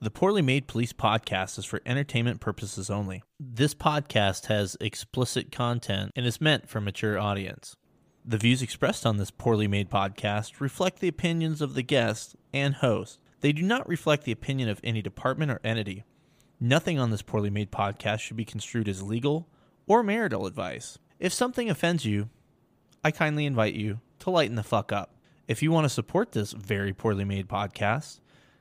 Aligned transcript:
The 0.00 0.12
Poorly 0.12 0.42
Made 0.42 0.68
Police 0.68 0.92
podcast 0.92 1.58
is 1.58 1.64
for 1.64 1.82
entertainment 1.84 2.40
purposes 2.40 2.88
only. 2.88 3.24
This 3.40 3.74
podcast 3.74 4.46
has 4.46 4.76
explicit 4.80 5.50
content 5.50 6.12
and 6.14 6.24
is 6.24 6.40
meant 6.40 6.68
for 6.68 6.80
mature 6.80 7.18
audience. 7.18 7.74
The 8.24 8.38
views 8.38 8.62
expressed 8.62 9.04
on 9.04 9.16
this 9.16 9.32
Poorly 9.32 9.66
Made 9.66 9.90
podcast 9.90 10.60
reflect 10.60 11.00
the 11.00 11.08
opinions 11.08 11.60
of 11.60 11.74
the 11.74 11.82
guest 11.82 12.36
and 12.54 12.76
host. 12.76 13.18
They 13.40 13.52
do 13.52 13.62
not 13.62 13.88
reflect 13.88 14.22
the 14.22 14.30
opinion 14.30 14.68
of 14.68 14.80
any 14.84 15.02
department 15.02 15.50
or 15.50 15.60
entity. 15.64 16.04
Nothing 16.60 17.00
on 17.00 17.10
this 17.10 17.22
Poorly 17.22 17.50
Made 17.50 17.72
podcast 17.72 18.20
should 18.20 18.36
be 18.36 18.44
construed 18.44 18.88
as 18.88 19.02
legal 19.02 19.48
or 19.88 20.04
marital 20.04 20.46
advice. 20.46 20.96
If 21.18 21.32
something 21.32 21.68
offends 21.68 22.04
you, 22.04 22.28
I 23.02 23.10
kindly 23.10 23.46
invite 23.46 23.74
you 23.74 23.98
to 24.20 24.30
lighten 24.30 24.54
the 24.54 24.62
fuck 24.62 24.92
up. 24.92 25.16
If 25.48 25.60
you 25.60 25.72
want 25.72 25.86
to 25.86 25.88
support 25.88 26.30
this 26.30 26.52
very 26.52 26.92
poorly 26.92 27.24
made 27.24 27.48
podcast, 27.48 28.20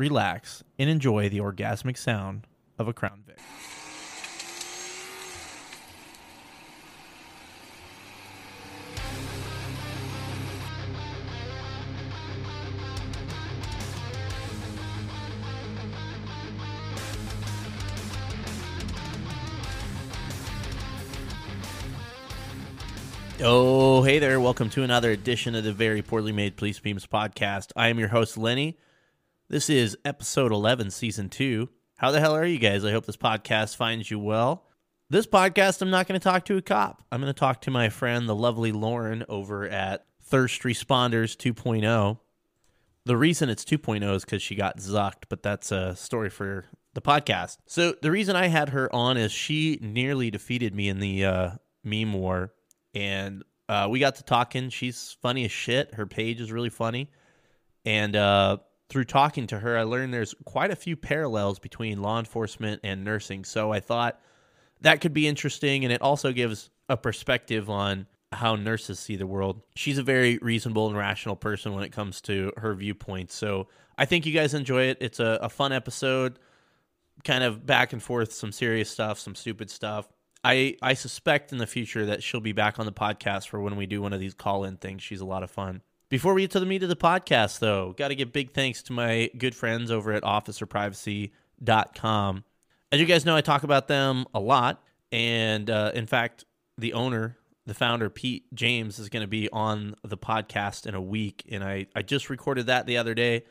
relax, 0.00 0.64
and 0.78 0.88
enjoy 0.88 1.28
the 1.28 1.40
orgasmic 1.40 1.98
sound 1.98 2.46
of 2.78 2.88
a 2.88 2.92
Crown 2.94 3.22
Vic. 3.26 3.36
Oh, 23.42 24.02
hey 24.02 24.18
there. 24.18 24.40
Welcome 24.40 24.70
to 24.70 24.82
another 24.82 25.10
edition 25.10 25.54
of 25.54 25.64
the 25.64 25.74
Very 25.74 26.00
Poorly 26.00 26.32
Made 26.32 26.56
Police 26.56 26.80
Memes 26.82 27.06
podcast. 27.06 27.72
I 27.76 27.88
am 27.88 27.98
your 27.98 28.08
host, 28.08 28.38
Lenny. 28.38 28.78
This 29.50 29.68
is 29.68 29.98
episode 30.04 30.52
11, 30.52 30.92
season 30.92 31.28
2. 31.28 31.68
How 31.96 32.12
the 32.12 32.20
hell 32.20 32.36
are 32.36 32.44
you 32.44 32.60
guys? 32.60 32.84
I 32.84 32.92
hope 32.92 33.04
this 33.04 33.16
podcast 33.16 33.74
finds 33.74 34.08
you 34.08 34.20
well. 34.20 34.68
This 35.08 35.26
podcast, 35.26 35.82
I'm 35.82 35.90
not 35.90 36.06
going 36.06 36.20
to 36.20 36.22
talk 36.22 36.44
to 36.44 36.56
a 36.56 36.62
cop. 36.62 37.02
I'm 37.10 37.20
going 37.20 37.34
to 37.34 37.36
talk 37.36 37.62
to 37.62 37.72
my 37.72 37.88
friend, 37.88 38.28
the 38.28 38.34
lovely 38.36 38.70
Lauren, 38.70 39.24
over 39.28 39.68
at 39.68 40.06
Thirst 40.22 40.62
Responders 40.62 41.36
2.0. 41.36 42.20
The 43.06 43.16
reason 43.16 43.48
it's 43.48 43.64
2.0 43.64 44.14
is 44.14 44.24
because 44.24 44.40
she 44.40 44.54
got 44.54 44.78
zucked, 44.78 45.24
but 45.28 45.42
that's 45.42 45.72
a 45.72 45.96
story 45.96 46.30
for 46.30 46.66
the 46.94 47.02
podcast. 47.02 47.56
So 47.66 47.96
the 48.00 48.12
reason 48.12 48.36
I 48.36 48.46
had 48.46 48.68
her 48.68 48.88
on 48.94 49.16
is 49.16 49.32
she 49.32 49.80
nearly 49.82 50.30
defeated 50.30 50.76
me 50.76 50.88
in 50.88 51.00
the 51.00 51.24
uh, 51.24 51.50
meme 51.82 52.12
war 52.12 52.52
and 52.94 53.42
uh, 53.68 53.88
we 53.90 53.98
got 53.98 54.14
to 54.14 54.22
talking. 54.22 54.70
She's 54.70 55.16
funny 55.20 55.44
as 55.44 55.50
shit. 55.50 55.94
Her 55.94 56.06
page 56.06 56.40
is 56.40 56.52
really 56.52 56.70
funny, 56.70 57.10
and 57.84 58.14
uh, 58.14 58.58
through 58.90 59.04
talking 59.04 59.46
to 59.46 59.60
her, 59.60 59.78
I 59.78 59.84
learned 59.84 60.12
there's 60.12 60.34
quite 60.44 60.70
a 60.70 60.76
few 60.76 60.96
parallels 60.96 61.58
between 61.58 62.02
law 62.02 62.18
enforcement 62.18 62.80
and 62.84 63.04
nursing. 63.04 63.44
So 63.44 63.72
I 63.72 63.80
thought 63.80 64.20
that 64.82 65.00
could 65.00 65.14
be 65.14 65.28
interesting, 65.28 65.84
and 65.84 65.92
it 65.92 66.02
also 66.02 66.32
gives 66.32 66.70
a 66.88 66.96
perspective 66.96 67.70
on 67.70 68.06
how 68.32 68.56
nurses 68.56 68.98
see 68.98 69.16
the 69.16 69.26
world. 69.26 69.62
She's 69.76 69.98
a 69.98 70.02
very 70.02 70.38
reasonable 70.38 70.88
and 70.88 70.96
rational 70.96 71.36
person 71.36 71.72
when 71.74 71.84
it 71.84 71.92
comes 71.92 72.20
to 72.22 72.52
her 72.56 72.74
viewpoint. 72.74 73.30
So 73.30 73.68
I 73.96 74.04
think 74.04 74.26
you 74.26 74.32
guys 74.32 74.54
enjoy 74.54 74.84
it. 74.84 74.98
It's 75.00 75.20
a, 75.20 75.38
a 75.42 75.48
fun 75.48 75.72
episode, 75.72 76.38
kind 77.24 77.44
of 77.44 77.64
back 77.64 77.92
and 77.92 78.02
forth, 78.02 78.32
some 78.32 78.52
serious 78.52 78.90
stuff, 78.90 79.18
some 79.18 79.34
stupid 79.34 79.70
stuff. 79.70 80.08
I 80.42 80.76
I 80.80 80.94
suspect 80.94 81.52
in 81.52 81.58
the 81.58 81.66
future 81.66 82.06
that 82.06 82.22
she'll 82.22 82.40
be 82.40 82.52
back 82.52 82.78
on 82.78 82.86
the 82.86 82.92
podcast 82.92 83.48
for 83.48 83.60
when 83.60 83.76
we 83.76 83.86
do 83.86 84.00
one 84.00 84.12
of 84.12 84.20
these 84.20 84.34
call 84.34 84.64
in 84.64 84.78
things. 84.78 85.02
She's 85.02 85.20
a 85.20 85.26
lot 85.26 85.42
of 85.42 85.50
fun. 85.50 85.82
Before 86.10 86.34
we 86.34 86.42
get 86.42 86.50
to 86.50 86.60
the 86.60 86.66
meat 86.66 86.82
of 86.82 86.88
the 86.88 86.96
podcast, 86.96 87.60
though, 87.60 87.94
got 87.96 88.08
to 88.08 88.16
give 88.16 88.32
big 88.32 88.52
thanks 88.52 88.82
to 88.82 88.92
my 88.92 89.30
good 89.38 89.54
friends 89.54 89.92
over 89.92 90.10
at 90.10 90.24
officerprivacy.com. 90.24 92.44
As 92.90 92.98
you 92.98 93.06
guys 93.06 93.24
know, 93.24 93.36
I 93.36 93.42
talk 93.42 93.62
about 93.62 93.86
them 93.86 94.26
a 94.34 94.40
lot. 94.40 94.82
And 95.12 95.70
uh, 95.70 95.92
in 95.94 96.08
fact, 96.08 96.44
the 96.76 96.94
owner, 96.94 97.38
the 97.64 97.74
founder, 97.74 98.10
Pete 98.10 98.52
James, 98.52 98.98
is 98.98 99.08
going 99.08 99.20
to 99.20 99.28
be 99.28 99.48
on 99.50 99.94
the 100.02 100.18
podcast 100.18 100.84
in 100.84 100.96
a 100.96 101.00
week. 101.00 101.44
And 101.48 101.62
I, 101.62 101.86
I 101.94 102.02
just 102.02 102.28
recorded 102.28 102.66
that 102.66 102.86
the 102.86 102.96
other 102.96 103.14
day. 103.14 103.44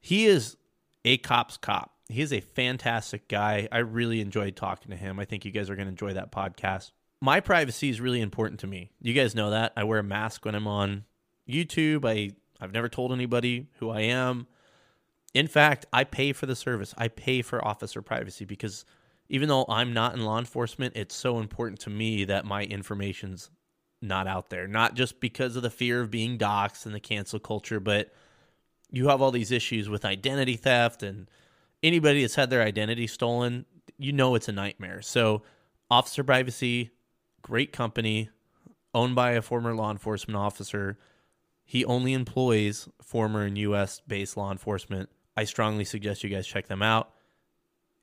He 0.00 0.24
is 0.24 0.56
a 1.04 1.18
cop's 1.18 1.58
cop 1.58 1.92
He 2.08 2.22
is 2.22 2.32
a 2.32 2.40
fantastic 2.40 3.28
guy. 3.28 3.68
I 3.70 3.80
really 3.80 4.22
enjoyed 4.22 4.56
talking 4.56 4.92
to 4.92 4.96
him. 4.96 5.18
I 5.18 5.26
think 5.26 5.44
you 5.44 5.50
guys 5.50 5.68
are 5.68 5.76
going 5.76 5.88
to 5.88 5.90
enjoy 5.90 6.14
that 6.14 6.32
podcast. 6.32 6.92
My 7.20 7.40
privacy 7.40 7.90
is 7.90 8.00
really 8.00 8.22
important 8.22 8.60
to 8.60 8.66
me. 8.66 8.92
You 9.02 9.12
guys 9.12 9.34
know 9.34 9.50
that. 9.50 9.74
I 9.76 9.84
wear 9.84 9.98
a 9.98 10.02
mask 10.02 10.46
when 10.46 10.54
I'm 10.54 10.66
on 10.66 11.04
YouTube. 11.48 12.04
I 12.04 12.34
I've 12.62 12.72
never 12.72 12.88
told 12.88 13.12
anybody 13.12 13.68
who 13.78 13.90
I 13.90 14.02
am. 14.02 14.46
In 15.34 15.48
fact, 15.48 15.86
I 15.92 16.04
pay 16.04 16.32
for 16.32 16.46
the 16.46 16.54
service. 16.54 16.94
I 16.96 17.08
pay 17.08 17.42
for 17.42 17.64
officer 17.66 18.02
privacy 18.02 18.44
because 18.44 18.84
even 19.28 19.48
though 19.48 19.64
I'm 19.68 19.92
not 19.92 20.14
in 20.14 20.24
law 20.24 20.38
enforcement, 20.38 20.94
it's 20.94 21.14
so 21.14 21.38
important 21.38 21.80
to 21.80 21.90
me 21.90 22.24
that 22.24 22.44
my 22.44 22.64
information's 22.64 23.50
not 24.02 24.26
out 24.26 24.50
there. 24.50 24.68
Not 24.68 24.94
just 24.94 25.20
because 25.20 25.56
of 25.56 25.62
the 25.62 25.70
fear 25.70 26.00
of 26.02 26.10
being 26.10 26.36
doxxed 26.36 26.86
and 26.86 26.94
the 26.94 27.00
cancel 27.00 27.38
culture, 27.38 27.80
but 27.80 28.12
you 28.90 29.08
have 29.08 29.22
all 29.22 29.30
these 29.30 29.50
issues 29.50 29.88
with 29.88 30.04
identity 30.04 30.56
theft 30.56 31.02
and 31.02 31.30
anybody 31.82 32.20
that's 32.20 32.34
had 32.34 32.50
their 32.50 32.62
identity 32.62 33.06
stolen, 33.06 33.64
you 33.98 34.12
know 34.12 34.34
it's 34.34 34.48
a 34.48 34.52
nightmare. 34.52 35.00
So, 35.00 35.42
Officer 35.90 36.24
Privacy, 36.24 36.90
great 37.42 37.72
company, 37.72 38.30
owned 38.94 39.14
by 39.14 39.32
a 39.32 39.42
former 39.42 39.74
law 39.74 39.90
enforcement 39.90 40.36
officer. 40.36 40.98
He 41.72 41.86
only 41.86 42.12
employs 42.12 42.86
former 43.00 43.44
and 43.44 43.56
US 43.56 44.02
based 44.06 44.36
law 44.36 44.52
enforcement. 44.52 45.08
I 45.38 45.44
strongly 45.44 45.86
suggest 45.86 46.22
you 46.22 46.28
guys 46.28 46.46
check 46.46 46.66
them 46.68 46.82
out. 46.82 47.14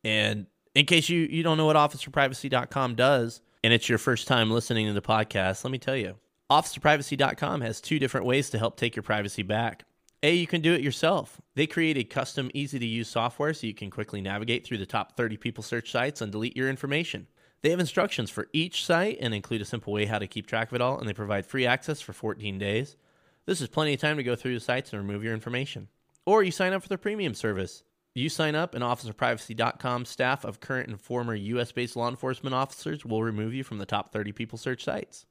And 0.04 0.48
in 0.74 0.88
case 0.88 1.08
you, 1.08 1.28
you 1.30 1.44
don't 1.44 1.56
know 1.56 1.68
what 1.68 1.76
officerprivacy.com 1.76 2.96
does, 2.96 3.42
and 3.64 3.72
it's 3.72 3.88
your 3.88 4.00
first 4.00 4.28
time 4.28 4.50
listening 4.50 4.88
to 4.88 4.94
the 4.94 5.04
podcast, 5.04 5.64
let 5.64 5.70
me 5.70 5.78
tell 5.78 5.96
you. 5.96 6.16
Officerprivacy.com 6.50 7.62
has 7.62 7.80
two 7.80 8.00
different 8.00 8.26
ways 8.26 8.50
to 8.50 8.58
help 8.58 8.76
take 8.76 8.96
your 8.96 9.04
privacy 9.04 9.44
back. 9.44 9.84
A, 10.24 10.34
you 10.34 10.48
can 10.48 10.62
do 10.62 10.74
it 10.74 10.82
yourself. 10.82 11.40
They 11.54 11.68
create 11.68 11.96
a 11.96 12.04
custom, 12.04 12.50
easy 12.56 12.80
to 12.80 12.88
use 12.88 13.08
software 13.08 13.54
so 13.54 13.68
you 13.68 13.76
can 13.76 13.92
quickly 13.92 14.20
navigate 14.20 14.66
through 14.66 14.80
the 14.80 14.88
top 14.88 15.16
30 15.16 15.38
people 15.38 15.64
search 15.64 15.92
sites 15.92 16.22
and 16.22 16.32
delete 16.32 16.58
your 16.58 16.72
information. 16.72 17.28
They 17.62 17.70
have 17.70 17.80
instructions 17.80 18.32
for 18.32 18.48
each 18.52 18.84
site 18.84 19.20
and 19.22 19.32
include 19.32 19.62
a 19.62 19.66
simple 19.66 19.94
way 19.94 20.08
how 20.08 20.18
to 20.18 20.26
keep 20.26 20.48
track 20.48 20.70
of 20.70 20.74
it 20.74 20.82
all, 20.82 20.98
and 20.98 21.08
they 21.08 21.14
provide 21.14 21.46
free 21.46 21.68
access 21.68 22.02
for 22.02 22.14
14 22.14 22.58
days. 22.58 22.98
This 23.46 23.62
is 23.62 23.68
plenty 23.68 23.94
of 23.94 24.00
time 24.00 24.18
to 24.18 24.24
go 24.24 24.36
through 24.36 24.54
the 24.54 24.60
sites 24.60 24.94
and 24.94 25.02
remove 25.02 25.24
your 25.24 25.34
information. 25.34 25.88
Or 26.26 26.44
you 26.44 26.52
sign 26.52 26.74
up 26.74 26.84
for 26.84 26.90
the 26.90 26.98
premium 26.98 27.34
service. 27.34 27.84
You 28.14 28.30
sign 28.30 28.56
up, 28.56 28.76
and 28.76 28.84
OfficerPrivacy.com 28.84 30.06
staff 30.06 30.44
of 30.44 30.60
current 30.60 30.90
and 30.90 31.00
former 31.00 31.36
US 31.36 31.72
based 31.72 31.96
law 31.96 32.10
enforcement 32.10 32.54
officers 32.54 33.06
will 33.06 33.24
remove 33.24 33.54
you 33.54 33.64
from 33.64 33.78
the 33.78 33.86
top 33.86 34.12
30 34.12 34.32
people 34.32 34.58
search 34.58 34.84
sites. 34.84 35.26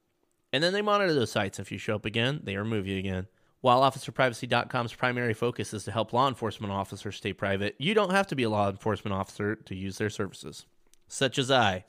And 0.52 0.62
then 0.62 0.72
they 0.72 0.82
monitor 0.82 1.12
those 1.12 1.30
sites. 1.30 1.58
If 1.58 1.70
you 1.70 1.78
show 1.78 1.96
up 1.96 2.04
again, 2.04 2.40
they 2.44 2.56
remove 2.56 2.86
you 2.86 2.98
again. 2.98 3.26
While 3.60 3.82
OfficerPrivacy.com's 3.82 4.94
primary 4.94 5.34
focus 5.34 5.74
is 5.74 5.84
to 5.84 5.92
help 5.92 6.12
law 6.12 6.28
enforcement 6.28 6.72
officers 6.72 7.16
stay 7.16 7.32
private, 7.32 7.74
you 7.78 7.92
don't 7.92 8.12
have 8.12 8.28
to 8.28 8.36
be 8.36 8.44
a 8.44 8.50
law 8.50 8.70
enforcement 8.70 9.14
officer 9.14 9.56
to 9.56 9.74
use 9.74 9.98
their 9.98 10.10
services, 10.10 10.64
such 11.08 11.38
as 11.38 11.50
I. 11.50 11.84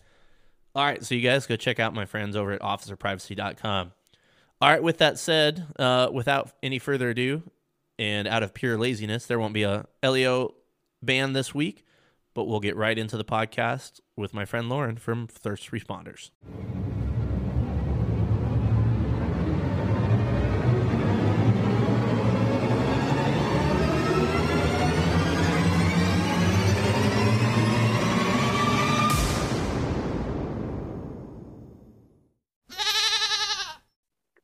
All 0.73 0.83
right, 0.83 1.03
so 1.03 1.13
you 1.13 1.21
guys 1.21 1.45
go 1.45 1.55
check 1.55 1.79
out 1.79 1.93
my 1.93 2.05
friends 2.05 2.35
over 2.35 2.51
at 2.51 2.61
OfficerPrivacy.com. 2.61 3.91
All 4.61 4.69
right, 4.69 4.83
with 4.83 4.97
that 4.97 5.17
said, 5.17 5.65
uh, 5.79 6.09
without 6.11 6.51
any 6.61 6.79
further 6.79 7.09
ado, 7.11 7.43
and 7.97 8.27
out 8.27 8.43
of 8.43 8.53
pure 8.53 8.77
laziness, 8.77 9.25
there 9.25 9.39
won't 9.39 9.53
be 9.53 9.63
a 9.63 9.85
LEO 10.03 10.53
ban 11.01 11.31
this 11.31 11.55
week, 11.55 11.85
but 12.33 12.43
we'll 12.43 12.59
get 12.59 12.75
right 12.75 12.97
into 12.97 13.15
the 13.15 13.23
podcast 13.23 14.01
with 14.17 14.33
my 14.33 14.43
friend 14.43 14.67
Lauren 14.67 14.97
from 14.97 15.27
Thirst 15.27 15.71
Responders. 15.71 16.31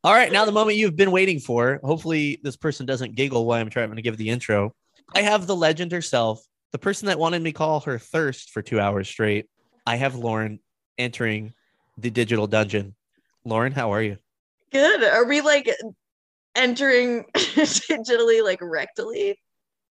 All 0.06 0.14
right, 0.14 0.32
now 0.32 0.46
the 0.46 0.52
moment 0.52 0.78
you've 0.78 0.96
been 0.96 1.10
waiting 1.10 1.40
for. 1.40 1.80
Hopefully, 1.84 2.40
this 2.44 2.56
person 2.56 2.86
doesn't 2.86 3.16
giggle 3.16 3.44
while 3.44 3.60
I'm 3.60 3.72
trying 3.72 3.96
to 3.96 4.04
give 4.04 4.18
the 4.18 4.30
intro. 4.30 4.76
I 5.16 5.24
have 5.24 5.48
the 5.48 5.56
legend 5.56 5.92
herself, 5.92 6.46
the 6.72 6.78
person 6.78 7.08
that 7.08 7.18
wanted 7.18 7.42
me 7.42 7.52
to 7.52 7.58
call 7.58 7.80
her 7.80 7.98
thirst 7.98 8.52
for 8.52 8.62
two 8.62 8.80
hours 8.80 9.10
straight. 9.10 9.48
I 9.84 9.96
have 9.96 10.14
Lauren 10.14 10.60
entering 11.00 11.56
the 11.98 12.12
digital 12.12 12.46
dungeon. 12.46 12.94
Lauren, 13.46 13.72
how 13.72 13.94
are 13.94 14.04
you? 14.04 14.20
Good. 14.72 15.04
Are 15.04 15.26
we 15.26 15.42
like 15.42 15.74
entering 16.54 17.26
digitally, 17.36 18.44
like 18.44 18.60
rectally? 18.60 19.34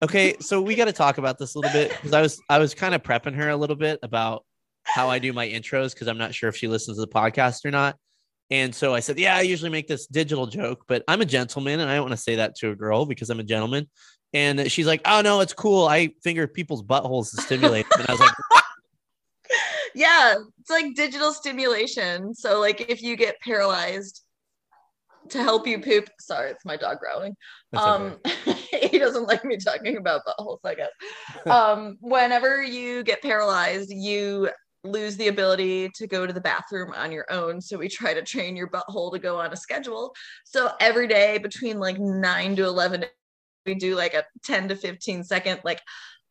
Okay, 0.00 0.37
so 0.38 0.62
we 0.62 0.76
got 0.76 0.84
to 0.84 0.93
talk 0.93 1.19
about 1.19 1.40
this 1.40 1.56
a 1.56 1.58
little 1.58 1.72
bit 1.72 1.90
because 1.90 2.12
I 2.12 2.22
was 2.22 2.40
I 2.49 2.60
was 2.60 2.72
kind 2.72 2.94
of 2.94 3.02
prepping 3.02 3.34
her 3.34 3.49
a 3.49 3.56
little 3.56 3.75
bit 3.75 3.99
about 4.05 4.44
how 4.84 5.10
I 5.10 5.19
do 5.19 5.32
my 5.32 5.49
intros 5.49 5.93
because 5.93 6.06
I'm 6.06 6.19
not 6.19 6.37
sure 6.37 6.49
if 6.49 6.56
she 6.56 6.69
listens 6.69 6.99
to 6.99 7.00
the 7.00 7.08
podcast 7.08 7.64
or 7.64 7.72
not. 7.72 7.96
And 8.50 8.75
so 8.75 8.94
I 8.94 9.00
said, 9.00 9.19
Yeah, 9.19 9.37
I 9.37 9.43
usually 9.43 9.70
make 9.70 9.88
this 9.88 10.06
digital 10.06 10.46
joke, 10.46 10.85
but 10.87 11.02
I'm 11.08 11.20
a 11.20 11.25
gentleman 11.25 11.81
and 11.81 11.91
I 11.91 11.94
don't 11.94 12.05
want 12.05 12.12
to 12.12 12.23
say 12.23 12.37
that 12.37 12.55
to 12.56 12.70
a 12.70 12.76
girl 12.76 13.06
because 13.06 13.31
I'm 13.31 13.41
a 13.41 13.44
gentleman. 13.44 13.88
And 14.32 14.70
she's 14.70 14.87
like, 14.87 15.00
Oh, 15.05 15.20
no, 15.23 15.41
it's 15.41 15.55
cool. 15.55 15.87
I 15.87 16.11
finger 16.23 16.46
people's 16.46 16.82
buttholes 16.82 17.31
to 17.35 17.43
stimulate. 17.43 17.87
and 17.96 18.06
I 18.08 18.12
was 18.12 18.20
like, 18.20 18.35
Yeah, 19.94 20.35
it's 20.61 20.70
like 20.70 20.94
digital 20.94 21.32
stimulation. 21.32 22.35
So, 22.35 22.61
like, 22.61 22.91
if 22.91 23.00
you 23.02 23.17
get 23.17 23.37
paralyzed 23.41 24.23
to 25.31 25.43
help 25.43 25.67
you 25.67 25.81
poop, 25.81 26.08
sorry, 26.20 26.50
it's 26.50 26.64
my 26.64 26.76
dog 26.76 26.99
growling. 26.99 27.37
Um, 27.75 28.19
he 28.91 28.99
doesn't 28.99 29.26
like 29.29 29.44
me 29.44 29.56
talking 29.56 29.96
about 29.96 30.23
buttholes, 30.26 30.58
I 30.64 30.75
guess. 30.75 30.91
um, 31.46 31.96
whenever 32.00 32.62
you 32.62 33.05
get 33.05 33.23
paralyzed, 33.23 33.91
you 33.91 34.50
lose 34.84 35.16
the 35.16 35.28
ability 35.28 35.90
to 35.94 36.06
go 36.06 36.26
to 36.26 36.32
the 36.32 36.40
bathroom 36.40 36.92
on 36.94 37.10
your 37.10 37.26
own. 37.31 37.60
So 37.60 37.78
we 37.78 37.88
try 37.88 38.14
to 38.14 38.22
train 38.22 38.54
your 38.54 38.69
butthole 38.69 39.12
to 39.12 39.19
go 39.19 39.40
on 39.40 39.52
a 39.52 39.56
schedule. 39.56 40.14
So 40.44 40.70
every 40.81 41.08
day 41.08 41.38
between 41.38 41.78
like 41.78 41.98
9 41.98 42.56
to 42.56 42.64
11, 42.64 43.04
we 43.66 43.75
do 43.75 43.96
like 43.96 44.14
a 44.14 44.25
10 44.44 44.69
to 44.69 44.76
15 44.76 45.25
second 45.25 45.60
like 45.64 45.81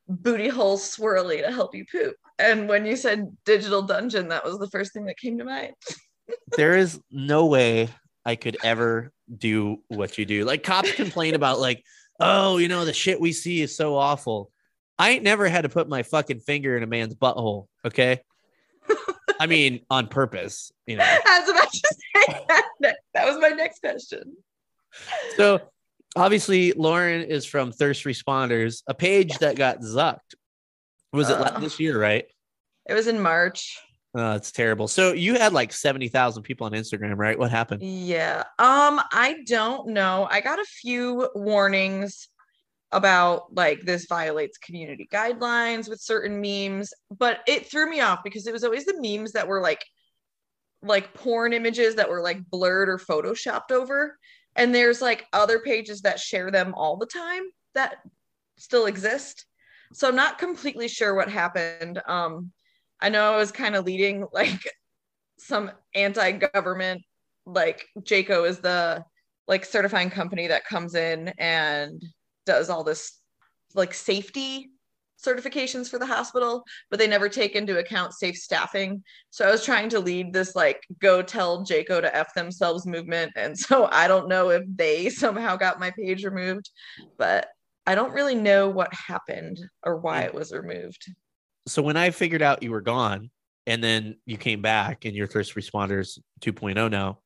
booty 0.08 0.50
hole 0.50 0.78
swirly 0.78 1.42
to 1.44 1.52
help 1.52 1.74
you 1.74 1.86
poop. 1.92 2.16
And 2.38 2.70
when 2.70 2.86
you 2.86 2.96
said 2.96 3.36
digital 3.46 3.82
dungeon, 3.82 4.30
that 4.30 4.46
was 4.46 4.60
the 4.60 4.70
first 4.70 4.94
thing 4.94 5.06
that 5.06 5.18
came 5.18 5.38
to 5.40 5.46
mind. 5.46 5.74
there 6.58 6.78
is 6.78 7.00
no 7.12 7.48
way 7.48 7.90
I 8.26 8.36
could 8.36 8.58
ever 8.64 9.12
do 9.36 9.78
what 9.88 10.18
you 10.18 10.26
do. 10.26 10.46
Like 10.46 10.64
cops 10.64 10.92
complain 10.94 11.34
about 11.34 11.60
like, 11.60 11.84
oh, 12.20 12.58
you 12.58 12.68
know, 12.68 12.86
the 12.86 12.94
shit 12.94 13.20
we 13.20 13.32
see 13.32 13.62
is 13.62 13.76
so 13.76 13.96
awful. 13.96 14.52
I 15.00 15.12
ain't 15.12 15.24
never 15.24 15.48
had 15.48 15.62
to 15.62 15.70
put 15.70 15.90
my 15.90 16.04
fucking 16.04 16.42
finger 16.42 16.78
in 16.78 16.84
a 16.84 16.88
man's 16.88 17.16
butthole. 17.16 17.66
Okay. 17.86 18.22
I 19.40 19.48
mean, 19.48 19.82
on 19.90 20.08
purpose, 20.08 20.72
you 20.86 20.98
know. 20.98 21.04
I 21.28 21.40
was 21.40 21.50
about 21.50 21.72
to 21.72 21.96
say 22.16 22.46
that. 22.82 22.98
That 23.14 23.26
was 23.26 23.38
my 23.40 23.50
next 23.50 23.80
question. 23.80 24.36
So, 25.36 25.62
obviously, 26.16 26.72
Lauren 26.74 27.24
is 27.24 27.46
from 27.46 27.72
Thirst 27.72 28.06
Responders, 28.06 28.84
a 28.88 28.94
page 28.94 29.38
that 29.40 29.56
got 29.56 29.80
zucked. 29.82 30.36
Was 31.12 31.30
it 31.30 31.38
uh, 31.38 31.60
this 31.60 31.80
year, 31.80 32.00
right? 32.00 32.26
It 32.88 32.94
was 32.94 33.08
in 33.08 33.20
March. 33.20 33.80
Oh, 34.16 34.34
it's 34.34 34.52
terrible. 34.52 34.88
So 34.88 35.14
you 35.14 35.36
had 35.36 35.54
like 35.54 35.74
70,000 35.74 36.44
people 36.44 36.66
on 36.66 36.74
Instagram, 36.74 37.18
right? 37.18 37.38
What 37.38 37.50
happened? 37.50 37.82
Yeah. 37.82 38.44
Um, 38.60 39.02
I 39.12 39.38
don't 39.48 39.90
know. 39.90 40.28
I 40.30 40.42
got 40.42 40.60
a 40.60 40.66
few 40.66 41.30
warnings 41.34 42.30
about 42.94 43.54
like 43.54 43.82
this 43.82 44.06
violates 44.08 44.58
community 44.58 45.08
guidelines 45.12 45.90
with 45.90 46.00
certain 46.00 46.40
memes 46.40 46.94
but 47.18 47.40
it 47.48 47.70
threw 47.70 47.90
me 47.90 48.00
off 48.00 48.20
because 48.24 48.48
it 48.48 48.54
was 48.54 48.64
always 48.64 48.86
the 48.86 49.00
memes 49.02 49.32
that 49.34 49.48
were 49.48 49.62
like 49.62 49.84
like 50.82 51.14
porn 51.14 51.54
images 51.54 51.96
that 51.96 52.10
were 52.10 52.22
like 52.22 52.50
blurred 52.50 52.90
or 52.90 52.98
photoshopped 52.98 53.72
over 53.72 54.18
and 54.56 54.74
there's 54.74 55.02
like 55.02 55.26
other 55.34 55.60
pages 55.60 56.02
that 56.02 56.20
share 56.20 56.52
them 56.52 56.74
all 56.76 56.98
the 56.98 57.06
time 57.06 57.44
that 57.74 57.98
still 58.58 58.86
exist. 58.86 59.46
So 59.94 60.08
i'm 60.08 60.16
not 60.16 60.38
completely 60.38 60.88
sure 60.88 61.16
what 61.16 61.30
happened. 61.30 62.02
Um 62.08 62.52
i 63.02 63.10
know 63.10 63.34
i 63.34 63.38
was 63.38 63.52
kind 63.52 63.76
of 63.76 63.86
leading 63.86 64.26
like 64.34 64.62
some 65.40 65.72
anti-government 65.96 67.02
like 67.46 67.86
JCAHO 68.00 68.48
is 68.48 68.60
the 68.60 69.04
like 69.48 69.66
certifying 69.66 70.10
company 70.10 70.48
that 70.48 70.66
comes 70.66 70.96
in 70.96 71.34
and 71.38 72.02
does 72.46 72.70
all 72.70 72.84
this 72.84 73.20
like 73.76 73.94
safety 73.94 74.72
certifications 75.24 75.90
for 75.90 75.98
the 75.98 76.06
hospital, 76.06 76.64
but 76.90 77.00
they 77.00 77.08
never 77.08 77.30
take 77.30 77.56
into 77.56 77.80
account 77.80 78.14
safe 78.14 78.36
staffing. 78.36 79.04
So 79.30 79.48
I 79.48 79.52
was 79.52 79.64
trying 79.64 79.90
to 79.90 80.00
lead 80.00 80.34
this 80.34 80.56
like 80.56 80.84
go 81.00 81.22
tell 81.22 81.66
JCAHO 81.66 82.02
to 82.02 82.16
F 82.16 82.34
themselves 82.34 82.86
movement. 82.86 83.32
And 83.36 83.58
so 83.58 83.88
I 83.92 84.08
don't 84.08 84.28
know 84.28 84.50
if 84.50 84.64
they 84.76 85.10
somehow 85.10 85.56
got 85.56 85.80
my 85.80 85.92
page 85.92 86.24
removed, 86.24 86.70
but 87.18 87.48
I 87.86 87.96
don't 87.96 88.14
really 88.14 88.36
know 88.36 88.70
what 88.70 88.94
happened 88.94 89.60
or 89.84 89.98
why 89.98 90.22
mm. 90.22 90.26
it 90.26 90.34
was 90.34 90.52
removed. 90.52 91.06
So 91.68 91.82
when 91.82 91.98
I 91.98 92.12
figured 92.12 92.42
out 92.42 92.64
you 92.64 92.72
were 92.72 92.82
gone 92.82 93.30
and 93.68 93.84
then 93.84 94.18
you 94.26 94.38
came 94.38 94.62
back 94.62 95.06
and 95.06 95.16
your 95.16 95.28
Thirst 95.28 95.56
Responders 95.56 96.20
2.0 96.42 96.92
now, 96.92 97.20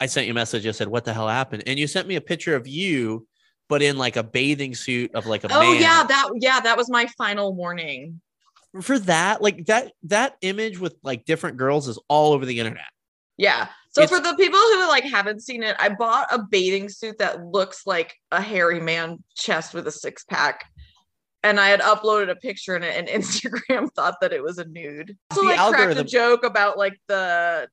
I 0.00 0.06
sent 0.06 0.26
you 0.26 0.32
a 0.32 0.34
message. 0.34 0.66
I 0.66 0.72
said, 0.72 0.88
What 0.88 1.04
the 1.04 1.12
hell 1.12 1.28
happened? 1.28 1.64
And 1.66 1.78
you 1.78 1.86
sent 1.86 2.08
me 2.08 2.16
a 2.16 2.20
picture 2.20 2.56
of 2.56 2.66
you 2.66 3.26
but 3.68 3.82
in 3.82 3.96
like 3.96 4.16
a 4.16 4.22
bathing 4.22 4.74
suit 4.74 5.14
of 5.14 5.26
like 5.26 5.44
a 5.44 5.48
oh 5.52 5.60
man. 5.60 5.80
yeah 5.80 6.04
that 6.04 6.30
yeah 6.40 6.60
that 6.60 6.76
was 6.76 6.90
my 6.90 7.06
final 7.18 7.54
warning 7.54 8.20
for 8.80 8.98
that 8.98 9.40
like 9.40 9.66
that 9.66 9.92
that 10.02 10.36
image 10.40 10.78
with 10.78 10.94
like 11.02 11.24
different 11.24 11.56
girls 11.56 11.88
is 11.88 11.98
all 12.08 12.32
over 12.32 12.44
the 12.44 12.58
internet 12.58 12.86
yeah 13.36 13.68
so 13.90 14.02
it's, 14.02 14.12
for 14.12 14.20
the 14.20 14.34
people 14.34 14.58
who 14.58 14.88
like 14.88 15.04
haven't 15.04 15.40
seen 15.40 15.62
it 15.62 15.76
i 15.78 15.88
bought 15.88 16.26
a 16.32 16.38
bathing 16.50 16.88
suit 16.88 17.16
that 17.18 17.44
looks 17.44 17.86
like 17.86 18.14
a 18.32 18.40
hairy 18.40 18.80
man 18.80 19.22
chest 19.36 19.74
with 19.74 19.86
a 19.86 19.92
six 19.92 20.24
pack 20.24 20.66
and 21.44 21.60
I 21.60 21.68
had 21.68 21.80
uploaded 21.80 22.30
a 22.30 22.34
picture 22.34 22.74
in 22.74 22.82
it, 22.82 22.96
and 22.96 23.06
Instagram 23.22 23.92
thought 23.92 24.16
that 24.22 24.32
it 24.32 24.42
was 24.42 24.58
a 24.58 24.64
nude. 24.64 25.16
So 25.32 25.42
like 25.42 25.58
algorithm. 25.58 25.92
cracked 25.92 26.08
a 26.08 26.10
joke 26.10 26.42
about 26.42 26.78
like 26.78 26.98
the 27.06 27.68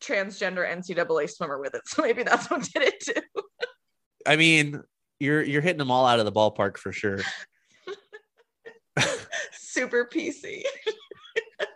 transgender 0.00 0.66
NCAA 0.66 1.28
swimmer 1.28 1.58
with 1.58 1.74
it. 1.74 1.82
So 1.86 2.02
maybe 2.02 2.22
that's 2.22 2.50
what 2.50 2.62
did 2.62 2.82
it 2.82 3.00
too. 3.00 3.42
I 4.24 4.36
mean, 4.36 4.82
you're 5.20 5.42
you're 5.42 5.62
hitting 5.62 5.78
them 5.78 5.90
all 5.90 6.06
out 6.06 6.18
of 6.18 6.24
the 6.24 6.32
ballpark 6.32 6.76
for 6.76 6.92
sure. 6.92 7.20
Super 9.52 10.08
PC. 10.12 10.62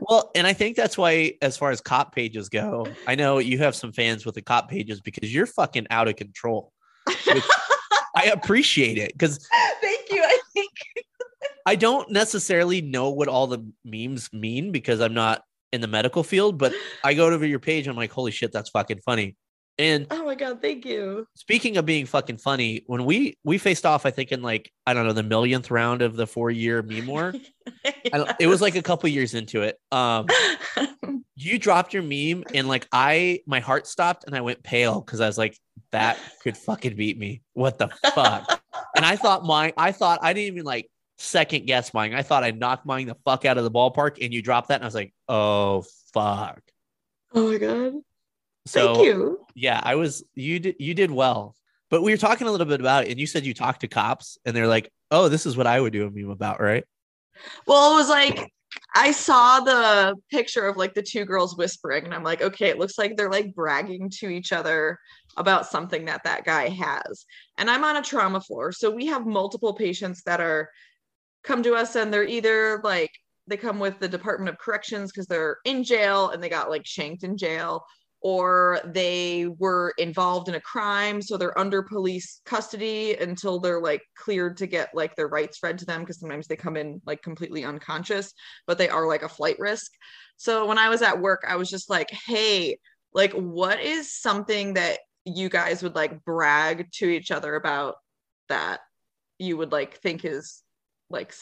well, 0.01 0.31
and 0.35 0.47
I 0.47 0.53
think 0.53 0.77
that's 0.77 0.97
why, 0.97 1.35
as 1.43 1.57
far 1.57 1.71
as 1.71 1.81
cop 1.81 2.15
pages 2.15 2.49
go, 2.49 2.87
I 3.07 3.15
know 3.15 3.39
you 3.39 3.59
have 3.59 3.75
some 3.75 3.93
fans 3.93 4.25
with 4.25 4.35
the 4.35 4.43
cop 4.43 4.69
pages 4.69 5.01
because 5.01 5.33
you're 5.33 5.47
fucking 5.47 5.87
out 5.91 6.09
of 6.09 6.17
control. 6.17 6.73
I 8.17 8.25
appreciate 8.33 8.99
it 8.99 9.13
because 9.13 9.47
thank 9.81 10.11
you. 10.11 10.23
I 10.23 10.39
think 10.53 10.71
I 11.67 11.77
don't 11.77 12.11
necessarily 12.11 12.81
know 12.81 13.11
what 13.11 13.29
all 13.29 13.47
the 13.47 13.65
memes 13.85 14.33
mean 14.33 14.73
because 14.73 15.01
I'm 15.01 15.15
not 15.15 15.43
in 15.73 15.81
the 15.81 15.87
medical 15.87 16.23
field, 16.23 16.59
but 16.59 16.73
I 17.05 17.15
go 17.15 17.27
over 17.27 17.47
your 17.47 17.61
page 17.61 17.87
I'm 17.87 17.97
like, 17.97 18.11
holy 18.11 18.32
shit, 18.32 18.53
that's 18.53 18.70
fucking 18.70 19.01
funny. 19.05 19.37
And 19.81 20.06
oh 20.10 20.27
my 20.27 20.34
god, 20.34 20.60
thank 20.60 20.84
you. 20.84 21.27
Speaking 21.34 21.79
of 21.79 21.87
being 21.87 22.05
fucking 22.05 22.37
funny, 22.37 22.82
when 22.87 23.06
we 23.06 23.39
we 23.44 23.56
faced 23.56 23.87
off, 23.87 24.05
I 24.05 24.10
think 24.10 24.31
in 24.31 24.43
like 24.43 24.70
I 24.87 24.93
don't 24.93 25.06
know 25.06 25.15
the 25.15 25.22
millionth 25.22 25.70
round 25.70 26.03
of 26.03 26.17
the 26.17 26.27
four 26.27 26.51
year 26.51 26.82
meme 26.82 27.06
war, 27.06 27.32
yes. 28.05 28.34
it 28.39 28.46
was 28.46 28.60
like 28.60 28.75
a 28.75 28.82
couple 28.82 29.08
years 29.08 29.32
into 29.32 29.63
it. 29.63 29.79
Um, 29.91 30.27
you 31.34 31.58
dropped 31.58 31.94
your 31.94 32.03
meme 32.03 32.44
and 32.53 32.69
like 32.69 32.89
I 32.93 33.41
my 33.46 33.60
heart 33.60 33.87
stopped 33.87 34.25
and 34.27 34.37
I 34.37 34.43
went 34.43 34.63
pale 34.63 35.01
because 35.01 35.22
I 35.22 35.27
was 35.27 35.39
like 35.39 35.56
that 35.93 36.19
could 36.43 36.58
fucking 36.58 36.94
beat 36.94 37.19
me. 37.19 37.41
What 37.55 37.79
the 37.79 37.89
fuck? 38.15 38.63
and 38.96 39.06
I 39.06 39.17
thought 39.17 39.46
mine. 39.46 39.72
I 39.79 39.93
thought 39.93 40.19
I 40.20 40.34
didn't 40.34 40.56
even 40.56 40.67
like 40.67 40.91
second 41.17 41.65
guess 41.65 41.94
mine. 41.94 42.13
I 42.13 42.20
thought 42.20 42.44
I 42.44 42.51
knocked 42.51 42.84
mine 42.84 43.06
the 43.06 43.17
fuck 43.25 43.46
out 43.46 43.56
of 43.56 43.65
the 43.65 43.70
ballpark, 43.70 44.22
and 44.22 44.34
you 44.34 44.43
dropped 44.43 44.69
that, 44.69 44.75
and 44.75 44.84
I 44.84 44.87
was 44.87 44.94
like, 44.94 45.15
oh 45.27 45.87
fuck. 46.13 46.60
Oh 47.32 47.51
my 47.51 47.56
god. 47.56 47.94
So 48.67 48.94
Thank 48.94 49.06
you. 49.06 49.44
Yeah, 49.55 49.81
I 49.82 49.94
was 49.94 50.22
you 50.34 50.58
did 50.58 50.76
you 50.79 50.94
did 50.94 51.10
well. 51.10 51.56
But 51.90 52.02
we 52.02 52.12
were 52.12 52.19
talking 52.19 52.46
a 52.46 52.50
little 52.50 52.67
bit 52.67 52.81
about 52.81 53.05
it, 53.05 53.10
and 53.10 53.19
you 53.19 53.26
said 53.26 53.44
you 53.44 53.52
talked 53.52 53.81
to 53.81 53.88
cops 53.88 54.38
and 54.44 54.55
they're 54.55 54.69
like, 54.69 54.93
Oh, 55.10 55.29
this 55.29 55.44
is 55.44 55.56
what 55.56 55.67
I 55.67 55.81
would 55.81 55.93
do 55.93 56.06
a 56.06 56.10
meme 56.10 56.31
about, 56.31 56.60
right? 56.60 56.84
Well, 57.67 57.93
it 57.93 57.96
was 57.96 58.08
like 58.08 58.52
I 58.94 59.12
saw 59.12 59.60
the 59.60 60.14
picture 60.31 60.67
of 60.67 60.76
like 60.76 60.94
the 60.94 61.02
two 61.02 61.24
girls 61.24 61.56
whispering, 61.56 62.05
and 62.05 62.14
I'm 62.14 62.22
like, 62.22 62.43
okay, 62.43 62.69
it 62.69 62.79
looks 62.79 62.98
like 62.98 63.17
they're 63.17 63.31
like 63.31 63.55
bragging 63.55 64.10
to 64.19 64.29
each 64.29 64.52
other 64.52 64.98
about 65.36 65.67
something 65.67 66.05
that 66.06 66.24
that 66.24 66.44
guy 66.44 66.69
has. 66.69 67.24
And 67.58 67.70
I'm 67.70 67.84
on 67.84 67.96
a 67.96 68.02
trauma 68.02 68.40
floor, 68.40 68.72
so 68.72 68.90
we 68.90 69.06
have 69.06 69.26
multiple 69.26 69.74
patients 69.74 70.22
that 70.24 70.40
are 70.40 70.70
come 71.44 71.62
to 71.62 71.74
us, 71.74 71.96
and 71.96 72.12
they're 72.12 72.24
either 72.24 72.81
like 72.84 73.10
they 73.46 73.56
come 73.56 73.79
with 73.81 73.98
the 73.98 74.08
Department 74.08 74.50
of 74.50 74.58
Corrections 74.58 75.10
because 75.10 75.26
they're 75.26 75.58
in 75.64 75.82
jail 75.82 76.31
and 76.31 76.43
they 76.43 76.48
got 76.48 76.70
like 76.70 76.86
shanked 76.86 77.24
in 77.24 77.36
jail, 77.36 77.84
or 78.22 78.81
they 78.84 79.46
were 79.58 79.94
involved 79.98 80.48
in 80.48 80.55
a 80.55 80.60
crime 80.60 81.22
so 81.22 81.36
they're 81.36 81.58
under 81.58 81.82
police 81.82 82.41
custody 82.44 83.15
until 83.17 83.58
they're 83.58 83.81
like 83.81 84.03
cleared 84.17 84.56
to 84.56 84.67
get 84.67 84.91
like 84.94 85.17
their 85.17 85.29
rights 85.29 85.62
read 85.62 85.79
to 85.79 85.86
them 85.86 86.00
because 86.00 86.20
sometimes 86.20 86.46
they 86.46 86.56
come 86.56 86.77
in 86.77 87.00
like 87.06 87.22
completely 87.22 87.65
unconscious 87.65 88.32
but 88.67 88.79
they 88.79 88.89
are 88.89 89.06
like 89.06 89.22
a 89.22 89.29
flight 89.29 89.58
risk 89.58 89.93
so 90.36 90.67
when 90.67 90.79
i 90.79 90.89
was 90.89 91.03
at 91.03 91.20
work 91.20 91.43
i 91.48 91.56
was 91.56 91.70
just 91.70 91.89
like 91.89 92.10
hey 92.10 92.77
like 93.15 93.32
what 93.32 93.81
is 93.81 94.12
something 94.12 94.74
that 94.74 94.98
you 95.24 95.48
guys 95.48 95.82
would 95.82 95.94
like 95.94 96.24
brag 96.24 96.91
to 96.93 97.06
each 97.06 97.31
other 97.31 97.55
about 97.55 97.96
that 98.48 98.81
you 99.39 99.56
would 99.56 99.72
like 99.72 99.98
think 99.98 100.24
is 100.24 100.62
like 101.08 101.32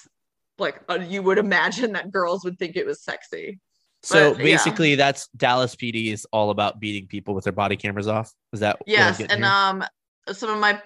like 0.59 0.81
uh, 0.89 0.99
you 1.09 1.23
would 1.23 1.39
imagine 1.39 1.93
that 1.93 2.11
girls 2.11 2.45
would 2.45 2.59
think 2.59 2.77
it 2.77 2.87
was 2.87 3.03
sexy. 3.03 3.61
So 4.03 4.33
But, 4.35 4.39
yeah. 4.39 4.45
basically, 4.45 4.95
that's 4.95 5.29
Dallas 5.37 5.75
PD 5.75 6.13
is 6.13 6.27
all 6.33 6.51
about 6.51 6.79
beating 6.81 7.09
people 7.09 7.35
with 7.35 7.45
their 7.45 7.53
body 7.53 7.77
cameras 7.77 8.07
off. 8.09 8.33
Is 8.53 8.61
that 8.61 8.79
Yes, 8.87 9.19
and 9.21 9.31
here? 9.31 9.45
um, 9.45 9.85
some 10.33 10.51
of 10.51 10.59
my 10.61 10.81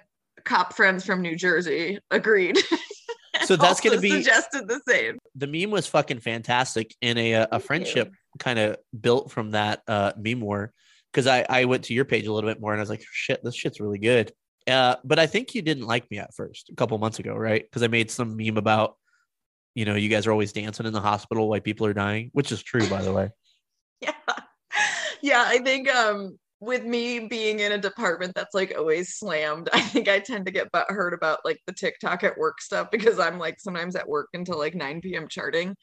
cop 0.45 0.73
friends 0.75 1.05
from 1.05 1.21
New 1.23 1.37
Jersey 1.37 1.99
agreed. 2.11 2.59
So 3.47 3.57
that's 3.57 3.81
gonna 3.81 3.99
be- 3.99 4.11
suggested 4.11 4.69
the 4.69 4.81
same. 4.87 5.19
the 5.35 5.47
meme 5.47 5.71
was 5.71 5.87
fucking 5.87 6.21
fantastic, 6.21 6.95
and 7.01 7.19
a 7.19 7.33
a 7.51 7.59
friendship 7.59 8.13
kind 8.39 8.59
of 8.59 8.77
built 9.01 9.33
from 9.33 9.53
that 9.53 9.83
uh, 9.89 10.13
meme 10.19 10.41
war. 10.43 10.73
Because 11.11 11.27
I 11.27 11.45
I 11.49 11.65
went 11.65 11.85
to 11.85 11.95
your 11.95 12.05
page 12.05 12.27
a 12.27 12.33
little 12.33 12.49
bit 12.49 12.61
more, 12.61 12.73
and 12.73 12.79
I 12.81 12.83
was 12.83 12.91
like, 12.91 13.03
shit, 13.11 13.43
this 13.43 13.57
shit's 13.57 13.81
really 13.81 13.99
good. 13.99 14.33
Uh, 14.69 14.97
but 15.03 15.19
I 15.19 15.27
think 15.27 15.55
you 15.55 15.63
didn't 15.63 15.87
like 15.87 16.09
me 16.11 16.19
at 16.19 16.35
first, 16.35 16.69
a 16.69 16.75
couple 16.77 16.99
months 16.99 17.21
ago, 17.21 17.35
right? 17.35 17.63
Because 17.65 17.83
I 17.83 17.89
made 17.89 18.11
some 18.11 18.37
meme 18.37 18.59
about, 18.59 18.97
you 19.75 19.85
know, 19.85 19.95
you 19.95 20.09
guys 20.09 20.27
are 20.27 20.33
always 20.33 20.53
dancing 20.53 20.87
in 20.87 20.93
the 20.93 21.01
hospital 21.01 21.49
while 21.49 21.61
people 21.61 21.87
are 21.87 21.95
dying, 21.95 22.31
which 22.33 22.53
is 22.53 22.63
true, 22.63 22.87
by 22.89 23.03
the 23.03 23.13
way. 23.13 23.31
Yeah, 24.01 24.15
yeah. 25.23 25.45
I 25.47 25.59
think 25.59 25.89
um, 25.89 26.37
with 26.59 26.85
me 26.85 27.21
being 27.29 27.61
in 27.61 27.71
a 27.71 27.79
department 27.79 28.35
that's 28.35 28.53
like 28.53 28.75
always 28.77 29.15
slammed, 29.15 29.69
I 29.73 29.81
think 29.81 30.09
I 30.09 30.19
tend 30.19 30.47
to 30.47 30.53
get 30.53 30.73
butt 30.73 30.87
hurt 30.89 31.15
about 31.15 31.39
like 31.45 31.61
the 31.67 31.73
TikTok 31.73 32.25
at 32.25 32.37
work 32.37 32.61
stuff 32.61 32.89
because 32.91 33.21
I'm 33.21 33.39
like 33.39 33.61
sometimes 33.61 33.95
at 33.95 34.09
work 34.09 34.29
until 34.35 34.59
like 34.59 34.75
9 34.75 35.01
p.m. 35.03 35.29
charting, 35.29 35.77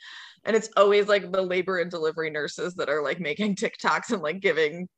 and 0.43 0.55
it's 0.55 0.69
always 0.75 1.07
like 1.07 1.31
the 1.31 1.41
labor 1.41 1.79
and 1.79 1.89
delivery 1.89 2.29
nurses 2.29 2.75
that 2.75 2.89
are 2.89 3.01
like 3.01 3.21
making 3.21 3.55
TikToks 3.55 4.11
and 4.11 4.21
like 4.21 4.41
giving 4.41 4.89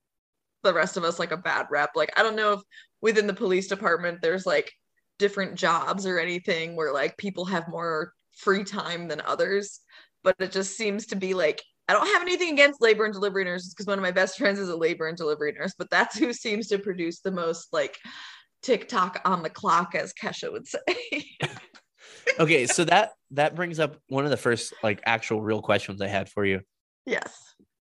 the 0.64 0.74
rest 0.74 0.98
of 0.98 1.04
us 1.04 1.20
like 1.20 1.32
a 1.32 1.38
bad 1.38 1.68
rep. 1.70 1.92
Like 1.96 2.12
I 2.18 2.24
don't 2.24 2.36
know 2.36 2.54
if 2.54 2.62
within 3.02 3.28
the 3.28 3.34
police 3.34 3.68
department 3.68 4.22
there's 4.22 4.48
like 4.48 4.72
different 5.20 5.56
jobs 5.56 6.08
or 6.08 6.20
anything 6.20 6.76
where 6.76 6.92
like 6.92 7.18
people 7.18 7.46
have 7.46 7.68
more 7.68 8.14
free 8.42 8.64
time 8.64 9.08
than 9.08 9.22
others, 9.22 9.80
but 10.24 10.36
it 10.40 10.52
just 10.52 10.76
seems 10.76 11.08
to 11.08 11.16
be 11.16 11.34
like 11.34 11.62
I 11.88 11.94
don't 11.94 12.08
have 12.08 12.22
anything 12.22 12.54
against 12.54 12.82
labor 12.82 13.04
and 13.04 13.14
delivery 13.14 13.44
nurses 13.44 13.74
because 13.74 13.86
one 13.86 13.98
of 13.98 14.04
my 14.04 14.12
best 14.12 14.38
friends 14.38 14.60
is 14.60 14.70
a 14.70 14.76
labor 14.76 15.08
and 15.08 15.18
delivery 15.18 15.52
nurse, 15.52 15.74
but 15.78 15.90
that's 15.90 16.18
who 16.18 16.32
seems 16.32 16.68
to 16.68 16.80
produce 16.80 17.20
the 17.20 17.32
most 17.32 17.74
like 17.74 17.98
TikTok 18.64 19.22
on 19.26 19.44
the 19.44 19.50
clock, 19.50 19.94
as 19.96 20.14
Kesha 20.14 20.52
would 20.52 20.68
say. 20.68 20.80
Okay, 22.40 22.66
so 22.66 22.84
that 22.86 23.12
that 23.32 23.56
brings 23.56 23.80
up 23.80 23.98
one 24.08 24.26
of 24.26 24.32
the 24.32 24.38
first 24.38 24.74
like 24.84 25.02
actual 25.06 25.42
real 25.42 25.62
questions 25.62 26.02
I 26.02 26.08
had 26.08 26.30
for 26.30 26.46
you. 26.46 26.62
yes. 27.06 27.36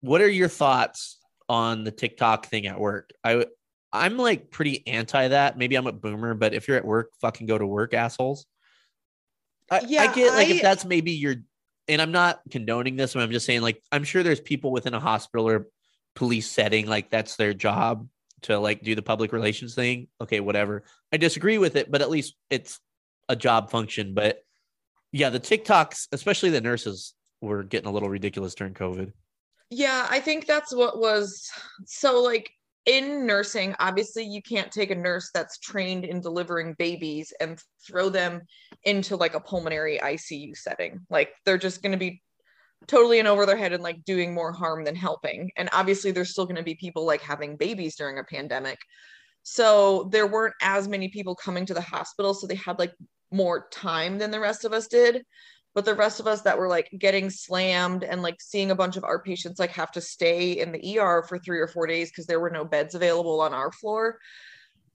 what 0.01 0.21
are 0.21 0.29
your 0.29 0.49
thoughts 0.49 1.19
on 1.49 1.85
the 1.85 1.91
TikTok 1.91 2.47
thing 2.47 2.67
at 2.67 2.79
work? 2.79 3.11
I 3.23 3.47
I'm 3.93 4.17
like 4.17 4.51
pretty 4.51 4.87
anti 4.87 5.29
that. 5.29 5.57
Maybe 5.57 5.77
I'm 5.77 5.87
a 5.87 5.93
boomer, 5.93 6.35
but 6.35 6.53
if 6.53 6.69
you're 6.69 6.77
at 6.77 6.85
work, 6.85 7.11
fucking 7.21 7.47
go 7.47 7.57
to 7.57 7.67
work, 7.67 7.95
assholes. 7.95 8.47
I, 9.71 9.78
I 9.78 10.14
get 10.14 10.33
like 10.35 10.49
I- 10.49 10.52
if 10.52 10.62
that's 10.62 10.85
maybe 10.85 11.12
your 11.12 11.37
and 11.88 12.00
I'm 12.00 12.12
not 12.12 12.40
condoning 12.50 12.97
this, 12.97 13.14
but 13.14 13.23
I'm 13.23 13.30
just 13.30 13.47
saying 13.47 13.61
like 13.61 13.83
I'm 13.92 14.04
sure 14.04 14.23
there's 14.23 14.40
people 14.40 14.73
within 14.73 14.94
a 14.94 15.00
hospital 15.00 15.49
or 15.49 15.68
police 16.14 16.50
setting, 16.50 16.87
like 16.87 17.11
that's 17.11 17.37
their 17.37 17.54
job 17.54 18.09
to 18.42 18.59
like 18.59 18.83
do 18.83 18.94
the 18.94 19.02
public 19.02 19.33
relations 19.33 19.75
thing. 19.75 20.09
Okay, 20.21 20.40
whatever. 20.40 20.85
I 21.12 21.16
disagree 21.16 21.59
with 21.59 21.76
it, 21.76 21.90
but 21.90 22.02
at 22.02 22.11
least 22.11 22.35
it's 22.50 22.80
a 23.28 23.37
job 23.37 23.71
function. 23.71 24.14
But 24.14 24.42
yeah, 25.12 25.30
the 25.30 25.40
TikToks, 25.40 26.09
especially 26.12 26.50
the 26.50 26.61
nurses, 26.61 27.14
were 27.40 27.62
getting 27.62 27.88
a 27.88 27.92
little 27.92 28.09
ridiculous 28.09 28.54
during 28.54 28.75
COVID. 28.75 29.12
Yeah, 29.71 30.06
I 30.09 30.21
think 30.21 30.47
that's 30.47 30.75
what 30.75 30.99
was 30.99 31.49
so 31.87 32.23
like 32.23 32.50
in 32.87 33.26
nursing, 33.26 33.75
obviously 33.78 34.25
you 34.25 34.42
can't 34.42 34.71
take 34.71 34.90
a 34.90 34.94
nurse 34.94 35.30
that's 35.33 35.59
trained 35.59 36.04
in 36.04 36.21
delivering 36.21 36.75
babies 36.78 37.33
and 37.40 37.59
throw 37.87 38.09
them 38.11 38.42
into 38.85 39.17
like 39.17 39.35
a 39.35 39.41
pulmonary 39.41 39.99
ICU 39.99 40.57
setting. 40.57 41.00
Like 41.11 41.31
they're 41.45 41.59
just 41.59 41.83
going 41.83 41.93
to 41.93 41.99
be 41.99 42.23
totally 42.87 43.19
in 43.19 43.26
over 43.26 43.47
their 43.47 43.57
head 43.57 43.73
and 43.73 43.83
like 43.83 44.05
doing 44.05 44.35
more 44.35 44.53
harm 44.53 44.85
than 44.85 44.95
helping. 44.95 45.50
And 45.57 45.69
obviously 45.73 46.11
there's 46.11 46.31
still 46.31 46.47
going 46.47 46.57
to 46.57 46.62
be 46.62 46.75
people 46.75 47.07
like 47.07 47.23
having 47.23 47.57
babies 47.57 47.97
during 47.97 48.19
a 48.19 48.25
pandemic. 48.25 48.79
So 49.43 50.09
there 50.12 50.26
weren't 50.26 50.55
as 50.62 50.88
many 50.88 51.09
people 51.09 51.35
coming 51.35 51.67
to 51.67 51.75
the 51.75 51.81
hospital, 51.81 52.33
so 52.33 52.47
they 52.47 52.55
had 52.55 52.79
like 52.79 52.93
more 53.31 53.69
time 53.71 54.19
than 54.19 54.31
the 54.31 54.41
rest 54.41 54.64
of 54.64 54.73
us 54.73 54.87
did 54.87 55.25
but 55.75 55.85
the 55.85 55.95
rest 55.95 56.21
of 56.21 56.26
us 56.26 56.43
that 56.43 56.57
were 56.57 56.69
like 56.69 56.88
getting 56.99 57.29
slammed 57.29 58.05
and 58.05 58.23
like 58.23 58.41
seeing 58.41 58.71
a 58.71 58.76
bunch 58.76 58.97
of 58.97 59.05
our 59.05 59.21
patients 59.21 59.59
like 59.59 59.73
have 59.73 59.91
to 59.93 60.00
stay 60.00 60.53
in 60.53 60.73
the 60.73 60.99
ER 60.99 61.25
for 61.29 61.38
3 61.38 61.59
or 61.59 61.67
4 61.67 61.87
days 61.87 62.11
because 62.11 62.26
there 62.26 62.41
were 62.41 62.50
no 62.50 62.64
beds 62.64 62.95
available 62.95 63.41
on 63.41 63.53
our 63.53 63.73
floor 63.73 64.19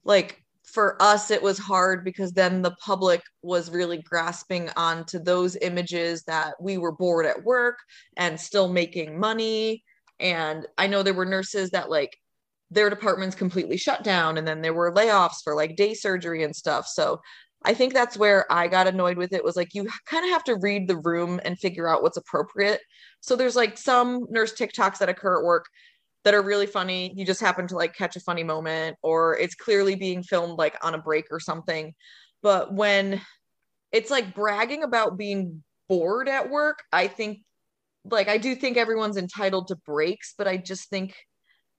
like 0.04 0.42
for 0.72 1.00
us 1.00 1.30
it 1.30 1.42
was 1.42 1.58
hard 1.58 2.04
because 2.04 2.32
then 2.32 2.62
the 2.62 2.74
public 2.84 3.22
was 3.42 3.70
really 3.70 4.02
grasping 4.02 4.70
onto 4.76 5.18
those 5.18 5.56
images 5.62 6.22
that 6.24 6.54
we 6.60 6.78
were 6.78 6.92
bored 6.92 7.26
at 7.26 7.44
work 7.44 7.78
and 8.16 8.40
still 8.40 8.68
making 8.68 9.18
money 9.18 9.82
and 10.18 10.66
I 10.78 10.86
know 10.86 11.02
there 11.02 11.14
were 11.14 11.24
nurses 11.24 11.70
that 11.70 11.90
like 11.90 12.16
their 12.70 12.90
departments 12.90 13.34
completely 13.34 13.76
shut 13.76 14.04
down 14.04 14.38
and 14.38 14.46
then 14.46 14.62
there 14.62 14.74
were 14.74 14.92
layoffs 14.92 15.42
for 15.42 15.54
like 15.54 15.76
day 15.76 15.94
surgery 15.94 16.44
and 16.44 16.54
stuff 16.54 16.86
so 16.86 17.20
I 17.62 17.74
think 17.74 17.92
that's 17.92 18.16
where 18.16 18.50
I 18.50 18.68
got 18.68 18.86
annoyed 18.86 19.18
with 19.18 19.32
it 19.32 19.44
was 19.44 19.56
like 19.56 19.74
you 19.74 19.86
kind 20.06 20.24
of 20.24 20.30
have 20.30 20.44
to 20.44 20.56
read 20.56 20.88
the 20.88 20.96
room 20.96 21.40
and 21.44 21.58
figure 21.58 21.86
out 21.86 22.02
what's 22.02 22.16
appropriate. 22.16 22.80
So 23.20 23.36
there's 23.36 23.56
like 23.56 23.76
some 23.76 24.26
nurse 24.30 24.54
TikToks 24.54 24.98
that 24.98 25.10
occur 25.10 25.38
at 25.38 25.44
work 25.44 25.66
that 26.24 26.34
are 26.34 26.42
really 26.42 26.66
funny. 26.66 27.12
You 27.16 27.24
just 27.24 27.40
happen 27.40 27.66
to 27.68 27.76
like 27.76 27.94
catch 27.94 28.16
a 28.16 28.20
funny 28.20 28.44
moment 28.44 28.96
or 29.02 29.36
it's 29.38 29.54
clearly 29.54 29.94
being 29.94 30.22
filmed 30.22 30.58
like 30.58 30.76
on 30.82 30.94
a 30.94 30.98
break 30.98 31.26
or 31.30 31.40
something. 31.40 31.94
But 32.42 32.72
when 32.74 33.20
it's 33.92 34.10
like 34.10 34.34
bragging 34.34 34.82
about 34.82 35.16
being 35.16 35.62
bored 35.88 36.28
at 36.28 36.50
work, 36.50 36.82
I 36.92 37.06
think 37.08 37.40
like 38.04 38.28
I 38.28 38.38
do 38.38 38.54
think 38.54 38.76
everyone's 38.76 39.16
entitled 39.16 39.68
to 39.68 39.76
breaks, 39.76 40.34
but 40.36 40.48
I 40.48 40.56
just 40.56 40.88
think 40.88 41.14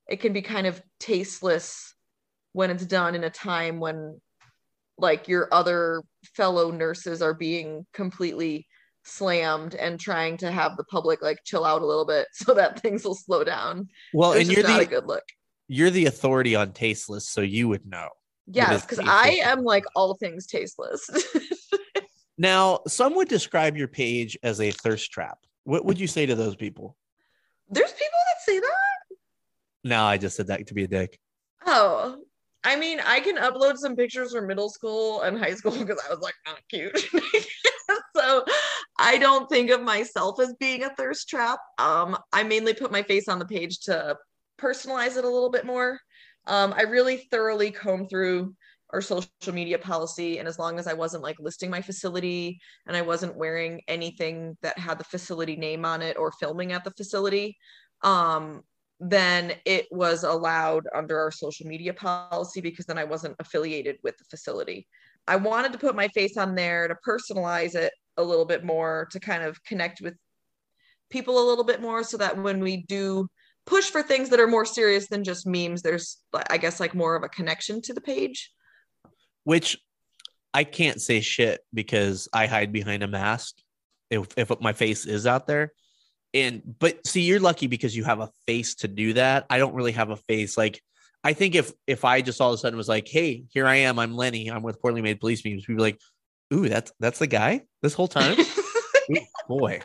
it 0.07 0.19
can 0.19 0.33
be 0.33 0.41
kind 0.41 0.67
of 0.67 0.81
tasteless 1.00 1.95
when 2.53 2.69
it's 2.69 2.86
done 2.86 3.15
in 3.15 3.24
a 3.24 3.29
time 3.29 3.79
when 3.79 4.19
like 4.98 5.27
your 5.27 5.48
other 5.51 6.03
fellow 6.36 6.71
nurses 6.71 7.21
are 7.21 7.33
being 7.33 7.86
completely 7.93 8.67
slammed 9.03 9.75
and 9.75 10.00
trying 10.00 10.38
to 10.38 10.51
have 10.51 10.77
the 10.77 10.84
public 10.86 11.22
like 11.22 11.39
chill 11.43 11.65
out 11.65 11.81
a 11.81 11.86
little 11.86 12.05
bit 12.05 12.27
so 12.34 12.53
that 12.53 12.79
things 12.81 13.03
will 13.03 13.15
slow 13.15 13.43
down. 13.43 13.88
Well, 14.13 14.34
It's 14.34 14.48
and 14.48 14.55
you're 14.58 14.65
the 14.65 14.79
a 14.79 14.86
good 14.86 15.08
look. 15.08 15.24
you're 15.67 15.89
the 15.89 16.05
authority 16.05 16.55
on 16.55 16.74
tasteless, 16.74 17.27
so 17.29 17.41
you 17.41 17.67
would 17.67 17.86
know. 17.86 18.10
Yes, 18.48 18.81
because. 18.86 19.00
I 19.00 19.39
am 19.43 19.63
like 19.63 19.86
all 19.96 20.15
things 20.15 20.46
tasteless. 20.48 21.10
Now, 22.38 22.79
some 22.88 23.13
would 23.17 23.27
describe 23.27 23.77
your 23.77 23.88
page 23.88 24.36
as 24.41 24.60
a 24.60 24.72
thirst 24.72 25.12
trap. 25.12 25.38
What 25.63 25.86
would 25.86 26.00
you 26.00 26.08
say 26.08 26.25
to 26.25 26.34
those 26.34 26.55
people? 26.55 26.98
There's 27.70 27.91
people 27.91 28.08
that 28.10 28.41
say 28.51 28.60
that. 28.60 29.15
No, 29.84 30.03
I 30.05 30.17
just 30.17 30.38
said 30.38 30.48
that 30.48 30.65
to 30.65 30.74
be 30.74 30.84
a 30.86 30.88
dick. 30.88 31.20
Oh, 31.67 32.17
I 32.63 32.77
mean, 32.77 33.00
I 33.00 33.20
can 33.20 33.36
upload 33.38 33.77
some 33.77 33.96
pictures 33.96 34.34
from 34.34 34.48
middle 34.48 34.70
school 34.70 35.22
and 35.22 35.38
high 35.38 35.53
school 35.53 35.74
because 35.77 36.01
I 36.03 36.12
was 36.12 36.22
like 36.22 36.34
not 36.48 36.58
cute. 36.67 36.98
so 38.15 38.43
I 38.98 39.17
don't 39.17 39.50
think 39.50 39.69
of 39.71 39.81
myself 39.81 40.39
as 40.39 40.53
being 40.60 40.83
a 40.83 40.93
thirst 40.95 41.27
trap. 41.29 41.60
Um, 41.77 42.17
I 42.31 42.43
mainly 42.43 42.74
put 42.74 42.91
my 42.91 43.03
face 43.03 43.27
on 43.27 43.39
the 43.39 43.45
page 43.45 43.79
to 43.81 44.17
personalize 44.60 45.17
it 45.17 45.25
a 45.25 45.29
little 45.29 45.50
bit 45.50 45.65
more. 45.65 46.00
Um, 46.48 46.74
I 46.75 46.83
really 46.83 47.17
thoroughly 47.31 47.71
comb 47.71 48.07
through 48.07 48.55
our 48.91 49.01
social 49.01 49.29
media 49.53 49.79
policy, 49.79 50.38
and 50.39 50.48
as 50.48 50.60
long 50.60 50.77
as 50.77 50.88
I 50.88 50.93
wasn't 50.93 51.24
like 51.24 51.39
listing 51.39 51.69
my 51.69 51.81
facility 51.81 52.60
and 52.88 52.95
I 52.95 53.01
wasn't 53.01 53.38
wearing 53.38 53.81
anything 53.88 54.57
that 54.62 54.77
had 54.77 55.00
the 55.00 55.03
facility 55.03 55.55
name 55.55 55.86
on 55.86 56.01
it 56.01 56.17
or 56.17 56.31
filming 56.33 56.74
at 56.74 56.83
the 56.83 56.91
facility, 56.91 57.57
um, 58.03 58.62
then 59.00 59.53
it 59.65 59.88
was 59.91 60.24
allowed 60.24 60.88
under 60.93 61.19
our 61.19 61.31
social 61.31 61.67
media 61.67 61.93
policy 61.93 62.62
because 62.62 62.86
then 62.86 62.98
I 62.98 63.03
wasn't 63.03 63.36
affiliated 63.39 63.98
with 64.03 64.17
the 64.17 64.25
facility. 64.25 64.88
I 65.27 65.38
wanted 65.38 65.71
to 65.74 65.79
put 65.79 65.95
my 65.95 66.07
face 66.10 66.38
on 66.38 66.55
there 66.55 66.88
to 66.88 66.95
personalize 67.07 67.75
it 67.75 67.93
a 68.18 68.24
little 68.24 68.46
bit 68.46 68.63
more 68.63 69.08
to 69.12 69.20
kind 69.20 69.44
of 69.44 69.63
connect 69.63 70.01
with 70.01 70.15
people 71.10 71.39
a 71.39 71.48
little 71.48 71.63
bit 71.63 71.82
more 71.82 72.03
so 72.03 72.18
that 72.18 72.41
when 72.41 72.60
we 72.60 72.77
do 72.77 73.27
push 73.65 73.89
for 73.89 74.01
things 74.01 74.30
that 74.30 74.39
are 74.39 74.48
more 74.48 74.65
serious 74.65 75.08
than 75.08 75.24
just 75.24 75.46
memes, 75.46 75.82
there's, 75.82 76.18
I 76.50 76.58
guess, 76.58 76.80
like 76.80 76.96
more 76.96 77.15
of 77.15 77.24
a 77.24 77.30
connection 77.30 77.82
to 77.84 77.94
the 77.94 78.01
page. 78.01 78.51
Which 79.44 79.77
I 80.53 80.63
can't 80.63 81.01
say 81.01 81.22
shit 81.22 81.62
because 81.74 82.27
I 82.34 82.48
hide 82.48 82.72
behind 82.72 83.03
a 83.03 83.08
mask 83.08 83.56
if, 84.10 84.27
if 84.38 84.51
my 84.60 84.74
face 84.74 85.06
is 85.06 85.25
out 85.27 85.48
there. 85.48 85.74
And 86.34 86.62
but 86.80 87.06
see, 87.06 87.22
you're 87.22 87.39
lucky 87.39 87.68
because 87.68 87.96
you 87.96 88.03
have 88.06 88.20
a 88.20 88.30
face 88.48 88.75
to 88.75 88.88
do 88.88 89.13
that. 89.13 89.46
I 89.50 89.58
don't 89.58 89.74
really 89.74 89.91
have 89.91 90.12
a 90.12 90.15
face. 90.15 90.58
Like 90.58 90.82
I 91.24 91.34
think 91.34 91.56
if 91.56 91.72
if 91.88 92.06
I 92.06 92.22
just 92.22 92.41
all 92.41 92.51
of 92.51 92.56
a 92.56 92.58
sudden 92.58 92.77
was 92.77 92.88
like, 92.88 93.08
hey, 93.08 93.44
here 93.50 93.68
I 93.68 93.75
am, 93.77 94.00
I'm 94.00 94.15
Lenny, 94.15 94.50
I'm 94.50 94.63
with 94.63 94.82
Poorly 94.82 95.01
Made 95.01 95.20
Police 95.20 95.44
Memes, 95.46 95.68
we'd 95.68 95.75
be 95.75 95.82
like, 95.82 96.00
ooh, 96.53 96.67
that's 96.70 96.91
that's 97.00 97.20
the 97.20 97.27
guy 97.27 97.62
this 97.81 97.93
whole 97.93 98.08
time. 98.08 98.38
Ooh, 99.12 99.17
boy. 99.48 99.81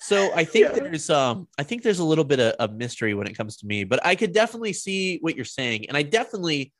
So 0.00 0.30
I 0.34 0.44
think 0.44 0.66
Yeah. 0.66 0.72
there's 0.80 1.10
um 1.10 1.48
I 1.58 1.62
think 1.62 1.82
there's 1.82 1.98
a 1.98 2.04
little 2.04 2.24
bit 2.24 2.40
of, 2.40 2.52
of 2.54 2.74
mystery 2.76 3.14
when 3.14 3.26
it 3.26 3.36
comes 3.36 3.56
to 3.58 3.66
me, 3.66 3.84
but 3.84 4.04
I 4.04 4.14
could 4.14 4.32
definitely 4.32 4.72
see 4.72 5.18
what 5.20 5.34
you're 5.36 5.44
saying. 5.44 5.86
And 5.88 5.96
I 5.96 6.02
definitely 6.02 6.72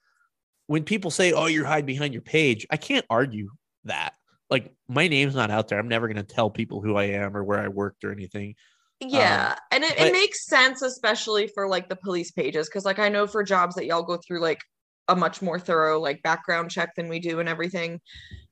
when 0.66 0.84
people 0.84 1.10
say, 1.10 1.32
Oh, 1.32 1.46
you're 1.46 1.66
hide 1.66 1.86
behind 1.86 2.12
your 2.14 2.22
page, 2.22 2.66
I 2.70 2.76
can't 2.76 3.06
argue 3.10 3.50
that. 3.84 4.14
like 4.50 4.72
my 4.88 5.08
name's 5.08 5.34
not 5.34 5.50
out 5.50 5.68
there. 5.68 5.78
I'm 5.78 5.88
never 5.88 6.08
gonna 6.08 6.22
tell 6.22 6.50
people 6.50 6.80
who 6.80 6.96
I 6.96 7.04
am 7.04 7.36
or 7.36 7.44
where 7.44 7.58
I 7.58 7.68
worked 7.68 8.04
or 8.04 8.12
anything. 8.12 8.54
Yeah, 9.00 9.52
um, 9.52 9.58
and 9.70 9.84
it, 9.84 9.96
but- 9.96 10.08
it 10.08 10.12
makes 10.12 10.46
sense, 10.46 10.82
especially 10.82 11.46
for 11.48 11.68
like 11.68 11.88
the 11.88 11.96
police 11.96 12.30
pages, 12.32 12.68
because 12.68 12.84
like 12.84 12.98
I 12.98 13.08
know 13.08 13.26
for 13.26 13.42
jobs 13.44 13.74
that 13.76 13.86
y'all 13.86 14.02
go 14.02 14.16
through 14.18 14.40
like 14.40 14.60
a 15.06 15.14
much 15.16 15.40
more 15.40 15.58
thorough 15.58 16.00
like 16.00 16.22
background 16.22 16.70
check 16.70 16.94
than 16.96 17.08
we 17.08 17.18
do 17.20 17.38
and 17.40 17.48
everything. 17.48 18.00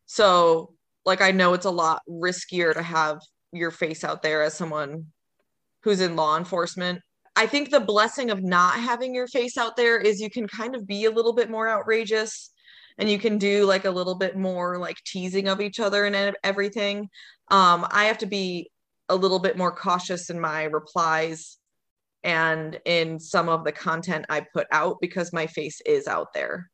So 0.06 0.74
like 1.04 1.20
I 1.20 1.30
know 1.30 1.54
it's 1.54 1.66
a 1.66 1.70
lot 1.70 2.02
riskier 2.08 2.74
to 2.74 2.82
have 2.82 3.18
your 3.52 3.70
face 3.70 4.04
out 4.04 4.22
there 4.22 4.42
as 4.42 4.54
someone 4.54 5.06
who's 5.82 6.00
in 6.00 6.16
law 6.16 6.36
enforcement. 6.36 7.00
I 7.36 7.46
think 7.46 7.70
the 7.70 7.80
blessing 7.80 8.30
of 8.30 8.42
not 8.42 8.74
having 8.74 9.14
your 9.14 9.28
face 9.28 9.56
out 9.56 9.76
there 9.76 9.98
is 9.98 10.20
you 10.20 10.30
can 10.30 10.48
kind 10.48 10.74
of 10.74 10.86
be 10.86 11.04
a 11.04 11.10
little 11.10 11.34
bit 11.34 11.50
more 11.50 11.68
outrageous 11.68 12.50
and 12.98 13.10
you 13.10 13.18
can 13.18 13.38
do 13.38 13.64
like 13.66 13.84
a 13.84 13.90
little 13.90 14.14
bit 14.14 14.36
more 14.36 14.78
like 14.78 14.96
teasing 15.04 15.48
of 15.48 15.60
each 15.60 15.78
other 15.78 16.06
and 16.06 16.34
everything. 16.42 17.08
Um, 17.50 17.86
I 17.90 18.04
have 18.06 18.18
to 18.18 18.26
be 18.26 18.70
a 19.08 19.16
little 19.16 19.38
bit 19.38 19.56
more 19.56 19.70
cautious 19.70 20.30
in 20.30 20.40
my 20.40 20.64
replies 20.64 21.58
and 22.24 22.80
in 22.84 23.20
some 23.20 23.48
of 23.48 23.64
the 23.64 23.72
content 23.72 24.24
I 24.28 24.46
put 24.52 24.66
out 24.72 24.96
because 25.00 25.32
my 25.32 25.46
face 25.46 25.80
is 25.86 26.08
out 26.08 26.32
there. 26.32 26.70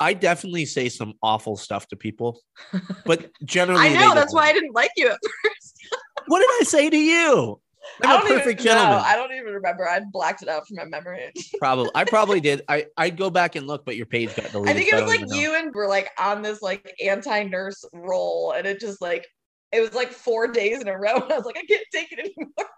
I 0.00 0.12
definitely 0.14 0.66
say 0.66 0.88
some 0.88 1.14
awful 1.22 1.56
stuff 1.56 1.88
to 1.88 1.96
people, 1.96 2.40
but 3.06 3.30
generally, 3.44 3.80
I 3.80 3.94
know 3.94 4.14
that's 4.14 4.34
why 4.34 4.48
I 4.48 4.52
didn't 4.52 4.74
like 4.74 4.90
you 4.96 5.08
at 5.08 5.18
first. 5.44 5.78
What 6.26 6.40
did 6.40 6.48
I 6.60 6.64
say 6.64 6.90
to 6.90 6.96
you? 6.98 7.60
I 8.02 8.06
I'm 8.06 8.16
a 8.16 8.18
don't 8.18 8.26
even 8.26 8.38
perfect 8.40 8.60
know. 8.60 8.64
gentleman. 8.64 9.02
I 9.04 9.16
don't 9.16 9.32
even 9.32 9.52
remember. 9.54 9.88
I 9.88 10.00
blacked 10.12 10.42
it 10.42 10.48
out 10.48 10.66
from 10.66 10.76
my 10.76 10.84
memory. 10.84 11.32
Probably, 11.58 11.90
I 11.94 12.04
probably 12.04 12.40
did. 12.40 12.62
I 12.68 12.86
I'd 12.96 13.16
go 13.16 13.30
back 13.30 13.54
and 13.56 13.66
look, 13.66 13.84
but 13.84 13.96
your 13.96 14.06
page 14.06 14.34
got 14.34 14.50
deleted. 14.50 14.74
I 14.76 14.78
think 14.78 14.92
it 14.92 14.94
was 14.94 15.00
don't 15.02 15.08
like 15.08 15.20
even 15.20 15.28
know. 15.30 15.36
you 15.36 15.54
and 15.54 15.74
were 15.74 15.88
like 15.88 16.10
on 16.18 16.42
this 16.42 16.62
like 16.62 16.94
anti-nurse 17.04 17.84
role, 17.92 18.52
and 18.52 18.66
it 18.66 18.80
just 18.80 19.00
like 19.00 19.26
it 19.72 19.80
was 19.80 19.94
like 19.94 20.12
four 20.12 20.48
days 20.48 20.80
in 20.80 20.88
a 20.88 20.98
row. 20.98 21.14
And 21.14 21.32
I 21.32 21.36
was 21.36 21.44
like, 21.44 21.56
I 21.58 21.64
can't 21.66 21.86
take 21.92 22.12
it 22.12 22.18
anymore. 22.18 22.68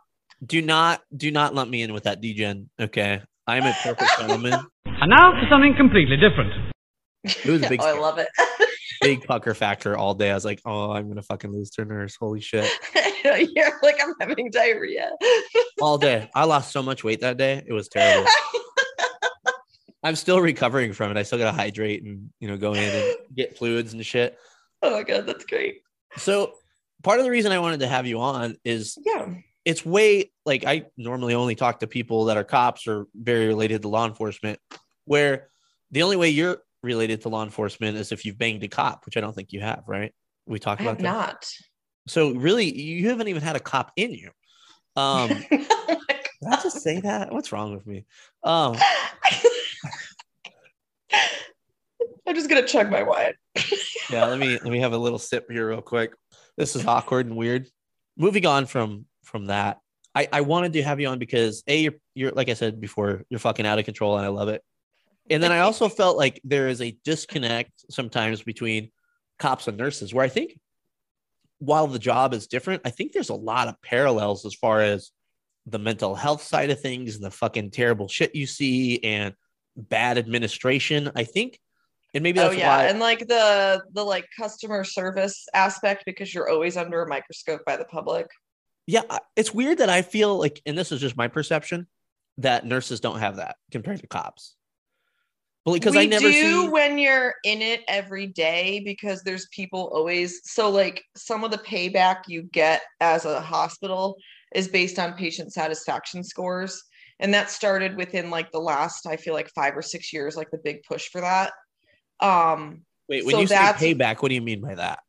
Do 0.44 0.62
not 0.62 1.02
do 1.16 1.30
not 1.30 1.54
lump 1.54 1.70
me 1.70 1.82
in 1.82 1.92
with 1.92 2.04
that 2.04 2.20
degen. 2.20 2.70
Okay, 2.78 3.20
I 3.46 3.56
am 3.56 3.64
a 3.64 3.74
perfect 3.82 4.10
gentleman. 4.18 4.60
And 4.84 5.10
now 5.10 5.32
for 5.32 5.48
something 5.50 5.74
completely 5.76 6.16
different. 6.16 6.67
It 7.24 7.46
was 7.46 7.62
a 7.62 7.68
big, 7.70 7.80
oh, 7.82 7.86
I 7.96 7.98
love 7.98 8.18
it. 8.18 8.28
big 9.00 9.24
pucker 9.24 9.54
factor 9.54 9.96
all 9.96 10.14
day. 10.14 10.30
I 10.30 10.34
was 10.34 10.44
like, 10.44 10.60
oh, 10.64 10.90
I'm 10.92 11.08
gonna 11.08 11.22
fucking 11.22 11.52
lose 11.52 11.70
to 11.70 11.82
a 11.82 11.84
nurse. 11.84 12.16
Holy 12.16 12.40
shit! 12.40 12.70
You're 13.24 13.78
like 13.82 13.96
I'm 14.02 14.14
having 14.20 14.50
diarrhea. 14.50 15.10
All 15.80 15.98
day. 15.98 16.30
I 16.34 16.44
lost 16.44 16.72
so 16.72 16.82
much 16.82 17.04
weight 17.04 17.20
that 17.20 17.36
day. 17.36 17.62
It 17.66 17.72
was 17.72 17.88
terrible. 17.88 18.28
I'm 20.04 20.14
still 20.14 20.40
recovering 20.40 20.92
from 20.92 21.10
it. 21.10 21.16
I 21.16 21.24
still 21.24 21.38
gotta 21.38 21.56
hydrate 21.56 22.04
and 22.04 22.30
you 22.40 22.48
know 22.48 22.56
go 22.56 22.72
in 22.74 22.82
and 22.82 23.16
get 23.34 23.58
fluids 23.58 23.92
and 23.92 24.04
shit. 24.06 24.38
oh 24.82 24.90
my 24.92 25.02
god, 25.02 25.26
that's 25.26 25.44
great. 25.44 25.80
So 26.16 26.52
part 27.02 27.18
of 27.18 27.24
the 27.24 27.30
reason 27.30 27.50
I 27.52 27.58
wanted 27.58 27.80
to 27.80 27.88
have 27.88 28.06
you 28.06 28.20
on 28.20 28.56
is 28.64 28.96
Yeah. 29.04 29.34
it's 29.64 29.84
way 29.84 30.30
like 30.46 30.64
I 30.64 30.86
normally 30.96 31.34
only 31.34 31.56
talk 31.56 31.80
to 31.80 31.86
people 31.88 32.26
that 32.26 32.36
are 32.36 32.44
cops 32.44 32.86
or 32.86 33.06
very 33.14 33.46
related 33.48 33.82
to 33.82 33.88
law 33.88 34.06
enforcement, 34.06 34.60
where 35.04 35.48
the 35.90 36.02
only 36.04 36.16
way 36.16 36.28
you're 36.30 36.58
related 36.82 37.22
to 37.22 37.28
law 37.28 37.42
enforcement 37.44 37.96
is 37.96 38.12
if 38.12 38.24
you've 38.24 38.38
banged 38.38 38.62
a 38.64 38.68
cop, 38.68 39.04
which 39.06 39.16
I 39.16 39.20
don't 39.20 39.34
think 39.34 39.52
you 39.52 39.60
have, 39.60 39.84
right? 39.86 40.12
We 40.46 40.58
talked 40.58 40.80
I 40.80 40.84
about 40.84 40.98
that. 40.98 41.02
not. 41.04 41.50
So 42.06 42.32
really, 42.32 42.72
you 42.72 43.08
haven't 43.08 43.28
even 43.28 43.42
had 43.42 43.56
a 43.56 43.60
cop 43.60 43.92
in 43.96 44.12
you. 44.12 44.30
Um, 44.96 45.28
did 45.28 45.66
Oh 45.70 46.00
my 46.08 46.56
I 46.56 46.62
just 46.62 46.80
say 46.82 47.00
that? 47.00 47.32
What's 47.32 47.52
wrong 47.52 47.74
with 47.74 47.86
me? 47.86 48.04
Um, 48.42 48.76
I'm 52.26 52.34
just 52.34 52.48
gonna 52.48 52.66
chug 52.66 52.90
my 52.90 53.02
wine. 53.02 53.32
yeah, 54.10 54.24
let 54.26 54.38
me 54.38 54.58
let 54.58 54.70
me 54.70 54.80
have 54.80 54.92
a 54.92 54.98
little 54.98 55.18
sip 55.18 55.50
here 55.50 55.68
real 55.68 55.80
quick. 55.80 56.12
This 56.56 56.76
is 56.76 56.86
awkward 56.86 57.26
and 57.26 57.36
weird. 57.36 57.68
Moving 58.16 58.46
on 58.46 58.66
from 58.66 59.06
from 59.24 59.46
that, 59.46 59.78
I 60.14 60.28
I 60.32 60.40
wanted 60.42 60.74
to 60.74 60.82
have 60.82 61.00
you 61.00 61.08
on 61.08 61.18
because 61.18 61.62
a 61.66 61.78
you're 61.80 61.94
you're 62.14 62.32
like 62.32 62.48
I 62.48 62.54
said 62.54 62.80
before, 62.80 63.24
you're 63.30 63.40
fucking 63.40 63.66
out 63.66 63.78
of 63.78 63.84
control 63.84 64.16
and 64.16 64.26
I 64.26 64.28
love 64.28 64.48
it. 64.48 64.62
And 65.30 65.42
then 65.42 65.52
I 65.52 65.58
also 65.60 65.88
felt 65.88 66.16
like 66.16 66.40
there 66.44 66.68
is 66.68 66.80
a 66.80 66.96
disconnect 67.04 67.72
sometimes 67.90 68.42
between 68.42 68.90
cops 69.38 69.68
and 69.68 69.76
nurses, 69.76 70.12
where 70.12 70.24
I 70.24 70.28
think 70.28 70.58
while 71.58 71.86
the 71.86 71.98
job 71.98 72.34
is 72.34 72.46
different, 72.46 72.82
I 72.84 72.90
think 72.90 73.12
there's 73.12 73.30
a 73.30 73.34
lot 73.34 73.68
of 73.68 73.80
parallels 73.82 74.46
as 74.46 74.54
far 74.54 74.80
as 74.80 75.10
the 75.66 75.78
mental 75.78 76.14
health 76.14 76.42
side 76.42 76.70
of 76.70 76.80
things 76.80 77.16
and 77.16 77.24
the 77.24 77.30
fucking 77.30 77.70
terrible 77.70 78.08
shit 78.08 78.34
you 78.34 78.46
see 78.46 79.02
and 79.04 79.34
bad 79.76 80.18
administration. 80.18 81.10
I 81.14 81.24
think, 81.24 81.60
and 82.14 82.22
maybe 82.22 82.40
oh, 82.40 82.44
that's 82.44 82.56
why. 82.56 82.60
Oh 82.60 82.64
yeah, 82.64 82.76
why. 82.76 82.84
and 82.84 83.00
like 83.00 83.26
the 83.28 83.82
the 83.92 84.04
like 84.04 84.26
customer 84.36 84.84
service 84.84 85.46
aspect 85.54 86.04
because 86.06 86.32
you're 86.32 86.48
always 86.48 86.76
under 86.76 87.02
a 87.02 87.08
microscope 87.08 87.64
by 87.66 87.76
the 87.76 87.84
public. 87.84 88.28
Yeah, 88.86 89.02
it's 89.36 89.52
weird 89.52 89.78
that 89.78 89.90
I 89.90 90.00
feel 90.00 90.38
like, 90.38 90.62
and 90.64 90.78
this 90.78 90.92
is 90.92 91.00
just 91.00 91.14
my 91.14 91.28
perception, 91.28 91.86
that 92.38 92.64
nurses 92.64 93.00
don't 93.00 93.18
have 93.18 93.36
that 93.36 93.56
compared 93.70 94.00
to 94.00 94.06
cops. 94.06 94.54
Because 95.74 95.94
we 95.94 96.00
I 96.00 96.06
never 96.06 96.28
do 96.30 96.32
see. 96.62 96.68
when 96.68 96.98
you're 96.98 97.34
in 97.44 97.62
it 97.62 97.82
every 97.88 98.26
day 98.26 98.80
because 98.84 99.22
there's 99.22 99.46
people 99.48 99.90
always 99.94 100.40
so 100.44 100.70
like 100.70 101.02
some 101.16 101.44
of 101.44 101.50
the 101.50 101.58
payback 101.58 102.22
you 102.28 102.42
get 102.42 102.82
as 103.00 103.24
a 103.24 103.40
hospital 103.40 104.16
is 104.54 104.68
based 104.68 104.98
on 104.98 105.12
patient 105.14 105.52
satisfaction 105.52 106.22
scores 106.24 106.82
and 107.20 107.34
that 107.34 107.50
started 107.50 107.96
within 107.96 108.30
like 108.30 108.50
the 108.52 108.58
last 108.58 109.06
i 109.06 109.16
feel 109.16 109.34
like 109.34 109.50
five 109.54 109.76
or 109.76 109.82
six 109.82 110.12
years 110.12 110.36
like 110.36 110.50
the 110.50 110.60
big 110.64 110.82
push 110.84 111.08
for 111.08 111.20
that 111.20 111.52
um 112.20 112.82
Wait, 113.08 113.24
when 113.24 113.32
so 113.32 113.40
you 113.40 113.46
say 113.46 113.56
payback, 113.56 114.20
what 114.22 114.28
do 114.28 114.34
you 114.34 114.42
mean 114.42 114.60
by 114.60 114.74
that? 114.74 115.00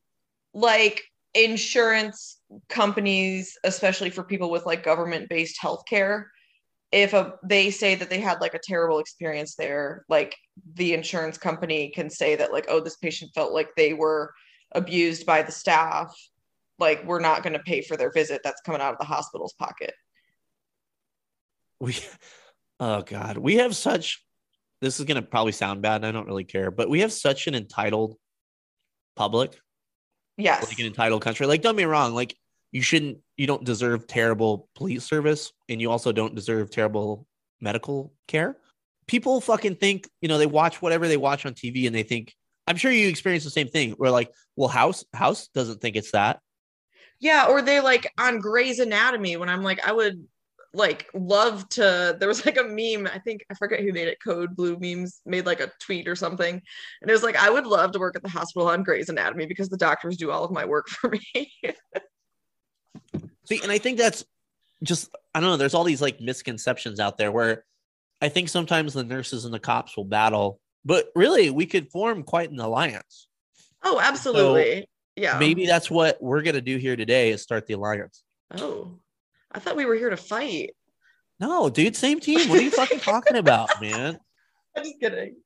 like 0.53 1.03
insurance 1.35 2.39
companies 2.69 3.57
especially 3.63 4.09
for 4.09 4.23
people 4.23 4.49
with 4.49 4.65
like 4.65 4.83
government 4.83 5.29
based 5.29 5.57
healthcare 5.61 6.25
if 6.91 7.13
a 7.13 7.35
they 7.43 7.69
say 7.69 7.95
that 7.95 8.09
they 8.09 8.19
had 8.19 8.41
like 8.41 8.55
a 8.55 8.59
terrible 8.63 8.99
experience 8.99 9.55
there 9.55 10.05
like 10.09 10.35
the 10.73 10.93
insurance 10.93 11.37
company 11.37 11.89
can 11.89 12.09
say 12.09 12.35
that 12.35 12.51
like 12.51 12.65
oh 12.67 12.79
this 12.79 12.97
patient 12.97 13.31
felt 13.35 13.53
like 13.53 13.69
they 13.75 13.93
were 13.93 14.33
abused 14.73 15.25
by 15.25 15.41
the 15.43 15.51
staff 15.51 16.11
like 16.79 17.05
we're 17.05 17.19
not 17.19 17.43
going 17.43 17.53
to 17.53 17.59
pay 17.59 17.81
for 17.81 17.97
their 17.97 18.11
visit. 18.11 18.41
That's 18.43 18.61
coming 18.61 18.81
out 18.81 18.93
of 18.93 18.99
the 18.99 19.05
hospital's 19.05 19.53
pocket. 19.53 19.93
We, 21.79 21.97
oh 22.79 23.01
god, 23.01 23.37
we 23.37 23.55
have 23.55 23.75
such. 23.75 24.23
This 24.81 24.99
is 24.99 25.05
gonna 25.05 25.21
probably 25.21 25.51
sound 25.51 25.81
bad, 25.81 25.97
and 25.97 26.05
I 26.05 26.11
don't 26.11 26.27
really 26.27 26.45
care, 26.45 26.71
but 26.71 26.89
we 26.89 27.01
have 27.01 27.11
such 27.11 27.47
an 27.47 27.55
entitled 27.55 28.15
public, 29.15 29.59
yes. 30.37 30.67
Like 30.67 30.79
an 30.79 30.85
entitled 30.85 31.21
country. 31.21 31.45
Like, 31.45 31.61
don't 31.61 31.75
be 31.75 31.85
wrong, 31.85 32.13
like 32.13 32.35
you 32.71 32.81
shouldn't, 32.81 33.19
you 33.39 33.47
don't 33.47 33.63
deserve 33.63 34.05
terrible 34.05 34.67
police 34.75 35.05
service, 35.05 35.53
and 35.69 35.79
you 35.79 35.89
also 35.89 36.11
don't 36.11 36.35
deserve 36.35 36.69
terrible 36.69 37.25
medical 37.61 38.13
care. 38.27 38.57
People 39.07 39.39
fucking 39.39 39.75
think, 39.75 40.09
you 40.19 40.27
know, 40.27 40.37
they 40.37 40.45
watch 40.45 40.81
whatever 40.81 41.07
they 41.07 41.15
watch 41.15 41.45
on 41.45 41.53
TV, 41.53 41.87
and 41.87 41.95
they 41.95 42.03
think. 42.03 42.35
I'm 42.67 42.75
sure 42.75 42.91
you 42.91 43.07
experience 43.07 43.45
the 43.45 43.49
same 43.49 43.69
thing. 43.69 43.93
Where 43.93 44.11
like, 44.11 44.29
well, 44.57 44.67
House 44.67 45.05
House 45.13 45.47
doesn't 45.55 45.79
think 45.79 45.95
it's 45.95 46.11
that. 46.11 46.41
Yeah, 47.21 47.47
or 47.47 47.61
they 47.61 47.79
like 47.79 48.11
on 48.17 48.39
Grey's 48.39 48.79
Anatomy 48.79 49.37
when 49.37 49.47
I'm 49.47 49.63
like, 49.63 49.87
I 49.87 49.93
would 49.93 50.27
like 50.73 51.09
love 51.13 51.67
to. 51.69 52.17
There 52.19 52.27
was 52.27 52.45
like 52.45 52.57
a 52.57 52.63
meme, 52.63 53.07
I 53.07 53.19
think 53.19 53.45
I 53.49 53.53
forget 53.53 53.79
who 53.79 53.93
made 53.93 54.09
it, 54.09 54.17
Code 54.21 54.53
Blue 54.53 54.77
memes 54.81 55.21
made 55.25 55.45
like 55.45 55.61
a 55.61 55.71
tweet 55.79 56.09
or 56.09 56.15
something. 56.17 56.61
And 57.01 57.09
it 57.09 57.13
was 57.13 57.23
like, 57.23 57.37
I 57.37 57.49
would 57.49 57.65
love 57.65 57.93
to 57.93 57.99
work 57.99 58.17
at 58.17 58.21
the 58.21 58.29
hospital 58.29 58.67
on 58.67 58.83
Grey's 58.83 59.07
Anatomy 59.07 59.45
because 59.45 59.69
the 59.69 59.77
doctors 59.77 60.17
do 60.17 60.29
all 60.29 60.43
of 60.43 60.51
my 60.51 60.65
work 60.65 60.89
for 60.89 61.09
me. 61.09 61.53
See, 63.49 63.59
and 63.63 63.71
I 63.71 63.79
think 63.79 63.97
that's 63.97 64.23
just 64.83 65.09
I 65.33 65.39
don't 65.39 65.49
know. 65.49 65.57
There's 65.57 65.73
all 65.73 65.83
these 65.83 66.01
like 66.01 66.21
misconceptions 66.21 66.99
out 66.99 67.17
there 67.17 67.31
where 67.31 67.65
I 68.21 68.29
think 68.29 68.47
sometimes 68.49 68.93
the 68.93 69.03
nurses 69.03 69.45
and 69.45 69.53
the 69.53 69.59
cops 69.59 69.97
will 69.97 70.05
battle, 70.05 70.59
but 70.85 71.07
really 71.15 71.49
we 71.49 71.65
could 71.65 71.91
form 71.91 72.23
quite 72.23 72.51
an 72.51 72.59
alliance. 72.59 73.27
oh, 73.83 73.99
absolutely. 73.99 74.87
yeah. 75.15 75.39
Maybe 75.39 75.65
that's 75.65 75.89
what 75.89 76.21
we're 76.21 76.43
gonna 76.43 76.61
do 76.61 76.77
here 76.77 76.95
today 76.95 77.31
is 77.31 77.41
start 77.41 77.65
the 77.65 77.73
alliance. 77.73 78.23
Oh, 78.55 78.99
I 79.51 79.59
thought 79.59 79.75
we 79.75 79.85
were 79.85 79.95
here 79.95 80.11
to 80.11 80.17
fight. 80.17 80.71
No, 81.39 81.69
dude, 81.69 81.95
same 81.95 82.19
team. 82.19 82.49
What 82.49 82.59
are 82.59 82.63
you 82.63 82.71
fucking 82.71 82.99
talking 82.99 83.37
about, 83.37 83.69
man? 83.81 84.19
I'm 84.75 84.83
just 84.83 84.99
kidding. 84.99 85.37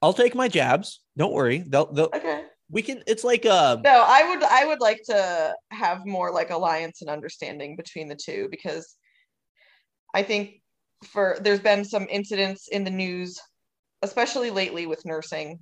I'll 0.00 0.14
take 0.14 0.34
my 0.34 0.48
jabs. 0.48 1.00
Don't 1.16 1.32
worry. 1.32 1.58
They'll, 1.66 1.92
they'll 1.92 2.10
Okay. 2.14 2.44
We 2.70 2.82
can. 2.82 3.02
It's 3.06 3.24
like 3.24 3.46
uh, 3.46 3.78
No, 3.82 4.04
I 4.06 4.28
would 4.28 4.42
I 4.42 4.66
would 4.66 4.80
like 4.80 5.02
to 5.06 5.54
have 5.70 6.04
more 6.04 6.32
like 6.32 6.50
alliance 6.50 7.00
and 7.00 7.10
understanding 7.10 7.76
between 7.76 8.08
the 8.08 8.16
two 8.16 8.48
because 8.50 8.96
I 10.14 10.22
think 10.22 10.60
for 11.04 11.38
there's 11.40 11.60
been 11.60 11.84
some 11.84 12.06
incidents 12.10 12.68
in 12.68 12.84
the 12.84 12.90
news, 12.90 13.40
especially 14.02 14.50
lately 14.50 14.86
with 14.86 15.06
nursing, 15.06 15.60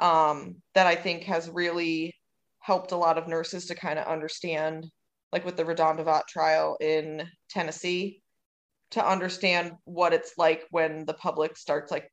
um, 0.00 0.56
that 0.74 0.86
I 0.86 0.96
think 0.96 1.24
has 1.24 1.48
really 1.48 2.14
helped 2.60 2.92
a 2.92 2.96
lot 2.96 3.18
of 3.18 3.28
nurses 3.28 3.66
to 3.66 3.74
kind 3.74 3.98
of 3.98 4.06
understand, 4.06 4.86
like 5.32 5.44
with 5.44 5.56
the 5.56 5.64
RaDonda 5.64 6.04
Vaught 6.04 6.26
trial 6.28 6.76
in 6.80 7.28
Tennessee, 7.50 8.20
to 8.92 9.06
understand 9.06 9.72
what 9.84 10.12
it's 10.12 10.32
like 10.38 10.64
when 10.70 11.04
the 11.06 11.14
public 11.14 11.56
starts 11.56 11.92
like 11.92 12.10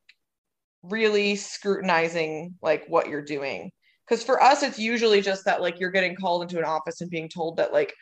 really 0.84 1.36
scrutinizing 1.36 2.54
like 2.62 2.86
what 2.88 3.10
you're 3.10 3.24
doing 3.24 3.72
Because 4.08 4.24
for 4.24 4.42
us, 4.42 4.64
it's 4.64 4.80
usually 4.80 5.22
just 5.22 5.46
that 5.46 5.62
like 5.62 5.80
you're 5.80 5.92
getting 5.92 6.16
called 6.16 6.44
into 6.44 6.60
an 6.60 6.66
office 6.66 7.02
and 7.02 7.10
being 7.10 7.30
told 7.30 7.58
that 7.58 7.74
like 7.74 7.94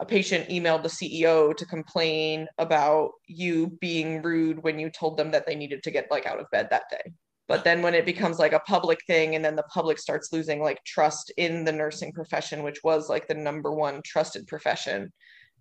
a 0.00 0.04
patient 0.04 0.48
emailed 0.48 0.82
the 0.82 0.88
CEO 0.88 1.56
to 1.56 1.66
complain 1.66 2.46
about 2.58 3.10
you 3.26 3.76
being 3.80 4.22
rude 4.22 4.62
when 4.62 4.78
you 4.78 4.90
told 4.90 5.16
them 5.16 5.30
that 5.30 5.46
they 5.46 5.54
needed 5.54 5.82
to 5.82 5.90
get 5.90 6.10
like 6.10 6.26
out 6.26 6.38
of 6.38 6.50
bed 6.50 6.68
that 6.70 6.84
day. 6.90 7.12
But 7.48 7.64
then 7.64 7.80
when 7.80 7.94
it 7.94 8.04
becomes 8.04 8.38
like 8.38 8.52
a 8.52 8.60
public 8.60 8.98
thing 9.06 9.34
and 9.34 9.44
then 9.44 9.56
the 9.56 9.62
public 9.64 9.98
starts 9.98 10.32
losing 10.32 10.60
like 10.60 10.84
trust 10.84 11.32
in 11.38 11.64
the 11.64 11.72
nursing 11.72 12.12
profession, 12.12 12.62
which 12.62 12.84
was 12.84 13.08
like 13.08 13.26
the 13.26 13.34
number 13.34 13.72
one 13.72 14.02
trusted 14.04 14.46
profession, 14.46 15.10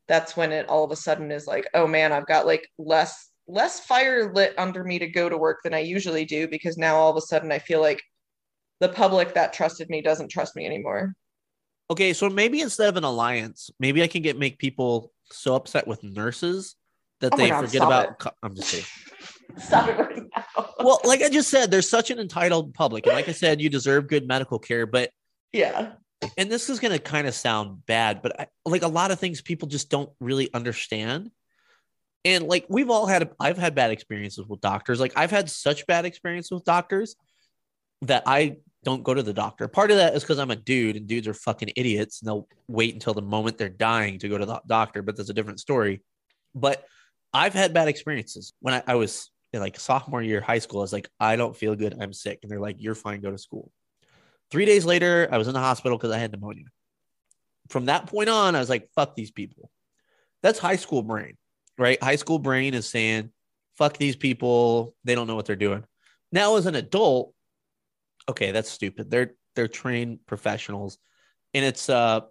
that's 0.07 0.35
when 0.35 0.51
it 0.51 0.67
all 0.67 0.83
of 0.83 0.91
a 0.91 0.97
sudden 0.97 1.31
is 1.31 1.47
like, 1.47 1.67
oh 1.73 1.87
man, 1.87 2.11
I've 2.11 2.27
got 2.27 2.45
like 2.45 2.67
less 2.77 3.29
less 3.47 3.79
fire 3.79 4.33
lit 4.33 4.53
under 4.57 4.83
me 4.83 4.99
to 4.99 5.07
go 5.07 5.29
to 5.29 5.37
work 5.37 5.59
than 5.63 5.73
I 5.73 5.79
usually 5.79 6.25
do 6.25 6.49
because 6.49 6.77
now 6.77 6.97
all 6.97 7.09
of 7.09 7.15
a 7.15 7.21
sudden 7.21 7.49
I 7.49 7.59
feel 7.59 7.79
like 7.79 8.01
the 8.79 8.89
public 8.89 9.33
that 9.33 9.53
trusted 9.53 9.89
me 9.89 10.01
doesn't 10.01 10.29
trust 10.29 10.55
me 10.55 10.65
anymore. 10.65 11.13
Okay, 11.89 12.13
so 12.13 12.29
maybe 12.29 12.61
instead 12.61 12.89
of 12.89 12.97
an 12.97 13.03
alliance, 13.03 13.69
maybe 13.79 14.03
I 14.03 14.07
can 14.07 14.21
get 14.21 14.37
make 14.37 14.57
people 14.57 15.11
so 15.31 15.55
upset 15.55 15.87
with 15.87 16.03
nurses 16.03 16.75
that 17.21 17.33
Oh 17.33 17.37
they 17.37 17.49
God, 17.49 17.65
forget 17.65 17.81
about. 17.81 18.19
co- 18.19 18.31
I'm 18.43 18.55
just 18.55 18.69
saying. 18.69 18.83
Stop 19.57 19.89
it 19.89 19.97
right 19.97 20.23
now. 20.35 20.69
Well, 20.79 20.99
like 21.05 21.21
I 21.21 21.29
just 21.29 21.49
said, 21.49 21.71
there's 21.71 21.89
such 21.89 22.11
an 22.11 22.19
entitled 22.19 22.73
public, 22.73 23.05
and 23.07 23.15
like 23.15 23.29
I 23.29 23.31
said, 23.31 23.61
you 23.61 23.69
deserve 23.69 24.07
good 24.07 24.27
medical 24.27 24.59
care. 24.59 24.85
But 24.85 25.11
yeah. 25.53 25.93
and 26.37 26.51
this 26.51 26.69
is 26.69 26.79
going 26.79 26.91
to 26.91 26.99
kind 26.99 27.25
of 27.25 27.33
sound 27.33 27.85
bad, 27.85 28.21
but 28.21 28.39
I, 28.39 28.47
like 28.65 28.83
a 28.83 28.87
lot 28.87 29.11
of 29.11 29.19
things 29.19 29.41
people 29.41 29.67
just 29.67 29.89
don't 29.89 30.09
really 30.19 30.53
understand. 30.53 31.31
And 32.25 32.47
like 32.47 32.65
we've 32.69 32.89
all 32.89 33.05
had, 33.05 33.31
I've 33.39 33.57
had 33.57 33.73
bad 33.73 33.91
experiences 33.91 34.45
with 34.45 34.59
doctors. 34.59 34.99
Like 34.99 35.13
I've 35.15 35.31
had 35.31 35.49
such 35.49 35.87
bad 35.87 36.05
experiences 36.05 36.51
with 36.51 36.65
doctors 36.65 37.15
that 38.01 38.23
I 38.25 38.57
don't 38.87 39.03
go 39.03 39.13
to 39.13 39.21
the 39.21 39.33
doctor. 39.33 39.67
Part 39.67 39.91
of 39.91 39.97
that 39.97 40.15
is 40.15 40.23
because 40.23 40.39
I'm 40.39 40.49
a 40.49 40.55
dude, 40.55 40.95
and 40.95 41.05
dudes 41.05 41.27
are 41.27 41.33
fucking 41.33 41.73
idiots, 41.75 42.21
and 42.21 42.27
they'll 42.29 42.47
wait 42.69 42.93
until 42.93 43.13
the 43.13 43.21
moment 43.21 43.57
they're 43.57 43.67
dying 43.67 44.17
to 44.19 44.29
go 44.29 44.37
to 44.37 44.45
the 44.45 44.61
doctor. 44.65 45.01
But 45.01 45.17
that's 45.17 45.29
a 45.29 45.33
different 45.33 45.59
story. 45.59 46.01
But 46.55 46.85
I've 47.33 47.53
had 47.53 47.73
bad 47.73 47.89
experiences 47.89 48.53
when 48.61 48.75
I, 48.75 48.83
I 48.87 48.95
was 48.95 49.29
in 49.51 49.59
like 49.59 49.77
sophomore 49.77 50.21
year 50.21 50.39
high 50.39 50.59
school. 50.59 50.79
I 50.79 50.83
was 50.83 50.93
like, 50.93 51.09
I 51.19 51.35
don't 51.35 51.53
feel 51.53 51.75
good. 51.75 51.97
I'm 51.99 52.13
sick, 52.13 52.39
and 52.43 52.49
they're 52.49 52.61
like, 52.61 52.77
You're 52.79 52.95
fine. 52.95 53.19
Go 53.19 53.29
to 53.29 53.37
school. 53.37 53.69
Three 54.51 54.63
days 54.63 54.85
later, 54.85 55.27
I 55.29 55.37
was 55.37 55.49
in 55.49 55.53
the 55.53 55.59
hospital 55.59 55.97
because 55.97 56.11
I 56.11 56.17
had 56.17 56.31
pneumonia. 56.31 56.63
From 57.67 57.87
that 57.87 58.05
point 58.05 58.29
on, 58.29 58.55
I 58.55 58.59
was 58.59 58.69
like, 58.69 58.87
fuck 58.95 59.15
these 59.15 59.31
people. 59.31 59.69
That's 60.41 60.59
high 60.59 60.77
school 60.77 61.03
brain, 61.03 61.35
right? 61.77 62.01
High 62.01 62.15
school 62.15 62.39
brain 62.39 62.73
is 62.73 62.87
saying, 62.87 63.31
fuck 63.77 63.97
these 63.97 64.15
people. 64.15 64.95
They 65.03 65.13
don't 65.15 65.27
know 65.27 65.35
what 65.35 65.45
they're 65.45 65.57
doing. 65.57 65.83
Now, 66.31 66.55
as 66.55 66.65
an 66.65 66.75
adult, 66.75 67.33
okay, 68.29 68.51
that's 68.51 68.69
stupid. 68.69 69.09
They're 69.09 69.33
they're 69.55 69.67
trained 69.67 70.19
professionals. 70.25 70.97
And 71.53 71.65
it's 71.65 71.89
uh 71.89 72.21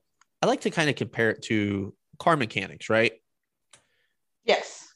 I 0.42 0.46
like 0.46 0.62
to 0.62 0.70
kind 0.70 0.90
of 0.90 0.96
compare 0.96 1.30
it 1.30 1.42
to 1.44 1.94
car 2.18 2.36
mechanics, 2.36 2.88
right? 2.88 3.12
Yes. 4.44 4.88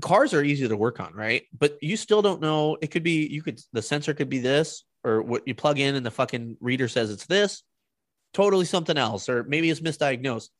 cars 0.00 0.34
are 0.34 0.42
easy 0.42 0.68
to 0.68 0.76
work 0.76 1.00
on, 1.00 1.14
right? 1.14 1.42
But 1.58 1.78
you 1.80 1.96
still 1.96 2.22
don't 2.22 2.40
know. 2.40 2.76
It 2.80 2.90
could 2.90 3.02
be 3.02 3.26
you 3.26 3.42
could 3.42 3.60
the 3.72 3.82
sensor 3.82 4.14
could 4.14 4.28
be 4.28 4.38
this, 4.38 4.84
or 5.04 5.22
what 5.22 5.42
you 5.46 5.54
plug 5.54 5.78
in 5.78 5.94
and 5.94 6.04
the 6.04 6.10
fucking 6.10 6.56
reader 6.60 6.88
says 6.88 7.10
it's 7.10 7.26
this, 7.26 7.62
totally 8.34 8.64
something 8.64 8.98
else, 8.98 9.28
or 9.28 9.44
maybe 9.44 9.70
it's 9.70 9.80
misdiagnosed. 9.80 10.50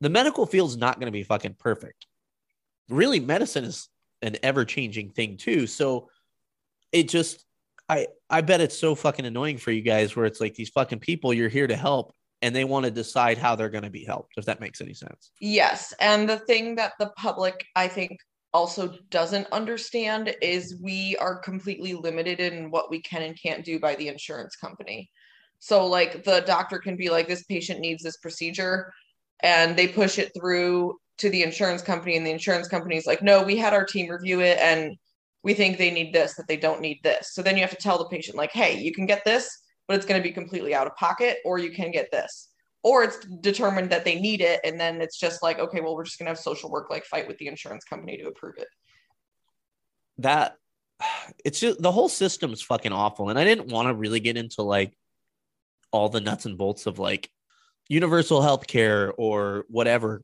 The 0.00 0.10
medical 0.10 0.46
field's 0.46 0.76
not 0.76 0.98
going 0.98 1.06
to 1.06 1.12
be 1.12 1.22
fucking 1.22 1.56
perfect. 1.58 2.06
Really, 2.88 3.20
medicine 3.20 3.64
is 3.64 3.88
an 4.22 4.36
ever 4.42 4.64
changing 4.64 5.10
thing 5.10 5.36
too. 5.36 5.66
So 5.66 6.10
it 6.92 7.08
just 7.08 7.44
I 7.88 8.06
I 8.30 8.40
bet 8.40 8.60
it's 8.60 8.78
so 8.78 8.94
fucking 8.94 9.26
annoying 9.26 9.58
for 9.58 9.70
you 9.70 9.82
guys 9.82 10.16
where 10.16 10.26
it's 10.26 10.40
like 10.40 10.54
these 10.54 10.70
fucking 10.70 11.00
people 11.00 11.34
you're 11.34 11.48
here 11.48 11.66
to 11.66 11.76
help 11.76 12.14
and 12.42 12.54
they 12.54 12.64
want 12.64 12.84
to 12.84 12.90
decide 12.90 13.38
how 13.38 13.54
they're 13.54 13.70
going 13.70 13.84
to 13.84 13.90
be 13.90 14.04
helped 14.04 14.34
if 14.36 14.44
that 14.46 14.60
makes 14.60 14.80
any 14.80 14.94
sense. 14.94 15.30
Yes. 15.40 15.94
And 16.00 16.28
the 16.28 16.38
thing 16.38 16.74
that 16.76 16.92
the 16.98 17.10
public, 17.16 17.64
I 17.76 17.88
think, 17.88 18.18
also 18.52 18.94
doesn't 19.10 19.48
understand 19.50 20.34
is 20.40 20.78
we 20.80 21.16
are 21.16 21.38
completely 21.38 21.94
limited 21.94 22.40
in 22.40 22.70
what 22.70 22.90
we 22.90 23.00
can 23.00 23.22
and 23.22 23.38
can't 23.40 23.64
do 23.64 23.78
by 23.80 23.96
the 23.96 24.08
insurance 24.08 24.56
company. 24.56 25.10
So, 25.58 25.86
like, 25.86 26.24
the 26.24 26.42
doctor 26.46 26.78
can 26.78 26.96
be 26.96 27.08
like, 27.08 27.26
this 27.26 27.44
patient 27.44 27.80
needs 27.80 28.02
this 28.02 28.18
procedure, 28.18 28.92
and 29.42 29.76
they 29.76 29.88
push 29.88 30.18
it 30.18 30.30
through 30.38 30.98
to 31.18 31.30
the 31.30 31.42
insurance 31.42 31.82
company, 31.82 32.16
and 32.16 32.26
the 32.26 32.30
insurance 32.30 32.68
company 32.68 32.96
is 32.96 33.06
like, 33.06 33.22
no, 33.22 33.42
we 33.42 33.56
had 33.56 33.72
our 33.72 33.84
team 33.84 34.10
review 34.10 34.40
it, 34.40 34.58
and 34.58 34.96
we 35.44 35.54
think 35.54 35.78
they 35.78 35.90
need 35.90 36.12
this, 36.12 36.34
that 36.34 36.48
they 36.48 36.56
don't 36.56 36.80
need 36.80 37.00
this. 37.04 37.32
So 37.34 37.42
then 37.42 37.56
you 37.56 37.60
have 37.60 37.70
to 37.70 37.76
tell 37.76 37.98
the 37.98 38.06
patient, 38.06 38.36
like, 38.36 38.50
hey, 38.50 38.80
you 38.80 38.92
can 38.92 39.06
get 39.06 39.24
this, 39.24 39.60
but 39.86 39.96
it's 39.96 40.06
going 40.06 40.20
to 40.20 40.26
be 40.26 40.32
completely 40.32 40.74
out 40.74 40.86
of 40.86 40.96
pocket, 40.96 41.36
or 41.44 41.58
you 41.58 41.70
can 41.70 41.90
get 41.92 42.10
this. 42.10 42.48
Or 42.82 43.04
it's 43.04 43.18
determined 43.40 43.90
that 43.90 44.04
they 44.04 44.18
need 44.18 44.40
it, 44.40 44.60
and 44.64 44.80
then 44.80 45.00
it's 45.00 45.18
just 45.18 45.42
like, 45.42 45.58
okay, 45.58 45.80
well, 45.80 45.94
we're 45.94 46.04
just 46.04 46.18
going 46.18 46.26
to 46.26 46.30
have 46.30 46.38
social 46.38 46.70
work 46.70 46.90
like 46.90 47.04
fight 47.04 47.28
with 47.28 47.38
the 47.38 47.46
insurance 47.46 47.84
company 47.84 48.16
to 48.16 48.26
approve 48.28 48.54
it. 48.58 48.68
that 50.18 50.56
it's 51.44 51.60
just 51.60 51.80
the 51.80 51.92
whole 51.92 52.08
system's 52.08 52.62
fucking 52.62 52.92
awful 52.92 53.28
and 53.28 53.38
i 53.38 53.44
didn't 53.44 53.68
want 53.70 53.88
to 53.88 53.94
really 53.94 54.20
get 54.20 54.36
into 54.36 54.62
like 54.62 54.92
all 55.90 56.08
the 56.08 56.20
nuts 56.20 56.46
and 56.46 56.58
bolts 56.58 56.86
of 56.86 56.98
like 56.98 57.30
universal 57.88 58.42
health 58.42 58.66
care 58.66 59.12
or 59.16 59.64
whatever 59.68 60.22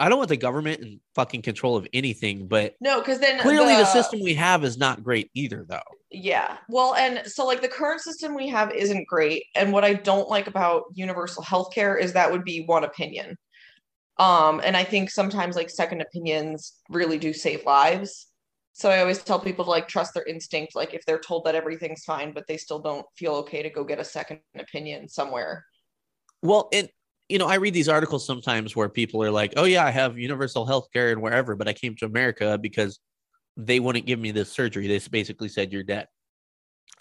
i 0.00 0.08
don't 0.08 0.18
want 0.18 0.28
the 0.28 0.36
government 0.36 0.80
in 0.80 1.00
fucking 1.14 1.42
control 1.42 1.76
of 1.76 1.86
anything 1.92 2.46
but 2.46 2.74
No, 2.80 3.00
because 3.00 3.18
then 3.18 3.40
clearly 3.40 3.74
the 3.74 3.84
system 3.84 4.20
we 4.20 4.34
have 4.34 4.64
is 4.64 4.78
not 4.78 5.02
great 5.04 5.30
either 5.34 5.64
though 5.68 5.80
Yeah. 6.10 6.58
Well, 6.68 6.94
and 6.94 7.26
so 7.26 7.46
like 7.46 7.62
the 7.62 7.68
current 7.68 8.00
system 8.00 8.34
we 8.34 8.48
have 8.48 8.70
isn't 8.72 9.06
great. 9.08 9.44
And 9.54 9.72
what 9.72 9.84
I 9.84 9.94
don't 9.94 10.28
like 10.28 10.46
about 10.46 10.84
universal 10.94 11.42
healthcare 11.42 11.98
is 11.98 12.12
that 12.12 12.30
would 12.30 12.44
be 12.44 12.64
one 12.66 12.84
opinion. 12.84 13.36
Um, 14.18 14.60
and 14.62 14.76
I 14.76 14.84
think 14.84 15.10
sometimes 15.10 15.56
like 15.56 15.70
second 15.70 16.02
opinions 16.02 16.74
really 16.90 17.18
do 17.18 17.32
save 17.32 17.64
lives. 17.64 18.28
So 18.74 18.90
I 18.90 19.00
always 19.00 19.22
tell 19.22 19.40
people 19.40 19.64
to 19.64 19.70
like 19.70 19.88
trust 19.88 20.12
their 20.14 20.24
instinct, 20.24 20.74
like 20.74 20.92
if 20.94 21.04
they're 21.06 21.18
told 21.18 21.44
that 21.44 21.54
everything's 21.54 22.04
fine, 22.04 22.32
but 22.32 22.46
they 22.46 22.58
still 22.58 22.78
don't 22.78 23.06
feel 23.16 23.34
okay 23.36 23.62
to 23.62 23.70
go 23.70 23.84
get 23.84 23.98
a 23.98 24.04
second 24.04 24.40
opinion 24.58 25.08
somewhere. 25.08 25.64
well 26.42 26.68
and 26.72 26.88
you 27.32 27.38
know 27.38 27.48
i 27.48 27.56
read 27.56 27.74
these 27.74 27.88
articles 27.88 28.26
sometimes 28.26 28.76
where 28.76 28.88
people 28.88 29.22
are 29.22 29.30
like 29.30 29.54
oh 29.56 29.64
yeah 29.64 29.84
i 29.84 29.90
have 29.90 30.18
universal 30.18 30.66
health 30.66 30.88
care 30.92 31.10
and 31.10 31.20
wherever 31.22 31.56
but 31.56 31.66
i 31.66 31.72
came 31.72 31.96
to 31.96 32.04
america 32.04 32.58
because 32.58 33.00
they 33.56 33.80
wouldn't 33.80 34.06
give 34.06 34.18
me 34.18 34.30
this 34.30 34.50
surgery. 34.50 34.86
They 34.86 35.00
basically 35.10 35.48
said 35.48 35.72
you're 35.72 35.82
dead. 35.82 36.08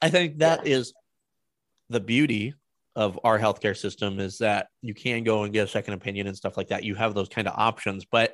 I 0.02 0.10
think 0.10 0.40
that 0.40 0.68
is 0.68 0.94
the 1.90 2.00
beauty 2.00 2.54
of 2.96 3.20
our 3.24 3.40
healthcare 3.40 3.78
system 3.78 4.20
is 4.20 4.40
that 4.40 4.68
you 4.82 4.94
can 4.94 5.24
go 5.24 5.44
and 5.44 5.54
get 5.54 5.66
a 5.66 5.68
second 5.68 5.94
opinion 5.94 6.28
and 6.28 6.36
stuff 6.36 6.58
like 6.58 6.70
that. 6.70 6.84
You 6.84 6.96
have 6.96 7.14
those 7.14 7.30
kind 7.30 7.48
of 7.48 7.54
options 7.58 8.06
but 8.06 8.34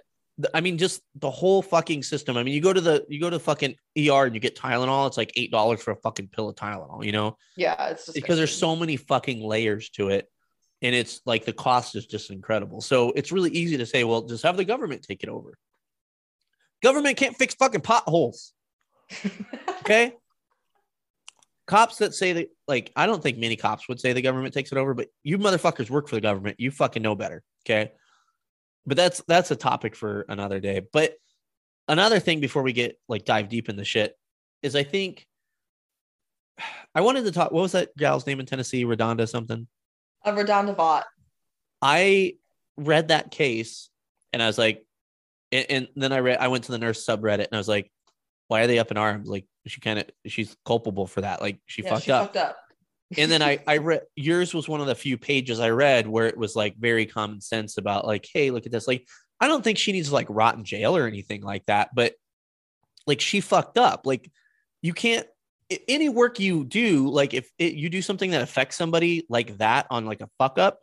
i 0.53 0.61
mean 0.61 0.77
just 0.77 1.01
the 1.15 1.31
whole 1.31 1.63
fucking 1.63 2.03
system. 2.03 2.37
I 2.37 2.43
mean 2.43 2.53
you 2.53 2.61
go 2.61 2.71
to 2.71 2.81
the 2.81 3.05
you 3.09 3.19
go 3.19 3.29
to 3.29 3.39
fucking 3.39 3.75
er 3.97 4.25
and 4.25 4.35
you 4.35 4.39
get 4.39 4.55
tylenol 4.55 5.07
it's 5.07 5.17
like 5.17 5.31
eight 5.35 5.51
dollars 5.51 5.81
for 5.81 5.91
a 5.91 5.95
fucking 5.95 6.27
pill 6.27 6.49
of 6.49 6.55
tylenol 6.55 7.03
you 7.03 7.11
know? 7.11 7.37
Yeah, 7.55 7.89
it's 7.89 8.11
because 8.11 8.37
there's 8.37 8.55
so 8.55 8.75
many 8.75 8.97
fucking 8.97 9.43
layers 9.43 9.89
to 9.91 10.09
it 10.09 10.27
and 10.81 10.93
it's 10.93 11.21
like 11.25 11.45
the 11.45 11.53
cost 11.53 11.95
is 11.95 12.05
just 12.05 12.29
incredible. 12.29 12.81
So 12.81 13.11
it's 13.15 13.31
really 13.31 13.51
easy 13.51 13.77
to 13.77 13.85
say 13.85 14.03
well 14.03 14.21
just 14.21 14.43
have 14.43 14.57
the 14.57 14.65
government 14.65 15.03
take 15.03 15.23
it 15.23 15.29
over. 15.29 15.57
Government 16.83 17.17
can't 17.17 17.35
fix 17.35 17.55
fucking 17.55 17.81
potholes. 17.81 18.53
Okay? 19.81 20.13
Cops 21.65 21.99
that 21.99 22.13
say 22.13 22.33
that 22.33 22.49
like 22.67 22.91
i 22.97 23.05
don't 23.05 23.23
think 23.23 23.37
many 23.37 23.55
cops 23.55 23.87
would 23.87 24.01
say 24.01 24.11
the 24.11 24.21
government 24.21 24.53
takes 24.53 24.73
it 24.73 24.77
over 24.77 24.93
but 24.93 25.07
you 25.23 25.37
motherfuckers 25.37 25.89
work 25.89 26.09
for 26.09 26.15
the 26.15 26.21
government. 26.21 26.59
You 26.59 26.71
fucking 26.71 27.01
know 27.01 27.15
better. 27.15 27.41
Okay? 27.65 27.93
But 28.85 28.97
that's 28.97 29.21
that's 29.29 29.51
a 29.51 29.55
topic 29.55 29.95
for 29.95 30.25
another 30.27 30.59
day. 30.59 30.81
But 30.91 31.13
another 31.87 32.19
thing 32.19 32.41
before 32.41 32.63
we 32.63 32.73
get 32.73 32.99
like 33.07 33.23
dive 33.23 33.47
deep 33.47 33.69
in 33.69 33.77
the 33.77 33.85
shit 33.85 34.13
is 34.61 34.75
i 34.75 34.83
think 34.83 35.25
i 36.95 36.99
wanted 36.99 37.23
to 37.23 37.31
talk 37.31 37.51
what 37.51 37.61
was 37.61 37.71
that 37.71 37.95
gal's 37.95 38.27
name 38.27 38.39
in 38.39 38.45
tennessee? 38.45 38.83
RaDonda 38.83 39.27
something 39.29 39.67
RaDonda 40.35 40.75
Vaught. 40.75 41.03
I 41.81 42.35
read 42.77 43.09
that 43.09 43.31
case 43.31 43.89
and 44.33 44.41
I 44.41 44.47
was 44.47 44.57
like, 44.57 44.83
and, 45.51 45.65
and 45.69 45.87
then 45.95 46.11
I 46.11 46.19
read, 46.19 46.37
I 46.39 46.47
went 46.49 46.65
to 46.65 46.71
the 46.71 46.77
nurse 46.77 47.05
subreddit 47.05 47.45
and 47.45 47.53
I 47.53 47.57
was 47.57 47.67
like, 47.67 47.91
why 48.47 48.61
are 48.61 48.67
they 48.67 48.79
up 48.79 48.91
in 48.91 48.97
arms? 48.97 49.27
Like 49.27 49.45
she 49.65 49.81
kind 49.81 49.99
of, 49.99 50.05
she's 50.25 50.55
culpable 50.65 51.07
for 51.07 51.21
that. 51.21 51.41
Like 51.41 51.59
she 51.65 51.81
Yeah, 51.83 51.89
fucked 51.91 52.03
she 52.05 52.11
up. 52.11 52.25
fucked 52.25 52.37
up. 52.37 52.57
and 53.17 53.31
then 53.31 53.41
I, 53.41 53.59
I 53.67 53.77
read 53.77 54.01
yours 54.15 54.53
was 54.53 54.67
one 54.67 54.81
of 54.81 54.87
the 54.87 54.95
few 54.95 55.17
pages 55.17 55.59
I 55.59 55.69
read 55.69 56.07
where 56.07 56.27
it 56.27 56.37
was 56.37 56.55
like 56.55 56.75
very 56.77 57.05
common 57.05 57.41
sense 57.41 57.77
about 57.77 58.05
like, 58.05 58.27
hey, 58.31 58.51
look 58.51 58.65
at 58.65 58.71
this. 58.71 58.87
Like, 58.87 59.07
I 59.39 59.47
don't 59.47 59.63
think 59.63 59.77
she 59.77 59.91
needs 59.91 60.07
to 60.09 60.13
like 60.13 60.27
rot 60.29 60.55
in 60.57 60.63
jail 60.63 60.95
or 60.97 61.07
anything 61.07 61.41
like 61.43 61.65
that, 61.67 61.89
but 61.93 62.13
like 63.05 63.21
she 63.21 63.39
fucked 63.39 63.77
up. 63.77 64.01
Like, 64.05 64.29
you 64.81 64.93
can't 64.93 65.27
any 65.87 66.09
work 66.09 66.39
you 66.39 66.63
do, 66.63 67.09
like 67.09 67.33
if 67.33 67.49
it, 67.57 67.73
you 67.73 67.89
do 67.89 68.01
something 68.01 68.31
that 68.31 68.41
affects 68.41 68.75
somebody 68.75 69.25
like 69.29 69.57
that 69.57 69.87
on 69.89 70.05
like 70.05 70.21
a 70.21 70.29
fuck 70.37 70.57
up. 70.57 70.79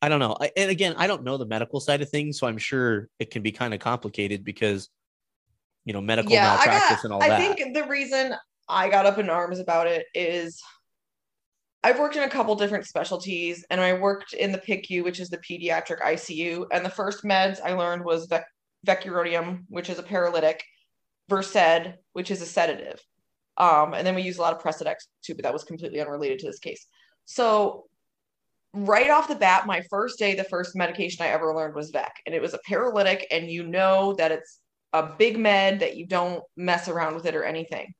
I 0.00 0.08
don't 0.08 0.20
know. 0.20 0.36
I, 0.40 0.50
and 0.56 0.70
again, 0.70 0.94
I 0.96 1.06
don't 1.06 1.24
know 1.24 1.36
the 1.36 1.46
medical 1.46 1.80
side 1.80 2.02
of 2.02 2.08
things, 2.08 2.38
so 2.38 2.46
I'm 2.46 2.58
sure 2.58 3.08
it 3.18 3.30
can 3.30 3.42
be 3.42 3.52
kind 3.52 3.74
of 3.74 3.80
complicated 3.80 4.44
because 4.44 4.88
you 5.84 5.92
know 5.92 6.00
medical 6.00 6.32
yeah, 6.32 6.44
malpractice 6.44 6.96
got. 6.96 7.04
and 7.04 7.12
all 7.12 7.22
I 7.22 7.28
that. 7.28 7.40
I 7.40 7.54
think 7.54 7.74
the 7.74 7.84
reason 7.84 8.34
I 8.68 8.88
got 8.88 9.06
up 9.06 9.18
in 9.18 9.28
arms 9.28 9.58
about 9.58 9.86
it 9.86 10.06
is 10.14 10.60
I've 11.82 11.98
worked 11.98 12.16
in 12.16 12.24
a 12.24 12.28
couple 12.28 12.54
different 12.56 12.86
specialties, 12.86 13.64
and 13.70 13.80
I 13.80 13.94
worked 13.94 14.32
in 14.32 14.52
the 14.52 14.58
PICU, 14.58 15.04
which 15.04 15.20
is 15.20 15.30
the 15.30 15.38
pediatric 15.38 16.00
ICU. 16.00 16.66
And 16.72 16.84
the 16.84 16.90
first 16.90 17.24
meds 17.24 17.60
I 17.64 17.72
learned 17.72 18.04
was 18.04 18.26
vec- 18.26 18.46
vecuronium, 18.86 19.64
which 19.68 19.88
is 19.90 19.98
a 19.98 20.02
paralytic, 20.02 20.62
Versed, 21.28 21.94
which 22.12 22.30
is 22.30 22.42
a 22.42 22.46
sedative. 22.46 23.00
Um, 23.58 23.92
and 23.92 24.06
then 24.06 24.14
we 24.14 24.22
use 24.22 24.38
a 24.38 24.40
lot 24.40 24.54
of 24.54 24.62
Precedex 24.62 25.08
too, 25.22 25.34
but 25.34 25.42
that 25.42 25.52
was 25.52 25.64
completely 25.64 26.00
unrelated 26.00 26.38
to 26.40 26.46
this 26.46 26.60
case. 26.60 26.86
So 27.24 27.84
right 28.72 29.10
off 29.10 29.28
the 29.28 29.34
bat, 29.34 29.66
my 29.66 29.82
first 29.90 30.18
day, 30.18 30.34
the 30.34 30.44
first 30.44 30.76
medication 30.76 31.24
I 31.24 31.28
ever 31.28 31.54
learned 31.54 31.74
was 31.74 31.90
Vec, 31.90 32.12
and 32.24 32.34
it 32.34 32.42
was 32.42 32.54
a 32.54 32.60
paralytic, 32.66 33.26
and 33.30 33.50
you 33.50 33.66
know 33.66 34.14
that 34.14 34.32
it's 34.32 34.60
a 34.92 35.02
big 35.18 35.38
med 35.38 35.80
that 35.80 35.96
you 35.96 36.06
don't 36.06 36.42
mess 36.56 36.88
around 36.88 37.14
with 37.14 37.26
it 37.26 37.34
or 37.34 37.44
anything. 37.44 37.92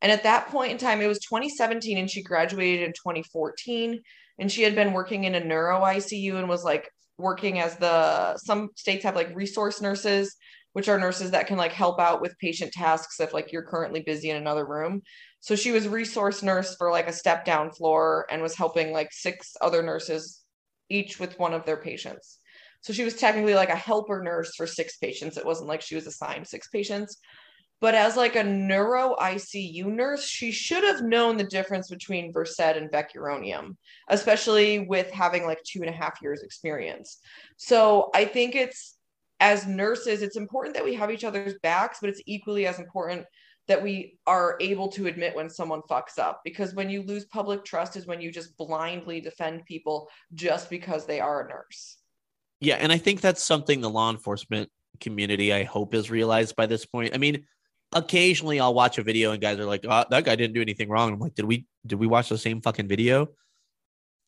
And 0.00 0.12
at 0.12 0.22
that 0.22 0.48
point 0.48 0.72
in 0.72 0.78
time, 0.78 1.00
it 1.00 1.08
was 1.08 1.18
2017, 1.20 1.98
and 1.98 2.10
she 2.10 2.22
graduated 2.22 2.86
in 2.86 2.92
2014, 2.92 4.00
and 4.38 4.52
she 4.52 4.62
had 4.62 4.74
been 4.74 4.92
working 4.92 5.24
in 5.24 5.34
a 5.34 5.44
neuro 5.44 5.80
ICU 5.80 6.36
and 6.36 6.48
was 6.48 6.64
like 6.64 6.88
working 7.16 7.58
as 7.58 7.76
the 7.76 8.36
some 8.38 8.68
states 8.76 9.02
have 9.02 9.16
like 9.16 9.34
resource 9.34 9.80
nurses 9.80 10.36
which 10.78 10.88
are 10.88 10.96
nurses 10.96 11.32
that 11.32 11.48
can 11.48 11.56
like 11.56 11.72
help 11.72 11.98
out 11.98 12.20
with 12.20 12.38
patient 12.38 12.70
tasks 12.70 13.18
if 13.18 13.34
like 13.34 13.50
you're 13.50 13.64
currently 13.64 14.00
busy 14.00 14.30
in 14.30 14.36
another 14.36 14.64
room. 14.64 15.02
So 15.40 15.56
she 15.56 15.72
was 15.72 15.88
resource 15.88 16.40
nurse 16.40 16.76
for 16.76 16.92
like 16.92 17.08
a 17.08 17.12
step 17.12 17.44
down 17.44 17.72
floor 17.72 18.26
and 18.30 18.40
was 18.40 18.54
helping 18.54 18.92
like 18.92 19.08
six 19.10 19.56
other 19.60 19.82
nurses 19.82 20.44
each 20.88 21.18
with 21.18 21.36
one 21.36 21.52
of 21.52 21.66
their 21.66 21.78
patients. 21.78 22.38
So 22.82 22.92
she 22.92 23.02
was 23.02 23.16
technically 23.16 23.56
like 23.56 23.70
a 23.70 23.74
helper 23.74 24.22
nurse 24.22 24.54
for 24.54 24.68
six 24.68 24.98
patients. 24.98 25.36
It 25.36 25.44
wasn't 25.44 25.68
like 25.68 25.80
she 25.80 25.96
was 25.96 26.06
assigned 26.06 26.46
six 26.46 26.68
patients. 26.68 27.16
But 27.80 27.96
as 27.96 28.16
like 28.16 28.36
a 28.36 28.44
neuro 28.44 29.16
ICU 29.20 29.84
nurse, 29.86 30.24
she 30.24 30.52
should 30.52 30.84
have 30.84 31.02
known 31.02 31.36
the 31.36 31.44
difference 31.44 31.90
between 31.90 32.32
Versed 32.32 32.60
and 32.60 32.88
Vecuronium, 32.92 33.74
especially 34.08 34.86
with 34.86 35.10
having 35.10 35.44
like 35.44 35.60
two 35.64 35.80
and 35.80 35.90
a 35.90 35.96
half 35.96 36.22
years 36.22 36.44
experience. 36.44 37.18
So 37.56 38.10
I 38.14 38.26
think 38.26 38.54
it's 38.54 38.97
as 39.40 39.66
nurses, 39.66 40.22
it's 40.22 40.36
important 40.36 40.74
that 40.74 40.84
we 40.84 40.94
have 40.94 41.10
each 41.10 41.24
other's 41.24 41.54
backs, 41.62 41.98
but 42.00 42.10
it's 42.10 42.22
equally 42.26 42.66
as 42.66 42.78
important 42.78 43.24
that 43.68 43.82
we 43.82 44.18
are 44.26 44.56
able 44.60 44.88
to 44.88 45.06
admit 45.06 45.36
when 45.36 45.50
someone 45.50 45.82
fucks 45.90 46.18
up 46.18 46.40
because 46.42 46.74
when 46.74 46.88
you 46.88 47.02
lose 47.02 47.26
public 47.26 47.64
trust 47.64 47.96
is 47.96 48.06
when 48.06 48.20
you 48.20 48.32
just 48.32 48.56
blindly 48.56 49.20
defend 49.20 49.64
people 49.66 50.08
just 50.34 50.70
because 50.70 51.06
they 51.06 51.20
are 51.20 51.44
a 51.44 51.48
nurse. 51.48 51.98
Yeah, 52.60 52.76
and 52.76 52.90
I 52.90 52.98
think 52.98 53.20
that's 53.20 53.44
something 53.44 53.80
the 53.80 53.90
law 53.90 54.10
enforcement 54.10 54.70
community 55.00 55.52
I 55.52 55.62
hope 55.62 55.94
is 55.94 56.10
realized 56.10 56.56
by 56.56 56.66
this 56.66 56.86
point. 56.86 57.14
I 57.14 57.18
mean, 57.18 57.44
occasionally 57.92 58.58
I'll 58.58 58.74
watch 58.74 58.98
a 58.98 59.02
video 59.02 59.32
and 59.32 59.40
guys 59.40 59.58
are 59.58 59.66
like, 59.66 59.84
"Oh, 59.88 60.04
that 60.10 60.24
guy 60.24 60.34
didn't 60.34 60.54
do 60.54 60.62
anything 60.62 60.88
wrong." 60.88 61.12
I'm 61.12 61.20
like, 61.20 61.34
"Did 61.34 61.44
we 61.44 61.66
did 61.86 62.00
we 62.00 62.06
watch 62.06 62.30
the 62.30 62.38
same 62.38 62.60
fucking 62.60 62.88
video?" 62.88 63.28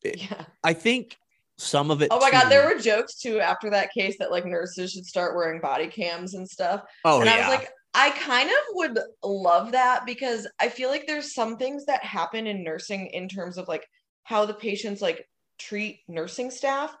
Yeah. 0.03 0.45
I 0.63 0.73
think 0.73 1.17
some 1.61 1.91
of 1.91 2.01
it. 2.01 2.09
Oh 2.11 2.19
my 2.19 2.29
too- 2.29 2.39
god, 2.39 2.49
there 2.49 2.65
were 2.67 2.79
jokes 2.79 3.15
too 3.15 3.39
after 3.39 3.69
that 3.69 3.93
case 3.93 4.17
that 4.19 4.31
like 4.31 4.45
nurses 4.45 4.91
should 4.91 5.05
start 5.05 5.35
wearing 5.35 5.61
body 5.61 5.87
cams 5.87 6.33
and 6.33 6.49
stuff. 6.49 6.83
Oh 7.05 7.21
and 7.21 7.29
yeah. 7.29 7.35
I 7.35 7.39
was 7.39 7.47
like, 7.47 7.69
I 7.93 8.09
kind 8.11 8.49
of 8.49 8.55
would 8.71 8.99
love 9.23 9.73
that 9.73 10.05
because 10.05 10.47
I 10.59 10.69
feel 10.69 10.89
like 10.89 11.07
there's 11.07 11.33
some 11.33 11.57
things 11.57 11.85
that 11.85 12.03
happen 12.03 12.47
in 12.47 12.63
nursing 12.63 13.07
in 13.07 13.27
terms 13.27 13.57
of 13.57 13.67
like 13.67 13.87
how 14.23 14.45
the 14.45 14.53
patients 14.53 15.01
like 15.01 15.27
treat 15.59 15.99
nursing 16.07 16.51
staff 16.51 16.95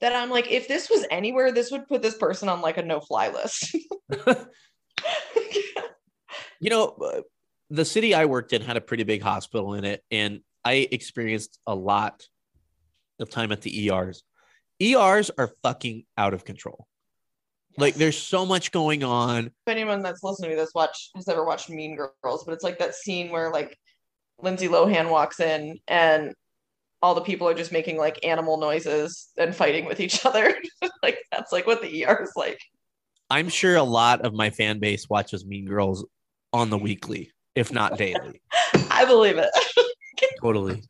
that 0.00 0.14
I'm 0.14 0.30
like, 0.30 0.50
if 0.50 0.68
this 0.68 0.90
was 0.90 1.06
anywhere, 1.10 1.50
this 1.50 1.70
would 1.70 1.88
put 1.88 2.02
this 2.02 2.18
person 2.18 2.48
on 2.48 2.60
like 2.60 2.76
a 2.76 2.82
no 2.82 3.00
fly 3.00 3.30
list. 3.30 3.74
you 6.60 6.70
know, 6.70 6.88
uh, 6.88 7.22
the 7.70 7.84
city 7.84 8.14
I 8.14 8.26
worked 8.26 8.52
in 8.52 8.60
had 8.60 8.76
a 8.76 8.82
pretty 8.82 9.04
big 9.04 9.22
hospital 9.22 9.74
in 9.74 9.84
it, 9.84 10.02
and 10.10 10.40
I 10.64 10.88
experienced 10.90 11.58
a 11.66 11.74
lot 11.74 12.26
of 13.20 13.30
time 13.30 13.52
at 13.52 13.62
the 13.62 13.90
ERs. 13.90 14.22
ERs 14.82 15.30
are 15.38 15.52
fucking 15.62 16.04
out 16.18 16.34
of 16.34 16.44
control. 16.44 16.86
Like, 17.76 17.94
there's 17.94 18.18
so 18.18 18.46
much 18.46 18.70
going 18.70 19.02
on. 19.02 19.46
if 19.46 19.52
anyone 19.66 20.02
that's 20.02 20.22
listening 20.22 20.50
to 20.50 20.56
this 20.56 20.72
watch 20.74 21.10
has 21.16 21.28
ever 21.28 21.44
watched 21.44 21.70
Mean 21.70 21.96
Girls, 21.96 22.44
but 22.44 22.52
it's 22.52 22.62
like 22.64 22.78
that 22.78 22.94
scene 22.94 23.30
where 23.30 23.50
like 23.50 23.76
Lindsay 24.40 24.68
Lohan 24.68 25.10
walks 25.10 25.40
in 25.40 25.78
and 25.88 26.34
all 27.02 27.14
the 27.14 27.20
people 27.20 27.48
are 27.48 27.54
just 27.54 27.72
making 27.72 27.98
like 27.98 28.24
animal 28.24 28.56
noises 28.58 29.28
and 29.36 29.54
fighting 29.54 29.84
with 29.86 30.00
each 30.00 30.24
other. 30.26 30.54
like 31.02 31.18
that's 31.30 31.52
like 31.52 31.66
what 31.66 31.82
the 31.82 32.06
ER 32.06 32.22
is 32.22 32.32
like. 32.36 32.60
I'm 33.30 33.48
sure 33.48 33.76
a 33.76 33.82
lot 33.82 34.20
of 34.20 34.34
my 34.34 34.50
fan 34.50 34.78
base 34.78 35.08
watches 35.08 35.44
Mean 35.44 35.66
Girls 35.66 36.04
on 36.52 36.70
the 36.70 36.78
weekly, 36.78 37.32
if 37.54 37.72
not 37.72 37.98
daily. 37.98 38.40
I 38.90 39.04
believe 39.04 39.38
it. 39.38 39.50
totally. 40.40 40.82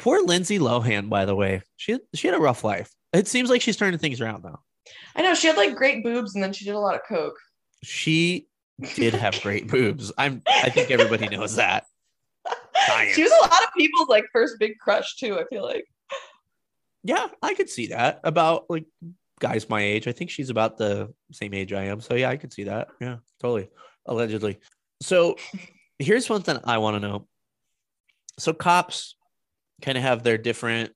Poor 0.00 0.22
Lindsay 0.22 0.58
Lohan, 0.58 1.10
by 1.10 1.26
the 1.26 1.36
way. 1.36 1.62
She 1.76 1.98
she 2.14 2.26
had 2.26 2.36
a 2.36 2.40
rough 2.40 2.64
life. 2.64 2.90
It 3.12 3.28
seems 3.28 3.50
like 3.50 3.60
she's 3.60 3.76
turning 3.76 3.98
things 3.98 4.20
around 4.20 4.42
though. 4.42 4.60
I 5.14 5.22
know 5.22 5.34
she 5.34 5.46
had 5.46 5.56
like 5.56 5.76
great 5.76 6.02
boobs 6.02 6.34
and 6.34 6.42
then 6.42 6.52
she 6.52 6.64
did 6.64 6.74
a 6.74 6.78
lot 6.78 6.94
of 6.94 7.02
coke. 7.06 7.38
She 7.82 8.48
did 8.94 9.14
have 9.14 9.40
great 9.42 9.68
boobs. 9.70 10.10
I'm 10.16 10.42
I 10.46 10.70
think 10.70 10.90
everybody 10.90 11.28
knows 11.28 11.56
that. 11.56 11.84
Science. 12.86 13.14
She 13.14 13.22
was 13.22 13.32
a 13.32 13.42
lot 13.42 13.62
of 13.62 13.68
people's 13.76 14.08
like 14.08 14.24
first 14.32 14.54
big 14.58 14.78
crush 14.78 15.16
too, 15.16 15.38
I 15.38 15.44
feel 15.44 15.62
like. 15.62 15.84
Yeah, 17.02 17.28
I 17.42 17.54
could 17.54 17.68
see 17.68 17.88
that 17.88 18.20
about 18.24 18.64
like 18.70 18.86
guys 19.38 19.68
my 19.68 19.82
age. 19.82 20.08
I 20.08 20.12
think 20.12 20.30
she's 20.30 20.48
about 20.48 20.78
the 20.78 21.12
same 21.30 21.52
age 21.52 21.74
I 21.74 21.84
am. 21.84 22.00
So 22.00 22.14
yeah, 22.14 22.30
I 22.30 22.38
could 22.38 22.54
see 22.54 22.64
that. 22.64 22.88
Yeah, 23.00 23.16
totally. 23.38 23.68
Allegedly. 24.06 24.60
So 25.02 25.36
here's 25.98 26.30
one 26.30 26.42
thing 26.42 26.58
I 26.64 26.78
want 26.78 26.96
to 26.96 27.06
know. 27.06 27.26
So 28.38 28.54
cops 28.54 29.16
kind 29.80 29.98
of 29.98 30.04
have 30.04 30.22
their 30.22 30.38
different 30.38 30.92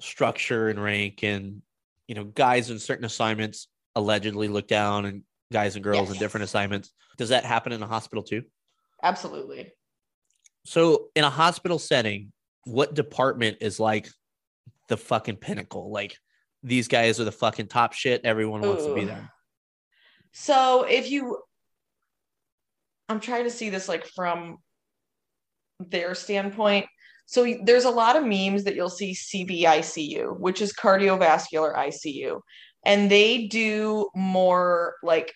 structure 0.00 0.68
and 0.68 0.82
rank 0.82 1.22
and 1.22 1.62
you 2.10 2.16
know, 2.16 2.24
guys 2.24 2.70
in 2.70 2.80
certain 2.80 3.04
assignments 3.04 3.68
allegedly 3.94 4.48
look 4.48 4.66
down 4.66 5.04
and 5.04 5.22
guys 5.52 5.76
and 5.76 5.84
girls 5.84 6.10
in 6.10 6.18
different 6.18 6.42
assignments. 6.42 6.92
Does 7.18 7.28
that 7.28 7.44
happen 7.44 7.70
in 7.70 7.80
a 7.82 7.86
hospital 7.86 8.24
too? 8.24 8.42
Absolutely. 9.00 9.72
So 10.64 11.10
in 11.14 11.22
a 11.22 11.30
hospital 11.30 11.78
setting, 11.78 12.32
what 12.64 12.94
department 12.94 13.58
is 13.60 13.78
like 13.78 14.08
the 14.88 14.96
fucking 14.96 15.36
pinnacle? 15.36 15.92
Like 15.92 16.16
these 16.64 16.88
guys 16.88 17.20
are 17.20 17.24
the 17.24 17.30
fucking 17.30 17.68
top 17.68 17.92
shit. 17.92 18.22
Everyone 18.24 18.60
wants 18.60 18.84
to 18.86 18.92
be 18.92 19.04
there. 19.04 19.32
So 20.32 20.82
if 20.88 21.12
you 21.12 21.38
I'm 23.08 23.20
trying 23.20 23.44
to 23.44 23.50
see 23.50 23.70
this 23.70 23.88
like 23.88 24.04
from 24.06 24.58
their 25.78 26.14
standpoint. 26.14 26.86
So 27.30 27.46
there's 27.62 27.84
a 27.84 27.90
lot 27.90 28.16
of 28.16 28.24
memes 28.24 28.64
that 28.64 28.74
you'll 28.74 28.90
see 28.90 29.14
CVICU, 29.14 30.40
which 30.40 30.60
is 30.60 30.72
cardiovascular 30.72 31.76
ICU, 31.76 32.40
and 32.84 33.08
they 33.08 33.46
do 33.46 34.10
more 34.16 34.96
like 35.04 35.32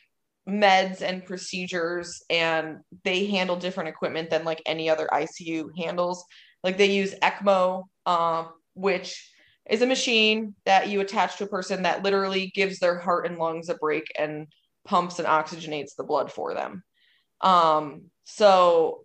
meds 0.48 1.02
and 1.02 1.24
procedures 1.24 2.20
and 2.28 2.78
they 3.04 3.26
handle 3.26 3.54
different 3.54 3.90
equipment 3.90 4.28
than 4.28 4.44
like 4.44 4.60
any 4.66 4.90
other 4.90 5.08
ICU 5.12 5.68
handles. 5.78 6.24
Like 6.64 6.78
they 6.78 6.90
use 6.90 7.14
ECMO, 7.22 7.84
um, 8.06 8.48
which 8.74 9.30
is 9.70 9.80
a 9.80 9.86
machine 9.86 10.56
that 10.64 10.88
you 10.88 11.00
attach 11.00 11.36
to 11.36 11.44
a 11.44 11.46
person 11.48 11.84
that 11.84 12.02
literally 12.02 12.50
gives 12.56 12.80
their 12.80 12.98
heart 12.98 13.24
and 13.24 13.38
lungs 13.38 13.68
a 13.68 13.76
break 13.76 14.10
and 14.18 14.48
pumps 14.84 15.20
and 15.20 15.28
oxygenates 15.28 15.94
the 15.96 16.02
blood 16.02 16.32
for 16.32 16.54
them. 16.54 16.82
Um, 17.40 18.10
so 18.24 19.04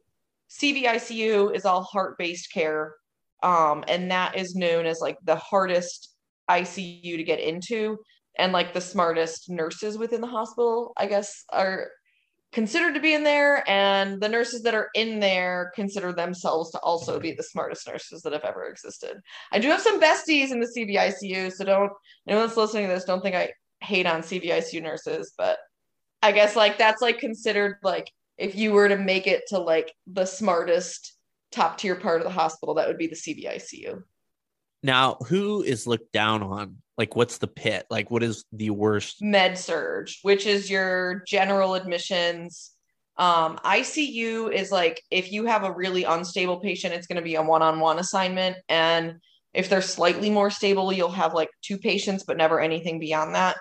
CVICU 0.49 1.55
is 1.55 1.65
all 1.65 1.83
heart-based 1.83 2.51
care. 2.53 2.95
Um, 3.41 3.83
and 3.87 4.11
that 4.11 4.37
is 4.37 4.55
known 4.55 4.85
as 4.85 4.99
like 4.99 5.17
the 5.23 5.35
hardest 5.35 6.15
ICU 6.49 7.17
to 7.17 7.23
get 7.23 7.39
into. 7.39 7.97
And 8.37 8.53
like 8.53 8.73
the 8.73 8.81
smartest 8.81 9.49
nurses 9.49 9.97
within 9.97 10.21
the 10.21 10.27
hospital, 10.27 10.93
I 10.97 11.07
guess, 11.07 11.43
are 11.51 11.89
considered 12.51 12.93
to 12.93 12.99
be 12.99 13.13
in 13.13 13.23
there. 13.23 13.69
And 13.69 14.21
the 14.21 14.29
nurses 14.29 14.63
that 14.63 14.73
are 14.73 14.89
in 14.95 15.19
there 15.19 15.71
consider 15.75 16.13
themselves 16.13 16.71
to 16.71 16.79
also 16.79 17.19
be 17.19 17.33
the 17.33 17.43
smartest 17.43 17.87
nurses 17.87 18.21
that 18.21 18.33
have 18.33 18.43
ever 18.43 18.65
existed. 18.65 19.19
I 19.51 19.59
do 19.59 19.67
have 19.69 19.81
some 19.81 20.01
besties 20.01 20.51
in 20.51 20.59
the 20.59 20.71
CVICU, 20.75 21.51
so 21.51 21.65
don't 21.65 21.91
anyone 22.27 22.47
that's 22.47 22.57
listening 22.57 22.87
to 22.87 22.93
this, 22.93 23.03
don't 23.03 23.21
think 23.21 23.35
I 23.35 23.51
hate 23.81 24.05
on 24.05 24.21
CVICU 24.21 24.81
nurses, 24.81 25.33
but 25.37 25.57
I 26.21 26.31
guess 26.31 26.55
like 26.55 26.77
that's 26.77 27.01
like 27.01 27.19
considered 27.19 27.77
like 27.83 28.09
if 28.39 28.55
you 28.55 28.71
were 28.71 28.89
to 28.89 28.97
make 28.97 29.27
it 29.27 29.43
to 29.47 29.59
like 29.59 29.93
the 30.07 30.25
smartest 30.25 31.13
top 31.51 31.77
tier 31.77 31.95
part 31.95 32.21
of 32.21 32.25
the 32.25 32.33
hospital, 32.33 32.75
that 32.75 32.87
would 32.87 32.97
be 32.97 33.07
the 33.07 33.15
CVICU. 33.15 34.03
Now, 34.81 35.15
who 35.27 35.61
is 35.61 35.85
looked 35.85 36.13
down 36.13 36.41
on? 36.41 36.77
Like, 36.97 37.15
what's 37.15 37.37
the 37.37 37.47
pit? 37.47 37.85
Like, 37.89 38.09
what 38.11 38.23
is 38.23 38.45
the 38.51 38.69
worst? 38.69 39.21
Med 39.21 39.57
surg, 39.57 40.09
which 40.21 40.45
is 40.45 40.69
your 40.69 41.23
general 41.27 41.75
admissions. 41.75 42.71
Um, 43.17 43.57
ICU 43.65 44.53
is 44.53 44.71
like 44.71 45.03
if 45.11 45.31
you 45.31 45.45
have 45.45 45.63
a 45.63 45.73
really 45.73 46.05
unstable 46.05 46.57
patient, 46.57 46.93
it's 46.93 47.07
going 47.07 47.17
to 47.17 47.21
be 47.21 47.35
a 47.35 47.41
one 47.41 47.61
on 47.61 47.81
one 47.81 47.99
assignment. 47.99 48.57
And 48.69 49.15
if 49.53 49.67
they're 49.67 49.81
slightly 49.81 50.29
more 50.29 50.49
stable, 50.49 50.93
you'll 50.93 51.11
have 51.11 51.33
like 51.33 51.49
two 51.61 51.77
patients, 51.77 52.23
but 52.23 52.37
never 52.37 52.61
anything 52.61 52.99
beyond 52.99 53.35
that. 53.35 53.57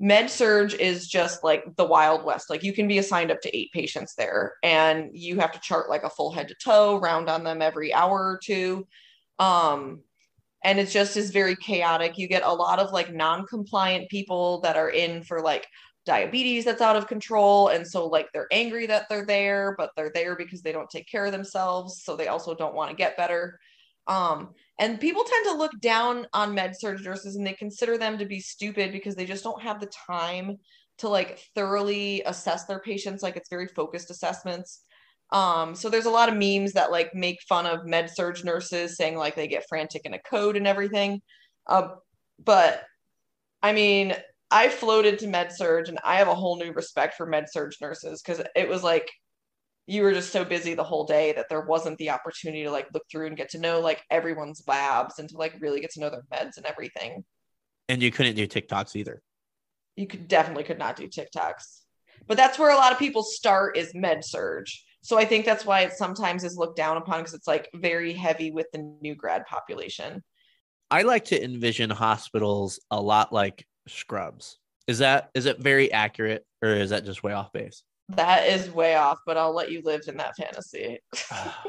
Med 0.00 0.28
surg 0.28 0.74
is 0.74 1.06
just 1.06 1.44
like 1.44 1.64
the 1.76 1.84
Wild 1.84 2.24
West. 2.24 2.50
Like 2.50 2.62
you 2.62 2.72
can 2.72 2.88
be 2.88 2.98
assigned 2.98 3.30
up 3.30 3.40
to 3.42 3.56
eight 3.56 3.70
patients 3.72 4.14
there, 4.16 4.54
and 4.62 5.10
you 5.12 5.38
have 5.38 5.52
to 5.52 5.60
chart 5.60 5.88
like 5.88 6.02
a 6.02 6.10
full 6.10 6.32
head 6.32 6.48
to 6.48 6.54
toe, 6.62 6.98
round 6.98 7.28
on 7.28 7.44
them 7.44 7.62
every 7.62 7.94
hour 7.94 8.18
or 8.18 8.40
two. 8.42 8.86
Um, 9.38 10.02
and 10.64 10.80
it's 10.80 10.92
just 10.92 11.16
is 11.16 11.30
very 11.30 11.56
chaotic. 11.56 12.18
You 12.18 12.26
get 12.26 12.42
a 12.42 12.52
lot 12.52 12.78
of 12.78 12.92
like 12.92 13.12
non-compliant 13.12 14.08
people 14.08 14.60
that 14.62 14.76
are 14.76 14.90
in 14.90 15.22
for 15.22 15.40
like 15.40 15.66
diabetes 16.06 16.64
that's 16.64 16.82
out 16.82 16.96
of 16.96 17.06
control 17.06 17.68
and 17.68 17.86
so 17.86 18.06
like 18.06 18.28
they're 18.32 18.48
angry 18.52 18.86
that 18.86 19.08
they're 19.08 19.24
there 19.24 19.74
but 19.78 19.90
they're 19.96 20.12
there 20.14 20.36
because 20.36 20.60
they 20.60 20.72
don't 20.72 20.90
take 20.90 21.08
care 21.08 21.24
of 21.24 21.32
themselves 21.32 22.02
so 22.04 22.14
they 22.14 22.28
also 22.28 22.54
don't 22.54 22.74
want 22.74 22.90
to 22.90 22.96
get 22.96 23.16
better 23.16 23.58
um 24.06 24.50
and 24.78 25.00
people 25.00 25.24
tend 25.24 25.46
to 25.46 25.56
look 25.56 25.72
down 25.80 26.26
on 26.32 26.54
med 26.54 26.74
surg 26.76 27.02
nurses 27.04 27.36
and 27.36 27.46
they 27.46 27.52
consider 27.54 27.96
them 27.96 28.18
to 28.18 28.26
be 28.26 28.40
stupid 28.40 28.92
because 28.92 29.14
they 29.14 29.24
just 29.24 29.44
don't 29.44 29.62
have 29.62 29.80
the 29.80 29.90
time 30.06 30.56
to 30.98 31.08
like 31.08 31.40
thoroughly 31.54 32.22
assess 32.26 32.64
their 32.66 32.80
patients 32.80 33.22
like 33.22 33.36
it's 33.36 33.50
very 33.50 33.68
focused 33.68 34.10
assessments. 34.10 34.82
Um 35.32 35.74
so 35.74 35.88
there's 35.88 36.06
a 36.06 36.10
lot 36.10 36.28
of 36.28 36.36
memes 36.36 36.72
that 36.74 36.90
like 36.90 37.14
make 37.14 37.38
fun 37.48 37.66
of 37.66 37.86
med 37.86 38.10
surg 38.10 38.44
nurses 38.44 38.96
saying 38.96 39.16
like 39.16 39.36
they 39.36 39.48
get 39.48 39.68
frantic 39.68 40.02
in 40.04 40.14
a 40.14 40.18
code 40.18 40.56
and 40.56 40.66
everything. 40.66 41.20
Uh, 41.66 41.88
but 42.44 42.82
i 43.62 43.72
mean 43.72 44.14
I 44.50 44.68
floated 44.68 45.18
to 45.20 45.26
med 45.26 45.52
surg 45.52 45.88
and 45.88 45.98
I 46.04 46.16
have 46.16 46.28
a 46.28 46.34
whole 46.34 46.56
new 46.56 46.72
respect 46.72 47.14
for 47.16 47.26
med 47.26 47.46
surg 47.50 47.72
nurses 47.80 48.22
because 48.22 48.44
it 48.54 48.68
was 48.68 48.82
like 48.82 49.10
you 49.86 50.02
were 50.02 50.12
just 50.12 50.32
so 50.32 50.44
busy 50.44 50.74
the 50.74 50.84
whole 50.84 51.04
day 51.04 51.32
that 51.32 51.48
there 51.48 51.60
wasn't 51.60 51.98
the 51.98 52.10
opportunity 52.10 52.62
to 52.64 52.70
like 52.70 52.88
look 52.94 53.04
through 53.10 53.26
and 53.26 53.36
get 53.36 53.50
to 53.50 53.58
know 53.58 53.80
like 53.80 54.02
everyone's 54.10 54.62
labs 54.66 55.18
and 55.18 55.28
to 55.28 55.36
like 55.36 55.54
really 55.60 55.80
get 55.80 55.90
to 55.90 56.00
know 56.00 56.10
their 56.10 56.24
meds 56.32 56.56
and 56.56 56.64
everything. 56.64 57.24
And 57.88 58.02
you 58.02 58.10
couldn't 58.10 58.36
do 58.36 58.46
TikToks 58.46 58.96
either. 58.96 59.22
You 59.96 60.06
could 60.06 60.26
definitely 60.26 60.64
could 60.64 60.78
not 60.78 60.96
do 60.96 61.06
TikToks. 61.06 61.82
But 62.26 62.36
that's 62.36 62.58
where 62.58 62.70
a 62.70 62.76
lot 62.76 62.92
of 62.92 62.98
people 62.98 63.22
start 63.22 63.76
is 63.76 63.92
med 63.94 64.24
surg. 64.24 64.66
So 65.02 65.18
I 65.18 65.26
think 65.26 65.44
that's 65.44 65.66
why 65.66 65.80
it 65.82 65.92
sometimes 65.92 66.44
is 66.44 66.56
looked 66.56 66.78
down 66.78 66.96
upon 66.96 67.20
because 67.20 67.34
it's 67.34 67.46
like 67.46 67.68
very 67.74 68.14
heavy 68.14 68.50
with 68.50 68.66
the 68.72 68.96
new 69.02 69.14
grad 69.14 69.44
population. 69.44 70.22
I 70.90 71.02
like 71.02 71.26
to 71.26 71.42
envision 71.42 71.90
hospitals 71.90 72.80
a 72.90 73.00
lot 73.00 73.32
like 73.32 73.66
Scrubs. 73.86 74.58
Is 74.86 74.98
that 74.98 75.30
is 75.34 75.44
it 75.44 75.58
very 75.58 75.92
accurate 75.92 76.46
or 76.62 76.70
is 76.70 76.90
that 76.90 77.04
just 77.04 77.22
way 77.22 77.32
off 77.32 77.52
base? 77.52 77.82
That 78.10 78.48
is 78.48 78.70
way 78.70 78.96
off, 78.96 79.18
but 79.26 79.36
I'll 79.36 79.54
let 79.54 79.70
you 79.70 79.80
live 79.82 80.02
in 80.08 80.18
that 80.18 80.36
fantasy. 80.36 81.00
Ah, 81.30 81.64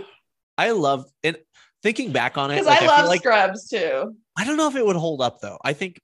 I 0.58 0.72
love 0.72 1.06
and 1.24 1.38
thinking 1.82 2.12
back 2.12 2.38
on 2.38 2.52
it 2.52 2.56
because 2.56 2.68
like, 2.68 2.82
I 2.82 2.88
love 2.88 3.06
I 3.06 3.08
like, 3.08 3.20
Scrubs 3.22 3.70
too. 3.70 4.16
I 4.38 4.44
don't 4.44 4.58
know 4.58 4.68
if 4.68 4.76
it 4.76 4.86
would 4.86 4.96
hold 4.96 5.22
up 5.22 5.40
though. 5.42 5.58
I 5.64 5.74
think 5.74 6.02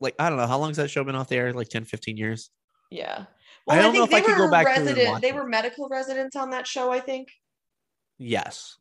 like 0.00 0.14
I 0.18 0.28
don't 0.28 0.38
know 0.38 0.46
how 0.46 0.58
long 0.58 0.70
has 0.70 0.78
that 0.78 0.90
show 0.90 1.04
been 1.04 1.14
off 1.14 1.28
there? 1.28 1.52
Like 1.52 1.68
10, 1.68 1.84
15 1.84 2.16
years. 2.16 2.50
Yeah. 2.90 3.24
Well, 3.66 3.78
I 3.78 3.82
don't 3.82 3.94
I 3.94 3.98
know 3.98 4.04
if 4.04 4.14
I 4.14 4.20
could 4.20 4.36
go 4.36 4.50
back 4.50 4.66
resident, 4.66 5.20
They 5.20 5.32
were 5.32 5.46
medical 5.46 5.88
residents 5.88 6.36
on 6.36 6.50
that 6.50 6.66
show, 6.66 6.92
I 6.92 7.00
think. 7.00 7.28
Yes. 8.18 8.76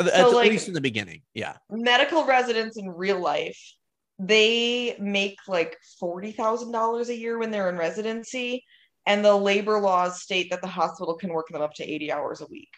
So, 0.00 0.08
at, 0.08 0.32
like, 0.32 0.46
at 0.46 0.52
least 0.52 0.68
in 0.68 0.74
the 0.74 0.80
beginning. 0.80 1.22
Yeah. 1.34 1.56
Medical 1.70 2.24
residents 2.26 2.76
in 2.76 2.88
real 2.88 3.20
life 3.20 3.58
they 4.18 4.96
make 5.00 5.36
like 5.48 5.76
$40,000 6.00 7.08
a 7.08 7.16
year 7.16 7.38
when 7.38 7.50
they're 7.50 7.68
in 7.68 7.76
residency. 7.76 8.64
And 9.06 9.24
the 9.24 9.34
labor 9.34 9.80
laws 9.80 10.22
state 10.22 10.50
that 10.50 10.62
the 10.62 10.68
hospital 10.68 11.14
can 11.14 11.32
work 11.32 11.48
them 11.48 11.62
up 11.62 11.74
to 11.74 11.84
80 11.84 12.12
hours 12.12 12.40
a 12.40 12.46
week. 12.46 12.70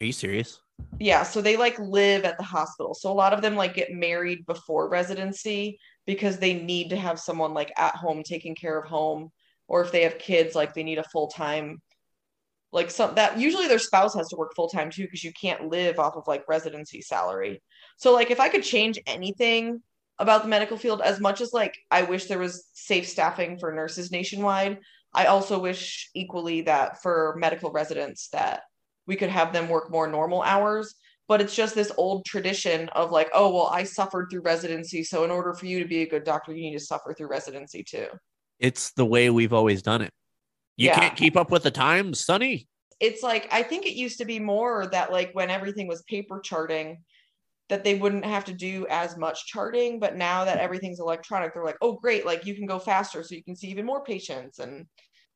Are 0.00 0.06
you 0.06 0.12
serious? 0.12 0.60
Yeah. 0.98 1.22
So 1.22 1.40
they 1.40 1.56
like 1.56 1.78
live 1.78 2.24
at 2.24 2.38
the 2.38 2.44
hospital. 2.44 2.94
So 2.94 3.10
a 3.10 3.14
lot 3.14 3.32
of 3.32 3.42
them 3.42 3.56
like 3.56 3.74
get 3.74 3.92
married 3.92 4.46
before 4.46 4.88
residency 4.88 5.78
because 6.06 6.38
they 6.38 6.54
need 6.54 6.90
to 6.90 6.96
have 6.96 7.18
someone 7.18 7.54
like 7.54 7.72
at 7.76 7.94
home 7.94 8.22
taking 8.22 8.54
care 8.54 8.78
of 8.78 8.88
home. 8.88 9.30
Or 9.68 9.82
if 9.82 9.90
they 9.90 10.02
have 10.02 10.18
kids, 10.18 10.54
like 10.54 10.74
they 10.74 10.84
need 10.84 10.98
a 10.98 11.04
full 11.04 11.28
time 11.28 11.80
like 12.72 12.90
some 12.90 13.14
that 13.14 13.38
usually 13.38 13.68
their 13.68 13.78
spouse 13.78 14.14
has 14.14 14.28
to 14.28 14.36
work 14.36 14.54
full 14.54 14.68
time 14.68 14.90
too 14.90 15.04
because 15.04 15.24
you 15.24 15.32
can't 15.32 15.68
live 15.68 15.98
off 15.98 16.16
of 16.16 16.26
like 16.26 16.48
residency 16.48 17.00
salary. 17.00 17.62
So 17.96 18.12
like 18.12 18.30
if 18.30 18.38
I 18.38 18.48
could 18.48 18.62
change 18.62 19.00
anything 19.06 19.82
about 20.18 20.42
the 20.42 20.48
medical 20.48 20.76
field 20.76 21.00
as 21.00 21.20
much 21.20 21.40
as 21.40 21.52
like 21.52 21.74
I 21.90 22.02
wish 22.02 22.26
there 22.26 22.38
was 22.38 22.68
safe 22.74 23.08
staffing 23.08 23.58
for 23.58 23.72
nurses 23.72 24.10
nationwide. 24.10 24.78
I 25.16 25.24
also 25.26 25.58
wish 25.58 26.10
equally 26.14 26.60
that 26.62 27.02
for 27.02 27.34
medical 27.38 27.72
residents 27.72 28.28
that 28.28 28.62
we 29.06 29.16
could 29.16 29.30
have 29.30 29.52
them 29.52 29.68
work 29.68 29.90
more 29.90 30.06
normal 30.06 30.42
hours. 30.42 30.94
But 31.26 31.40
it's 31.40 31.56
just 31.56 31.74
this 31.74 31.90
old 31.96 32.24
tradition 32.24 32.88
of 32.90 33.10
like, 33.10 33.28
oh, 33.34 33.52
well, 33.52 33.66
I 33.66 33.82
suffered 33.82 34.28
through 34.30 34.42
residency. 34.42 35.02
So 35.02 35.24
in 35.24 35.32
order 35.32 35.54
for 35.54 35.66
you 35.66 35.80
to 35.80 35.88
be 35.88 36.02
a 36.02 36.08
good 36.08 36.22
doctor, 36.22 36.54
you 36.54 36.62
need 36.62 36.78
to 36.78 36.84
suffer 36.84 37.14
through 37.14 37.28
residency 37.28 37.82
too. 37.82 38.06
It's 38.60 38.92
the 38.92 39.04
way 39.04 39.30
we've 39.30 39.52
always 39.52 39.82
done 39.82 40.02
it. 40.02 40.12
You 40.76 40.88
yeah. 40.88 41.00
can't 41.00 41.16
keep 41.16 41.36
up 41.36 41.50
with 41.50 41.64
the 41.64 41.70
times, 41.70 42.24
Sonny. 42.24 42.68
It's 43.00 43.22
like 43.22 43.48
I 43.50 43.62
think 43.62 43.86
it 43.86 43.94
used 43.94 44.18
to 44.18 44.24
be 44.24 44.38
more 44.38 44.86
that 44.92 45.10
like 45.10 45.30
when 45.32 45.50
everything 45.50 45.88
was 45.88 46.02
paper 46.02 46.38
charting, 46.40 46.98
that 47.68 47.82
they 47.82 47.94
wouldn't 47.94 48.24
have 48.24 48.44
to 48.44 48.52
do 48.52 48.86
as 48.88 49.16
much 49.16 49.46
charting 49.46 49.98
but 49.98 50.16
now 50.16 50.44
that 50.44 50.58
everything's 50.58 51.00
electronic 51.00 51.52
they're 51.52 51.64
like 51.64 51.78
oh 51.80 51.94
great 51.94 52.24
like 52.24 52.46
you 52.46 52.54
can 52.54 52.66
go 52.66 52.78
faster 52.78 53.22
so 53.22 53.34
you 53.34 53.42
can 53.42 53.56
see 53.56 53.68
even 53.68 53.84
more 53.84 54.04
patients 54.04 54.58
and 54.58 54.86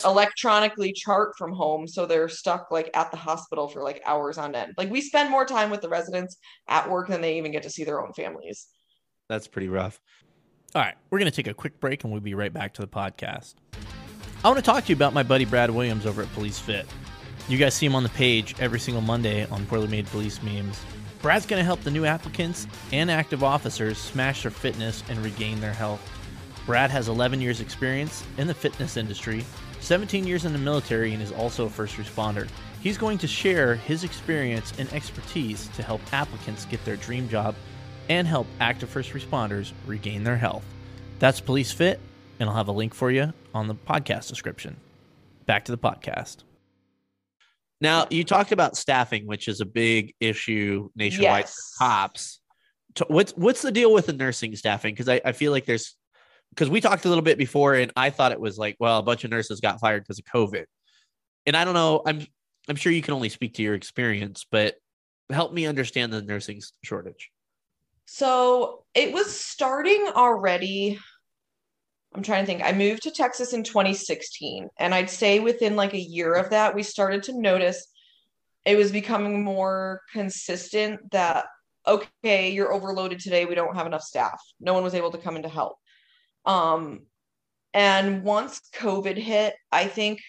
electronically 0.05 0.93
chart 0.93 1.33
from 1.37 1.53
home 1.53 1.87
so 1.87 2.07
they're 2.07 2.29
stuck 2.29 2.71
like 2.71 2.91
at 2.95 3.11
the 3.11 3.17
hospital 3.17 3.69
for 3.69 3.83
like 3.83 4.01
hours 4.05 4.39
on 4.39 4.55
end. 4.55 4.75
Like 4.77 4.91
we 4.91 5.01
spend 5.01 5.31
more 5.31 5.45
time 5.45 5.71
with 5.71 5.81
the 5.81 5.89
residents 5.89 6.37
at 6.69 6.91
work 6.91 7.09
than 7.09 7.21
they 7.21 7.39
even 7.39 7.53
get 7.53 7.63
to 7.65 7.71
see 7.71 7.85
their 7.85 8.01
own 8.03 8.13
families. 8.13 8.69
That's 9.29 9.47
pretty 9.47 9.69
rough. 9.69 10.01
All 10.75 10.83
right 10.83 10.95
we're 11.11 11.19
going 11.19 11.31
to 11.31 11.37
take 11.37 11.49
a 11.49 11.55
quick 11.55 11.81
break 11.81 12.05
and 12.05 12.13
we'll 12.13 12.21
be 12.21 12.35
right 12.35 12.53
back 12.53 12.75
to 12.75 12.83
the 12.83 12.89
podcast. 12.89 13.55
I 14.45 14.49
want 14.49 14.59
to 14.59 14.65
talk 14.65 14.85
to 14.85 14.89
you 14.89 14.97
about 14.97 15.13
my 15.13 15.23
buddy 15.23 15.45
brad 15.45 15.71
williams 15.71 16.07
over 16.07 16.23
at 16.23 16.33
police 16.33 16.59
fit. 16.59 16.87
You 17.49 17.59
guys 17.59 17.75
see 17.75 17.87
him 17.87 17.95
on 17.95 18.03
the 18.03 18.11
page 18.11 18.55
every 18.61 18.79
single 18.79 19.03
monday 19.03 19.47
on 19.47 19.67
poorly 19.67 19.89
made 19.89 20.07
police 20.07 20.43
memes. 20.43 20.81
Brad's 21.23 21.45
going 21.45 21.61
to 21.61 21.65
help 21.65 21.83
the 21.83 21.91
new 21.91 22.07
applicants 22.07 22.67
and 22.93 23.11
active 23.11 23.45
officers 23.45 23.99
smash 23.99 24.43
their 24.43 24.51
fitness 24.51 25.05
and 25.11 25.19
regain 25.19 25.61
their 25.61 25.73
health. 25.73 26.01
Brad 26.65 26.91
has 26.91 27.09
11 27.09 27.41
years' 27.41 27.61
experience 27.61 28.25
in 28.39 28.47
the 28.47 28.55
fitness 28.55 28.97
industry, 28.97 29.45
17 29.81 30.27
years 30.27 30.45
in 30.45 30.53
the 30.53 30.59
military, 30.59 31.13
and 31.13 31.23
is 31.23 31.33
also 31.33 31.67
a 31.67 31.71
first 31.71 31.97
responder. 31.97 32.49
He's 32.81 32.97
going 32.97 33.19
to 33.19 33.27
share 33.27 33.75
his 33.75 34.05
experience 34.05 34.73
and 34.79 34.91
expertise 34.93 35.69
to 35.77 35.83
help 35.83 36.01
applicants 36.13 36.65
get 36.65 36.85
their 36.85 36.97
dream 36.97 37.29
job 37.29 37.55
and 38.09 38.27
help 38.27 38.47
active 38.61 38.89
first 38.89 39.13
responders 39.13 39.73
regain 39.87 40.25
their 40.25 40.37
health. 40.37 40.65
That's 41.19 41.41
Police 41.41 41.73
Fit, 41.73 42.01
and 42.39 42.49
I'll 42.49 42.57
have 42.57 42.69
a 42.69 42.73
link 42.73 42.95
for 42.95 43.11
you 43.11 43.33
on 43.55 43.69
the 43.69 43.75
podcast 43.75 44.29
description. 44.29 44.77
Back 45.47 45.67
to 45.67 45.73
the 45.73 45.79
podcast. 45.79 46.39
Now 47.81 48.07
you 48.11 48.25
talked 48.25 48.53
about 48.53 48.77
staffing, 48.77 49.27
which 49.27 49.49
is 49.49 49.61
a 49.61 49.67
big 49.67 50.15
issue 50.21 50.91
nationwide 50.95 51.45
yes. 51.45 51.75
for 51.79 51.85
cops. 51.85 52.41
What's 53.07 53.33
what's 53.33 53.63
the 53.63 53.73
deal 53.73 53.93
with 53.93 54.07
the 54.07 54.13
nursing 54.13 54.55
staffing? 54.57 54.95
Because 54.95 55.09
I, 55.09 55.21
I 55.25 55.33
feel 55.33 55.53
like 55.53 55.65
there's 55.65 55.97
because 56.51 56.69
we 56.69 56.81
talked 56.81 57.05
a 57.05 57.09
little 57.09 57.23
bit 57.23 57.39
before, 57.39 57.75
and 57.75 57.93
I 57.97 58.11
thought 58.11 58.33
it 58.33 58.41
was 58.41 58.59
like, 58.59 58.77
well, 58.81 58.99
a 58.99 59.03
bunch 59.03 59.25
of 59.25 59.31
nurses 59.31 59.61
got 59.61 59.81
fired 59.81 60.03
because 60.03 60.19
of 60.19 60.25
COVID, 60.25 60.65
and 61.47 61.57
I 61.57 61.65
don't 61.65 61.75
know. 61.75 62.03
I'm 62.07 62.27
I'm 62.69 62.77
sure 62.77 62.93
you 62.93 63.03
can 63.03 63.15
only 63.15 63.29
speak 63.29 63.55
to 63.55 63.63
your 63.63 63.75
experience, 63.75 64.47
but 64.51 64.75
help 65.31 65.53
me 65.53 65.67
understand 65.67 66.13
the 66.13 66.23
nursing 66.23 66.61
shortage. 66.85 67.31
So 68.07 68.85
it 68.95 69.13
was 69.13 69.35
starting 69.35 70.11
already 70.15 70.99
I'm 72.15 72.23
trying 72.23 72.43
to 72.43 72.47
think. 72.47 72.63
I 72.63 72.73
moved 72.73 73.03
to 73.05 73.13
Texas 73.13 73.53
in 73.53 73.63
2016, 73.63 74.69
and 74.79 74.95
I'd 74.95 75.11
say 75.11 75.39
within 75.39 75.77
like 75.77 75.95
a 75.95 76.01
year 76.01 76.35
of 76.35 76.51
that, 76.51 76.75
we 76.75 76.83
started 76.83 77.23
to 77.25 77.41
notice 77.41 77.87
it 78.67 78.77
was 78.77 78.91
becoming 78.91 79.45
more 79.45 80.03
consistent 80.13 81.11
that 81.13 81.47
okay, 81.87 82.51
you're 82.51 82.73
overloaded 82.73 83.21
today. 83.21 83.47
We 83.47 83.55
don't 83.55 83.75
have 83.75 83.87
enough 83.87 84.03
staff. 84.03 84.41
No 84.61 84.75
one 84.75 84.83
was 84.83 84.95
able 84.95 85.11
to 85.13 85.19
come 85.19 85.37
in 85.37 85.43
to 85.43 85.49
help. 85.49 85.79
Um, 86.45 87.07
and 87.73 88.25
once 88.25 88.61
COVID 88.75 89.17
hit, 89.17 89.55
I 89.71 89.87
think 89.87 90.21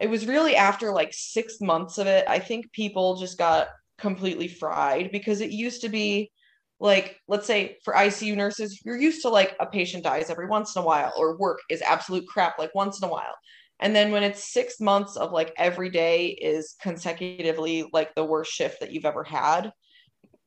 it 0.00 0.10
was 0.10 0.26
really 0.26 0.56
after 0.56 0.92
like 0.92 1.12
six 1.12 1.60
months 1.60 1.98
of 1.98 2.06
it. 2.06 2.24
I 2.28 2.38
think 2.38 2.72
people 2.72 3.16
just 3.16 3.38
got 3.38 3.68
completely 3.98 4.48
fried 4.48 5.10
because 5.10 5.40
it 5.40 5.50
used 5.50 5.82
to 5.82 5.88
be 5.88 6.30
like 6.78 7.18
let's 7.26 7.46
say 7.46 7.78
for 7.84 7.94
ICU 7.94 8.36
nurses, 8.36 8.82
you're 8.84 9.00
used 9.00 9.22
to 9.22 9.30
like 9.30 9.56
a 9.60 9.66
patient 9.66 10.04
dies 10.04 10.28
every 10.28 10.46
once 10.46 10.76
in 10.76 10.82
a 10.82 10.84
while 10.84 11.12
or 11.16 11.38
work 11.38 11.60
is 11.70 11.80
absolute 11.80 12.26
crap 12.26 12.58
like 12.58 12.74
once 12.74 13.00
in 13.00 13.08
a 13.08 13.10
while. 13.10 13.34
And 13.80 13.94
then 13.94 14.10
when 14.10 14.22
it's 14.22 14.52
six 14.52 14.80
months 14.80 15.16
of 15.16 15.32
like 15.32 15.52
every 15.56 15.90
day 15.90 16.28
is 16.28 16.76
consecutively 16.80 17.88
like 17.92 18.14
the 18.14 18.24
worst 18.24 18.52
shift 18.52 18.80
that 18.80 18.92
you've 18.92 19.04
ever 19.04 19.24
had, 19.24 19.70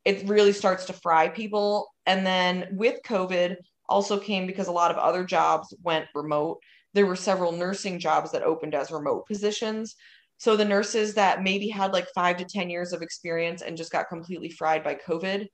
it 0.06 0.28
really 0.28 0.54
starts 0.54 0.86
to 0.86 0.94
fry 0.94 1.30
people. 1.30 1.88
And 2.06 2.26
then 2.26 2.68
with 2.72 3.00
COVID 3.06 3.58
also 3.90 4.20
came 4.20 4.48
because 4.48 4.68
a 4.68 4.72
lot 4.72 4.92
of 4.92 4.98
other 4.98 5.26
jobs 5.26 5.74
went 5.84 6.06
remote. 6.16 6.60
There 6.94 7.06
were 7.06 7.16
several 7.16 7.52
nursing 7.52 8.00
jobs 8.00 8.32
that 8.32 8.44
opened 8.44 8.76
as 8.76 8.92
remote 8.92 9.28
positions. 9.28 9.96
So 10.38 10.56
the 10.56 10.66
nurses 10.66 11.16
that 11.16 11.44
maybe 11.44 11.68
had 11.68 11.92
like 11.92 12.08
five 12.16 12.38
to 12.38 12.46
10 12.46 12.70
years 12.70 12.94
of 12.94 13.02
experience 13.02 13.62
and 13.62 13.76
just 13.76 13.92
got 13.92 14.08
completely 14.08 14.50
fried 14.50 14.84
by 14.84 14.96
COVID 14.96 15.48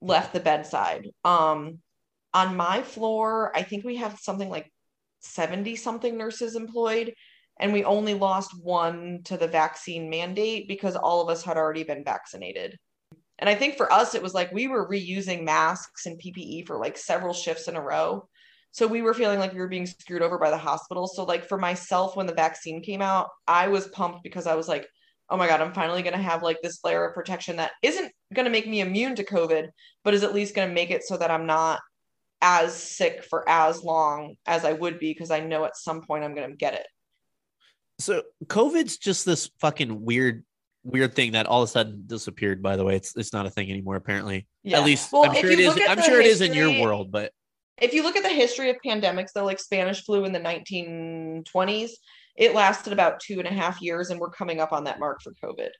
left 0.00 0.32
the 0.32 0.40
bedside. 0.40 1.08
Um, 1.24 1.78
on 2.32 2.56
my 2.56 2.82
floor, 2.82 3.52
I 3.56 3.62
think 3.62 3.84
we 3.84 3.96
have 3.96 4.18
something 4.18 4.48
like 4.48 4.70
70 5.20 5.76
something 5.76 6.18
nurses 6.18 6.56
employed 6.56 7.14
and 7.60 7.72
we 7.72 7.84
only 7.84 8.14
lost 8.14 8.50
one 8.60 9.20
to 9.24 9.36
the 9.36 9.46
vaccine 9.46 10.10
mandate 10.10 10.66
because 10.68 10.96
all 10.96 11.20
of 11.20 11.28
us 11.28 11.44
had 11.44 11.56
already 11.56 11.84
been 11.84 12.04
vaccinated. 12.04 12.76
And 13.38 13.48
I 13.48 13.54
think 13.54 13.76
for 13.76 13.92
us, 13.92 14.14
it 14.14 14.22
was 14.22 14.34
like 14.34 14.52
we 14.52 14.68
were 14.68 14.88
reusing 14.88 15.44
masks 15.44 16.06
and 16.06 16.20
PPE 16.20 16.66
for 16.66 16.78
like 16.78 16.96
several 16.96 17.34
shifts 17.34 17.68
in 17.68 17.76
a 17.76 17.82
row. 17.82 18.28
So 18.70 18.86
we 18.86 19.02
were 19.02 19.14
feeling 19.14 19.38
like 19.38 19.52
we 19.52 19.60
were 19.60 19.68
being 19.68 19.86
screwed 19.86 20.22
over 20.22 20.38
by 20.38 20.50
the 20.50 20.58
hospital. 20.58 21.06
So, 21.06 21.24
like 21.24 21.48
for 21.48 21.58
myself, 21.58 22.16
when 22.16 22.26
the 22.26 22.34
vaccine 22.34 22.82
came 22.82 23.02
out, 23.02 23.28
I 23.46 23.68
was 23.68 23.88
pumped 23.88 24.22
because 24.24 24.46
I 24.46 24.54
was 24.54 24.68
like, 24.68 24.88
oh 25.30 25.36
my 25.36 25.46
God, 25.46 25.60
I'm 25.60 25.72
finally 25.72 26.02
going 26.02 26.16
to 26.16 26.22
have 26.22 26.42
like 26.42 26.58
this 26.62 26.80
layer 26.84 27.04
of 27.06 27.14
protection 27.14 27.56
that 27.56 27.72
isn't 27.82 28.12
going 28.32 28.44
to 28.44 28.50
make 28.50 28.66
me 28.66 28.80
immune 28.80 29.14
to 29.16 29.24
COVID, 29.24 29.68
but 30.02 30.14
is 30.14 30.22
at 30.22 30.34
least 30.34 30.54
going 30.54 30.68
to 30.68 30.74
make 30.74 30.90
it 30.90 31.04
so 31.04 31.16
that 31.16 31.30
I'm 31.30 31.46
not 31.46 31.80
as 32.42 32.74
sick 32.74 33.24
for 33.24 33.48
as 33.48 33.82
long 33.82 34.36
as 34.44 34.64
I 34.64 34.72
would 34.72 34.98
be 34.98 35.12
because 35.12 35.30
I 35.30 35.40
know 35.40 35.64
at 35.64 35.76
some 35.76 36.02
point 36.02 36.24
I'm 36.24 36.34
going 36.34 36.50
to 36.50 36.56
get 36.56 36.74
it. 36.74 36.86
So 37.98 38.22
COVID's 38.46 38.98
just 38.98 39.24
this 39.24 39.50
fucking 39.60 40.04
weird, 40.04 40.44
weird 40.84 41.14
thing 41.14 41.32
that 41.32 41.46
all 41.46 41.62
of 41.62 41.68
a 41.68 41.72
sudden 41.72 42.04
disappeared. 42.06 42.62
By 42.62 42.76
the 42.76 42.84
way, 42.84 42.94
it's 42.96 43.16
it's 43.16 43.32
not 43.32 43.46
a 43.46 43.50
thing 43.50 43.70
anymore. 43.70 43.96
Apparently, 43.96 44.46
Yeah. 44.62 44.78
at 44.78 44.84
least 44.84 45.10
Well, 45.12 45.24
I'm 45.28 45.34
sure 45.34 45.50
it 45.50 45.58
is. 45.58 45.78
I'm 45.88 46.02
sure 46.02 46.20
it 46.20 46.26
is 46.26 46.40
in 46.40 46.54
your 46.54 46.80
world, 46.82 47.10
but 47.10 47.32
If 47.80 47.92
you 47.92 48.02
look 48.04 48.16
at 48.16 48.22
the 48.22 48.28
history 48.28 48.70
of 48.70 48.76
pandemics, 48.86 49.32
though, 49.34 49.44
like 49.44 49.58
Spanish 49.58 50.04
flu 50.04 50.24
in 50.24 50.32
the 50.32 50.38
1920s, 50.38 51.90
it 52.36 52.54
lasted 52.54 52.92
about 52.92 53.20
two 53.20 53.38
and 53.38 53.48
a 53.48 53.52
half 53.52 53.80
years, 53.82 54.10
and 54.10 54.20
we're 54.20 54.30
coming 54.30 54.60
up 54.60 54.72
on 54.72 54.84
that 54.84 54.98
mark 55.00 55.22
for 55.22 55.32
COVID. 55.44 55.70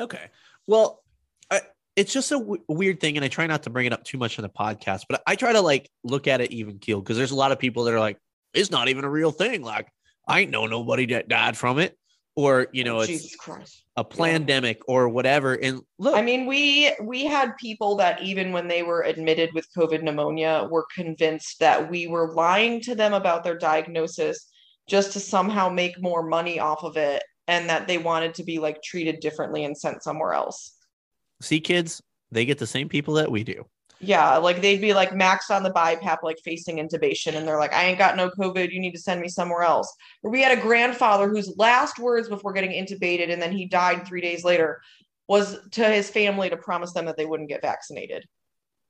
okay. 0.00 0.26
Well, 0.66 1.02
I, 1.50 1.60
it's 1.94 2.12
just 2.12 2.32
a 2.32 2.38
w- 2.38 2.62
weird 2.68 2.98
thing, 3.00 3.16
and 3.16 3.24
I 3.24 3.28
try 3.28 3.46
not 3.46 3.62
to 3.64 3.70
bring 3.70 3.86
it 3.86 3.92
up 3.92 4.02
too 4.04 4.18
much 4.18 4.38
in 4.38 4.42
the 4.42 4.48
podcast, 4.48 5.02
but 5.08 5.22
I 5.26 5.36
try 5.36 5.52
to 5.52 5.60
like 5.60 5.88
look 6.02 6.26
at 6.26 6.40
it 6.40 6.50
even 6.52 6.78
keel 6.80 7.00
because 7.00 7.16
there's 7.16 7.30
a 7.30 7.36
lot 7.36 7.52
of 7.52 7.58
people 7.60 7.84
that 7.84 7.94
are 7.94 8.00
like, 8.00 8.18
it's 8.52 8.70
not 8.70 8.88
even 8.88 9.04
a 9.04 9.08
real 9.10 9.30
thing. 9.30 9.62
Like, 9.62 9.88
I 10.26 10.44
know 10.44 10.66
nobody 10.66 11.06
that 11.06 11.28
died 11.28 11.56
from 11.56 11.78
it, 11.78 11.96
or 12.36 12.68
you 12.72 12.84
know, 12.84 13.00
it's 13.00 13.08
Jesus 13.08 13.34
Christ. 13.34 13.82
a 13.96 14.04
pandemic 14.04 14.82
or 14.86 15.08
whatever. 15.08 15.54
And 15.54 15.80
look, 15.98 16.14
I 16.14 16.22
mean, 16.22 16.46
we 16.46 16.94
we 17.02 17.24
had 17.24 17.56
people 17.56 17.96
that 17.96 18.22
even 18.22 18.52
when 18.52 18.68
they 18.68 18.82
were 18.82 19.02
admitted 19.02 19.50
with 19.54 19.66
COVID 19.76 20.02
pneumonia 20.02 20.68
were 20.70 20.86
convinced 20.94 21.58
that 21.60 21.90
we 21.90 22.06
were 22.06 22.34
lying 22.34 22.80
to 22.82 22.94
them 22.94 23.14
about 23.14 23.42
their 23.42 23.56
diagnosis 23.56 24.48
just 24.86 25.12
to 25.14 25.20
somehow 25.20 25.68
make 25.68 26.00
more 26.00 26.22
money 26.22 26.60
off 26.60 26.84
of 26.84 26.96
it 26.96 27.24
and 27.48 27.68
that 27.68 27.88
they 27.88 27.98
wanted 27.98 28.34
to 28.34 28.44
be 28.44 28.58
like 28.58 28.82
treated 28.82 29.20
differently 29.20 29.64
and 29.64 29.76
sent 29.76 30.02
somewhere 30.02 30.32
else. 30.32 30.74
see, 31.40 31.60
kids, 31.60 32.02
they 32.30 32.44
get 32.44 32.58
the 32.58 32.66
same 32.66 32.88
people 32.88 33.14
that 33.14 33.30
we 33.30 33.42
do. 33.44 33.64
Yeah, 33.98 34.36
like 34.36 34.60
they'd 34.60 34.80
be 34.80 34.92
like 34.92 35.10
maxed 35.10 35.50
on 35.50 35.62
the 35.62 35.70
BiPAP, 35.70 36.18
like 36.22 36.38
facing 36.44 36.76
intubation, 36.76 37.34
and 37.34 37.48
they're 37.48 37.58
like, 37.58 37.72
I 37.72 37.86
ain't 37.86 37.98
got 37.98 38.16
no 38.16 38.28
COVID. 38.28 38.70
You 38.70 38.80
need 38.80 38.92
to 38.92 39.00
send 39.00 39.20
me 39.20 39.28
somewhere 39.28 39.62
else. 39.62 39.92
Or 40.22 40.30
we 40.30 40.42
had 40.42 40.56
a 40.56 40.60
grandfather 40.60 41.28
whose 41.28 41.56
last 41.56 41.98
words 41.98 42.28
before 42.28 42.52
getting 42.52 42.72
intubated 42.72 43.32
and 43.32 43.40
then 43.40 43.52
he 43.52 43.66
died 43.66 44.06
three 44.06 44.20
days 44.20 44.44
later 44.44 44.82
was 45.28 45.58
to 45.72 45.88
his 45.88 46.10
family 46.10 46.50
to 46.50 46.56
promise 46.56 46.92
them 46.92 47.06
that 47.06 47.16
they 47.16 47.26
wouldn't 47.26 47.48
get 47.48 47.62
vaccinated. 47.62 48.24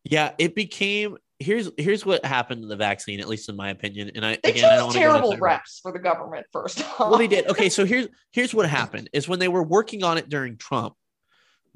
Yeah, 0.04 0.32
it 0.38 0.54
became 0.54 1.16
here's 1.38 1.70
here's 1.76 2.06
what 2.06 2.24
happened 2.24 2.62
to 2.62 2.68
the 2.68 2.76
vaccine, 2.76 3.20
at 3.20 3.28
least 3.28 3.48
in 3.48 3.56
my 3.56 3.70
opinion. 3.70 4.10
And 4.14 4.24
I 4.24 4.38
They 4.42 4.50
again, 4.50 4.64
I 4.64 4.76
don't 4.76 4.78
chose 4.78 4.82
want 4.82 4.92
to 4.92 4.98
go 4.98 5.04
terrible 5.04 5.36
reps 5.38 5.80
for 5.82 5.92
the 5.92 5.98
government 5.98 6.46
first. 6.52 6.84
Well, 6.98 7.18
they 7.18 7.26
did. 7.26 7.46
Okay, 7.48 7.68
so 7.68 7.84
here's 7.86 8.08
here's 8.32 8.54
what 8.54 8.68
happened 8.68 9.10
is 9.12 9.28
when 9.28 9.38
they 9.38 9.48
were 9.48 9.62
working 9.62 10.04
on 10.04 10.18
it 10.18 10.28
during 10.28 10.56
Trump, 10.56 10.94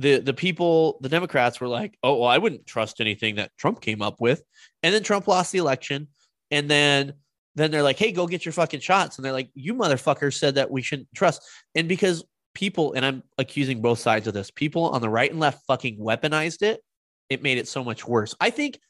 the 0.00 0.18
the 0.18 0.34
people, 0.34 0.98
the 1.02 1.08
Democrats 1.08 1.60
were 1.60 1.68
like, 1.68 1.96
"Oh, 2.02 2.20
well, 2.20 2.28
I 2.28 2.38
wouldn't 2.38 2.66
trust 2.66 3.00
anything 3.00 3.36
that 3.36 3.52
Trump 3.58 3.80
came 3.80 4.00
up 4.00 4.20
with," 4.20 4.42
and 4.82 4.94
then 4.94 5.02
Trump 5.02 5.28
lost 5.28 5.52
the 5.52 5.58
election, 5.58 6.08
and 6.50 6.70
then 6.70 7.12
then 7.54 7.70
they're 7.70 7.82
like, 7.82 7.98
"Hey, 7.98 8.10
go 8.10 8.26
get 8.26 8.44
your 8.46 8.52
fucking 8.52 8.80
shots," 8.80 9.16
and 9.16 9.24
they're 9.24 9.32
like, 9.32 9.50
"You 9.54 9.74
motherfuckers 9.74 10.38
said 10.38 10.54
that 10.54 10.70
we 10.70 10.80
shouldn't 10.80 11.08
trust," 11.14 11.42
and 11.74 11.86
because 11.86 12.24
people, 12.54 12.94
and 12.94 13.04
I'm 13.04 13.22
accusing 13.36 13.82
both 13.82 13.98
sides 13.98 14.26
of 14.26 14.32
this, 14.32 14.50
people 14.50 14.84
on 14.86 15.02
the 15.02 15.08
right 15.10 15.30
and 15.30 15.38
left 15.38 15.64
fucking 15.66 15.98
weaponized 15.98 16.62
it. 16.62 16.80
It 17.28 17.42
made 17.42 17.58
it 17.58 17.68
so 17.68 17.84
much 17.84 18.08
worse. 18.08 18.34
I 18.40 18.50
think 18.50 18.80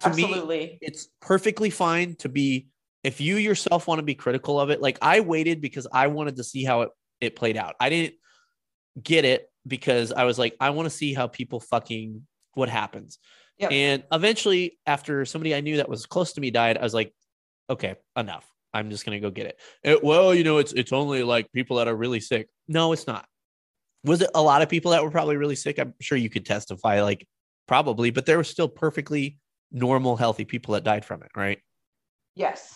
to 0.00 0.10
me, 0.10 0.78
it's 0.80 1.08
perfectly 1.20 1.70
fine 1.70 2.14
to 2.16 2.28
be 2.28 2.68
if 3.02 3.20
you 3.20 3.36
yourself 3.36 3.88
want 3.88 3.98
to 3.98 4.04
be 4.04 4.14
critical 4.14 4.60
of 4.60 4.68
it 4.68 4.82
like 4.82 4.98
i 5.00 5.20
waited 5.20 5.60
because 5.62 5.86
i 5.90 6.06
wanted 6.06 6.36
to 6.36 6.44
see 6.44 6.64
how 6.64 6.82
it, 6.82 6.90
it 7.20 7.36
played 7.36 7.56
out. 7.56 7.74
I 7.80 7.88
didn't 7.88 8.14
get 9.02 9.24
it 9.24 9.49
because 9.66 10.12
i 10.12 10.24
was 10.24 10.38
like 10.38 10.54
i 10.60 10.70
want 10.70 10.86
to 10.86 10.90
see 10.90 11.12
how 11.14 11.26
people 11.26 11.60
fucking 11.60 12.26
what 12.54 12.68
happens 12.68 13.18
Yep. 13.58 13.72
and 13.72 14.02
eventually 14.12 14.78
after 14.86 15.24
somebody 15.26 15.54
i 15.54 15.60
knew 15.60 15.76
that 15.76 15.88
was 15.88 16.06
close 16.06 16.32
to 16.32 16.40
me 16.40 16.50
died 16.50 16.78
i 16.78 16.82
was 16.82 16.94
like 16.94 17.12
okay 17.68 17.96
enough 18.16 18.50
i'm 18.72 18.88
just 18.90 19.04
gonna 19.04 19.20
go 19.20 19.30
get 19.30 19.46
it. 19.46 19.60
It- 19.84 20.02
well 20.02 20.34
you 20.34 20.44
know 20.44 20.58
it's 20.58 20.72
it's 20.72 20.92
only 20.92 21.22
like 21.22 21.52
people 21.52 21.76
that 21.76 21.88
are 21.88 21.94
really 21.96 22.20
sick 22.20 22.48
no 22.68 22.92
it's 22.92 23.06
not 23.06 23.26
was 24.04 24.22
it 24.22 24.30
a 24.34 24.40
lot 24.42 24.62
of 24.62 24.68
people 24.70 24.92
that 24.92 25.02
were 25.02 25.10
probably 25.10 25.36
really 25.36 25.56
sick 25.56 25.78
i'm 25.78 25.92
sure 26.00 26.16
you 26.16 26.30
could 26.30 26.46
testify 26.46 27.02
like 27.02 27.26
probably 27.68 28.10
but 28.10 28.24
there 28.24 28.38
were 28.38 28.44
still 28.44 28.68
perfectly 28.68 29.38
normal 29.70 30.16
healthy 30.16 30.44
people 30.44 30.72
that 30.74 30.82
died 30.84 31.04
from 31.04 31.22
it 31.22 31.30
right 31.36 31.58
Yes. 32.34 32.72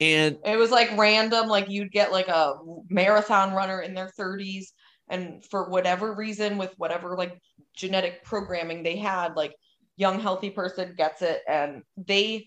and 0.00 0.38
It 0.46 0.56
was 0.56 0.70
like 0.70 0.96
random, 0.96 1.48
like 1.48 1.68
you'd 1.68 1.92
get 1.92 2.10
like 2.12 2.28
a 2.28 2.54
marathon 2.88 3.52
runner 3.52 3.80
in 3.82 3.92
their 3.94 4.10
30s, 4.18 4.68
and 5.10 5.44
for 5.44 5.68
whatever 5.68 6.14
reason, 6.14 6.56
with 6.58 6.72
whatever 6.78 7.16
like 7.16 7.38
genetic 7.76 8.24
programming 8.24 8.82
they 8.82 8.96
had, 8.96 9.36
like 9.36 9.54
young 9.96 10.20
healthy 10.20 10.50
person 10.50 10.94
gets 10.96 11.20
it, 11.22 11.42
and 11.48 11.82
they 11.96 12.46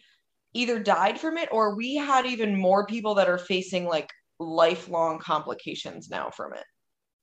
either 0.53 0.79
died 0.79 1.19
from 1.19 1.37
it 1.37 1.49
or 1.51 1.75
we 1.75 1.95
had 1.95 2.25
even 2.25 2.55
more 2.57 2.85
people 2.87 3.15
that 3.15 3.27
are 3.29 3.37
facing 3.37 3.85
like 3.85 4.09
lifelong 4.39 5.19
complications 5.19 6.09
now 6.09 6.29
from 6.29 6.53
it. 6.53 6.63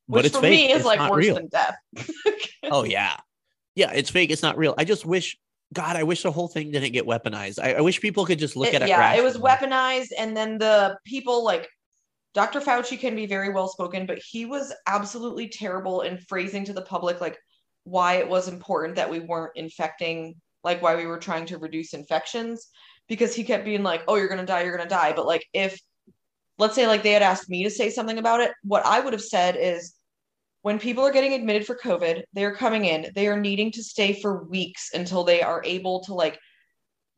Which 0.06 0.26
it's 0.26 0.34
for 0.36 0.42
fake. 0.42 0.50
me 0.68 0.72
is 0.72 0.78
It's 0.78 0.86
like 0.86 1.10
worse 1.10 1.24
real. 1.24 1.34
than 1.36 1.48
death. 1.48 1.76
oh 2.64 2.84
yeah 2.84 3.16
yeah 3.76 3.92
it's 3.92 4.10
fake 4.10 4.30
it's 4.30 4.42
not 4.42 4.58
real 4.58 4.74
i 4.76 4.84
just 4.84 5.06
wish 5.06 5.38
god 5.72 5.94
i 5.96 6.02
wish 6.02 6.22
the 6.24 6.30
whole 6.32 6.48
thing 6.48 6.72
didn't 6.72 6.90
get 6.92 7.06
weaponized 7.06 7.58
i, 7.62 7.74
I 7.74 7.80
wish 7.80 8.00
people 8.00 8.26
could 8.26 8.38
just 8.38 8.56
look 8.56 8.68
It- 8.68 8.74
at 8.74 8.82
it 8.82 8.88
yeah, 8.88 9.14
it 9.14 9.22
was 9.22 9.36
weaponized, 9.38 10.08
and 10.18 10.36
then 10.36 10.58
the 10.58 10.98
people 11.06 11.44
like 11.44 11.68
Dr. 12.32 12.60
Fauci 12.60 12.98
can 12.98 13.16
be 13.16 13.26
very 13.26 13.48
well 13.52 13.68
spoken, 13.68 14.06
but 14.06 14.20
he 14.24 14.44
was 14.46 14.72
absolutely 14.86 15.48
terrible 15.48 16.02
in 16.02 16.18
phrasing 16.18 16.64
to 16.64 16.72
the 16.72 16.82
public 16.82 17.20
like 17.20 17.38
why 17.84 18.14
it 18.14 18.28
was 18.28 18.46
important 18.46 18.96
that 18.96 19.10
we 19.10 19.18
weren't 19.18 19.56
infecting, 19.56 20.34
like 20.62 20.80
why 20.82 20.94
we 20.96 21.06
were 21.06 21.18
trying 21.18 21.46
to 21.46 21.58
reduce 21.58 21.94
infections, 21.94 22.68
because 23.08 23.34
he 23.34 23.42
kept 23.42 23.64
being 23.64 23.82
like, 23.82 24.02
"Oh, 24.06 24.16
you're 24.16 24.28
gonna 24.28 24.46
die, 24.46 24.62
you're 24.62 24.76
gonna 24.76 24.88
die," 24.88 25.12
but 25.12 25.26
like 25.26 25.46
if 25.52 25.80
let's 26.58 26.74
say 26.74 26.86
like 26.86 27.02
they 27.02 27.12
had 27.12 27.22
asked 27.22 27.48
me 27.48 27.64
to 27.64 27.70
say 27.70 27.90
something 27.90 28.18
about 28.18 28.40
it, 28.40 28.52
what 28.62 28.84
I 28.86 29.00
would 29.00 29.12
have 29.12 29.22
said 29.22 29.56
is 29.56 29.94
when 30.62 30.78
people 30.78 31.04
are 31.04 31.12
getting 31.12 31.32
admitted 31.32 31.66
for 31.66 31.78
COVID, 31.82 32.22
they're 32.34 32.54
coming 32.54 32.84
in, 32.84 33.10
they 33.14 33.28
are 33.28 33.40
needing 33.40 33.72
to 33.72 33.82
stay 33.82 34.12
for 34.12 34.44
weeks 34.44 34.90
until 34.92 35.24
they 35.24 35.42
are 35.42 35.62
able 35.64 36.00
to 36.04 36.14
like 36.14 36.38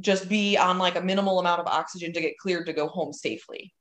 just 0.01 0.29
be 0.29 0.57
on 0.57 0.79
like 0.79 0.97
a 0.97 1.03
minimal 1.03 1.41
amount 1.41 1.61
of 1.61 1.67
oxygen 1.67 2.13
to 2.13 2.21
get 2.21 2.39
cleared 2.39 2.67
to 2.67 2.73
go 2.73 2.87
home 2.87 3.13
safely. 3.13 3.73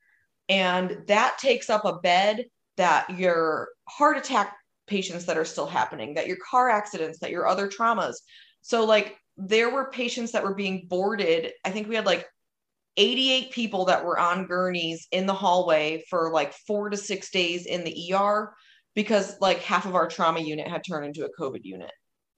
And 0.51 1.03
that 1.07 1.37
takes 1.39 1.69
up 1.69 1.85
a 1.85 1.99
bed 1.99 2.43
that 2.75 3.09
your 3.09 3.69
heart 3.87 4.17
attack 4.17 4.53
patients 4.85 5.25
that 5.27 5.37
are 5.37 5.45
still 5.45 5.65
happening, 5.65 6.15
that 6.15 6.27
your 6.27 6.37
car 6.49 6.69
accidents, 6.69 7.19
that 7.19 7.31
your 7.31 7.47
other 7.47 7.69
traumas. 7.69 8.15
So, 8.61 8.83
like, 8.85 9.15
there 9.37 9.69
were 9.69 9.89
patients 9.91 10.33
that 10.33 10.43
were 10.43 10.53
being 10.53 10.87
boarded. 10.89 11.53
I 11.63 11.69
think 11.69 11.87
we 11.87 11.95
had 11.95 12.05
like 12.05 12.27
88 12.97 13.51
people 13.51 13.85
that 13.85 14.03
were 14.03 14.19
on 14.19 14.45
gurneys 14.45 15.07
in 15.13 15.25
the 15.25 15.33
hallway 15.33 16.03
for 16.09 16.33
like 16.33 16.53
four 16.67 16.89
to 16.89 16.97
six 16.97 17.31
days 17.31 17.65
in 17.65 17.85
the 17.85 18.13
ER 18.13 18.53
because 18.93 19.39
like 19.39 19.59
half 19.59 19.85
of 19.85 19.95
our 19.95 20.09
trauma 20.09 20.41
unit 20.41 20.67
had 20.67 20.83
turned 20.85 21.05
into 21.05 21.25
a 21.25 21.41
COVID 21.41 21.61
unit. 21.63 21.91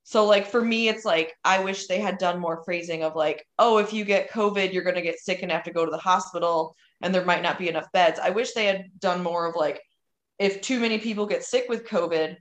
So 0.03 0.25
like 0.25 0.45
for 0.45 0.61
me, 0.61 0.87
it's 0.87 1.03
like 1.03 1.33
I 1.43 1.63
wish 1.63 1.87
they 1.87 1.99
had 1.99 2.19
done 2.19 2.39
more 2.39 2.61
phrasing 2.63 3.03
of 3.03 3.15
like, 3.15 3.43
oh, 3.57 3.79
if 3.79 3.91
you 3.91 4.05
get 4.05 4.29
COVID, 4.29 4.71
you're 4.71 4.83
gonna 4.83 5.01
get 5.01 5.19
sick 5.19 5.41
and 5.41 5.51
have 5.51 5.63
to 5.63 5.73
go 5.73 5.83
to 5.83 5.91
the 5.91 5.97
hospital, 5.97 6.75
and 7.03 7.13
there 7.13 7.25
might 7.25 7.43
not 7.43 7.59
be 7.59 7.69
enough 7.69 7.91
beds. 7.91 8.19
I 8.19 8.31
wish 8.31 8.53
they 8.53 8.65
had 8.65 8.85
done 8.99 9.21
more 9.21 9.45
of 9.45 9.55
like, 9.55 9.79
if 10.39 10.61
too 10.61 10.79
many 10.79 10.97
people 10.97 11.25
get 11.27 11.43
sick 11.43 11.65
with 11.69 11.85
COVID, 11.85 12.37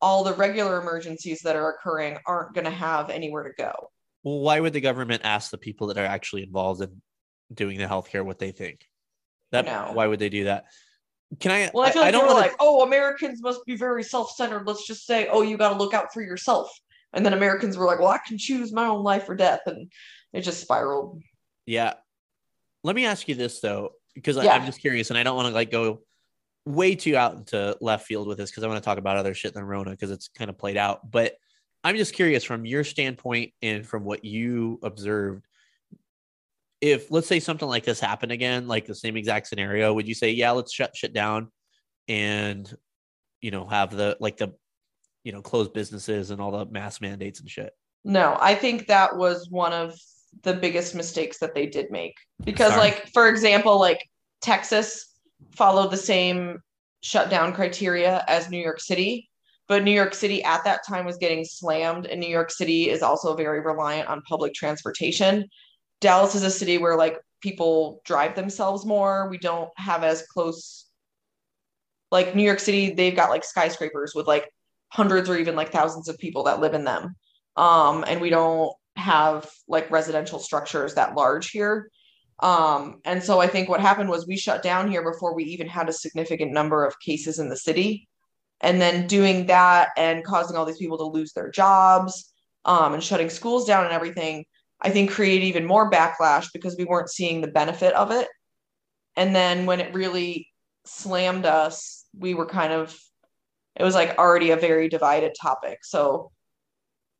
all 0.00 0.24
the 0.24 0.32
regular 0.34 0.80
emergencies 0.80 1.40
that 1.42 1.56
are 1.56 1.70
occurring 1.70 2.16
aren't 2.26 2.54
gonna 2.54 2.70
have 2.70 3.10
anywhere 3.10 3.42
to 3.44 3.52
go. 3.58 3.72
well 4.22 4.40
why 4.40 4.60
would 4.60 4.72
the 4.72 4.80
government 4.80 5.22
ask 5.24 5.50
the 5.50 5.58
people 5.58 5.88
that 5.88 5.98
are 5.98 6.04
actually 6.06 6.42
involved 6.42 6.80
in 6.80 7.02
doing 7.52 7.78
the 7.78 7.84
healthcare 7.86 8.24
what 8.24 8.38
they 8.38 8.50
think 8.52 8.86
that 9.52 9.64
No. 9.66 9.90
why 9.92 10.06
would 10.06 10.18
they 10.18 10.28
do 10.30 10.44
that 10.44 10.64
can 11.40 11.50
i 11.52 11.70
Well, 11.74 11.84
I 11.86 11.90
feel 11.90 12.02
like 12.02 12.12
don't 12.12 12.22
they 12.22 12.28
were 12.28 12.34
wanna- 12.34 12.46
like, 12.48 12.56
oh, 12.60 12.82
Americans 12.84 13.40
must 13.42 13.64
be 13.66 13.76
very 13.76 14.02
self-centered. 14.04 14.66
Let's 14.66 14.86
just 14.86 15.04
say, 15.06 15.26
oh, 15.28 15.42
you 15.42 15.56
got 15.56 15.70
to 15.70 15.76
look 15.76 15.92
out 15.94 16.12
for 16.12 16.22
yourself. 16.22 16.70
And 17.12 17.24
then 17.26 17.32
Americans 17.32 17.76
were 17.76 17.86
like, 17.86 17.98
well, 17.98 18.08
I 18.08 18.18
can 18.26 18.38
choose 18.38 18.72
my 18.72 18.86
own 18.86 19.02
life 19.02 19.28
or 19.28 19.34
death, 19.34 19.60
and 19.66 19.90
it 20.32 20.42
just 20.42 20.60
spiraled. 20.60 21.22
Yeah. 21.66 21.94
Let 22.84 22.94
me 22.94 23.04
ask 23.06 23.26
you 23.28 23.34
this 23.34 23.60
though, 23.60 23.90
because 24.14 24.36
I, 24.36 24.44
Yeah. 24.44 24.54
I'm 24.54 24.66
just 24.66 24.80
curious, 24.80 25.10
and 25.10 25.18
I 25.18 25.22
don't 25.22 25.36
want 25.36 25.48
to 25.48 25.54
like 25.54 25.70
go 25.70 26.02
way 26.66 26.94
too 26.94 27.16
out 27.16 27.34
into 27.34 27.76
left 27.80 28.06
field 28.06 28.26
with 28.26 28.38
this 28.38 28.50
because 28.50 28.64
I 28.64 28.68
want 28.68 28.82
to 28.82 28.84
talk 28.84 28.98
about 28.98 29.16
other 29.16 29.34
shit 29.34 29.54
than 29.54 29.64
Rona 29.64 29.90
because 29.90 30.10
it's 30.10 30.28
kind 30.28 30.48
of 30.48 30.56
played 30.56 30.76
out. 30.76 31.10
But 31.10 31.34
I'm 31.82 31.96
just 31.96 32.14
curious 32.14 32.44
from 32.44 32.64
your 32.64 32.84
standpoint 32.84 33.52
and 33.60 33.86
from 33.86 34.04
what 34.04 34.24
you 34.24 34.80
observed. 34.82 35.46
if 36.80 37.10
let's 37.10 37.26
say 37.26 37.40
something 37.40 37.68
like 37.68 37.84
this 37.84 38.00
happened 38.00 38.32
again, 38.32 38.66
like 38.66 38.86
the 38.86 38.94
same 38.94 39.16
exact 39.16 39.46
scenario, 39.46 39.92
would 39.92 40.08
you 40.08 40.14
say, 40.14 40.30
yeah, 40.30 40.50
let's 40.52 40.72
shut 40.72 40.96
shit 40.96 41.12
down 41.12 41.50
and 42.08 42.74
you 43.40 43.50
know 43.50 43.66
have 43.66 43.94
the 43.94 44.16
like 44.20 44.36
the 44.36 44.54
you 45.24 45.32
know 45.32 45.42
close 45.42 45.68
businesses 45.68 46.30
and 46.30 46.40
all 46.40 46.50
the 46.50 46.66
mass 46.66 47.00
mandates 47.00 47.40
and 47.40 47.50
shit? 47.50 47.72
No, 48.04 48.36
I 48.40 48.54
think 48.54 48.86
that 48.86 49.16
was 49.16 49.48
one 49.50 49.72
of 49.72 49.94
the 50.42 50.54
biggest 50.54 50.94
mistakes 50.94 51.38
that 51.38 51.54
they 51.54 51.66
did 51.66 51.90
make 51.90 52.14
because 52.44 52.72
Sorry. 52.72 52.90
like 52.90 53.08
for 53.12 53.28
example 53.28 53.78
like 53.78 54.00
Texas 54.42 55.14
followed 55.54 55.90
the 55.90 55.96
same 55.96 56.60
shutdown 57.02 57.52
criteria 57.52 58.24
as 58.28 58.50
New 58.50 58.58
York 58.58 58.80
City 58.80 59.28
but 59.68 59.82
New 59.82 59.92
York 59.92 60.14
City 60.14 60.42
at 60.44 60.64
that 60.64 60.86
time 60.86 61.04
was 61.04 61.16
getting 61.16 61.44
slammed 61.44 62.06
and 62.06 62.20
New 62.20 62.28
York 62.28 62.50
City 62.50 62.90
is 62.90 63.02
also 63.02 63.34
very 63.34 63.60
reliant 63.60 64.08
on 64.08 64.20
public 64.22 64.52
transportation. 64.52 65.48
Dallas 66.00 66.34
is 66.34 66.42
a 66.42 66.50
city 66.50 66.76
where 66.76 66.96
like 66.96 67.18
people 67.40 68.02
drive 68.04 68.34
themselves 68.34 68.84
more. 68.84 69.28
We 69.30 69.38
don't 69.38 69.70
have 69.76 70.04
as 70.04 70.26
close 70.26 70.86
like 72.10 72.36
New 72.36 72.42
York 72.42 72.60
City 72.60 72.92
they've 72.92 73.16
got 73.16 73.30
like 73.30 73.44
skyscrapers 73.44 74.12
with 74.14 74.26
like 74.26 74.48
hundreds 74.88 75.28
or 75.28 75.36
even 75.36 75.56
like 75.56 75.72
thousands 75.72 76.08
of 76.08 76.18
people 76.18 76.44
that 76.44 76.60
live 76.60 76.74
in 76.74 76.84
them. 76.84 77.16
Um 77.56 78.04
and 78.06 78.20
we 78.20 78.30
don't 78.30 78.72
have 78.96 79.50
like 79.68 79.90
residential 79.90 80.38
structures 80.38 80.94
that 80.94 81.14
large 81.14 81.50
here. 81.50 81.90
Um, 82.40 83.00
and 83.04 83.22
so 83.22 83.40
I 83.40 83.46
think 83.46 83.68
what 83.68 83.80
happened 83.80 84.08
was 84.08 84.26
we 84.26 84.36
shut 84.36 84.62
down 84.62 84.90
here 84.90 85.02
before 85.02 85.34
we 85.34 85.44
even 85.44 85.68
had 85.68 85.88
a 85.88 85.92
significant 85.92 86.52
number 86.52 86.84
of 86.84 86.98
cases 87.00 87.38
in 87.38 87.48
the 87.48 87.56
city. 87.56 88.08
And 88.60 88.80
then 88.80 89.06
doing 89.06 89.46
that 89.46 89.88
and 89.96 90.24
causing 90.24 90.56
all 90.56 90.64
these 90.64 90.78
people 90.78 90.98
to 90.98 91.04
lose 91.04 91.32
their 91.32 91.50
jobs 91.50 92.32
um, 92.64 92.94
and 92.94 93.02
shutting 93.02 93.30
schools 93.30 93.66
down 93.66 93.84
and 93.84 93.92
everything, 93.92 94.44
I 94.80 94.90
think 94.90 95.10
created 95.10 95.44
even 95.46 95.64
more 95.64 95.90
backlash 95.90 96.48
because 96.52 96.76
we 96.76 96.84
weren't 96.84 97.10
seeing 97.10 97.40
the 97.40 97.48
benefit 97.48 97.94
of 97.94 98.10
it. 98.10 98.28
And 99.16 99.34
then 99.34 99.66
when 99.66 99.80
it 99.80 99.94
really 99.94 100.48
slammed 100.86 101.46
us, 101.46 102.04
we 102.18 102.34
were 102.34 102.46
kind 102.46 102.72
of, 102.72 102.98
it 103.76 103.84
was 103.84 103.94
like 103.94 104.18
already 104.18 104.50
a 104.50 104.56
very 104.56 104.88
divided 104.88 105.34
topic. 105.40 105.80
So 105.84 106.30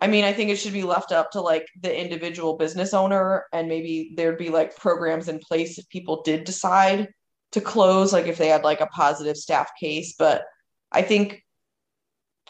I 0.04 0.06
mean, 0.06 0.24
I 0.24 0.34
think 0.34 0.50
it 0.50 0.56
should 0.56 0.74
be 0.74 0.82
left 0.82 1.12
up 1.12 1.30
to 1.30 1.40
like 1.40 1.66
the 1.80 1.98
individual 1.98 2.58
business 2.58 2.92
owner, 2.92 3.46
and 3.54 3.68
maybe 3.68 4.12
there'd 4.18 4.36
be 4.36 4.50
like 4.50 4.76
programs 4.76 5.28
in 5.28 5.38
place 5.38 5.78
if 5.78 5.88
people 5.88 6.20
did 6.20 6.44
decide 6.44 7.08
to 7.52 7.62
close, 7.62 8.12
like 8.12 8.26
if 8.26 8.36
they 8.36 8.48
had 8.48 8.64
like 8.64 8.82
a 8.82 8.86
positive 8.88 9.38
staff 9.38 9.70
case. 9.80 10.14
But 10.18 10.44
I 10.92 11.00
think, 11.00 11.42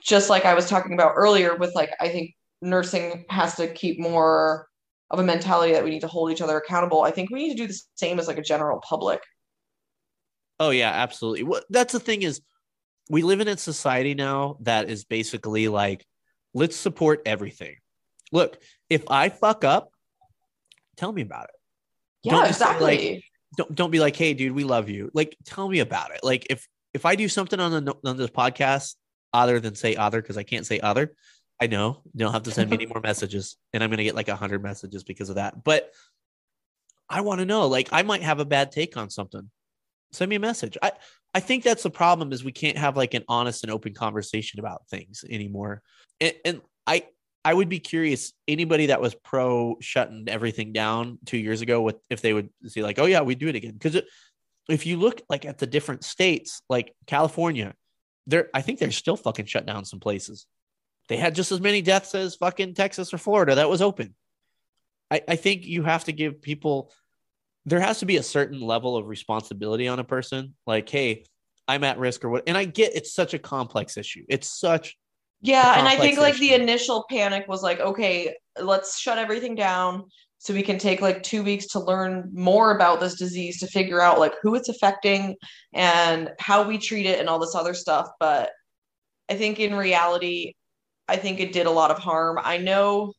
just 0.03 0.29
like 0.31 0.45
I 0.45 0.55
was 0.55 0.69
talking 0.69 0.95
about 0.95 1.13
earlier, 1.15 1.55
with 1.55 1.73
like, 1.77 1.91
I 2.01 2.09
think 2.09 2.35
nursing 2.61 3.25
has 3.29 3.55
to 3.55 3.69
keep 3.73 4.01
more 4.01 4.67
of 5.11 5.21
a 5.21 5.23
mentality 5.23 5.75
that 5.75 5.85
we 5.85 5.91
need 5.91 6.01
to 6.01 6.09
hold 6.09 6.33
each 6.33 6.41
other 6.41 6.57
accountable. 6.57 7.03
I 7.03 7.13
think 7.13 7.31
we 7.31 7.47
need 7.47 7.57
to 7.57 7.63
do 7.63 7.69
the 7.69 7.81
same 7.95 8.19
as 8.19 8.27
like 8.27 8.39
a 8.39 8.43
general 8.43 8.81
public. 8.81 9.21
Oh 10.59 10.71
yeah, 10.71 10.91
absolutely. 10.91 11.45
What 11.45 11.67
that's 11.71 11.93
the 11.93 12.01
thing 12.01 12.23
is 12.23 12.41
we 13.09 13.23
live 13.23 13.39
in 13.39 13.47
a 13.47 13.57
society 13.57 14.15
now 14.15 14.57
that 14.63 14.91
is 14.91 15.05
basically 15.05 15.69
like 15.69 16.05
let's 16.55 16.77
support 16.77 17.23
everything. 17.27 17.77
Look, 18.33 18.59
if 18.89 19.05
I 19.11 19.29
fuck 19.29 19.65
up, 19.65 19.91
tell 20.97 21.13
me 21.13 21.23
about 21.23 21.45
it. 21.45 21.57
Yeah, 22.23 22.33
Don't 22.33 22.47
exactly. 22.47 23.15
like, 23.15 23.25
Don't 23.57 23.75
don't 23.75 23.91
be 23.91 24.01
like, 24.01 24.17
"Hey 24.17 24.35
dude, 24.35 24.53
we 24.53 24.65
love 24.65 24.89
you." 24.89 25.11
Like 25.13 25.37
tell 25.45 25.69
me 25.69 25.81
about 25.81 26.13
it. 26.13 26.21
Like 26.23 26.47
if 26.49 26.67
if 26.95 27.05
I 27.05 27.17
do 27.17 27.29
something 27.29 27.61
on 27.61 27.85
the 27.85 27.95
on 28.05 28.17
this 28.17 28.31
podcast 28.31 28.95
other 29.33 29.61
than 29.61 29.75
say 29.75 29.97
other 29.97 30.23
because 30.23 30.39
I 30.39 30.45
can't 30.45 30.65
say 30.65 30.81
other, 30.81 31.15
I 31.61 31.67
know 31.67 32.03
you 32.13 32.21
don't 32.21 32.33
have 32.33 32.45
to 32.45 32.51
send 32.51 32.71
me 32.71 32.77
any 32.77 32.87
more 32.87 33.01
messages 33.01 33.57
and 33.73 33.83
I'm 33.83 33.91
going 33.91 33.99
to 33.99 34.05
get 34.05 34.15
like 34.15 34.29
a 34.29 34.33
100 34.33 34.63
messages 34.63 35.03
because 35.03 35.29
of 35.29 35.37
that. 35.37 35.63
But 35.63 35.91
I 37.09 37.21
want 37.21 37.41
to 37.41 37.45
know 37.45 37.67
like 37.67 37.89
I 37.93 38.03
might 38.03 38.23
have 38.23 38.41
a 38.41 38.45
bad 38.45 38.73
take 38.73 38.97
on 38.97 39.11
something. 39.11 39.51
Send 40.15 40.29
me 40.29 40.37
a 40.37 40.41
message. 40.41 40.77
I 40.83 40.93
I 41.35 41.41
think 41.41 41.65
that's 41.65 41.83
the 41.83 41.91
problem 41.91 42.33
is 42.33 42.45
we 42.45 42.53
can't 42.53 42.79
have 42.79 42.97
like 42.97 43.15
an 43.15 43.25
honest 43.29 43.65
and 43.65 43.73
open 43.73 43.93
conversation 43.93 44.61
about 44.61 44.87
things 44.89 45.25
anymore. 45.29 45.83
And, 46.21 46.35
and 46.45 46.61
I 46.87 47.07
I 47.45 47.53
would 47.53 47.69
be 47.69 47.81
curious 47.81 48.33
anybody 48.49 48.87
that 48.87 49.01
was 49.01 49.15
pro 49.15 49.77
shutting 49.81 50.27
everything 50.29 50.73
down 50.73 51.19
2 51.27 51.37
years 51.37 51.61
ago 51.61 51.83
with 51.83 51.97
if 52.09 52.21
they 52.21 52.33
would 52.33 52.51
see 52.67 52.83
like 52.83 52.99
oh 52.99 53.07
yeah, 53.07 53.23
we 53.23 53.35
do 53.35 53.49
it 53.49 53.57
again 53.57 53.79
cuz 53.79 54.01
if 54.69 54.87
you 54.87 54.97
look 54.97 55.21
like 55.29 55.45
at 55.45 55.59
the 55.59 55.67
different 55.67 56.05
states 56.05 56.63
like 56.69 56.95
California, 57.07 57.75
they're 58.27 58.49
I 58.55 58.63
think 58.63 58.79
they're 58.79 58.91
still 58.91 59.17
fucking 59.17 59.47
shut 59.47 59.67
down 59.67 59.85
some 59.85 60.01
places. 60.01 60.47
They 61.09 61.17
had 61.17 61.35
just 61.35 61.53
as 61.53 61.61
many 61.61 61.83
deaths 61.83 62.15
as 62.15 62.37
fucking 62.37 62.75
Texas 62.75 63.13
or 63.13 63.19
Florida 63.19 63.57
that 63.57 63.69
was 63.69 63.83
open. 63.83 64.15
I, 65.11 65.23
I 65.29 65.37
think 65.37 65.67
you 65.67 65.83
have 65.83 66.05
to 66.05 66.13
give 66.13 66.41
people 66.41 66.91
there 67.67 67.81
has 67.81 68.01
to 68.01 68.07
be 68.07 68.17
a 68.17 68.23
certain 68.23 68.61
level 68.61 68.97
of 68.97 69.07
responsibility 69.07 69.89
on 69.89 69.99
a 69.99 70.05
person. 70.05 70.55
Like, 70.67 70.89
hey, 70.89 71.25
I'm 71.67 71.85
at 71.85 71.99
risk 71.99 72.25
or 72.25 72.29
what. 72.29 72.45
And 72.47 72.57
I 72.57 72.65
get 72.65 72.95
it's 72.95 73.13
such 73.15 73.35
a 73.35 73.39
complex 73.39 73.97
issue. 73.97 74.25
It's 74.29 74.49
such 74.49 74.97
Yeah, 75.41 75.79
and 75.79 75.89
I 75.89 75.97
think 75.97 76.17
complex 76.17 76.39
like 76.39 76.41
the 76.41 76.55
initial 76.55 77.05
panic 77.11 77.49
was 77.49 77.63
like, 77.63 77.81
okay, 77.81 78.35
let's 78.61 78.99
shut 78.99 79.19
everything 79.19 79.55
down 79.55 80.05
so 80.39 80.53
we 80.53 80.63
can 80.63 80.77
take 80.77 81.01
like 81.01 81.23
two 81.23 81.43
weeks 81.43 81.69
to 81.69 81.81
learn 81.81 82.31
more 82.35 82.77
about 82.77 83.01
this 83.01 83.15
disease 83.15 83.59
to 83.61 83.67
figure 83.67 84.03
out 84.03 84.19
like 84.21 84.35
who 84.43 84.55
it's 84.55 84.69
affecting 84.69 85.37
and 85.73 86.31
how 86.39 86.69
we 86.69 86.77
treat 86.77 87.07
it 87.07 87.19
and 87.19 87.31
all 87.31 87.39
this 87.39 87.55
other 87.55 87.73
stuff. 87.73 88.09
But 88.21 88.51
I 89.31 89.37
think 89.37 89.59
in 89.59 89.75
reality, 89.75 90.53
I 91.09 91.17
think 91.17 91.41
it 91.41 91.55
did 91.55 91.65
a 91.65 91.71
lot 91.71 91.91
of 91.91 91.99
harm. 91.99 92.39
I 92.43 92.59
know 92.59 93.15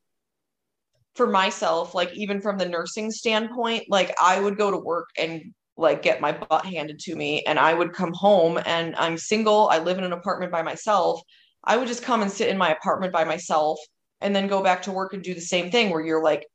for 1.16 1.28
myself, 1.28 1.96
like 1.96 2.14
even 2.14 2.42
from 2.42 2.58
the 2.58 2.66
nursing 2.66 3.12
standpoint, 3.12 3.86
like 3.90 4.14
I 4.22 4.40
would 4.40 4.58
go 4.58 4.70
to 4.70 4.78
work 4.78 5.10
and 5.18 5.54
like 5.78 6.02
get 6.02 6.22
my 6.22 6.32
butt 6.32 6.66
handed 6.66 7.00
to 7.00 7.16
me 7.16 7.44
and 7.44 7.60
I 7.60 7.74
would 7.74 7.94
come 7.94 8.14
home 8.14 8.60
and 8.66 8.96
I'm 8.96 9.18
single, 9.18 9.70
I 9.70 9.80
live 9.80 9.98
in 9.98 10.04
an 10.04 10.14
apartment 10.14 10.52
by 10.52 10.62
myself. 10.62 11.22
I 11.64 11.78
would 11.78 11.88
just 11.88 12.04
come 12.04 12.22
and 12.22 12.32
sit 12.32 12.50
in 12.50 12.58
my 12.58 12.72
apartment 12.72 13.12
by 13.12 13.24
myself 13.24 13.80
and 14.22 14.36
then 14.36 14.48
go 14.48 14.62
back 14.62 14.84
to 14.84 14.92
work 14.92 15.14
and 15.14 15.24
do 15.24 15.34
the 15.34 15.42
same 15.42 15.72
thing 15.72 15.90
where 15.90 16.06
you're 16.06 16.24
like 16.24 16.46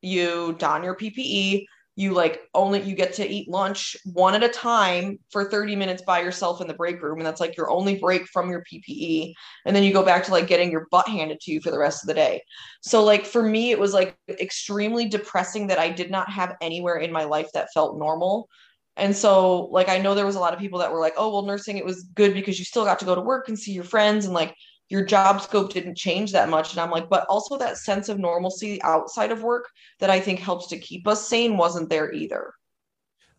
you 0.00 0.54
don 0.58 0.84
your 0.84 0.96
PPE, 0.96 1.64
you 1.96 2.12
like 2.12 2.40
only 2.54 2.80
you 2.82 2.94
get 2.94 3.12
to 3.14 3.28
eat 3.28 3.48
lunch 3.48 3.96
one 4.04 4.34
at 4.34 4.42
a 4.42 4.48
time 4.48 5.18
for 5.30 5.48
30 5.48 5.76
minutes 5.76 6.02
by 6.02 6.20
yourself 6.20 6.60
in 6.60 6.66
the 6.66 6.74
break 6.74 7.00
room 7.00 7.18
and 7.18 7.26
that's 7.26 7.40
like 7.40 7.56
your 7.56 7.70
only 7.70 7.96
break 8.00 8.26
from 8.26 8.50
your 8.50 8.64
PPE 8.64 9.32
and 9.64 9.76
then 9.76 9.84
you 9.84 9.92
go 9.92 10.04
back 10.04 10.24
to 10.24 10.32
like 10.32 10.48
getting 10.48 10.72
your 10.72 10.86
butt 10.90 11.08
handed 11.08 11.40
to 11.40 11.52
you 11.52 11.60
for 11.60 11.70
the 11.70 11.78
rest 11.78 12.02
of 12.02 12.08
the 12.08 12.14
day. 12.14 12.42
So 12.82 13.04
like 13.04 13.24
for 13.24 13.42
me 13.42 13.70
it 13.70 13.78
was 13.78 13.92
like 13.92 14.16
extremely 14.28 15.08
depressing 15.08 15.68
that 15.68 15.78
I 15.78 15.88
did 15.88 16.10
not 16.10 16.28
have 16.30 16.56
anywhere 16.60 16.96
in 16.96 17.12
my 17.12 17.24
life 17.24 17.48
that 17.54 17.72
felt 17.72 17.98
normal. 17.98 18.48
And 18.96 19.14
so 19.14 19.66
like 19.66 19.88
I 19.88 19.98
know 19.98 20.14
there 20.14 20.26
was 20.26 20.36
a 20.36 20.40
lot 20.40 20.52
of 20.52 20.60
people 20.60 20.80
that 20.80 20.92
were 20.92 21.00
like, 21.00 21.14
"Oh, 21.16 21.32
well 21.32 21.42
nursing 21.42 21.78
it 21.78 21.84
was 21.84 22.04
good 22.14 22.34
because 22.34 22.58
you 22.58 22.64
still 22.64 22.84
got 22.84 22.98
to 23.00 23.04
go 23.04 23.14
to 23.14 23.20
work 23.20 23.48
and 23.48 23.58
see 23.58 23.72
your 23.72 23.84
friends 23.84 24.24
and 24.24 24.34
like 24.34 24.54
your 24.88 25.04
job 25.04 25.40
scope 25.40 25.72
didn't 25.72 25.96
change 25.96 26.32
that 26.32 26.48
much." 26.48 26.72
And 26.72 26.80
I'm 26.80 26.90
like, 26.90 27.08
"But 27.08 27.26
also 27.28 27.58
that 27.58 27.78
sense 27.78 28.08
of 28.08 28.18
normalcy 28.18 28.82
outside 28.82 29.32
of 29.32 29.42
work 29.42 29.68
that 30.00 30.10
I 30.10 30.20
think 30.20 30.40
helps 30.40 30.68
to 30.68 30.78
keep 30.78 31.06
us 31.06 31.28
sane 31.28 31.56
wasn't 31.56 31.88
there 31.88 32.12
either." 32.12 32.52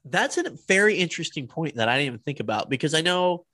that's 0.05 0.37
a 0.37 0.51
very 0.67 0.95
interesting 0.95 1.47
point 1.47 1.75
that 1.75 1.89
I 1.89 1.97
didn't 1.97 2.07
even 2.07 2.19
think 2.19 2.39
about 2.39 2.69
because 2.69 2.93
I 2.93 3.01
know, 3.01 3.45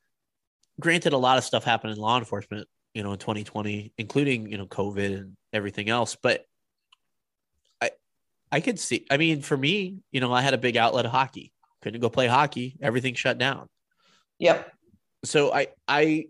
granted, 0.79 1.13
a 1.13 1.17
lot 1.17 1.37
of 1.37 1.45
stuff 1.45 1.63
happened 1.63 1.93
in 1.93 1.99
law 1.99 2.17
enforcement, 2.17 2.67
you 2.93 3.03
know, 3.03 3.13
in 3.13 3.19
2020, 3.19 3.93
including 3.97 4.51
you 4.51 4.57
know 4.57 4.67
COVID 4.67 5.17
and 5.17 5.37
everything 5.53 5.89
else. 5.89 6.17
But 6.21 6.45
I, 7.81 7.91
I 8.51 8.59
could 8.59 8.79
see. 8.79 9.05
I 9.09 9.17
mean, 9.17 9.41
for 9.41 9.55
me, 9.55 9.99
you 10.11 10.19
know, 10.19 10.33
I 10.33 10.41
had 10.41 10.53
a 10.53 10.57
big 10.57 10.75
outlet 10.75 11.05
of 11.05 11.11
hockey. 11.11 11.53
Couldn't 11.81 12.01
go 12.01 12.09
play 12.09 12.27
hockey. 12.27 12.77
Everything 12.81 13.15
shut 13.15 13.37
down. 13.37 13.67
Yep. 14.39 14.71
So 15.23 15.53
I, 15.53 15.67
I, 15.87 16.25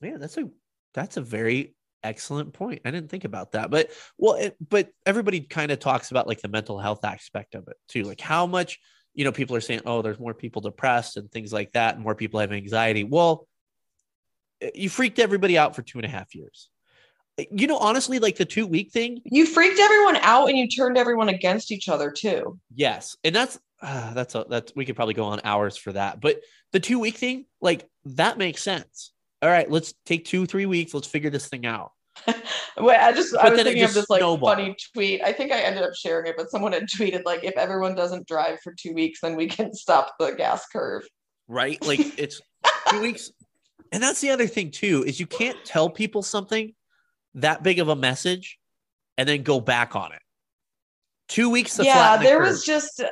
man, 0.00 0.20
that's 0.20 0.36
a 0.38 0.48
that's 0.94 1.16
a 1.16 1.20
very 1.22 1.74
excellent 2.02 2.52
point. 2.52 2.82
I 2.84 2.90
didn't 2.90 3.10
think 3.10 3.24
about 3.24 3.52
that, 3.52 3.70
but 3.70 3.90
well, 4.18 4.34
it, 4.34 4.56
but 4.66 4.90
everybody 5.04 5.40
kind 5.40 5.70
of 5.70 5.78
talks 5.80 6.10
about 6.10 6.26
like 6.28 6.40
the 6.40 6.48
mental 6.48 6.78
health 6.78 7.04
aspect 7.04 7.54
of 7.54 7.66
it 7.68 7.76
too, 7.88 8.04
like 8.04 8.20
how 8.20 8.46
much 8.46 8.78
you 9.14 9.24
know 9.24 9.32
people 9.32 9.56
are 9.56 9.60
saying, 9.60 9.82
oh, 9.86 10.02
there's 10.02 10.18
more 10.18 10.34
people 10.34 10.62
depressed 10.62 11.16
and 11.16 11.30
things 11.30 11.52
like 11.52 11.72
that, 11.72 11.94
and 11.94 12.04
more 12.04 12.14
people 12.14 12.40
have 12.40 12.52
anxiety. 12.52 13.04
Well, 13.04 13.46
you 14.74 14.88
freaked 14.88 15.18
everybody 15.18 15.58
out 15.58 15.74
for 15.76 15.82
two 15.82 15.98
and 15.98 16.04
a 16.04 16.08
half 16.08 16.34
years. 16.34 16.68
You 17.50 17.66
know, 17.66 17.78
honestly, 17.78 18.20
like 18.20 18.36
the 18.36 18.44
two 18.44 18.66
week 18.66 18.92
thing, 18.92 19.20
You 19.24 19.44
freaked 19.44 19.80
everyone 19.80 20.16
out 20.16 20.48
and 20.48 20.56
you 20.56 20.68
turned 20.68 20.96
everyone 20.96 21.28
against 21.28 21.72
each 21.72 21.88
other 21.88 22.10
too. 22.12 22.60
yes, 22.74 23.16
and 23.24 23.34
that's 23.34 23.58
uh, 23.82 24.14
that's 24.14 24.34
a 24.34 24.46
that's 24.48 24.72
we 24.76 24.84
could 24.84 24.94
probably 24.96 25.14
go 25.14 25.24
on 25.24 25.40
hours 25.42 25.76
for 25.76 25.92
that, 25.92 26.20
but 26.20 26.40
the 26.72 26.80
two 26.80 26.98
week 27.00 27.16
thing, 27.16 27.46
like 27.60 27.88
that 28.04 28.38
makes 28.38 28.62
sense. 28.62 29.12
All 29.44 29.50
right, 29.50 29.70
let's 29.70 29.92
take 30.06 30.24
two 30.24 30.46
three 30.46 30.64
weeks. 30.64 30.94
Let's 30.94 31.06
figure 31.06 31.28
this 31.28 31.48
thing 31.48 31.66
out. 31.66 31.92
Wait, 32.78 32.96
I 32.96 33.12
just 33.12 33.36
I 33.36 33.50
was 33.50 33.62
thinking 33.62 33.82
of 33.82 33.92
this 33.92 34.08
like 34.08 34.20
snowballed. 34.20 34.56
funny 34.56 34.74
tweet. 34.94 35.20
I 35.22 35.32
think 35.34 35.52
I 35.52 35.60
ended 35.60 35.82
up 35.82 35.90
sharing 35.94 36.26
it, 36.26 36.34
but 36.38 36.50
someone 36.50 36.72
had 36.72 36.84
tweeted 36.84 37.24
like, 37.26 37.44
if 37.44 37.54
everyone 37.58 37.94
doesn't 37.94 38.26
drive 38.26 38.58
for 38.64 38.72
two 38.72 38.94
weeks, 38.94 39.20
then 39.20 39.36
we 39.36 39.46
can 39.46 39.74
stop 39.74 40.14
the 40.18 40.30
gas 40.30 40.64
curve. 40.72 41.02
right? 41.46 41.78
Like 41.84 42.00
it's 42.18 42.40
two 42.88 43.02
weeks. 43.02 43.32
And 43.92 44.02
that's 44.02 44.22
the 44.22 44.30
other 44.30 44.46
thing 44.46 44.70
too, 44.70 45.04
is 45.06 45.20
you 45.20 45.26
can't 45.26 45.62
tell 45.62 45.90
people 45.90 46.22
something 46.22 46.72
that 47.34 47.62
big 47.62 47.80
of 47.80 47.88
a 47.88 47.96
message 47.96 48.58
and 49.18 49.28
then 49.28 49.42
go 49.42 49.60
back 49.60 49.94
on 49.94 50.10
it. 50.12 50.22
Two 51.28 51.50
weeks. 51.50 51.78
Yeah, 51.82 52.16
the 52.16 52.24
there 52.24 52.38
curve. 52.38 52.48
was 52.48 52.64
just 52.64 53.02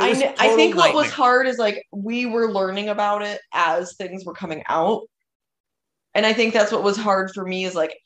I, 0.00 0.34
I 0.38 0.56
think 0.56 0.76
what 0.76 0.94
was 0.94 1.10
hard 1.10 1.46
is 1.46 1.58
like 1.58 1.84
we 1.92 2.24
were 2.24 2.50
learning 2.50 2.88
about 2.88 3.22
it 3.22 3.40
as 3.52 3.94
things 3.96 4.24
were 4.24 4.34
coming 4.34 4.64
out. 4.68 5.02
And 6.14 6.24
I 6.24 6.32
think 6.32 6.54
that's 6.54 6.72
what 6.72 6.82
was 6.82 6.96
hard 6.96 7.32
for 7.34 7.44
me 7.44 7.64
is 7.64 7.74
like 7.74 7.98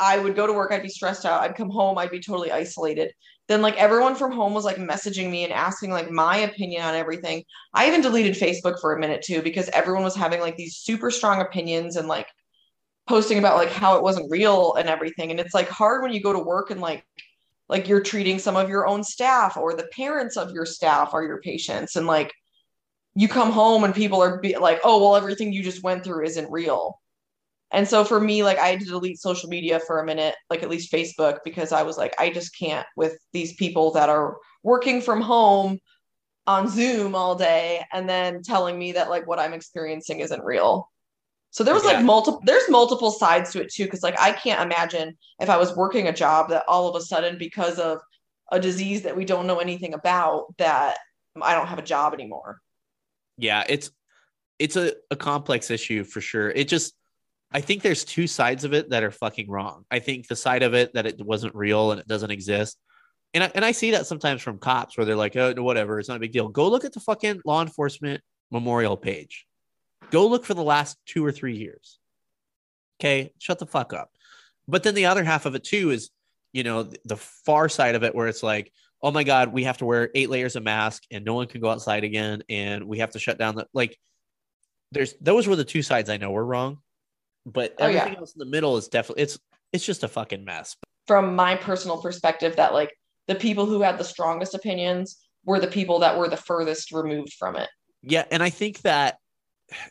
I 0.00 0.18
would 0.18 0.34
go 0.34 0.46
to 0.46 0.52
work, 0.52 0.72
I'd 0.72 0.82
be 0.82 0.88
stressed 0.88 1.24
out, 1.24 1.42
I'd 1.42 1.56
come 1.56 1.70
home, 1.70 1.96
I'd 1.98 2.10
be 2.10 2.20
totally 2.20 2.50
isolated. 2.50 3.12
Then 3.48 3.62
like 3.62 3.76
everyone 3.76 4.14
from 4.14 4.32
home 4.32 4.54
was 4.54 4.64
like 4.64 4.76
messaging 4.76 5.30
me 5.30 5.44
and 5.44 5.52
asking 5.52 5.90
like 5.90 6.10
my 6.10 6.38
opinion 6.38 6.82
on 6.82 6.94
everything. 6.94 7.44
I 7.74 7.86
even 7.86 8.00
deleted 8.00 8.34
Facebook 8.34 8.80
for 8.80 8.94
a 8.94 9.00
minute 9.00 9.22
too 9.22 9.42
because 9.42 9.68
everyone 9.68 10.04
was 10.04 10.16
having 10.16 10.40
like 10.40 10.56
these 10.56 10.76
super 10.76 11.10
strong 11.10 11.40
opinions 11.40 11.96
and 11.96 12.08
like 12.08 12.26
posting 13.08 13.38
about 13.38 13.56
like 13.56 13.70
how 13.70 13.96
it 13.96 14.02
wasn't 14.02 14.30
real 14.30 14.74
and 14.74 14.88
everything. 14.88 15.30
And 15.30 15.40
it's 15.40 15.54
like 15.54 15.68
hard 15.68 16.02
when 16.02 16.12
you 16.12 16.22
go 16.22 16.32
to 16.32 16.38
work 16.38 16.70
and 16.70 16.80
like 16.80 17.04
like 17.68 17.88
you're 17.88 18.02
treating 18.02 18.38
some 18.38 18.56
of 18.56 18.68
your 18.68 18.86
own 18.86 19.02
staff 19.02 19.56
or 19.56 19.74
the 19.74 19.88
parents 19.92 20.36
of 20.36 20.52
your 20.52 20.66
staff 20.66 21.14
are 21.14 21.24
your 21.24 21.40
patients 21.40 21.96
and 21.96 22.06
like 22.06 22.32
you 23.14 23.28
come 23.28 23.50
home 23.50 23.84
and 23.84 23.94
people 23.94 24.22
are 24.22 24.40
be- 24.40 24.58
like 24.58 24.80
oh 24.84 25.00
well 25.00 25.16
everything 25.16 25.52
you 25.52 25.62
just 25.62 25.82
went 25.82 26.04
through 26.04 26.24
isn't 26.24 26.50
real 26.50 27.00
and 27.72 27.88
so 27.88 28.04
for 28.04 28.20
me 28.20 28.42
like 28.42 28.58
i 28.58 28.68
had 28.68 28.80
to 28.80 28.86
delete 28.86 29.18
social 29.18 29.48
media 29.48 29.80
for 29.80 30.00
a 30.00 30.04
minute 30.04 30.34
like 30.50 30.62
at 30.62 30.70
least 30.70 30.92
facebook 30.92 31.38
because 31.44 31.72
i 31.72 31.82
was 31.82 31.96
like 31.96 32.14
i 32.18 32.30
just 32.30 32.56
can't 32.56 32.86
with 32.96 33.16
these 33.32 33.54
people 33.54 33.92
that 33.92 34.08
are 34.08 34.36
working 34.62 35.00
from 35.00 35.20
home 35.20 35.78
on 36.46 36.68
zoom 36.68 37.14
all 37.14 37.34
day 37.34 37.84
and 37.92 38.08
then 38.08 38.42
telling 38.42 38.78
me 38.78 38.92
that 38.92 39.10
like 39.10 39.26
what 39.26 39.38
i'm 39.38 39.52
experiencing 39.52 40.20
isn't 40.20 40.44
real. 40.44 40.88
So 41.50 41.64
there 41.64 41.74
was 41.74 41.84
like 41.84 42.02
multiple 42.02 42.40
there's 42.46 42.68
multiple 42.70 43.10
sides 43.10 43.52
to 43.52 43.60
it 43.60 43.70
too 43.70 43.84
because 43.84 44.02
like 44.02 44.18
i 44.18 44.32
can't 44.32 44.62
imagine 44.62 45.18
if 45.38 45.50
i 45.50 45.58
was 45.58 45.76
working 45.76 46.08
a 46.08 46.12
job 46.12 46.48
that 46.48 46.64
all 46.66 46.88
of 46.88 46.96
a 46.96 47.04
sudden 47.04 47.36
because 47.36 47.78
of 47.78 48.00
a 48.50 48.58
disease 48.58 49.02
that 49.02 49.16
we 49.16 49.26
don't 49.26 49.46
know 49.46 49.58
anything 49.58 49.92
about 49.92 50.46
that 50.56 50.96
i 51.42 51.54
don't 51.54 51.66
have 51.66 51.78
a 51.78 51.82
job 51.82 52.14
anymore. 52.14 52.58
Yeah 53.36 53.64
it's 53.68 53.90
it's 54.58 54.76
a, 54.76 54.94
a 55.10 55.16
complex 55.16 55.70
issue 55.70 56.04
for 56.04 56.20
sure. 56.20 56.50
It 56.50 56.68
just 56.68 56.94
i 57.54 57.60
think 57.60 57.82
there's 57.82 58.04
two 58.04 58.26
sides 58.26 58.64
of 58.64 58.72
it 58.72 58.90
that 58.90 59.02
are 59.02 59.10
fucking 59.10 59.50
wrong. 59.50 59.84
I 59.90 59.98
think 59.98 60.26
the 60.26 60.36
side 60.36 60.62
of 60.62 60.74
it 60.74 60.94
that 60.94 61.06
it 61.06 61.20
wasn't 61.24 61.54
real 61.54 61.92
and 61.92 62.00
it 62.00 62.08
doesn't 62.08 62.30
exist. 62.30 62.78
And 63.34 63.44
I, 63.44 63.52
and 63.54 63.64
I 63.64 63.72
see 63.72 63.92
that 63.92 64.06
sometimes 64.06 64.42
from 64.42 64.58
cops 64.58 64.96
where 64.96 65.04
they're 65.04 65.16
like 65.16 65.36
oh 65.36 65.54
whatever 65.62 65.98
it's 65.98 66.08
not 66.08 66.16
a 66.16 66.20
big 66.20 66.32
deal. 66.32 66.48
Go 66.48 66.68
look 66.68 66.84
at 66.84 66.92
the 66.92 67.00
fucking 67.00 67.40
law 67.44 67.62
enforcement 67.62 68.22
memorial 68.50 68.96
page. 68.96 69.46
Go 70.10 70.26
look 70.26 70.44
for 70.44 70.54
the 70.54 70.62
last 70.62 70.98
two 71.06 71.24
or 71.24 71.32
three 71.32 71.56
years. 71.56 71.98
Okay 73.00 73.32
shut 73.38 73.58
the 73.58 73.66
fuck 73.66 73.92
up. 73.92 74.10
But 74.68 74.82
then 74.82 74.94
the 74.94 75.06
other 75.06 75.24
half 75.24 75.46
of 75.46 75.54
it 75.54 75.64
too 75.64 75.90
is 75.90 76.10
you 76.52 76.62
know 76.62 76.90
the 77.04 77.16
far 77.16 77.68
side 77.68 77.94
of 77.94 78.04
it 78.04 78.14
where 78.14 78.28
it's 78.28 78.42
like 78.42 78.72
oh 79.02 79.10
my 79.10 79.24
god 79.24 79.52
we 79.52 79.64
have 79.64 79.78
to 79.78 79.84
wear 79.84 80.10
eight 80.14 80.30
layers 80.30 80.56
of 80.56 80.62
mask 80.62 81.02
and 81.10 81.24
no 81.24 81.34
one 81.34 81.46
can 81.46 81.60
go 81.60 81.70
outside 81.70 82.04
again 82.04 82.42
and 82.48 82.84
we 82.84 82.98
have 82.98 83.10
to 83.10 83.18
shut 83.18 83.38
down 83.38 83.56
the 83.56 83.66
like 83.72 83.98
there's 84.92 85.14
those 85.20 85.46
were 85.46 85.56
the 85.56 85.64
two 85.64 85.82
sides 85.82 86.10
i 86.10 86.16
know 86.16 86.30
were 86.30 86.44
wrong 86.44 86.78
but 87.46 87.74
Oh, 87.78 87.86
yeah. 87.88 88.00
everything 88.00 88.18
else 88.18 88.34
in 88.34 88.38
the 88.38 88.46
middle 88.46 88.76
is 88.76 88.88
definitely 88.88 89.22
it's 89.24 89.38
it's 89.72 89.84
just 89.84 90.04
a 90.04 90.08
fucking 90.08 90.44
mess. 90.44 90.76
From 91.06 91.34
my 91.34 91.56
personal 91.56 92.00
perspective 92.00 92.56
that 92.56 92.72
like 92.72 92.96
the 93.26 93.34
people 93.34 93.66
who 93.66 93.82
had 93.82 93.98
the 93.98 94.04
strongest 94.04 94.54
opinions 94.54 95.18
were 95.44 95.58
the 95.58 95.66
people 95.66 96.00
that 96.00 96.18
were 96.18 96.28
the 96.28 96.36
furthest 96.36 96.92
removed 96.92 97.32
from 97.34 97.56
it. 97.56 97.68
Yeah 98.02 98.24
and 98.30 98.42
i 98.42 98.50
think 98.50 98.80
that 98.82 99.18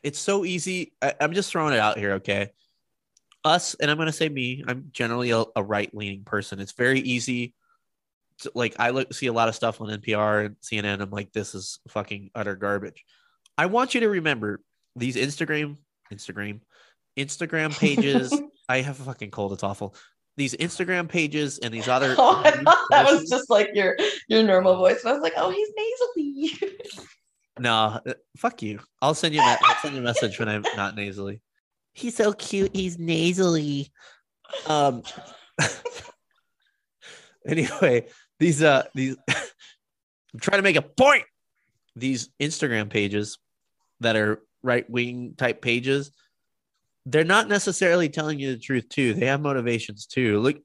it's 0.04 0.20
so 0.20 0.46
easy 0.46 0.94
I, 1.02 1.14
i'm 1.22 1.34
just 1.34 1.50
throwing 1.52 1.74
it 1.74 1.80
out 1.80 1.98
here 1.98 2.14
okay? 2.14 2.50
Us 3.44 3.76
and 3.82 3.90
i'm 3.90 3.98
going 3.98 4.08
to 4.08 4.12
say 4.14 4.30
me 4.30 4.64
i'm 4.68 4.90
generally 4.92 5.32
a, 5.32 5.44
a 5.56 5.64
right-leaning 5.64 6.24
person. 6.24 6.60
It's 6.60 6.74
very 6.74 7.00
easy 7.00 7.54
to, 8.40 8.52
like 8.54 8.76
i 8.80 8.90
look 8.92 9.14
see 9.14 9.28
a 9.28 9.34
lot 9.34 9.50
of 9.50 9.56
stuff 9.56 9.82
on 9.82 9.88
npr 9.90 10.46
and 10.46 10.56
cnn 10.58 11.02
i'm 11.02 11.10
like 11.10 11.32
this 11.32 11.56
is 11.56 11.80
fucking 11.88 12.32
utter 12.36 12.56
garbage. 12.56 13.04
I 13.58 13.66
want 13.66 13.94
you 13.94 14.02
to 14.02 14.10
remember 14.10 14.62
these 14.96 15.16
instagram 15.16 15.78
instagram 16.14 16.60
instagram 17.18 17.78
pages 17.78 18.34
i 18.70 18.82
have 18.82 19.00
a 19.00 19.04
fucking 19.04 19.32
cold 19.32 19.54
it's 19.54 19.64
awful 19.64 19.96
these 20.38 20.56
instagram 20.56 21.08
pages 21.10 21.60
and 21.60 21.74
these 21.74 21.88
other 21.88 22.16
oh, 22.18 22.42
I 22.44 22.52
thought 22.52 22.88
that 22.90 23.06
was 23.06 23.30
just 23.30 23.50
like 23.50 23.70
your 23.74 23.98
your 24.28 24.44
normal 24.44 24.78
voice 24.78 25.02
and 25.04 25.10
i 25.10 25.14
was 25.14 25.22
like 25.22 25.34
oh 25.38 25.52
he's 25.52 25.70
nasally 25.76 26.76
No, 27.60 28.00
uh, 28.06 28.14
fuck 28.38 28.62
you. 28.62 28.80
I'll 29.02 29.14
send 29.14 29.36
you. 29.36 29.42
A 29.42 29.46
me- 29.46 29.58
I'll 29.64 29.76
send 29.82 29.94
you 29.94 30.02
a 30.02 30.04
message 30.04 30.40
when 30.40 30.50
I'm 30.50 30.64
not 30.76 30.96
nasally. 30.96 31.42
He's 31.94 32.16
so 32.16 32.34
cute. 32.34 32.76
He's 32.76 32.98
nasally. 32.98 33.92
Um. 34.66 35.04
anyway, 37.48 38.08
these 38.40 38.64
uh 38.64 38.84
these. 38.96 39.16
I'm 39.30 40.40
trying 40.40 40.60
to 40.60 40.64
make 40.64 40.78
a 40.78 40.82
point. 40.82 41.26
These 41.96 42.30
Instagram 42.40 42.90
pages 42.90 43.38
that 44.00 44.16
are 44.16 44.42
right 44.64 44.90
wing 44.90 45.36
type 45.38 45.62
pages, 45.62 46.12
they're 47.06 47.24
not 47.24 47.48
necessarily 47.48 48.10
telling 48.10 48.40
you 48.40 48.54
the 48.54 48.60
truth 48.60 48.88
too. 48.90 49.14
They 49.14 49.26
have 49.26 49.42
motivations 49.42 50.06
too. 50.06 50.40
Look, 50.40 50.58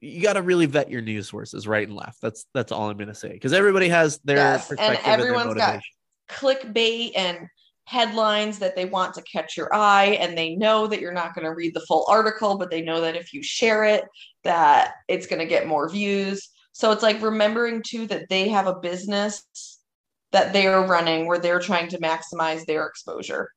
you 0.00 0.22
got 0.22 0.34
to 0.34 0.42
really 0.42 0.66
vet 0.66 0.90
your 0.90 1.00
news 1.00 1.28
sources 1.28 1.66
right 1.66 1.86
and 1.86 1.96
left. 1.96 2.20
That's 2.20 2.46
that's 2.54 2.72
all 2.72 2.90
I'm 2.90 2.96
going 2.96 3.08
to 3.08 3.14
say 3.14 3.32
because 3.32 3.52
everybody 3.52 3.88
has 3.88 4.18
their 4.24 4.36
Yes, 4.36 4.70
and 4.70 4.78
perspective 4.78 5.06
and, 5.06 5.20
everyone's 5.20 5.54
got- 5.54 5.80
clickbait 6.28 7.12
and 7.16 7.48
headlines 7.86 8.58
that 8.60 8.74
they 8.74 8.86
want 8.86 9.12
to 9.14 9.22
catch 9.22 9.56
your 9.58 9.72
eye 9.74 10.16
and 10.20 10.38
they 10.38 10.56
know 10.56 10.86
that 10.86 11.00
you're 11.00 11.12
not 11.12 11.34
going 11.34 11.44
to 11.44 11.52
read 11.52 11.74
the 11.74 11.84
full 11.86 12.06
article 12.08 12.56
but 12.56 12.70
they 12.70 12.80
know 12.80 13.02
that 13.02 13.14
if 13.14 13.34
you 13.34 13.42
share 13.42 13.84
it 13.84 14.04
that 14.42 14.94
it's 15.06 15.26
going 15.26 15.38
to 15.38 15.44
get 15.44 15.66
more 15.66 15.86
views 15.86 16.48
so 16.72 16.90
it's 16.92 17.02
like 17.02 17.20
remembering 17.20 17.82
too 17.86 18.06
that 18.06 18.26
they 18.30 18.48
have 18.48 18.66
a 18.66 18.80
business 18.80 19.78
that 20.32 20.54
they're 20.54 20.80
running 20.80 21.26
where 21.26 21.38
they're 21.38 21.60
trying 21.60 21.86
to 21.86 21.98
maximize 21.98 22.64
their 22.64 22.86
exposure 22.86 23.50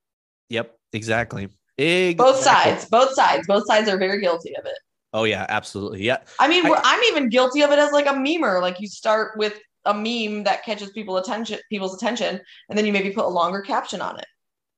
Yep, 0.50 0.76
exactly. 0.94 1.50
Exactly. 1.78 2.16
both 2.16 2.38
sides 2.38 2.86
both 2.86 3.14
sides 3.14 3.46
both 3.46 3.68
sides 3.68 3.88
are 3.88 3.98
very 3.98 4.20
guilty 4.20 4.56
of 4.58 4.66
it 4.66 4.78
Oh 5.14 5.24
yeah, 5.24 5.46
absolutely. 5.48 6.04
Yeah, 6.04 6.18
i 6.40 6.48
mean 6.48 6.66
I, 6.66 6.80
I'm 6.84 7.04
even 7.04 7.30
guilty 7.30 7.62
of 7.62 7.72
it 7.72 7.80
as 7.80 7.92
like 7.92 8.08
a 8.08 8.14
memer 8.14 8.62
like 8.62 8.80
you 8.80 8.88
start 8.88 9.38
with 9.38 9.60
a 9.86 9.94
meme 9.94 10.44
that 10.44 10.66
catches 10.66 10.90
people 10.92 11.18
attention 11.18 11.60
people's 11.70 11.96
attention 11.96 12.42
and 12.70 12.78
then 12.78 12.86
you 12.86 12.92
maybe 12.92 13.12
put 13.12 13.26
a 13.26 13.30
longer 13.30 13.62
caption 13.62 14.02
on 14.02 14.20
it 14.20 14.26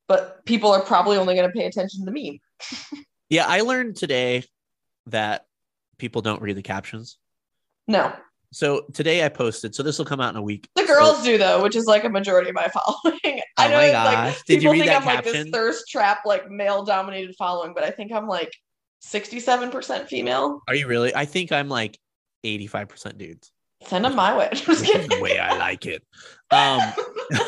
but 0.08 0.44
people 0.46 0.72
are 0.72 0.82
probably 0.82 1.18
only 1.18 1.36
going 1.36 1.50
to 1.50 1.58
pay 1.58 1.66
attention 1.66 2.06
to 2.06 2.12
the 2.12 2.12
meme 2.12 2.40
yeah. 3.30 3.46
I 3.48 3.62
learned 3.62 3.96
today 3.96 4.44
that 5.08 5.46
people 5.98 6.22
don't 6.22 6.42
read 6.42 6.58
the 6.58 6.62
captions. 6.62 7.18
no 7.88 8.14
So 8.52 8.86
today 8.94 9.24
I 9.24 9.30
posted. 9.30 9.76
So 9.76 9.84
this 9.84 9.98
will 10.00 10.06
come 10.06 10.20
out 10.20 10.34
in 10.34 10.38
a 10.38 10.42
week. 10.42 10.68
the 10.76 10.82
So- 10.82 10.88
girls 10.88 11.24
do 11.24 11.38
though 11.38 11.62
which 11.62 11.76
is 11.76 11.86
like 11.86 12.04
a 12.04 12.10
majority 12.10 12.50
of 12.50 12.56
my 12.56 12.68
following 12.74 13.42
i 13.58 13.68
Oh 13.68 13.70
know 13.70 13.76
my 13.78 13.84
it's 13.86 13.94
gosh. 13.94 14.14
like 14.36 14.46
Did 14.46 14.54
you 14.54 14.60
people 14.60 14.72
read 14.74 14.80
think 14.86 14.92
i'm 15.02 15.06
like 15.06 15.24
this 15.24 15.34
caption? 15.34 15.52
thirst 15.52 15.88
trap 15.88 16.20
like 16.26 16.50
male 16.50 16.84
dominated 16.84 17.36
following 17.38 17.74
but 17.76 17.84
i 17.84 17.90
think 17.92 18.12
i'm 18.12 18.28
like 18.28 18.52
67% 19.06 20.08
female 20.08 20.62
Are 20.68 20.76
you 20.76 20.88
really? 20.88 21.16
I 21.16 21.24
think 21.26 21.52
I'm 21.54 21.70
like 21.70 21.98
85% 22.46 23.18
dudes. 23.18 23.52
send 23.86 24.04
them 24.04 24.16
my 24.16 24.36
way 24.38 24.50
the 24.54 25.20
way 25.22 25.40
I 25.40 25.58
like 25.58 25.86
it. 25.86 26.04
Um. 26.52 26.82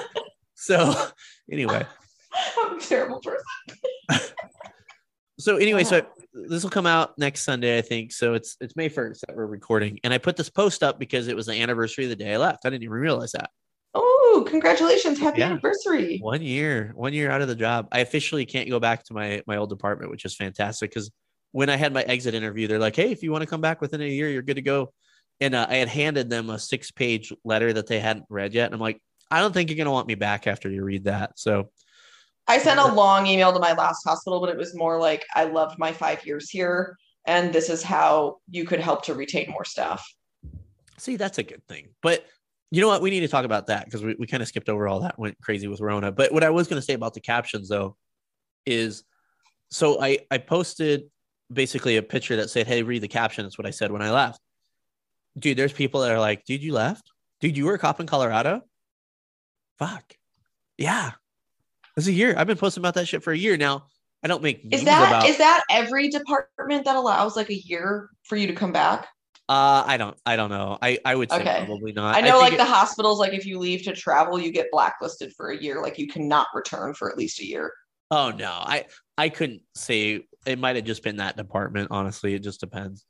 So 0.55 0.93
anyway, 1.51 1.83
i'm 2.59 2.77
a 2.77 2.79
terrible 2.79 3.19
person 3.19 4.23
so 5.39 5.57
anyway, 5.57 5.83
so 5.83 6.05
this 6.33 6.63
will 6.63 6.69
come 6.69 6.85
out 6.85 7.17
next 7.17 7.41
Sunday, 7.43 7.77
I 7.77 7.81
think. 7.81 8.11
So 8.11 8.33
it's 8.33 8.57
it's 8.61 8.75
May 8.75 8.89
1st 8.89 9.21
that 9.27 9.35
we're 9.35 9.45
recording. 9.45 9.99
And 10.03 10.13
I 10.13 10.17
put 10.17 10.37
this 10.37 10.49
post 10.49 10.83
up 10.83 10.99
because 10.99 11.27
it 11.27 11.35
was 11.35 11.45
the 11.45 11.53
anniversary 11.61 12.05
of 12.05 12.09
the 12.09 12.15
day 12.15 12.33
I 12.33 12.37
left. 12.37 12.65
I 12.65 12.69
didn't 12.69 12.83
even 12.83 12.93
realize 12.97 13.31
that. 13.33 13.49
oh 13.93 14.45
congratulations 14.47 15.19
happy 15.19 15.39
Yeah. 15.39 15.47
anniversary 15.51 16.19
One 16.19 16.41
year, 16.41 16.91
one 16.95 17.13
year 17.13 17.29
out 17.31 17.41
of 17.41 17.47
the 17.49 17.55
job. 17.55 17.87
I 17.91 17.99
officially 17.99 18.45
can't 18.45 18.69
go 18.69 18.79
back 18.79 19.03
to 19.05 19.13
my 19.13 19.41
my 19.47 19.57
old 19.57 19.69
department, 19.69 20.11
which 20.11 20.25
is 20.25 20.35
fantastic. 20.35 20.89
Because 20.91 21.11
when 21.51 21.69
I 21.69 21.75
had 21.75 21.93
my 21.93 22.03
exit 22.03 22.33
interview, 22.33 22.67
they're 22.67 22.79
like, 22.79 22.95
"Hey, 22.95 23.11
if 23.11 23.23
you 23.23 23.31
want 23.31 23.41
to 23.41 23.47
come 23.47 23.61
back 23.61 23.81
within 23.81 24.01
a 24.01 24.05
year, 24.05 24.29
you're 24.29 24.41
good 24.41 24.55
to 24.55 24.61
go." 24.61 24.93
And 25.41 25.53
uh, 25.55 25.65
I 25.69 25.75
had 25.75 25.89
handed 25.89 26.29
them 26.29 26.49
a 26.49 26.57
six 26.59 26.91
page 26.91 27.33
letter 27.43 27.73
that 27.73 27.87
they 27.87 27.99
hadn't 27.99 28.25
read 28.29 28.53
yet, 28.53 28.67
and 28.67 28.73
I'm 28.75 28.79
like, 28.79 29.01
"I 29.29 29.41
don't 29.41 29.53
think 29.53 29.69
you're 29.69 29.77
gonna 29.77 29.91
want 29.91 30.07
me 30.07 30.15
back 30.15 30.47
after 30.47 30.69
you 30.69 30.83
read 30.83 31.03
that." 31.05 31.37
So 31.37 31.71
I 32.47 32.57
sent 32.57 32.79
a 32.79 32.93
long 32.93 33.27
email 33.27 33.53
to 33.53 33.59
my 33.59 33.73
last 33.73 34.03
hospital, 34.03 34.39
but 34.39 34.49
it 34.49 34.57
was 34.57 34.75
more 34.75 34.99
like 34.99 35.25
I 35.35 35.45
loved 35.45 35.79
my 35.79 35.91
five 35.93 36.25
years 36.25 36.49
here, 36.49 36.97
and 37.25 37.53
this 37.53 37.69
is 37.69 37.83
how 37.83 38.37
you 38.49 38.65
could 38.65 38.79
help 38.79 39.05
to 39.05 39.13
retain 39.13 39.49
more 39.49 39.65
staff. 39.65 40.05
see, 40.97 41.15
that's 41.15 41.37
a 41.37 41.43
good 41.43 41.65
thing. 41.67 41.89
But 42.01 42.25
you 42.71 42.81
know 42.81 42.87
what? 42.87 43.01
We 43.01 43.09
need 43.09 43.21
to 43.21 43.27
talk 43.27 43.45
about 43.45 43.67
that 43.67 43.85
because 43.85 44.03
we, 44.03 44.15
we 44.17 44.27
kind 44.27 44.41
of 44.41 44.47
skipped 44.47 44.69
over 44.69 44.87
all 44.87 45.01
that, 45.01 45.19
went 45.19 45.39
crazy 45.41 45.67
with 45.67 45.81
Rona. 45.81 46.11
But 46.11 46.33
what 46.33 46.43
I 46.43 46.49
was 46.49 46.67
gonna 46.67 46.81
say 46.81 46.93
about 46.93 47.13
the 47.13 47.21
captions 47.21 47.69
though 47.69 47.95
is 48.65 49.03
so 49.69 50.01
I 50.01 50.19
I 50.29 50.37
posted 50.37 51.03
basically 51.51 51.97
a 51.97 52.03
picture 52.03 52.37
that 52.37 52.49
said, 52.49 52.67
"Hey, 52.67 52.83
read 52.83 53.01
the 53.01 53.07
caption." 53.07 53.45
That's 53.45 53.57
what 53.57 53.67
I 53.67 53.71
said 53.71 53.91
when 53.91 54.01
I 54.01 54.11
left. 54.11 54.39
Dude, 55.37 55.57
there's 55.57 55.73
people 55.73 56.01
that 56.01 56.11
are 56.11 56.19
like, 56.19 56.45
"Dude, 56.45 56.63
you 56.63 56.73
left? 56.73 57.11
Dude, 57.39 57.57
you 57.57 57.65
were 57.65 57.75
a 57.75 57.79
cop 57.79 57.99
in 57.99 58.07
Colorado? 58.07 58.61
Fuck, 59.77 60.15
yeah, 60.77 61.11
it's 62.01 62.07
a 62.07 62.17
year. 62.17 62.33
I've 62.37 62.47
been 62.47 62.57
posting 62.57 62.81
about 62.81 62.95
that 62.95 63.07
shit 63.07 63.23
for 63.23 63.31
a 63.31 63.37
year 63.37 63.57
now. 63.57 63.85
I 64.23 64.27
don't 64.27 64.43
make 64.43 64.61
Is 64.71 64.83
that 64.85 65.07
about. 65.07 65.27
is 65.27 65.37
that 65.39 65.63
every 65.69 66.09
department 66.09 66.85
that 66.85 66.95
allows 66.95 67.35
like 67.35 67.49
a 67.49 67.55
year 67.55 68.09
for 68.23 68.35
you 68.35 68.47
to 68.47 68.53
come 68.53 68.71
back? 68.71 69.07
Uh, 69.49 69.83
I 69.85 69.97
don't. 69.97 70.15
I 70.25 70.35
don't 70.35 70.49
know. 70.49 70.77
I 70.81 70.99
I 71.03 71.15
would 71.15 71.29
say 71.31 71.41
Okay. 71.41 71.63
probably 71.65 71.91
not. 71.91 72.15
I 72.15 72.21
know, 72.21 72.39
think 72.39 72.51
like 72.51 72.57
the 72.57 72.65
hospitals, 72.65 73.19
like 73.19 73.33
if 73.33 73.45
you 73.45 73.57
leave 73.59 73.83
to 73.83 73.93
travel, 73.93 74.39
you 74.39 74.51
get 74.51 74.67
blacklisted 74.71 75.33
for 75.35 75.49
a 75.49 75.57
year. 75.57 75.81
Like 75.81 75.97
you 75.97 76.07
cannot 76.07 76.47
return 76.53 76.93
for 76.93 77.11
at 77.11 77.17
least 77.17 77.39
a 77.39 77.45
year. 77.45 77.73
Oh 78.11 78.29
no, 78.31 78.51
I 78.51 78.85
I 79.17 79.29
couldn't 79.29 79.61
say 79.75 80.25
it 80.45 80.59
might 80.59 80.75
have 80.75 80.85
just 80.85 81.03
been 81.03 81.17
that 81.17 81.35
department. 81.35 81.89
Honestly, 81.91 82.33
it 82.33 82.43
just 82.43 82.59
depends. 82.59 83.05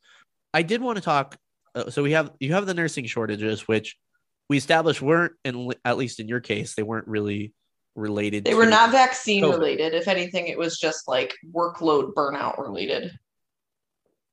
I 0.54 0.62
did 0.62 0.80
want 0.80 0.96
to 0.96 1.02
talk. 1.02 1.36
Uh, 1.74 1.90
so 1.90 2.02
we 2.02 2.12
have 2.12 2.32
you 2.40 2.54
have 2.54 2.66
the 2.66 2.74
nursing 2.74 3.04
shortages, 3.06 3.68
which 3.68 3.96
we 4.48 4.56
established 4.56 5.00
weren't, 5.02 5.32
in 5.44 5.72
at 5.84 5.96
least 5.96 6.20
in 6.20 6.28
your 6.28 6.40
case, 6.40 6.74
they 6.74 6.82
weren't 6.82 7.06
really 7.06 7.52
related. 7.94 8.44
They 8.44 8.54
were 8.54 8.66
not 8.66 8.90
vaccine 8.90 9.44
COVID. 9.44 9.52
related. 9.54 9.94
If 9.94 10.08
anything, 10.08 10.46
it 10.46 10.58
was 10.58 10.78
just 10.78 11.08
like 11.08 11.34
workload 11.52 12.14
burnout 12.14 12.58
related. 12.58 13.12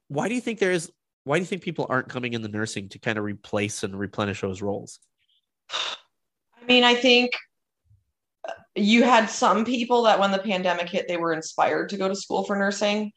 Why 0.08 0.28
do 0.28 0.36
you 0.36 0.42
think 0.42 0.60
there 0.60 0.72
is? 0.72 0.92
Why 1.24 1.38
do 1.38 1.42
you 1.42 1.46
think 1.46 1.62
people 1.62 1.86
aren't 1.90 2.10
coming 2.10 2.34
in 2.34 2.42
the 2.42 2.48
nursing 2.48 2.90
to 2.90 3.00
kind 3.00 3.18
of 3.18 3.24
replace 3.24 3.84
and 3.84 3.98
replenish 3.98 4.42
those 4.42 4.62
roles? 4.62 5.00
I 5.70 6.66
mean, 6.68 6.84
I 6.84 6.96
think 6.96 7.32
uh, 8.48 8.54
you 8.76 9.04
had 9.04 9.30
some 9.30 9.66
people 9.66 10.04
that 10.04 10.20
when 10.20 10.32
the 10.32 10.40
pandemic 10.40 10.90
hit, 10.90 11.08
they 11.08 11.18
were 11.18 11.34
inspired 11.34 11.90
to 11.90 11.98
go 11.98 12.08
to 12.08 12.16
school 12.16 12.44
for 12.44 12.56
nursing. 12.56 13.12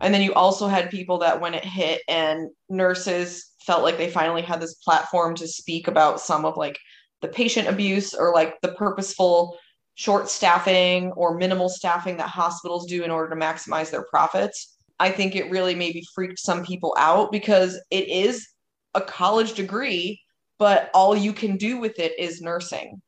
And 0.00 0.12
then 0.12 0.22
you 0.22 0.32
also 0.34 0.68
had 0.68 0.90
people 0.90 1.18
that 1.18 1.40
when 1.40 1.54
it 1.54 1.64
hit 1.64 2.02
and 2.08 2.50
nurses 2.68 3.50
felt 3.60 3.82
like 3.82 3.96
they 3.96 4.10
finally 4.10 4.42
had 4.42 4.60
this 4.60 4.74
platform 4.74 5.34
to 5.36 5.48
speak 5.48 5.88
about 5.88 6.20
some 6.20 6.44
of 6.44 6.56
like 6.56 6.78
the 7.20 7.28
patient 7.28 7.68
abuse 7.68 8.14
or 8.14 8.32
like 8.32 8.60
the 8.62 8.72
purposeful 8.72 9.58
short 9.98 10.30
staffing 10.30 11.10
or 11.16 11.36
minimal 11.36 11.68
staffing 11.68 12.16
that 12.16 12.28
hospitals 12.28 12.86
do 12.86 13.02
in 13.02 13.10
order 13.10 13.34
to 13.34 13.40
maximize 13.40 13.90
their 13.90 14.04
profits. 14.04 14.78
I 15.00 15.10
think 15.10 15.34
it 15.34 15.50
really 15.50 15.74
maybe 15.74 16.04
freaked 16.14 16.38
some 16.38 16.64
people 16.64 16.94
out 16.96 17.32
because 17.32 17.80
it 17.90 18.06
is 18.06 18.46
a 18.94 19.00
college 19.00 19.54
degree, 19.54 20.20
but 20.56 20.88
all 20.94 21.16
you 21.16 21.32
can 21.32 21.56
do 21.56 21.78
with 21.80 21.98
it 21.98 22.16
is 22.16 22.40
nursing. 22.40 23.02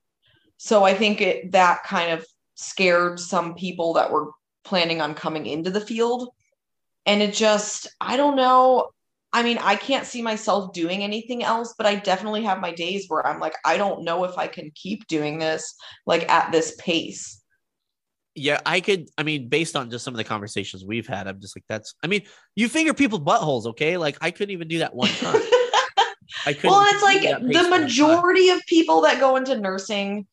So 0.56 0.82
I 0.82 0.92
think 0.94 1.20
it 1.20 1.52
that 1.52 1.84
kind 1.84 2.10
of 2.10 2.26
scared 2.56 3.20
some 3.20 3.54
people 3.54 3.92
that 3.92 4.10
were 4.10 4.32
planning 4.64 5.00
on 5.00 5.14
coming 5.14 5.46
into 5.46 5.70
the 5.70 5.80
field. 5.80 6.28
And 7.06 7.22
it 7.22 7.34
just, 7.34 7.86
I 8.00 8.16
don't 8.16 8.34
know. 8.34 8.90
I 9.32 9.42
mean, 9.42 9.58
I 9.58 9.76
can't 9.76 10.06
see 10.06 10.22
myself 10.22 10.72
doing 10.72 11.02
anything 11.02 11.44
else, 11.44 11.74
but 11.78 11.86
I 11.86 11.94
definitely 11.96 12.42
have 12.44 12.60
my 12.60 12.72
days 12.72 13.06
where 13.08 13.24
I'm 13.24 13.38
like, 13.38 13.54
I 13.64 13.76
don't 13.76 14.02
know 14.02 14.24
if 14.24 14.36
I 14.36 14.48
can 14.48 14.72
keep 14.74 15.06
doing 15.06 15.38
this 15.38 15.74
like 16.04 16.28
at 16.28 16.50
this 16.50 16.74
pace. 16.78 17.40
Yeah, 18.34 18.60
I 18.64 18.80
could. 18.80 19.08
I 19.18 19.22
mean, 19.22 19.48
based 19.48 19.76
on 19.76 19.90
just 19.90 20.04
some 20.04 20.14
of 20.14 20.18
the 20.18 20.24
conversations 20.24 20.84
we've 20.84 21.06
had, 21.06 21.28
I'm 21.28 21.40
just 21.40 21.56
like, 21.56 21.64
that's. 21.68 21.94
I 22.02 22.06
mean, 22.06 22.22
you 22.56 22.68
finger 22.68 22.94
people's 22.94 23.22
buttholes, 23.22 23.66
okay? 23.66 23.96
Like, 23.96 24.16
I 24.20 24.30
couldn't 24.30 24.52
even 24.52 24.68
do 24.68 24.78
that 24.78 24.94
one 24.94 25.10
time. 25.10 25.40
I 26.46 26.52
couldn't. 26.52 26.70
well, 26.70 26.84
it's 26.86 27.02
like 27.02 27.22
do 27.22 27.28
that 27.28 27.46
pace 27.46 27.62
the 27.62 27.68
majority 27.68 28.50
of 28.50 28.60
people 28.66 29.00
that 29.02 29.20
go 29.20 29.36
into 29.36 29.58
nursing 29.58 30.26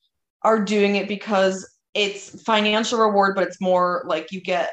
are 0.43 0.63
doing 0.63 0.95
it 0.95 1.07
because 1.07 1.69
it's 1.93 2.41
financial 2.43 2.99
reward, 2.99 3.35
but 3.35 3.47
it's 3.47 3.59
more 3.59 4.03
like 4.05 4.31
you 4.31 4.41
get 4.41 4.71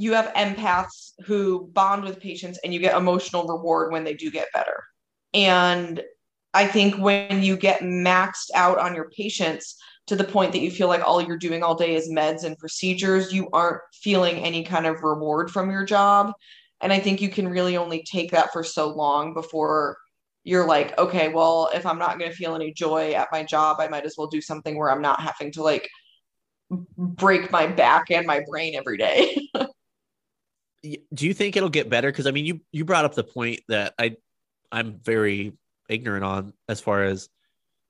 you 0.00 0.14
have 0.14 0.32
empaths 0.32 1.12
who 1.26 1.68
bond 1.74 2.02
with 2.04 2.18
patients 2.18 2.58
and 2.64 2.72
you 2.72 2.80
get 2.80 2.96
emotional 2.96 3.46
reward 3.46 3.92
when 3.92 4.02
they 4.02 4.14
do 4.14 4.30
get 4.30 4.48
better. 4.54 4.82
And 5.34 6.02
I 6.54 6.66
think 6.66 6.96
when 6.96 7.42
you 7.42 7.54
get 7.54 7.80
maxed 7.80 8.48
out 8.54 8.78
on 8.78 8.94
your 8.94 9.10
patients 9.10 9.76
to 10.06 10.16
the 10.16 10.24
point 10.24 10.52
that 10.52 10.60
you 10.60 10.70
feel 10.70 10.88
like 10.88 11.06
all 11.06 11.20
you're 11.20 11.36
doing 11.36 11.62
all 11.62 11.74
day 11.74 11.96
is 11.96 12.08
meds 12.08 12.44
and 12.44 12.56
procedures, 12.56 13.30
you 13.30 13.50
aren't 13.52 13.82
feeling 13.92 14.36
any 14.36 14.64
kind 14.64 14.86
of 14.86 15.02
reward 15.02 15.50
from 15.50 15.70
your 15.70 15.84
job. 15.84 16.32
And 16.80 16.94
I 16.94 16.98
think 16.98 17.20
you 17.20 17.28
can 17.28 17.46
really 17.46 17.76
only 17.76 18.02
take 18.02 18.30
that 18.30 18.54
for 18.54 18.64
so 18.64 18.88
long 18.88 19.34
before 19.34 19.98
you're 20.44 20.66
like, 20.66 20.96
okay, 20.96 21.28
well, 21.28 21.68
if 21.74 21.84
I'm 21.84 21.98
not 21.98 22.18
going 22.18 22.30
to 22.30 22.36
feel 22.36 22.54
any 22.54 22.72
joy 22.72 23.12
at 23.12 23.28
my 23.30 23.42
job, 23.42 23.76
I 23.78 23.88
might 23.88 24.06
as 24.06 24.14
well 24.16 24.28
do 24.28 24.40
something 24.40 24.78
where 24.78 24.90
I'm 24.90 25.02
not 25.02 25.20
having 25.20 25.52
to 25.52 25.62
like 25.62 25.90
break 26.70 27.52
my 27.52 27.66
back 27.66 28.10
and 28.10 28.26
my 28.26 28.42
brain 28.48 28.74
every 28.74 28.96
day. 28.96 29.46
Do 30.82 31.26
you 31.26 31.34
think 31.34 31.56
it'll 31.56 31.68
get 31.68 31.90
better 31.90 32.10
because 32.10 32.26
i 32.26 32.30
mean 32.30 32.46
you 32.46 32.60
you 32.72 32.84
brought 32.84 33.04
up 33.04 33.14
the 33.14 33.24
point 33.24 33.60
that 33.68 33.94
i 33.98 34.16
i'm 34.72 34.98
very 35.02 35.52
ignorant 35.88 36.24
on 36.24 36.52
as 36.68 36.80
far 36.80 37.04
as 37.04 37.28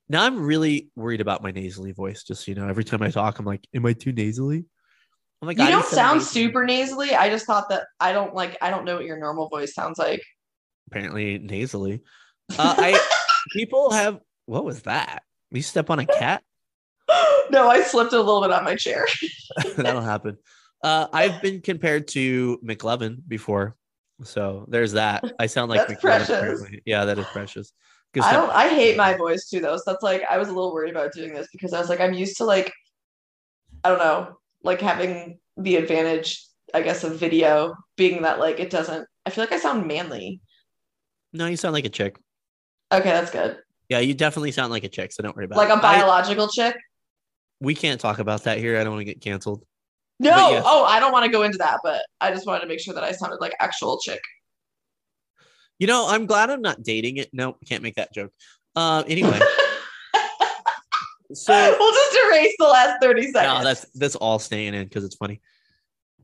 now 0.09 0.23
i'm 0.25 0.43
really 0.43 0.89
worried 0.95 1.21
about 1.21 1.41
my 1.41 1.51
nasally 1.51 1.93
voice 1.93 2.23
just 2.23 2.47
you 2.47 2.55
know 2.55 2.67
every 2.67 2.83
time 2.83 3.01
i 3.01 3.09
talk 3.09 3.39
i'm 3.39 3.45
like 3.45 3.65
am 3.73 3.85
i 3.85 3.93
too 3.93 4.11
nasally 4.11 4.65
i'm 5.41 5.47
like 5.47 5.57
you 5.57 5.63
"I 5.63 5.71
don't 5.71 5.85
sound 5.85 6.19
nasally." 6.19 6.43
super 6.43 6.65
nasally. 6.65 7.15
I 7.15 7.29
just 7.29 7.45
thought 7.45 7.69
that 7.69 7.87
I 7.99 8.11
don't 8.11 8.33
like 8.35 8.57
I 8.61 8.69
don't 8.69 8.83
know 8.83 8.95
what 8.95 9.05
your 9.05 9.17
normal 9.17 9.47
voice 9.47 9.73
sounds 9.73 9.97
like. 9.97 10.21
apparently 10.87 11.37
nasally 11.39 12.01
uh, 12.57 12.75
i 12.77 12.99
people 13.53 13.91
have 13.91 14.19
what 14.47 14.65
was 14.65 14.81
that 14.81 15.23
you 15.51 15.61
step 15.61 15.89
on 15.89 15.99
a 15.99 16.05
cat 16.05 16.43
no, 17.51 17.69
I 17.69 17.81
slipped 17.83 18.13
a 18.13 18.17
little 18.17 18.41
bit 18.41 18.51
on 18.51 18.63
my 18.63 18.75
chair. 18.75 19.05
that'll 19.75 20.01
happen 20.01 20.37
uh, 20.83 21.07
i've 21.13 21.41
been 21.41 21.61
compared 21.61 22.07
to 22.07 22.57
mclovin 22.63 23.17
before 23.27 23.75
so 24.23 24.65
there's 24.67 24.91
that 24.93 25.23
i 25.39 25.47
sound 25.47 25.69
like 25.69 25.87
That's 25.87 25.99
precious. 26.01 26.29
apparently. 26.29 26.81
yeah 26.85 27.05
that 27.05 27.17
is 27.19 27.25
precious 27.27 27.73
I 28.21 28.33
don't 28.33 28.49
I 28.51 28.67
hate 28.67 28.97
my 28.97 29.13
voice 29.15 29.47
too 29.49 29.61
though. 29.61 29.77
So 29.77 29.83
that's 29.87 30.03
like 30.03 30.21
I 30.29 30.37
was 30.37 30.49
a 30.49 30.51
little 30.51 30.73
worried 30.73 30.91
about 30.91 31.13
doing 31.13 31.33
this 31.33 31.47
because 31.49 31.71
I 31.71 31.79
was 31.79 31.87
like 31.87 32.01
I'm 32.01 32.13
used 32.13 32.35
to 32.39 32.43
like 32.43 32.69
I 33.85 33.89
don't 33.89 33.99
know, 33.99 34.35
like 34.63 34.81
having 34.81 35.39
the 35.55 35.77
advantage 35.77 36.45
I 36.73 36.81
guess 36.81 37.05
of 37.05 37.17
video 37.17 37.73
being 37.95 38.23
that 38.23 38.37
like 38.37 38.59
it 38.59 38.69
doesn't 38.69 39.07
I 39.25 39.29
feel 39.29 39.43
like 39.45 39.53
I 39.53 39.59
sound 39.59 39.87
manly. 39.87 40.41
no 41.31 41.45
you 41.45 41.55
sound 41.55 41.71
like 41.71 41.85
a 41.85 41.89
chick 41.89 42.17
Okay, 42.93 43.11
that's 43.11 43.31
good. 43.31 43.59
Yeah, 43.87 43.99
you 43.99 44.13
definitely 44.13 44.51
sound 44.51 44.73
like 44.73 44.83
a 44.83 44.89
chick, 44.89 45.13
so 45.13 45.23
don't 45.23 45.33
worry 45.33 45.45
about 45.45 45.55
Like 45.59 45.69
it. 45.69 45.71
a 45.71 45.75
I- 45.77 45.79
biological 45.99 46.49
chick. 46.49 46.75
we 47.61 47.73
can't 47.75 48.01
talk 48.01 48.19
about 48.19 48.43
that 48.43 48.57
here. 48.57 48.77
I 48.77 48.83
don't 48.83 48.91
want 48.91 48.99
to 49.01 49.05
get 49.13 49.21
canceled. 49.21 49.63
No, 50.21 50.51
yes. 50.51 50.63
oh, 50.67 50.85
I 50.85 50.99
don't 50.99 51.11
want 51.11 51.25
to 51.25 51.31
go 51.31 51.41
into 51.41 51.57
that, 51.57 51.79
but 51.83 52.03
I 52.21 52.29
just 52.31 52.45
wanted 52.45 52.61
to 52.61 52.67
make 52.67 52.79
sure 52.79 52.93
that 52.93 53.03
I 53.03 53.11
sounded 53.11 53.41
like 53.41 53.55
actual 53.59 53.99
chick. 53.99 54.21
You 55.79 55.87
know, 55.87 56.05
I'm 56.07 56.27
glad 56.27 56.51
I'm 56.51 56.61
not 56.61 56.83
dating 56.83 57.17
it. 57.17 57.29
No, 57.33 57.57
can't 57.65 57.81
make 57.81 57.95
that 57.95 58.13
joke. 58.13 58.31
Uh, 58.75 59.03
anyway, 59.07 59.39
so 61.33 61.75
we'll 61.79 61.91
just 61.91 62.17
erase 62.27 62.53
the 62.59 62.67
last 62.67 63.01
30 63.01 63.31
seconds. 63.31 63.35
no, 63.35 63.63
that's 63.63 63.85
that's 63.95 64.15
all 64.15 64.37
staying 64.37 64.75
in 64.75 64.83
because 64.83 65.03
it's 65.03 65.15
funny. 65.15 65.41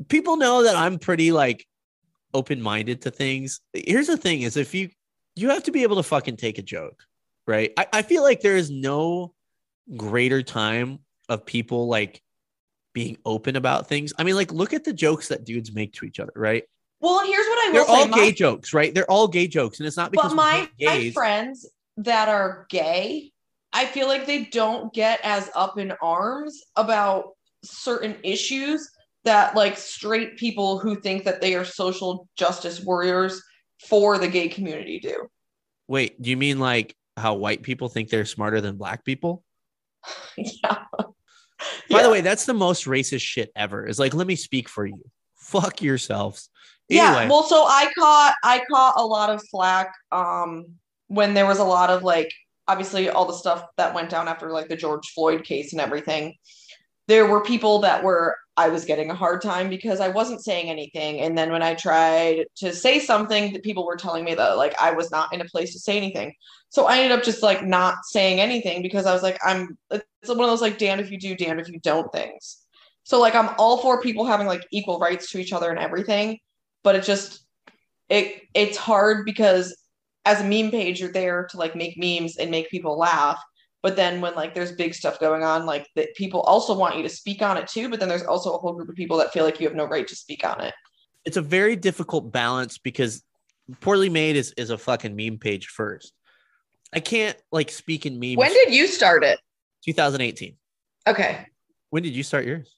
People 0.10 0.38
know 0.38 0.62
that 0.62 0.76
I'm 0.76 1.00
pretty 1.00 1.32
like 1.32 1.66
open 2.36 2.62
minded 2.62 3.02
to 3.02 3.10
things. 3.10 3.62
Here's 3.74 4.06
the 4.06 4.18
thing: 4.18 4.44
is 4.44 4.58
if 4.58 4.76
you 4.76 4.90
you 5.36 5.50
have 5.50 5.64
to 5.64 5.72
be 5.72 5.82
able 5.82 5.96
to 5.96 6.04
fucking 6.04 6.38
take 6.38 6.60
a 6.60 6.62
joke, 6.62 7.04
right? 7.48 7.74
I, 7.76 7.88
I 7.94 8.02
feel 8.04 8.22
like 8.22 8.42
there 8.42 8.58
is 8.58 8.70
no 8.70 9.34
greater 9.96 10.44
time 10.44 11.00
of 11.30 11.48
people 11.48 11.88
like 11.88 12.22
being 12.98 13.18
open 13.26 13.56
about 13.56 13.88
things. 13.88 14.12
I 14.18 14.24
mean, 14.24 14.36
like 14.36 14.52
look 14.52 14.74
at 14.74 14.84
the 14.84 14.92
jokes 14.92 15.28
that 15.28 15.46
dudes 15.46 15.72
make 15.72 15.94
to 15.94 16.06
each 16.06 16.20
other, 16.20 16.34
right? 16.36 16.64
well, 17.00 17.24
here's 17.24 17.46
what 17.46 17.68
I 17.68 17.72
will 17.72 17.86
say. 17.86 17.88
They're 17.88 17.96
say. 17.96 18.02
all 18.02 18.08
my- 18.08 18.18
gay 18.18 18.32
jokes, 18.32 18.74
right? 18.74 18.94
They're 18.94 19.12
all 19.12 19.28
gay 19.28 19.48
jokes, 19.48 19.80
and 19.80 19.86
it's 19.86 19.98
not 19.98 20.12
because 20.12 20.32
but 20.32 20.36
my, 20.36 20.70
my 20.82 21.12
friends 21.12 21.70
that 21.98 22.28
are 22.28 22.66
gay, 22.70 23.32
I 23.72 23.86
feel 23.86 24.08
like 24.08 24.26
they 24.26 24.46
don't 24.46 24.92
get 24.94 25.20
as 25.24 25.50
up 25.56 25.78
in 25.78 25.94
arms 26.02 26.60
about 26.76 27.34
certain 27.64 28.16
issues 28.24 28.90
that 29.26 29.56
like 29.56 29.78
straight 29.78 30.38
people 30.38 30.80
who 30.80 31.00
think 31.00 31.24
that 31.26 31.40
they 31.40 31.54
are 31.54 31.66
social 31.66 32.28
justice 32.36 32.82
warriors 32.82 33.44
for 33.88 34.18
the 34.18 34.28
gay 34.28 34.48
community 34.48 35.00
do. 35.00 35.28
Wait, 35.88 36.20
do 36.20 36.32
you 36.32 36.38
mean 36.38 36.60
like 36.60 36.96
how 37.16 37.36
white 37.36 37.62
people 37.62 37.90
think 37.90 38.10
they're 38.10 38.26
smarter 38.26 38.60
than 38.60 38.78
black 38.78 39.06
people? 39.06 39.44
yeah. 40.38 40.84
By 41.90 42.04
the 42.04 42.10
way, 42.10 42.22
that's 42.22 42.46
the 42.46 42.54
most 42.54 42.86
racist 42.86 43.22
shit 43.22 43.52
ever. 43.56 43.86
Is 43.86 44.00
like, 44.00 44.14
let 44.14 44.28
me 44.28 44.36
speak 44.36 44.70
for 44.70 44.86
you. 44.86 45.02
Fuck 45.36 45.82
yourselves. 45.82 46.50
Yeah, 46.90 47.28
well, 47.28 47.44
so 47.44 47.66
I 47.68 47.92
caught 47.98 48.36
I 48.44 48.64
caught 48.72 48.94
a 48.98 49.06
lot 49.06 49.30
of 49.30 49.44
flack 49.52 49.94
um 50.12 50.66
when 51.08 51.34
there 51.34 51.46
was 51.46 51.60
a 51.60 51.64
lot 51.64 51.90
of 51.90 52.04
like 52.04 52.32
obviously 52.68 53.10
all 53.10 53.26
the 53.26 53.34
stuff 53.34 53.66
that 53.78 53.94
went 53.94 54.10
down 54.10 54.28
after 54.28 54.52
like 54.52 54.70
the 54.70 54.76
George 54.76 55.08
Floyd 55.14 55.44
case 55.44 55.74
and 55.74 55.82
everything. 55.82 56.36
There 57.08 57.26
were 57.26 57.42
people 57.42 57.80
that 57.80 58.04
were 58.04 58.38
I 58.58 58.70
was 58.70 58.86
getting 58.86 59.12
a 59.12 59.16
hard 59.16 59.42
time 59.42 59.70
because 59.70 60.00
I 60.00 60.10
wasn't 60.10 60.44
saying 60.44 60.70
anything, 60.70 61.22
and 61.22 61.38
then 61.38 61.52
when 61.52 61.64
I 61.64 61.76
tried 61.76 62.46
to 62.58 62.74
say 62.74 63.00
something, 63.00 63.54
the 63.54 63.60
people 63.60 63.86
were 63.86 63.96
telling 63.96 64.26
me 64.26 64.36
that 64.36 64.58
like 64.58 64.76
I 64.82 64.92
was 64.92 65.12
not 65.12 65.34
in 65.34 65.42
a 65.42 65.46
place 65.46 65.74
to 65.74 65.80
say 65.80 65.96
anything. 65.96 66.34
So 66.70 66.86
I 66.86 66.98
ended 66.98 67.18
up 67.18 67.24
just 67.24 67.44
like 67.44 67.64
not 67.64 67.98
saying 68.04 68.42
anything 68.42 68.82
because 68.82 69.06
I 69.06 69.14
was 69.14 69.24
like 69.24 69.40
I'm 69.46 69.78
it's 69.92 70.30
one 70.30 70.42
of 70.42 70.48
those 70.48 70.62
like 70.62 70.78
damned 70.78 71.02
if 71.02 71.12
you 71.12 71.20
do, 71.20 71.36
damned 71.36 71.62
if 71.62 71.70
you 71.70 71.80
don't 71.80 72.12
things. 72.12 72.58
So 73.04 73.22
like 73.22 73.36
I'm 73.36 73.56
all 73.58 73.78
for 73.78 74.02
people 74.02 74.26
having 74.26 74.48
like 74.48 74.66
equal 74.72 75.00
rights 75.00 75.32
to 75.32 75.38
each 75.38 75.54
other 75.54 75.70
and 75.70 75.80
everything 75.80 76.40
but 76.88 76.96
it 76.96 77.04
just 77.04 77.46
it 78.08 78.44
it's 78.54 78.78
hard 78.78 79.26
because 79.26 79.78
as 80.24 80.40
a 80.40 80.44
meme 80.46 80.72
page 80.72 81.02
you're 81.02 81.12
there 81.12 81.46
to 81.52 81.58
like 81.58 81.76
make 81.76 81.98
memes 81.98 82.38
and 82.38 82.50
make 82.50 82.70
people 82.70 82.98
laugh 82.98 83.44
but 83.84 83.96
then 83.96 84.22
when 84.22 84.36
like 84.36 84.54
there's 84.54 84.72
big 84.72 84.94
stuff 84.94 85.20
going 85.20 85.44
on 85.44 85.66
like 85.66 85.88
that 85.96 86.16
people 86.16 86.42
also 86.42 86.76
want 86.78 86.98
you 86.98 87.04
to 87.04 87.10
speak 87.10 87.42
on 87.42 87.58
it 87.58 87.68
too 87.68 87.90
but 87.90 88.00
then 88.00 88.10
there's 88.10 88.24
also 88.24 88.56
a 88.56 88.58
whole 88.58 88.74
group 88.74 88.90
of 88.90 88.96
people 88.96 89.18
that 89.18 89.32
feel 89.32 89.44
like 89.44 89.60
you 89.60 89.68
have 89.68 89.76
no 89.76 89.86
right 89.86 90.08
to 90.08 90.16
speak 90.16 90.46
on 90.46 90.62
it 90.62 90.74
it's 91.26 91.38
a 91.38 91.42
very 91.42 91.76
difficult 91.76 92.32
balance 92.32 92.78
because 92.78 93.22
poorly 93.82 94.10
made 94.10 94.36
is 94.36 94.54
is 94.58 94.70
a 94.70 94.78
fucking 94.78 95.16
meme 95.16 95.38
page 95.38 95.68
first. 95.68 96.14
I 96.94 97.00
can't 97.00 97.38
like 97.52 97.70
speak 97.70 98.06
in 98.06 98.20
memes. 98.20 98.38
When 98.38 98.54
did 98.54 98.74
you 98.74 98.88
start 98.88 99.24
it? 99.24 99.40
2018? 99.86 100.56
Okay. 101.06 101.46
When 101.90 102.04
did 102.04 102.16
you 102.16 102.24
start 102.24 102.46
yours? 102.46 102.74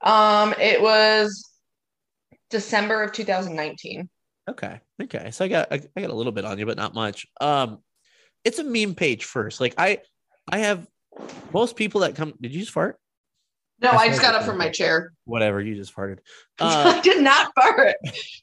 Um, 0.00 0.54
it 0.58 0.80
was 0.80 1.50
December 2.50 3.02
of 3.02 3.12
2019. 3.12 4.08
Okay. 4.48 4.80
Okay. 5.02 5.30
So 5.30 5.44
I 5.44 5.48
got 5.48 5.68
I, 5.70 5.82
I 5.96 6.00
got 6.00 6.10
a 6.10 6.14
little 6.14 6.32
bit 6.32 6.44
on 6.44 6.58
you, 6.58 6.66
but 6.66 6.76
not 6.76 6.94
much. 6.94 7.26
Um, 7.40 7.78
it's 8.44 8.58
a 8.58 8.64
meme 8.64 8.94
page 8.94 9.24
first. 9.24 9.60
Like 9.60 9.74
I 9.76 9.98
I 10.48 10.58
have 10.58 10.86
most 11.52 11.76
people 11.76 12.00
that 12.02 12.14
come. 12.14 12.34
Did 12.40 12.52
you 12.52 12.60
just 12.60 12.72
fart? 12.72 12.98
No, 13.80 13.90
I 13.90 13.96
I 13.96 14.08
just 14.08 14.20
got 14.22 14.34
up 14.34 14.44
from 14.44 14.58
my 14.58 14.68
chair. 14.70 15.12
Whatever. 15.24 15.60
You 15.60 15.74
just 15.74 15.94
farted. 15.94 16.18
I 16.60 16.98
Uh, 16.98 17.02
did 17.02 17.22
not 17.22 17.52
fart. 17.54 17.94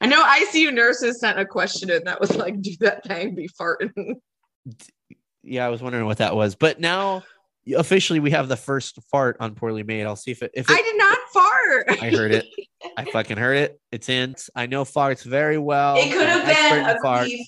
I 0.01 0.07
know 0.07 0.23
ICU 0.23 0.73
nurses 0.73 1.19
sent 1.19 1.39
a 1.39 1.45
question 1.45 1.89
in 1.89 2.03
that 2.03 2.19
was 2.19 2.35
like, 2.35 2.61
do 2.61 2.71
that 2.81 3.03
thing 3.05 3.35
be 3.35 3.47
farting? 3.49 4.15
yeah, 5.43 5.65
I 5.65 5.69
was 5.69 5.81
wondering 5.81 6.05
what 6.05 6.17
that 6.17 6.35
was, 6.35 6.55
but 6.55 6.79
now 6.79 7.23
officially 7.77 8.19
we 8.19 8.31
have 8.31 8.47
the 8.49 8.57
first 8.57 8.99
fart 9.11 9.37
on 9.39 9.55
poorly 9.55 9.83
made. 9.83 10.03
I'll 10.05 10.15
see 10.17 10.31
if 10.31 10.41
it 10.43 10.51
if 10.53 10.69
it, 10.69 10.73
I 10.73 10.81
did 10.81 10.97
not 10.97 11.17
fart. 11.33 12.03
I 12.03 12.09
heard 12.09 12.31
it. 12.33 12.45
I 12.97 13.05
fucking 13.05 13.37
heard 13.37 13.57
it. 13.57 13.79
It's 13.91 14.09
in. 14.09 14.35
I 14.55 14.65
know 14.65 14.83
farts 14.83 15.23
very 15.23 15.57
well. 15.57 15.95
It 15.97 16.11
could 16.11 16.27
I'm 16.27 16.41
have 16.41 16.85
been 16.85 16.97
a 16.97 16.99
farts. 17.01 17.27
queef. 17.27 17.45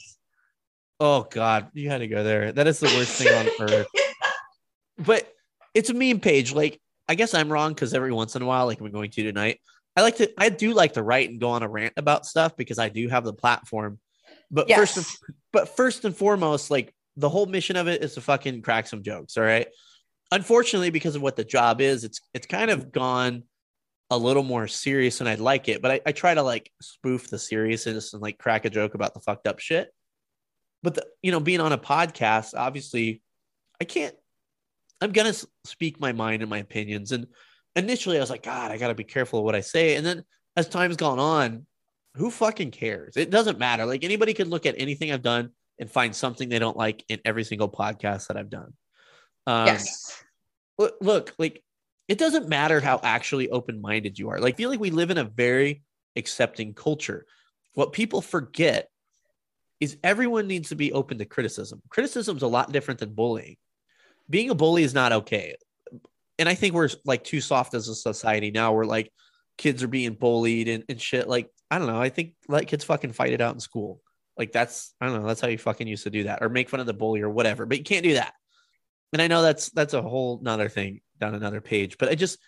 Oh 1.02 1.28
God, 1.30 1.70
you 1.74 1.90
had 1.90 1.98
to 2.00 2.08
go 2.08 2.24
there. 2.24 2.52
That 2.54 2.68
is 2.68 2.80
the 2.80 2.88
worst 2.88 3.14
thing 3.22 3.34
on 3.34 3.48
earth. 3.70 3.88
But 4.98 5.32
it's 5.74 5.90
a 5.90 5.94
meme 5.94 6.20
page. 6.20 6.54
Like 6.54 6.80
I 7.08 7.16
guess 7.16 7.34
I'm 7.34 7.52
wrong 7.52 7.74
because 7.74 7.94
every 7.94 8.12
once 8.12 8.36
in 8.36 8.42
a 8.42 8.46
while, 8.46 8.66
like 8.66 8.80
I'm 8.80 8.92
going 8.92 9.12
to 9.12 9.24
tonight, 9.24 9.60
I 9.96 10.02
like 10.02 10.18
to. 10.18 10.32
I 10.38 10.50
do 10.50 10.74
like 10.74 10.94
to 10.94 11.04
write 11.04 11.30
and 11.30 11.40
go 11.40 11.50
on 11.50 11.64
a 11.64 11.68
rant 11.68 11.94
about 11.98 12.26
stuff 12.26 12.56
because 12.56 12.80
I 12.80 12.90
do 12.90 13.08
have 13.10 13.24
the 13.24 13.34
platform. 13.34 14.00
But 14.50 14.72
first, 14.72 14.98
and, 14.98 15.06
but 15.52 15.76
first 15.76 16.06
and 16.06 16.16
foremost, 16.16 16.72
like 16.72 16.94
the 17.18 17.30
whole 17.30 17.46
mission 17.46 17.76
of 17.76 17.88
it 17.88 18.04
is 18.04 18.16
to 18.16 18.22
fucking 18.22 18.62
crack 18.62 18.88
some 18.88 19.04
jokes. 19.04 19.38
All 19.38 19.44
right. 19.44 19.68
Unfortunately, 20.32 20.90
because 20.90 21.16
of 21.16 21.22
what 21.22 21.36
the 21.36 21.44
job 21.44 21.82
is, 21.82 22.04
it's 22.04 22.22
it's 22.34 22.48
kind 22.48 22.72
of 22.72 22.92
gone 22.92 23.44
a 24.10 24.18
little 24.18 24.44
more 24.44 24.68
serious 24.68 25.18
than 25.18 25.28
I'd 25.28 25.40
like 25.40 25.70
it. 25.70 25.82
But 25.82 25.92
I, 25.92 26.02
I 26.06 26.12
try 26.12 26.34
to 26.34 26.44
like 26.44 26.72
spoof 26.82 27.30
the 27.30 27.40
seriousness 27.40 28.14
and 28.14 28.22
like 28.22 28.38
crack 28.38 28.66
a 28.66 28.70
joke 28.70 28.94
about 28.94 29.14
the 29.14 29.22
fucked 29.22 29.48
up 29.48 29.60
shit. 29.60 29.94
But 30.84 30.96
the, 30.96 31.06
you 31.22 31.32
know, 31.32 31.40
being 31.40 31.62
on 31.62 31.74
a 31.74 31.78
podcast, 31.78 32.54
obviously, 32.56 33.22
I 33.80 33.86
can't. 33.86 34.16
I'm 35.02 35.12
gonna 35.12 35.34
speak 35.66 36.00
my 36.00 36.12
mind 36.12 36.42
and 36.42 36.50
my 36.50 36.60
opinions. 36.60 37.12
And 37.12 37.28
initially, 37.76 38.18
I 38.18 38.22
was 38.22 38.30
like, 38.30 38.44
God, 38.44 38.72
I 38.72 38.78
gotta 38.78 38.96
be 38.96 39.04
careful 39.04 39.40
of 39.40 39.46
what 39.46 39.56
I 39.56 39.62
say. 39.62 39.96
And 39.96 40.06
then 40.06 40.24
as 40.56 40.70
time's 40.70 40.98
gone 40.98 41.20
on, 41.20 41.66
who 42.16 42.30
fucking 42.30 42.72
cares? 42.72 43.18
It 43.18 43.30
doesn't 43.30 43.60
matter. 43.60 43.86
Like 43.86 44.04
anybody 44.04 44.34
can 44.34 44.50
look 44.50 44.66
at 44.66 44.76
anything 44.78 45.12
I've 45.12 45.22
done 45.22 45.52
and 45.80 45.90
find 45.90 46.16
something 46.16 46.50
they 46.50 46.60
don't 46.60 46.78
like 46.78 47.04
in 47.10 47.20
every 47.26 47.44
single 47.44 47.70
podcast 47.70 48.28
that 48.28 48.38
I've 48.38 48.50
done. 48.50 48.74
Um, 49.48 49.68
yes. 49.68 50.24
look, 50.78 50.96
look, 51.02 51.34
like 51.40 51.64
it 52.08 52.18
doesn't 52.18 52.50
matter 52.50 52.80
how 52.80 53.00
actually 53.02 53.50
open-minded 53.50 54.20
you 54.20 54.30
are. 54.30 54.40
Like, 54.40 54.56
I 54.56 54.58
feel 54.58 54.70
like 54.70 54.80
we 54.80 54.92
live 54.92 55.12
in 55.12 55.18
a 55.18 55.24
very 55.24 55.82
accepting 56.16 56.74
culture. 56.74 57.26
What 57.74 57.94
people 57.94 58.22
forget 58.22 58.90
is 59.80 59.98
everyone 60.04 60.48
needs 60.48 60.70
to 60.70 60.76
be 60.76 60.92
open 60.92 61.18
to 61.20 61.26
criticism. 61.26 61.82
Criticism's 61.90 62.44
a 62.44 62.48
lot 62.48 62.72
different 62.72 63.00
than 63.00 63.14
bullying. 63.14 63.56
Being 64.30 64.50
a 64.50 64.56
bully 64.56 64.84
is 64.84 64.94
not 64.94 65.12
okay. 65.12 65.56
And 66.40 66.48
I 66.50 66.56
think 66.56 66.74
we're 66.74 66.90
like 67.06 67.24
too 67.24 67.42
soft 67.42 67.74
as 67.74 67.88
a 67.88 67.96
society 67.96 68.52
now. 68.52 68.74
We're 68.74 68.86
like 68.86 69.12
kids 69.58 69.84
are 69.84 69.88
being 69.88 70.14
bullied 70.14 70.68
and, 70.68 70.84
and 70.90 71.00
shit. 71.00 71.28
Like, 71.28 71.50
I 71.70 71.78
don't 71.78 71.88
know. 71.88 72.02
I 72.02 72.10
think 72.10 72.34
let 72.48 72.68
kids 72.68 72.84
fucking 72.84 73.14
fight 73.14 73.34
it 73.34 73.42
out 73.42 73.54
in 73.54 73.60
school. 73.60 74.02
Like 74.38 74.52
that's 74.52 74.94
I 75.00 75.08
don't 75.08 75.22
know, 75.22 75.28
that's 75.28 75.42
how 75.42 75.50
you 75.50 75.58
fucking 75.58 75.88
used 75.88 76.04
to 76.04 76.10
do 76.10 76.24
that, 76.24 76.42
or 76.42 76.50
make 76.50 76.70
fun 76.70 76.80
of 76.80 76.86
the 76.86 76.94
bully 76.94 77.22
or 77.22 77.30
whatever. 77.30 77.66
But 77.66 77.78
you 77.78 77.84
can't 77.84 78.04
do 78.04 78.14
that 78.16 78.34
and 79.14 79.22
I 79.22 79.28
know 79.28 79.42
that's 79.42 79.70
that's 79.70 79.94
a 79.94 80.02
whole 80.02 80.40
nother 80.42 80.70
thing 80.70 81.02
down 81.20 81.36
another 81.36 81.62
page, 81.62 81.98
but 81.98 82.10
I 82.10 82.16
just 82.16 82.40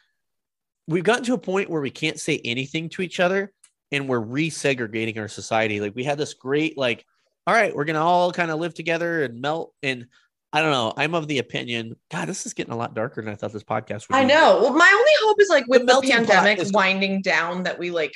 we've 0.87 1.03
gotten 1.03 1.23
to 1.25 1.33
a 1.33 1.39
point 1.39 1.69
where 1.69 1.81
we 1.81 1.91
can't 1.91 2.19
say 2.19 2.41
anything 2.43 2.89
to 2.89 3.01
each 3.01 3.19
other 3.19 3.53
and 3.91 4.07
we're 4.07 4.21
resegregating 4.21 5.17
our 5.17 5.27
society. 5.27 5.79
Like 5.79 5.95
we 5.95 6.03
had 6.03 6.17
this 6.17 6.33
great, 6.33 6.77
like, 6.77 7.05
all 7.47 7.53
right, 7.53 7.75
we're 7.75 7.85
gonna 7.85 8.03
all 8.03 8.31
kind 8.31 8.51
of 8.51 8.59
live 8.59 8.73
together 8.73 9.23
and 9.23 9.41
melt. 9.41 9.73
And 9.83 10.07
I 10.55 10.61
don't 10.61 10.71
know, 10.71 10.93
I'm 10.95 11.15
of 11.15 11.27
the 11.27 11.39
opinion, 11.39 11.95
God, 12.11 12.27
this 12.27 12.45
is 12.45 12.53
getting 12.53 12.71
a 12.73 12.77
lot 12.77 12.93
darker 12.93 13.21
than 13.23 13.33
I 13.33 13.35
thought 13.35 13.51
this 13.53 13.63
podcast 13.63 14.07
would 14.07 14.15
I 14.15 14.21
be. 14.21 14.27
know. 14.27 14.59
Well, 14.61 14.73
my 14.73 14.89
only 14.95 15.11
hope 15.23 15.41
is 15.41 15.49
like 15.49 15.65
with 15.67 15.87
the, 15.87 15.93
pot 15.93 16.03
pandemic 16.03 16.59
is- 16.59 16.71
winding 16.71 17.21
down 17.23 17.63
that 17.63 17.79
we 17.79 17.89
like 17.91 18.13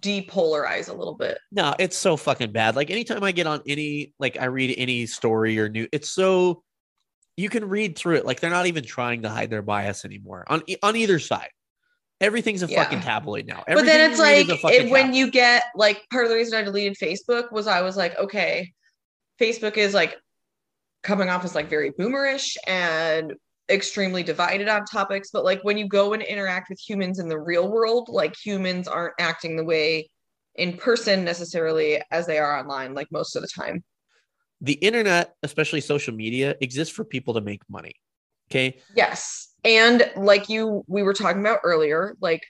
depolarize 0.00 0.88
a 0.88 0.92
little 0.92 1.14
bit. 1.14 1.38
No, 1.52 1.74
it's 1.78 1.96
so 1.96 2.16
fucking 2.16 2.52
bad. 2.52 2.76
Like 2.76 2.90
anytime 2.90 3.22
I 3.22 3.32
get 3.32 3.46
on 3.46 3.62
any, 3.66 4.12
like 4.18 4.40
I 4.40 4.46
read 4.46 4.74
any 4.78 5.06
story 5.06 5.58
or 5.58 5.68
new, 5.68 5.86
it's 5.92 6.10
so 6.10 6.62
you 7.36 7.48
can 7.48 7.68
read 7.68 7.98
through 7.98 8.16
it. 8.16 8.24
Like 8.24 8.40
they're 8.40 8.50
not 8.50 8.66
even 8.66 8.84
trying 8.84 9.22
to 9.22 9.28
hide 9.28 9.50
their 9.50 9.62
bias 9.62 10.04
anymore 10.04 10.44
on 10.48 10.62
on 10.82 10.96
either 10.96 11.18
side. 11.18 11.50
Everything's 12.20 12.62
a 12.62 12.66
Yeah. 12.66 12.82
fucking 12.84 13.00
tabloid 13.00 13.46
now. 13.46 13.62
but 13.66 13.84
then 13.84 14.10
it's 14.10 14.18
you 14.18 14.24
read 14.24 14.50
is 14.50 14.64
like 14.64 14.74
it, 14.74 14.90
when 14.90 15.06
tabloid. 15.06 15.14
you 15.16 15.30
get 15.30 15.64
like 15.74 16.02
part 16.10 16.24
of 16.24 16.30
the 16.30 16.36
reason 16.36 16.58
I 16.58 16.62
deleted 16.62 16.96
Facebook 16.96 17.52
was 17.52 17.66
I 17.66 17.82
was 17.82 17.96
like, 17.96 18.16
okay, 18.18 18.72
Facebook 19.38 19.76
is 19.76 19.92
like 19.92 20.16
coming 21.06 21.28
off 21.30 21.44
as 21.44 21.54
like 21.54 21.70
very 21.70 21.92
boomerish 21.92 22.56
and 22.66 23.32
extremely 23.70 24.22
divided 24.22 24.68
on 24.68 24.84
topics. 24.84 25.30
But 25.32 25.44
like 25.44 25.62
when 25.62 25.78
you 25.78 25.88
go 25.88 26.12
and 26.12 26.22
interact 26.22 26.68
with 26.68 26.80
humans 26.80 27.20
in 27.20 27.28
the 27.28 27.38
real 27.38 27.68
world, 27.70 28.08
like 28.08 28.34
humans 28.36 28.88
aren't 28.88 29.14
acting 29.20 29.56
the 29.56 29.64
way 29.64 30.10
in 30.56 30.76
person 30.76 31.24
necessarily 31.24 32.02
as 32.10 32.26
they 32.26 32.38
are 32.38 32.58
online, 32.58 32.92
like 32.94 33.06
most 33.12 33.36
of 33.36 33.42
the 33.42 33.48
time. 33.48 33.84
the 34.60 34.74
internet, 34.74 35.34
especially 35.42 35.80
social 35.80 36.14
media, 36.14 36.54
exists 36.60 36.94
for 36.94 37.04
people 37.04 37.34
to 37.34 37.40
make 37.40 37.62
money. 37.68 37.94
Okay. 38.50 38.78
Yes. 38.94 39.52
And 39.64 40.10
like 40.16 40.48
you 40.48 40.84
we 40.86 41.02
were 41.02 41.14
talking 41.14 41.40
about 41.40 41.60
earlier, 41.64 42.16
like 42.20 42.42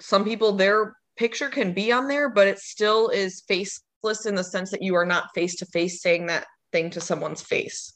some 0.00 0.24
people 0.24 0.52
their 0.52 0.96
picture 1.16 1.48
can 1.48 1.72
be 1.72 1.92
on 1.92 2.08
there, 2.08 2.28
but 2.30 2.48
it 2.48 2.58
still 2.58 3.08
is 3.08 3.42
faceless 3.46 4.26
in 4.26 4.34
the 4.34 4.44
sense 4.44 4.70
that 4.70 4.82
you 4.82 4.94
are 4.94 5.06
not 5.06 5.34
face 5.34 5.54
to 5.56 5.66
face 5.66 6.02
saying 6.02 6.26
that 6.26 6.46
thing 6.74 6.90
to 6.90 7.00
someone's 7.00 7.40
face. 7.40 7.92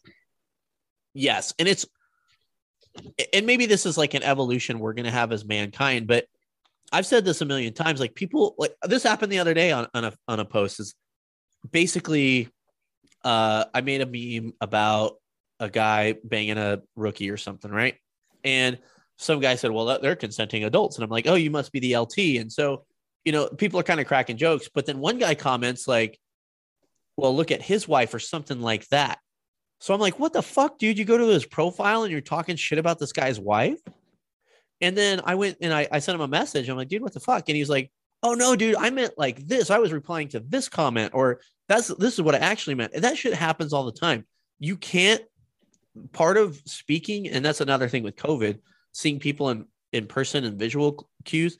Yes. 1.12 1.52
And 1.58 1.66
it's, 1.66 1.84
and 3.32 3.44
maybe 3.44 3.66
this 3.66 3.86
is 3.86 3.98
like 3.98 4.14
an 4.14 4.22
evolution 4.22 4.78
we're 4.78 4.92
going 4.92 5.04
to 5.04 5.10
have 5.10 5.32
as 5.32 5.44
mankind, 5.44 6.06
but 6.06 6.26
I've 6.92 7.06
said 7.06 7.24
this 7.24 7.40
a 7.40 7.44
million 7.44 7.74
times. 7.74 7.98
Like 7.98 8.14
people, 8.14 8.54
like 8.56 8.72
this 8.84 9.02
happened 9.02 9.32
the 9.32 9.40
other 9.40 9.52
day 9.52 9.72
on, 9.72 9.88
on 9.94 10.04
a, 10.04 10.12
on 10.28 10.38
a 10.38 10.44
post 10.44 10.78
is 10.78 10.94
basically, 11.68 12.48
uh, 13.24 13.64
I 13.74 13.80
made 13.80 14.00
a 14.00 14.06
meme 14.06 14.52
about 14.60 15.16
a 15.58 15.68
guy 15.68 16.14
banging 16.22 16.56
a 16.56 16.80
rookie 16.94 17.30
or 17.30 17.36
something, 17.36 17.72
right? 17.72 17.96
And 18.44 18.78
some 19.16 19.40
guy 19.40 19.56
said, 19.56 19.72
well, 19.72 19.98
they're 20.00 20.14
consenting 20.14 20.62
adults. 20.62 20.96
And 20.96 21.04
I'm 21.04 21.10
like, 21.10 21.26
oh, 21.26 21.34
you 21.34 21.50
must 21.50 21.72
be 21.72 21.80
the 21.80 21.96
LT. 21.96 22.18
And 22.38 22.52
so, 22.52 22.84
you 23.24 23.32
know, 23.32 23.48
people 23.48 23.80
are 23.80 23.82
kind 23.82 23.98
of 23.98 24.06
cracking 24.06 24.36
jokes. 24.36 24.68
But 24.72 24.86
then 24.86 25.00
one 25.00 25.18
guy 25.18 25.34
comments, 25.34 25.88
like, 25.88 26.16
well, 27.18 27.34
look 27.34 27.50
at 27.50 27.60
his 27.60 27.88
wife 27.88 28.14
or 28.14 28.20
something 28.20 28.60
like 28.60 28.86
that. 28.88 29.18
So 29.80 29.92
I'm 29.92 30.00
like, 30.00 30.20
what 30.20 30.32
the 30.32 30.40
fuck, 30.40 30.78
dude? 30.78 30.98
You 30.98 31.04
go 31.04 31.18
to 31.18 31.26
his 31.26 31.44
profile 31.44 32.04
and 32.04 32.12
you're 32.12 32.20
talking 32.20 32.54
shit 32.54 32.78
about 32.78 33.00
this 33.00 33.12
guy's 33.12 33.40
wife? 33.40 33.80
And 34.80 34.96
then 34.96 35.20
I 35.24 35.34
went 35.34 35.56
and 35.60 35.74
I, 35.74 35.88
I 35.90 35.98
sent 35.98 36.14
him 36.14 36.20
a 36.20 36.28
message. 36.28 36.68
I'm 36.68 36.76
like, 36.76 36.86
dude, 36.86 37.02
what 37.02 37.12
the 37.12 37.18
fuck? 37.18 37.48
And 37.48 37.56
he's 37.56 37.68
like, 37.68 37.90
oh 38.22 38.34
no, 38.34 38.54
dude, 38.54 38.76
I 38.76 38.90
meant 38.90 39.14
like 39.18 39.48
this. 39.48 39.68
I 39.68 39.78
was 39.78 39.92
replying 39.92 40.28
to 40.28 40.40
this 40.40 40.68
comment, 40.68 41.10
or 41.12 41.40
that's 41.66 41.88
this 41.88 42.14
is 42.14 42.22
what 42.22 42.36
I 42.36 42.38
actually 42.38 42.76
meant. 42.76 42.92
And 42.94 43.02
that 43.02 43.18
shit 43.18 43.34
happens 43.34 43.72
all 43.72 43.84
the 43.84 43.92
time. 43.92 44.24
You 44.60 44.76
can't 44.76 45.22
part 46.12 46.36
of 46.36 46.62
speaking, 46.66 47.28
and 47.28 47.44
that's 47.44 47.60
another 47.60 47.88
thing 47.88 48.04
with 48.04 48.14
COVID, 48.14 48.60
seeing 48.92 49.18
people 49.18 49.50
in, 49.50 49.66
in 49.92 50.06
person 50.06 50.44
and 50.44 50.56
visual 50.56 51.08
cues, 51.24 51.58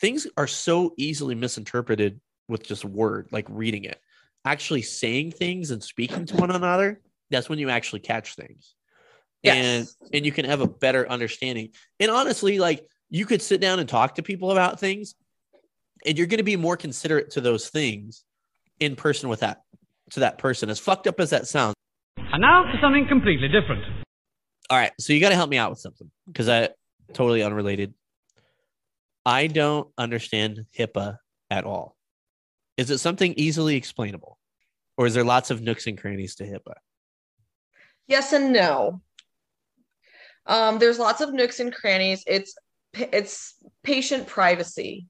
things 0.00 0.26
are 0.36 0.48
so 0.48 0.92
easily 0.96 1.36
misinterpreted 1.36 2.20
with 2.48 2.64
just 2.64 2.84
word, 2.84 3.28
like 3.30 3.46
reading 3.48 3.84
it. 3.84 4.00
Actually 4.48 4.80
saying 4.80 5.32
things 5.32 5.70
and 5.72 5.82
speaking 5.82 6.24
to 6.24 6.36
one 6.36 6.50
another, 6.50 7.02
that's 7.28 7.50
when 7.50 7.58
you 7.58 7.68
actually 7.68 8.00
catch 8.00 8.34
things. 8.34 8.74
And 9.44 9.86
and 10.14 10.24
you 10.24 10.32
can 10.32 10.46
have 10.46 10.62
a 10.62 10.66
better 10.66 11.06
understanding. 11.06 11.68
And 12.00 12.10
honestly, 12.10 12.58
like 12.58 12.86
you 13.10 13.26
could 13.26 13.42
sit 13.42 13.60
down 13.60 13.78
and 13.78 13.86
talk 13.86 14.14
to 14.14 14.22
people 14.22 14.50
about 14.50 14.80
things, 14.80 15.14
and 16.06 16.16
you're 16.16 16.26
going 16.26 16.38
to 16.38 16.44
be 16.44 16.56
more 16.56 16.78
considerate 16.78 17.30
to 17.32 17.42
those 17.42 17.68
things 17.68 18.24
in 18.80 18.96
person 18.96 19.28
with 19.28 19.40
that 19.40 19.60
to 20.12 20.20
that 20.20 20.38
person. 20.38 20.70
As 20.70 20.78
fucked 20.78 21.06
up 21.06 21.20
as 21.20 21.28
that 21.28 21.46
sounds. 21.46 21.74
And 22.16 22.40
now 22.40 22.64
for 22.72 22.78
something 22.80 23.06
completely 23.06 23.48
different. 23.48 23.84
All 24.70 24.78
right, 24.78 24.92
so 24.98 25.12
you 25.12 25.20
got 25.20 25.28
to 25.28 25.34
help 25.34 25.50
me 25.50 25.58
out 25.58 25.68
with 25.68 25.78
something 25.78 26.10
because 26.26 26.48
I 26.48 26.70
totally 27.12 27.42
unrelated. 27.42 27.92
I 29.26 29.46
don't 29.46 29.88
understand 29.98 30.64
HIPAA 30.78 31.18
at 31.50 31.64
all. 31.64 31.96
Is 32.78 32.90
it 32.90 32.98
something 32.98 33.34
easily 33.36 33.76
explainable, 33.76 34.37
or 34.98 35.06
is 35.06 35.14
there 35.14 35.24
lots 35.24 35.50
of 35.50 35.62
nooks 35.62 35.86
and 35.86 35.96
crannies 35.96 36.34
to 36.34 36.44
HIPAA? 36.44 36.74
Yes 38.08 38.32
and 38.32 38.52
no. 38.52 39.00
Um, 40.44 40.78
there's 40.78 40.98
lots 40.98 41.20
of 41.20 41.32
nooks 41.32 41.60
and 41.60 41.72
crannies. 41.72 42.24
It's 42.26 42.54
it's 42.94 43.54
patient 43.84 44.26
privacy 44.26 45.06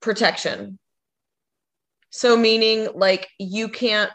protection. 0.00 0.78
So 2.10 2.36
meaning 2.36 2.88
like 2.94 3.28
you 3.38 3.68
can't 3.68 4.10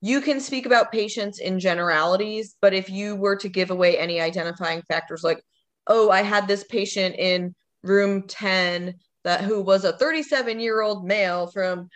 you 0.00 0.20
can 0.20 0.40
speak 0.40 0.64
about 0.64 0.92
patients 0.92 1.40
in 1.40 1.60
generalities, 1.60 2.54
but 2.62 2.72
if 2.72 2.88
you 2.88 3.16
were 3.16 3.36
to 3.36 3.48
give 3.48 3.70
away 3.70 3.98
any 3.98 4.20
identifying 4.20 4.80
factors 4.82 5.24
like, 5.24 5.42
oh, 5.88 6.08
I 6.08 6.22
had 6.22 6.46
this 6.46 6.64
patient 6.64 7.16
in 7.18 7.54
room 7.82 8.26
10 8.28 8.94
that 9.24 9.40
who 9.42 9.60
was 9.60 9.84
a 9.84 9.92
37 9.98 10.60
year 10.60 10.80
old 10.80 11.04
male 11.04 11.48
from 11.48 11.88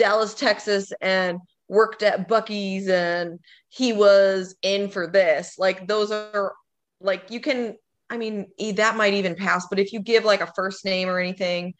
Dallas, 0.00 0.34
Texas, 0.34 0.92
and 1.00 1.38
worked 1.68 2.02
at 2.02 2.26
Buc-ee's 2.26 2.88
and 2.88 3.38
he 3.68 3.92
was 3.92 4.56
in 4.62 4.88
for 4.88 5.06
this. 5.06 5.56
Like 5.58 5.86
those 5.86 6.10
are 6.10 6.54
like 7.00 7.30
you 7.30 7.38
can 7.40 7.76
I 8.08 8.16
mean 8.16 8.48
that 8.74 8.96
might 8.96 9.14
even 9.14 9.36
pass, 9.36 9.66
but 9.68 9.78
if 9.78 9.92
you 9.92 10.00
give 10.00 10.24
like 10.24 10.40
a 10.40 10.52
first 10.56 10.84
name 10.84 11.08
or 11.08 11.20
anything 11.20 11.74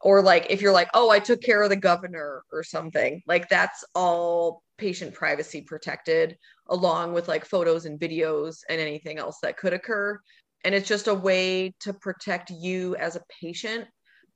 or 0.00 0.22
like 0.22 0.46
if 0.48 0.62
you're 0.62 0.72
like, 0.72 0.88
"Oh, 0.94 1.10
I 1.10 1.18
took 1.18 1.42
care 1.42 1.62
of 1.62 1.70
the 1.70 1.76
governor" 1.76 2.44
or 2.52 2.62
something, 2.62 3.22
like 3.26 3.48
that's 3.48 3.84
all 3.94 4.62
patient 4.78 5.14
privacy 5.14 5.62
protected 5.62 6.36
along 6.68 7.12
with 7.14 7.28
like 7.28 7.44
photos 7.44 7.86
and 7.86 7.98
videos 7.98 8.58
and 8.68 8.80
anything 8.80 9.18
else 9.18 9.38
that 9.42 9.56
could 9.56 9.72
occur. 9.72 10.20
And 10.64 10.74
it's 10.74 10.88
just 10.88 11.08
a 11.08 11.14
way 11.14 11.74
to 11.80 11.92
protect 11.94 12.50
you 12.50 12.96
as 12.96 13.16
a 13.16 13.22
patient 13.40 13.86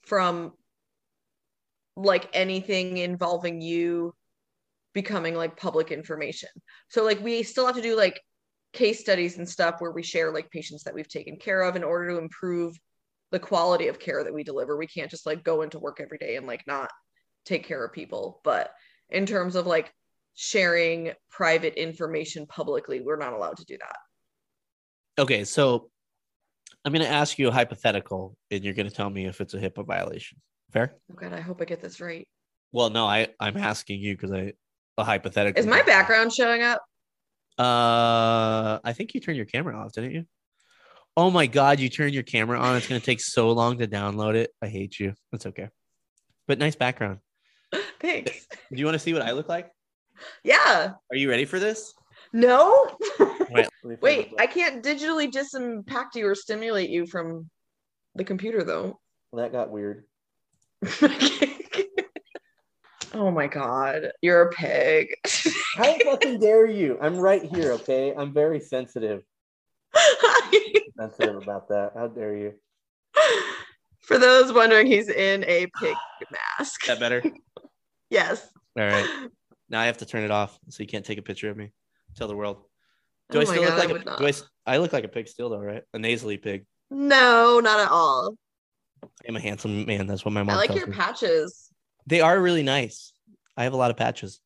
from 0.03 0.53
like 2.05 2.29
anything 2.33 2.99
involving 2.99 3.61
you 3.61 4.15
becoming 4.95 5.35
like 5.35 5.57
public 5.57 5.93
information. 5.93 6.49
So 6.89 7.05
like 7.05 7.21
we 7.21 7.43
still 7.43 7.67
have 7.67 7.77
to 7.77 7.83
do 7.83 7.97
like 7.97 8.21
case 8.73 9.01
studies 9.01 9.39
and 9.39 9.49
stuff 9.49 9.77
where 9.81 9.93
we 9.93 10.03
share 10.03 10.33
like 10.33 10.51
patients 10.51 10.85
that 10.85 10.95
we've 10.95 11.09
taken 11.09 11.37
care 11.37 11.63
of 11.63 11.77
in 11.77 11.85
order 11.85 12.11
to 12.11 12.19
improve 12.19 12.77
the 13.31 13.39
quality 13.39 13.89
of 13.89 13.99
care 13.99 14.25
that 14.25 14.35
we 14.35 14.43
deliver. 14.43 14.77
We 14.77 14.87
can't 14.87 15.11
just 15.11 15.27
like 15.27 15.45
go 15.45 15.63
into 15.63 15.79
work 15.79 16.01
every 16.01 16.19
day 16.19 16.37
and 16.37 16.47
like 16.47 16.67
not 16.67 16.91
take 17.45 17.67
care 17.67 17.85
of 17.85 17.93
people. 17.93 18.41
But 18.45 18.73
in 19.09 19.27
terms 19.27 19.55
of 19.57 19.67
like 19.67 19.93
sharing 20.35 21.13
private 21.31 21.75
information 21.75 22.47
publicly, 22.47 23.01
we're 23.01 23.17
not 23.17 23.33
allowed 23.33 23.59
to 23.59 23.65
do 23.65 23.79
that. 23.79 25.23
Okay, 25.23 25.45
so 25.45 25.91
I'm 26.85 26.93
going 26.93 27.05
to 27.05 27.11
ask 27.11 27.39
you 27.39 27.49
a 27.49 27.53
hypothetical 27.53 28.37
and 28.51 28.65
you're 28.65 28.75
going 28.75 28.89
to 28.89 28.95
tell 28.95 29.11
me 29.11 29.27
if 29.27 29.41
it's 29.41 29.55
a 29.55 29.59
HIPAA 29.59 29.87
violation. 29.87 30.39
Fair? 30.73 30.97
Oh 31.11 31.15
God, 31.15 31.33
I 31.33 31.41
hope 31.41 31.61
I 31.61 31.65
get 31.65 31.81
this 31.81 32.01
right. 32.01 32.27
Well, 32.73 32.91
no, 32.91 33.07
I 33.07 33.29
I'm 33.41 33.57
asking 33.57 34.01
you 34.01 34.17
because 34.17 34.33
I 34.33 34.53
a 34.99 35.05
hypothetical. 35.05 35.59
Is 35.59 35.67
my 35.67 35.83
background 35.83 36.33
showing 36.33 36.63
up? 36.63 36.81
Uh, 37.59 38.79
I 38.85 38.93
think 38.95 39.15
you 39.15 39.21
turned 39.21 39.37
your 39.37 39.47
camera 39.47 39.77
off, 39.77 39.93
didn't 39.93 40.13
you? 40.13 40.25
Oh 41.17 41.31
my 41.31 41.47
god, 41.47 41.81
you 41.81 41.89
turned 41.89 42.15
your 42.15 42.23
camera 42.23 42.59
on. 42.59 42.77
It's 42.77 42.87
gonna 42.87 43.01
take 43.01 43.21
so 43.21 43.51
long 43.51 43.79
to 43.79 43.87
download 43.87 44.35
it. 44.35 44.51
I 44.63 44.69
hate 44.69 44.99
you. 44.99 45.15
That's 45.33 45.47
okay. 45.47 45.69
But 46.47 46.59
nice 46.59 46.77
background. 46.77 47.19
Thanks. 48.01 48.47
Do 48.73 48.79
you 48.79 48.85
want 48.85 48.95
to 48.95 48.99
see 48.99 49.13
what 49.13 49.23
I 49.23 49.33
look 49.33 49.49
like? 49.49 49.71
Yeah. 50.45 50.93
Are 51.11 51.17
you 51.17 51.29
ready 51.29 51.45
for 51.45 51.59
this? 51.59 51.95
No. 52.33 52.97
Wait, 53.51 53.67
Wait, 54.01 54.35
I 54.39 54.47
can't 54.47 54.85
digitally 54.85 55.31
disimpact 55.31 56.15
you 56.15 56.27
or 56.27 56.35
stimulate 56.35 56.91
you 56.91 57.07
from 57.07 57.51
the 58.15 58.25
computer 58.25 58.63
though. 58.63 58.99
Well, 59.33 59.43
that 59.43 59.53
got 59.53 59.71
weird. 59.71 60.05
oh 63.15 63.31
my 63.31 63.47
god, 63.47 64.13
you're 64.23 64.43
a 64.43 64.51
pig. 64.51 65.15
How 65.77 65.99
fucking 65.99 66.39
dare 66.41 66.67
you? 66.67 66.99
I'm 67.01 67.17
right 67.17 67.43
here, 67.43 67.73
okay? 67.73 68.15
I'm 68.17 68.33
very 68.33 68.61
sensitive. 68.61 69.23
sensitive 70.99 71.37
about 71.37 71.69
that. 71.69 71.93
How 71.95 72.07
dare 72.09 72.37
you? 72.37 72.55
For 74.03 74.19
those 74.19 74.53
wondering, 74.53 74.87
he's 74.87 75.09
in 75.09 75.45
a 75.45 75.67
pig 75.81 75.97
mask. 76.59 76.87
That 76.87 76.99
better? 76.99 77.23
yes. 78.11 78.49
All 78.79 78.85
right. 78.85 79.07
Now 79.69 79.81
I 79.81 79.87
have 79.87 79.99
to 79.99 80.07
turn 80.07 80.25
it 80.25 80.31
off 80.31 80.59
so 80.69 80.83
you 80.83 80.89
can't 80.89 81.05
take 81.05 81.19
a 81.19 81.23
picture 81.23 81.51
of 81.51 81.57
me. 81.57 81.73
Tell 82.17 82.27
the 82.29 82.35
world. 82.37 82.65
Do 83.31 83.39
Oh 83.39 83.43
I 83.43 83.45
still 83.45 83.63
God, 83.63 83.69
look 83.69 83.75
I 83.75 83.79
like 83.79 83.89
would 83.93 84.03
a, 84.03 84.05
not. 84.05 84.19
do 84.19 84.27
I, 84.27 84.31
s- 84.31 84.43
I 84.67 84.79
look 84.79 84.93
like 84.93 85.05
a 85.05 85.09
pig 85.09 85.29
still 85.29 85.51
though, 85.51 85.61
right? 85.61 85.83
A 85.95 85.99
nasally 85.99 86.39
pig. 86.39 86.67
No, 86.91 87.61
not 87.61 87.79
at 87.79 87.89
all. 87.91 88.35
I'm 89.29 89.37
a 89.37 89.41
handsome 89.41 89.85
man. 89.87 90.07
That's 90.07 90.25
what 90.25 90.33
my 90.33 90.43
mom 90.43 90.57
I 90.57 90.59
like 90.59 90.75
your 90.75 90.87
me. 90.87 90.97
patches. 90.97 91.71
They 92.07 92.21
are 92.21 92.41
really 92.41 92.63
nice. 92.63 93.13
I 93.57 93.65
have 93.65 93.73
a 93.73 93.77
lot 93.77 93.91
of 93.91 93.97
patches. 93.97 94.41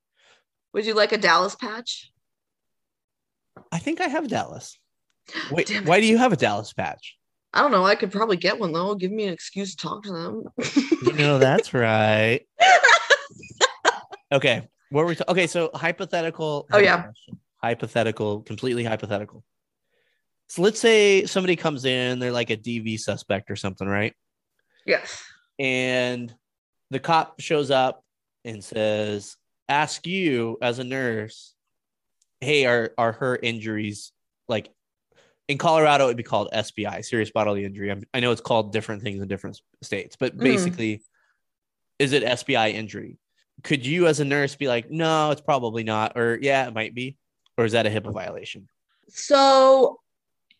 Would 0.72 0.86
you 0.86 0.94
like 0.94 1.12
a 1.12 1.18
Dallas 1.18 1.55
patch? 1.55 2.11
I 3.70 3.78
think 3.78 4.00
I 4.00 4.09
have 4.09 4.28
Dallas. 4.28 4.78
Wait, 5.50 5.70
why 5.84 6.00
do 6.00 6.07
you 6.07 6.18
have 6.18 6.32
a 6.32 6.36
Dallas 6.36 6.72
patch? 6.72 7.16
I 7.52 7.61
don't 7.61 7.70
know. 7.70 7.84
I 7.84 7.94
could 7.94 8.11
probably 8.11 8.36
get 8.36 8.59
one 8.59 8.72
though. 8.72 8.94
Give 8.94 9.12
me 9.12 9.26
an 9.26 9.32
excuse 9.32 9.76
to 9.76 9.86
talk 9.86 10.02
to 10.05 10.12
them. 10.12 10.42
You 11.02 11.12
know 11.12 11.38
that's 11.38 11.72
right. 11.72 12.40
Okay, 14.32 14.68
what 14.90 15.02
were 15.02 15.09
we? 15.09 15.14
Ta- 15.14 15.26
okay, 15.28 15.46
so 15.46 15.70
hypothetical. 15.74 16.66
Oh, 16.72 16.78
yeah. 16.78 17.05
hypothetical, 17.62 18.42
completely 18.42 18.82
hypothetical. 18.82 19.44
So 20.48 20.62
let's 20.62 20.80
say 20.80 21.24
somebody 21.24 21.55
comes 21.55 21.84
in, 21.84 22.18
they're 22.18 22.32
like 22.32 22.50
a 22.50 22.57
DV 22.57 22.98
suspect 22.98 23.48
or 23.48 23.55
something, 23.55 23.86
right? 23.86 24.12
Yes. 24.87 25.22
And 25.59 26.35
the 26.91 26.99
cop 27.01 27.41
shows 27.41 27.70
up 27.70 28.03
and 28.45 28.62
says, 28.62 29.37
"Ask 29.68 30.07
you 30.07 30.59
as 30.61 30.78
a 30.78 30.85
nurse, 30.85 31.55
hey, 32.41 32.66
are 32.66 32.93
are 32.99 33.12
her 33.12 33.37
injuries 33.37 34.12
like 34.49 34.70
in 35.49 35.59
Colorado? 35.59 36.05
It'd 36.05 36.16
be 36.16 36.22
called 36.22 36.49
SBI, 36.53 37.05
serious 37.05 37.30
bodily 37.30 37.64
injury. 37.64 37.91
I'm, 37.91 38.03
I 38.12 38.20
know 38.20 38.32
it's 38.32 38.41
called 38.41 38.72
different 38.72 39.03
things 39.03 39.22
in 39.22 39.28
different 39.28 39.61
states, 39.82 40.16
but 40.16 40.37
Mhm. 40.37 40.43
basically, 40.43 41.03
is 41.99 42.12
it 42.12 42.22
SBI 42.22 42.72
injury? 42.72 43.18
Could 43.62 43.87
you, 43.87 44.07
as 44.09 44.20
a 44.20 44.24
nurse, 44.24 44.57
be 44.57 44.66
like, 44.68 44.91
no, 44.91 45.30
it's 45.30 45.41
probably 45.41 45.85
not, 45.85 46.16
or 46.16 46.39
yeah, 46.43 46.66
it 46.66 46.74
might 46.74 46.95
be, 46.95 47.16
or 47.57 47.64
is 47.64 47.72
that 47.72 47.87
a 47.87 47.91
HIPAA 47.91 48.12
violation? 48.12 48.68
So 49.09 50.01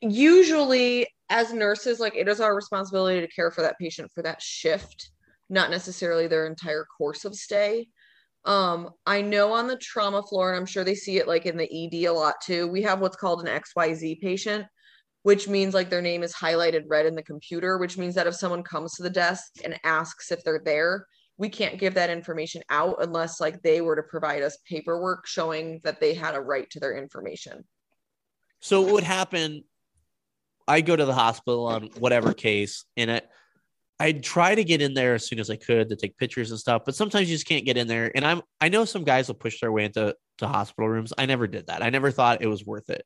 usually 0.01 1.09
as 1.31 1.53
nurses, 1.53 2.01
like 2.01 2.16
it 2.16 2.29
is 2.29 2.41
our 2.41 2.55
responsibility 2.55 3.20
to 3.20 3.33
care 3.33 3.51
for 3.51 3.62
that 3.62 3.79
patient 3.79 4.11
for 4.14 4.22
that 4.22 4.43
shift, 4.43 5.11
not 5.49 5.70
necessarily 5.70 6.27
their 6.27 6.47
entire 6.47 6.85
course 6.85 7.25
of 7.25 7.35
stay. 7.35 7.89
Um, 8.45 8.91
I 9.07 9.22
know 9.22 9.53
on 9.53 9.66
the 9.66 9.77
trauma 9.77 10.22
floor, 10.22 10.51
and 10.51 10.59
I'm 10.59 10.66
sure 10.66 10.85
they 10.85 10.95
see 10.95 11.16
it 11.16 11.29
like 11.29 11.47
in 11.47 11.57
the 11.57 11.64
ED 11.64 12.07
a 12.07 12.12
lot 12.12 12.35
too. 12.43 12.68
We 12.68 12.83
have 12.83 13.01
what's 13.01 13.16
called 13.16 13.47
an 13.47 13.61
XYZ 13.61 14.20
patient, 14.20 14.66
which 15.22 15.49
means 15.49 15.72
like 15.72 15.89
their 15.89 16.03
name 16.03 16.22
is 16.22 16.35
highlighted 16.35 16.85
red 16.87 17.07
in 17.07 17.14
the 17.14 17.22
computer, 17.22 17.79
which 17.79 17.97
means 17.97 18.14
that 18.16 18.27
if 18.27 18.35
someone 18.35 18.62
comes 18.62 18.95
to 18.95 19.03
the 19.03 19.11
desk 19.11 19.45
and 19.64 19.81
asks 19.83 20.31
if 20.31 20.45
they're 20.45 20.62
there, 20.62 21.07
we 21.39 21.49
can't 21.49 21.79
give 21.79 21.95
that 21.95 22.11
information 22.11 22.62
out 22.68 22.97
unless 23.01 23.41
like 23.41 23.62
they 23.62 23.81
were 23.81 23.97
to 23.97 24.03
provide 24.03 24.43
us 24.43 24.59
paperwork 24.68 25.27
showing 25.27 25.81
that 25.83 26.01
they 26.01 26.14
had 26.14 26.35
a 26.35 26.41
right 26.41 26.68
to 26.70 26.81
their 26.81 26.97
information. 26.97 27.64
So 28.61 28.83
what 28.83 28.93
would 28.93 29.05
happen? 29.05 29.64
I 30.67 30.81
go 30.81 30.97
to 30.97 31.05
the 31.05 31.15
hospital 31.15 31.67
on 31.67 31.91
whatever 31.99 32.33
case, 32.33 32.85
and 32.97 33.11
I 33.11 33.23
I'd 34.01 34.23
try 34.25 34.55
to 34.55 34.65
get 34.65 34.83
in 34.83 34.95
there 34.95 35.15
as 35.15 35.27
soon 35.27 35.39
as 35.39 35.51
I 35.51 35.57
could 35.57 35.89
to 35.89 35.97
take 35.97 36.17
pictures 36.17 36.51
and 36.51 36.59
stuff, 36.59 36.83
but 36.85 36.97
sometimes 36.97 37.31
you 37.31 37.37
just 37.37 37.47
can't 37.47 37.65
get 37.65 37.77
in 37.77 37.87
there. 37.87 38.11
And 38.15 38.25
I'm 38.25 38.43
I 38.61 38.69
know 38.69 38.85
some 38.85 39.05
guys 39.05 39.29
will 39.29 39.35
push 39.35 39.61
their 39.61 39.73
way 39.73 39.85
into 39.85 40.17
to 40.39 40.49
hospital 40.49 40.89
rooms. 40.89 41.12
I 41.17 41.27
never 41.27 41.47
did 41.47 41.69
that. 41.69 41.83
I 41.83 41.91
never 41.91 42.11
thought 42.11 42.43
it 42.43 42.49
was 42.49 42.67
worth 42.67 42.91
it. 42.91 43.05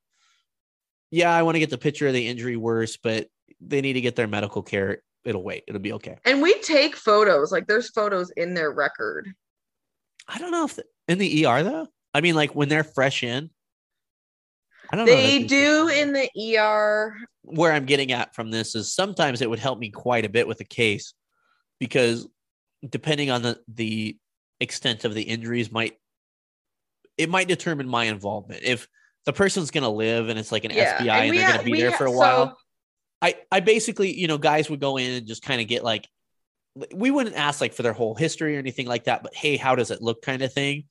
Yeah, 1.11 1.35
I 1.35 1.43
want 1.43 1.57
to 1.57 1.61
get 1.61 1.71
the 1.71 1.79
picture 1.79 2.07
of 2.07 2.15
the 2.15 2.27
injury 2.27 2.57
worse, 2.57 2.97
but 2.97 3.29
they 3.61 3.81
need 3.81 3.95
to 3.95 4.01
get 4.01 4.17
their 4.17 4.27
medical 4.27 4.63
care. 4.63 5.03
It'll 5.25 5.43
wait. 5.43 5.65
It'll 5.67 5.81
be 5.81 5.93
okay. 5.95 6.17
And 6.25 6.43
we 6.43 6.59
take 6.61 6.97
photos, 6.97 7.53
like 7.53 7.67
there's 7.67 7.91
photos 7.91 8.31
in 8.31 8.55
their 8.55 8.71
record. 8.71 9.33
I 10.27 10.39
don't 10.39 10.51
know 10.51 10.65
if 10.65 10.77
the, 10.77 10.85
in 11.07 11.19
the 11.19 11.47
ER 11.47 11.63
though. 11.63 11.89
I 12.15 12.21
mean, 12.21 12.35
like 12.35 12.55
when 12.55 12.69
they're 12.69 12.85
fresh 12.85 13.23
in. 13.23 13.51
I 14.91 14.97
don't 14.97 15.07
know. 15.07 15.13
They 15.15 15.41
that 15.41 15.49
do 15.49 15.89
in 15.89 16.13
the 16.13 16.57
ER. 16.59 17.17
where 17.43 17.73
I'm 17.73 17.85
getting 17.85 18.13
at 18.13 18.35
from 18.35 18.51
this 18.51 18.75
is 18.75 18.93
sometimes 18.95 19.43
it 19.43 19.51
would 19.51 19.59
help 19.59 19.79
me 19.79 19.91
quite 19.91 20.25
a 20.25 20.29
bit 20.29 20.47
with 20.49 20.61
a 20.61 20.65
case 20.65 21.15
because 21.79 22.27
depending 22.89 23.31
on 23.31 23.43
the 23.43 23.59
the 23.69 24.17
extent 24.61 25.05
of 25.05 25.15
the 25.15 25.23
injuries 25.23 25.71
might 25.71 25.95
it 27.17 27.29
might 27.29 27.49
determine 27.49 27.89
my 27.89 28.05
involvement. 28.05 28.63
If 28.63 28.89
the 29.27 29.33
person's 29.33 29.71
going 29.71 29.83
to 29.83 29.89
live 29.91 30.29
and 30.29 30.39
it's 30.39 30.53
like 30.53 30.65
an 30.65 30.71
Yeah, 30.71 30.99
SBI 30.99 31.09
and 31.11 31.29
and, 31.31 31.37
they're 31.37 31.45
ha- 31.47 31.53
going 31.55 31.65
to 31.67 31.73
be 31.73 31.81
there 31.81 31.91
ha- 31.91 31.97
for 31.97 32.07
a 32.07 32.11
so- 32.11 32.17
while, 32.17 32.59
I 33.21 33.35
I 33.51 33.61
basically, 33.61 34.15
you 34.15 34.27
know, 34.29 34.39
guys 34.39 34.71
would 34.71 34.81
go 34.81 34.97
in 34.97 35.11
and 35.11 35.27
just 35.27 35.43
kind 35.43 35.61
of 35.61 35.67
get 35.67 35.83
like 35.85 36.09
we 36.95 37.11
wouldn't 37.11 37.35
ask 37.37 37.61
like 37.61 37.75
for 37.75 37.83
their 37.83 37.93
whole 37.93 38.15
history 38.15 38.55
or 38.57 38.59
anything 38.61 38.87
like 38.87 39.05
that, 39.05 39.23
but 39.25 39.35
hey, 39.35 39.57
how 39.57 39.75
does 39.75 39.91
it 39.91 40.01
look 40.01 40.23
kind 40.23 40.43
of 40.43 40.53
thing. 40.53 40.85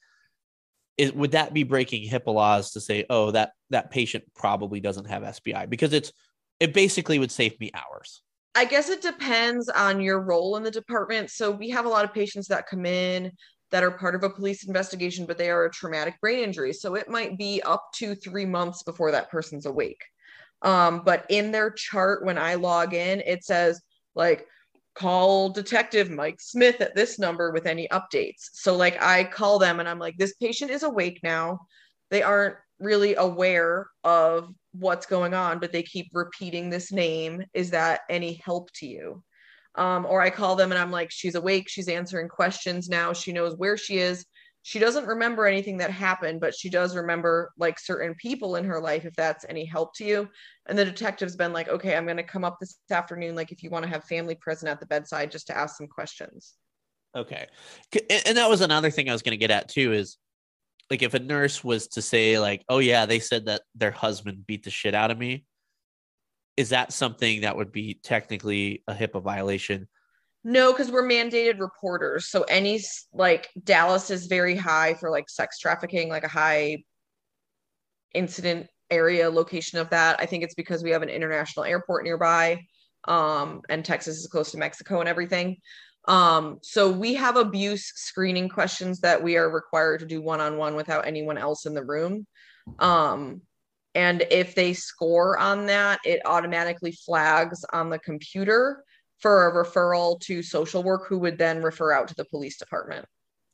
Is, 0.97 1.13
would 1.13 1.31
that 1.31 1.53
be 1.53 1.63
breaking 1.63 2.09
HIPAA 2.09 2.33
laws 2.33 2.71
to 2.71 2.81
say, 2.81 3.05
oh, 3.09 3.31
that 3.31 3.51
that 3.69 3.91
patient 3.91 4.23
probably 4.35 4.79
doesn't 4.79 5.05
have 5.05 5.23
SBI 5.23 5.69
because 5.69 5.93
it's 5.93 6.11
it 6.59 6.73
basically 6.73 7.19
would 7.19 7.31
save 7.31 7.59
me 7.59 7.71
hours. 7.73 8.23
I 8.55 8.65
guess 8.65 8.89
it 8.89 9.03
depends 9.03 9.69
on 9.69 10.01
your 10.01 10.19
role 10.19 10.57
in 10.57 10.63
the 10.63 10.71
department. 10.71 11.29
So 11.29 11.51
we 11.51 11.69
have 11.69 11.85
a 11.85 11.89
lot 11.89 12.05
of 12.05 12.13
patients 12.13 12.47
that 12.47 12.67
come 12.67 12.87
in 12.87 13.31
that 13.69 13.83
are 13.83 13.91
part 13.91 14.15
of 14.15 14.23
a 14.23 14.29
police 14.29 14.65
investigation, 14.65 15.27
but 15.27 15.37
they 15.37 15.51
are 15.51 15.65
a 15.65 15.71
traumatic 15.71 16.19
brain 16.21 16.39
injury. 16.43 16.73
So 16.73 16.95
it 16.95 17.09
might 17.09 17.37
be 17.37 17.61
up 17.63 17.85
to 17.97 18.15
three 18.15 18.45
months 18.45 18.81
before 18.81 19.11
that 19.11 19.29
person's 19.29 19.67
awake. 19.67 20.01
Um, 20.63 21.03
but 21.05 21.25
in 21.29 21.51
their 21.51 21.69
chart, 21.69 22.25
when 22.25 22.37
I 22.37 22.55
log 22.55 22.93
in, 22.93 23.21
it 23.21 23.43
says 23.43 23.79
like 24.15 24.47
call 24.97 25.49
detective 25.49 26.09
Mike 26.09 26.41
Smith 26.41 26.81
at 26.81 26.95
this 26.95 27.19
number 27.19 27.51
with 27.51 27.65
any 27.65 27.87
updates. 27.89 28.49
So 28.53 28.75
like 28.75 29.01
I 29.01 29.23
call 29.23 29.59
them 29.59 29.79
and 29.79 29.87
I'm 29.87 29.99
like 29.99 30.17
this 30.17 30.33
patient 30.33 30.71
is 30.71 30.83
awake 30.83 31.19
now. 31.23 31.59
They 32.09 32.23
aren't 32.23 32.55
really 32.79 33.15
aware 33.15 33.87
of 34.03 34.53
what's 34.73 35.05
going 35.05 35.33
on, 35.33 35.59
but 35.59 35.71
they 35.71 35.83
keep 35.83 36.09
repeating 36.13 36.69
this 36.69 36.91
name. 36.91 37.43
Is 37.53 37.71
that 37.71 38.01
any 38.09 38.41
help 38.43 38.71
to 38.73 38.87
you? 38.87 39.23
Um, 39.75 40.05
or 40.07 40.21
I 40.21 40.31
call 40.31 40.55
them 40.55 40.71
and 40.71 40.79
I'm 40.79 40.91
like, 40.91 41.11
she's 41.11 41.35
awake, 41.35 41.69
she's 41.69 41.87
answering 41.87 42.27
questions 42.27 42.89
now, 42.89 43.13
she 43.13 43.31
knows 43.31 43.55
where 43.55 43.77
she 43.77 43.99
is. 43.99 44.25
She 44.67 44.79
doesn't 44.79 45.05
remember 45.05 45.45
anything 45.45 45.77
that 45.77 45.91
happened, 45.91 46.41
but 46.41 46.53
she 46.53 46.69
does 46.69 46.93
remember 46.93 47.53
like 47.57 47.79
certain 47.79 48.13
people 48.15 48.57
in 48.57 48.65
her 48.65 48.81
life, 48.81 49.05
if 49.05 49.15
that's 49.15 49.45
any 49.47 49.63
help 49.63 49.95
to 49.95 50.03
you. 50.03 50.27
And 50.65 50.77
the 50.77 50.83
detective's 50.83 51.37
been 51.37 51.53
like, 51.53 51.69
okay, 51.69 51.95
I'm 51.95 52.03
going 52.03 52.17
to 52.17 52.23
come 52.23 52.43
up 52.43 52.57
this 52.59 52.75
afternoon, 52.91 53.33
like 53.33 53.53
if 53.53 53.63
you 53.63 53.69
want 53.69 53.85
to 53.85 53.89
have 53.89 54.03
family 54.03 54.35
present 54.35 54.69
at 54.69 54.81
the 54.81 54.85
bedside 54.85 55.31
just 55.31 55.47
to 55.47 55.57
ask 55.57 55.77
some 55.77 55.87
questions. 55.87 56.55
Okay. 57.15 57.47
And 58.25 58.37
that 58.37 58.49
was 58.49 58.59
another 58.59 58.91
thing 58.91 59.09
I 59.09 59.13
was 59.13 59.21
going 59.21 59.31
to 59.31 59.37
get 59.37 59.51
at 59.51 59.69
too 59.69 59.93
is 59.93 60.17
like 60.91 61.01
if 61.01 61.13
a 61.13 61.19
nurse 61.19 61.63
was 61.63 61.87
to 61.87 62.01
say 62.01 62.37
like, 62.37 62.65
"Oh 62.67 62.79
yeah, 62.79 63.05
they 63.05 63.19
said 63.19 63.45
that 63.45 63.61
their 63.73 63.91
husband 63.91 64.45
beat 64.45 64.65
the 64.65 64.69
shit 64.69 64.93
out 64.93 65.11
of 65.11 65.17
me." 65.17 65.45
Is 66.57 66.69
that 66.69 66.91
something 66.91 67.41
that 67.41 67.55
would 67.55 67.71
be 67.71 68.01
technically 68.03 68.83
a 68.85 68.93
HIPAA 68.93 69.23
violation? 69.23 69.87
No, 70.49 70.71
because 70.71 70.89
we're 70.89 71.03
mandated 71.03 71.59
reporters. 71.59 72.29
So 72.29 72.43
any 72.43 72.79
like 73.11 73.49
Dallas 73.65 74.09
is 74.09 74.27
very 74.27 74.55
high 74.55 74.93
for 74.93 75.11
like 75.11 75.29
sex 75.29 75.59
trafficking, 75.59 76.07
like 76.07 76.23
a 76.23 76.29
high 76.29 76.85
incident 78.13 78.67
area 78.89 79.29
location 79.29 79.77
of 79.77 79.89
that. 79.89 80.21
I 80.21 80.25
think 80.25 80.45
it's 80.45 80.55
because 80.55 80.83
we 80.83 80.91
have 80.91 81.01
an 81.01 81.09
international 81.09 81.65
airport 81.65 82.05
nearby. 82.05 82.65
Um, 83.09 83.59
and 83.67 83.83
Texas 83.83 84.19
is 84.19 84.27
close 84.27 84.51
to 84.51 84.57
Mexico 84.57 85.01
and 85.01 85.09
everything. 85.09 85.57
Um, 86.07 86.59
so 86.63 86.89
we 86.93 87.15
have 87.15 87.35
abuse 87.35 87.91
screening 87.95 88.47
questions 88.47 89.01
that 89.01 89.21
we 89.21 89.35
are 89.35 89.49
required 89.49 89.99
to 89.99 90.05
do 90.05 90.21
one 90.21 90.39
on 90.39 90.55
one 90.55 90.75
without 90.75 91.05
anyone 91.05 91.37
else 91.37 91.65
in 91.65 91.73
the 91.73 91.83
room. 91.83 92.25
Um, 92.79 93.41
and 93.93 94.25
if 94.31 94.55
they 94.55 94.71
score 94.71 95.37
on 95.37 95.65
that, 95.65 95.99
it 96.05 96.21
automatically 96.23 96.93
flags 96.93 97.65
on 97.73 97.89
the 97.89 97.99
computer 97.99 98.85
for 99.19 99.47
a 99.47 99.65
referral 99.65 100.19
to 100.21 100.43
social 100.43 100.83
work, 100.83 101.07
who 101.07 101.17
would 101.19 101.37
then 101.37 101.61
refer 101.61 101.91
out 101.91 102.07
to 102.09 102.15
the 102.15 102.25
police 102.25 102.57
department. 102.57 103.05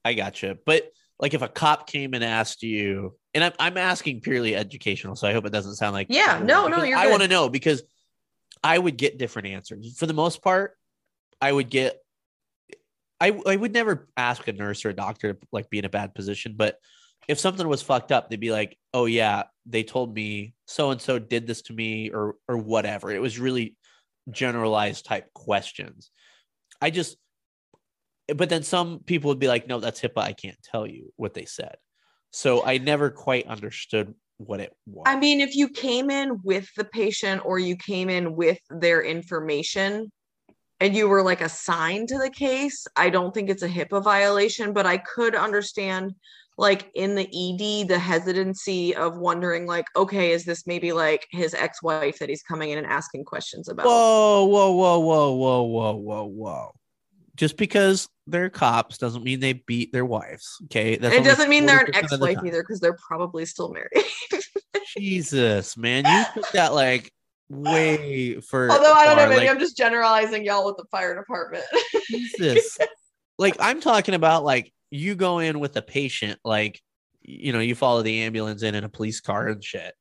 I 0.06 0.14
gotcha. 0.14 0.58
But 0.66 0.90
like 1.20 1.34
if 1.34 1.42
a 1.42 1.48
cop 1.48 1.88
came 1.88 2.14
and 2.14 2.24
asked 2.24 2.64
you, 2.64 3.16
and 3.34 3.44
I'm, 3.44 3.54
I'm 3.60 3.78
asking 3.78 4.22
purely 4.22 4.56
educational, 4.56 5.16
so 5.16 5.28
I 5.28 5.34
hope 5.34 5.46
it 5.46 5.54
doesn't 5.54 5.76
sound 5.76 5.94
like 5.94 6.08
yeah, 6.10 6.42
no, 6.44 6.68
no, 6.68 6.84
you're 6.84 6.98
I 6.98 7.08
want 7.08 7.22
to 7.22 7.28
know 7.28 7.50
because 7.50 7.84
I 8.64 8.78
would 8.78 8.98
get 8.98 9.18
different 9.18 9.48
answers. 9.50 9.98
For 9.98 10.06
the 10.06 10.14
most 10.14 10.42
part, 10.42 10.76
I 11.42 11.52
would 11.52 11.70
get 11.70 12.00
I, 13.20 13.40
I 13.46 13.56
would 13.56 13.74
never 13.74 14.10
ask 14.18 14.48
a 14.48 14.54
nurse 14.54 14.84
or 14.84 14.90
a 14.90 14.94
doctor 14.94 15.34
to 15.34 15.40
like 15.52 15.70
be 15.70 15.80
in 15.80 15.86
a 15.86 15.90
bad 15.90 16.14
position, 16.14 16.56
but 16.58 16.78
if 17.28 17.40
something 17.40 17.66
was 17.68 17.82
fucked 17.82 18.12
up, 18.12 18.30
they'd 18.30 18.40
be 18.40 18.52
like, 18.52 18.78
"Oh 18.94 19.06
yeah, 19.06 19.44
they 19.66 19.84
told 19.84 20.14
me 20.14 20.54
so 20.66 20.92
and 20.92 21.00
so 21.00 21.20
did 21.20 21.48
this 21.48 21.62
to 21.64 21.74
me," 21.74 22.10
or 22.10 22.36
or 22.50 22.58
whatever. 22.58 23.12
It 23.12 23.22
was 23.22 23.40
really 23.40 23.78
generalized 24.30 25.06
type 25.06 25.32
questions. 25.34 26.12
I 26.82 26.90
just, 26.90 27.18
but 28.34 28.50
then 28.50 28.64
some 28.64 29.00
people 29.00 29.30
would 29.30 29.40
be 29.40 29.48
like, 29.48 29.68
"No, 29.68 29.80
that's 29.80 30.02
HIPAA. 30.02 30.22
I 30.22 30.34
can't 30.34 30.62
tell 30.64 30.88
you 30.88 31.12
what 31.16 31.34
they 31.34 31.46
said." 31.46 31.76
So 32.32 32.66
I 32.66 32.78
never 32.78 33.10
quite 33.10 33.48
understood 33.48 34.14
what 34.38 34.60
it 34.60 34.76
was. 34.86 35.04
I 35.06 35.18
mean, 35.18 35.42
if 35.42 35.56
you 35.56 35.70
came 35.70 36.10
in 36.10 36.42
with 36.44 36.68
the 36.76 36.86
patient 36.86 37.44
or 37.46 37.60
you 37.60 37.76
came 37.76 38.10
in 38.10 38.36
with 38.36 38.60
their 38.70 39.04
information, 39.04 40.12
and 40.80 40.96
you 40.96 41.08
were 41.08 41.24
like 41.24 41.42
assigned 41.42 42.10
to 42.10 42.18
the 42.18 42.30
case, 42.30 42.86
I 42.96 43.10
don't 43.10 43.34
think 43.34 43.50
it's 43.50 43.64
a 43.64 43.70
HIPAA 43.70 44.04
violation, 44.04 44.74
but 44.74 44.86
I 44.86 44.98
could 44.98 45.36
understand 45.36 46.14
like 46.58 46.90
in 46.94 47.16
the 47.16 47.24
ED 47.24 47.88
the 47.88 48.00
hesitancy 48.00 48.96
of 48.96 49.18
wondering 49.18 49.66
like 49.66 49.86
okay 49.96 50.32
is 50.32 50.46
this 50.46 50.68
maybe 50.68 50.92
like 50.92 51.28
his 51.32 51.54
ex-wife 51.54 52.20
that 52.20 52.30
he's 52.30 52.44
coming 52.44 52.72
in 52.72 52.78
and 52.78 52.88
asking 52.88 53.26
questions 53.26 53.70
about? 53.70 53.86
Whoa 53.86 54.46
whoa 54.46 54.72
whoa 54.72 55.00
whoa 55.00 55.34
whoa 55.34 55.64
whoa 55.64 55.94
whoa 55.96 56.24
whoa. 56.26 56.72
Just 57.36 57.58
because 57.58 58.08
they're 58.28 58.50
cops 58.50 58.98
doesn't 58.98 59.24
mean 59.24 59.40
they 59.40 59.54
beat 59.54 59.92
their 59.92 60.06
wives 60.06 60.58
okay? 60.66 60.96
That's 60.96 61.16
it 61.16 61.24
doesn't 61.24 61.50
mean 61.50 61.66
they're 61.66 61.86
an 61.86 61.96
ex-wife 61.96 62.40
the 62.42 62.48
either 62.48 62.62
because 62.62 62.80
they're 62.80 62.98
probably 63.08 63.46
still 63.46 63.74
married. 63.74 64.06
Jesus 64.98 65.76
man 65.76 66.06
you 66.06 66.42
took 66.42 66.52
that 66.52 66.74
like 66.74 67.12
way 67.50 68.40
for. 68.42 68.72
Although 68.72 68.94
I 68.94 69.06
don't 69.06 69.18
know, 69.18 69.28
maybe 69.28 69.42
like, 69.42 69.50
I'm 69.50 69.60
just 69.60 69.78
generalizing 69.78 70.46
y'all 70.46 70.66
with 70.66 70.78
the 70.78 70.86
fire 70.92 71.16
department. 71.16 71.64
Jesus, 72.10 72.78
like 73.38 73.56
I'm 73.60 73.82
talking 73.82 74.16
about, 74.16 74.44
like 74.44 74.72
you 74.94 75.16
go 75.16 75.40
in 75.40 75.60
with 75.60 75.76
a 75.76 75.82
patient, 75.82 76.40
like 76.46 76.80
you 77.22 77.52
know, 77.52 77.60
you 77.60 77.74
follow 77.74 78.04
the 78.04 78.22
ambulance 78.22 78.64
in 78.64 78.76
in 78.76 78.84
a 78.84 78.90
police 78.90 79.22
car 79.22 79.48
and 79.48 79.64
shit. 79.64 79.94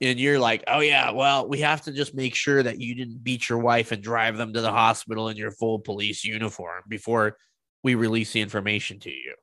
And 0.00 0.18
you're 0.18 0.38
like, 0.38 0.64
oh 0.68 0.80
yeah, 0.80 1.10
well, 1.10 1.46
we 1.46 1.60
have 1.60 1.82
to 1.82 1.92
just 1.92 2.14
make 2.14 2.34
sure 2.34 2.62
that 2.62 2.80
you 2.80 2.94
didn't 2.94 3.22
beat 3.22 3.48
your 3.48 3.58
wife 3.58 3.92
and 3.92 4.02
drive 4.02 4.38
them 4.38 4.54
to 4.54 4.62
the 4.62 4.70
hospital 4.70 5.28
in 5.28 5.36
your 5.36 5.50
full 5.50 5.80
police 5.80 6.24
uniform 6.24 6.82
before 6.88 7.36
we 7.82 7.94
release 7.94 8.32
the 8.32 8.40
information 8.40 8.98
to 9.00 9.10
you. 9.10 9.34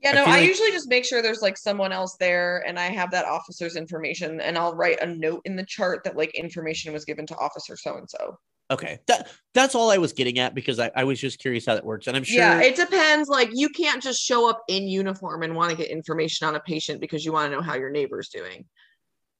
Yeah, 0.00 0.12
no, 0.12 0.24
I, 0.24 0.26
I 0.26 0.30
like... 0.38 0.48
usually 0.48 0.70
just 0.70 0.88
make 0.88 1.04
sure 1.04 1.20
there's 1.20 1.42
like 1.42 1.56
someone 1.56 1.90
else 1.90 2.16
there 2.20 2.62
and 2.66 2.78
I 2.78 2.84
have 2.84 3.10
that 3.10 3.24
officer's 3.24 3.74
information 3.74 4.40
and 4.40 4.56
I'll 4.56 4.76
write 4.76 5.00
a 5.00 5.06
note 5.06 5.42
in 5.44 5.56
the 5.56 5.66
chart 5.66 6.04
that 6.04 6.16
like 6.16 6.32
information 6.36 6.92
was 6.92 7.04
given 7.04 7.26
to 7.26 7.36
officer 7.36 7.76
so 7.76 7.96
and 7.96 8.08
so. 8.08 8.36
Okay. 8.72 9.00
That 9.06 9.28
that's 9.52 9.74
all 9.74 9.90
I 9.90 9.98
was 9.98 10.14
getting 10.14 10.38
at 10.38 10.54
because 10.54 10.80
I, 10.80 10.90
I 10.96 11.04
was 11.04 11.20
just 11.20 11.38
curious 11.38 11.66
how 11.66 11.74
that 11.74 11.84
works. 11.84 12.06
And 12.06 12.16
I'm 12.16 12.24
sure 12.24 12.38
Yeah, 12.38 12.62
it 12.62 12.74
depends. 12.74 13.28
Like 13.28 13.50
you 13.52 13.68
can't 13.68 14.02
just 14.02 14.20
show 14.20 14.48
up 14.48 14.62
in 14.66 14.88
uniform 14.88 15.42
and 15.42 15.54
want 15.54 15.70
to 15.70 15.76
get 15.76 15.88
information 15.88 16.48
on 16.48 16.56
a 16.56 16.60
patient 16.60 17.00
because 17.00 17.22
you 17.24 17.32
want 17.32 17.50
to 17.50 17.56
know 17.56 17.62
how 17.62 17.74
your 17.74 17.90
neighbor's 17.90 18.30
doing. 18.30 18.64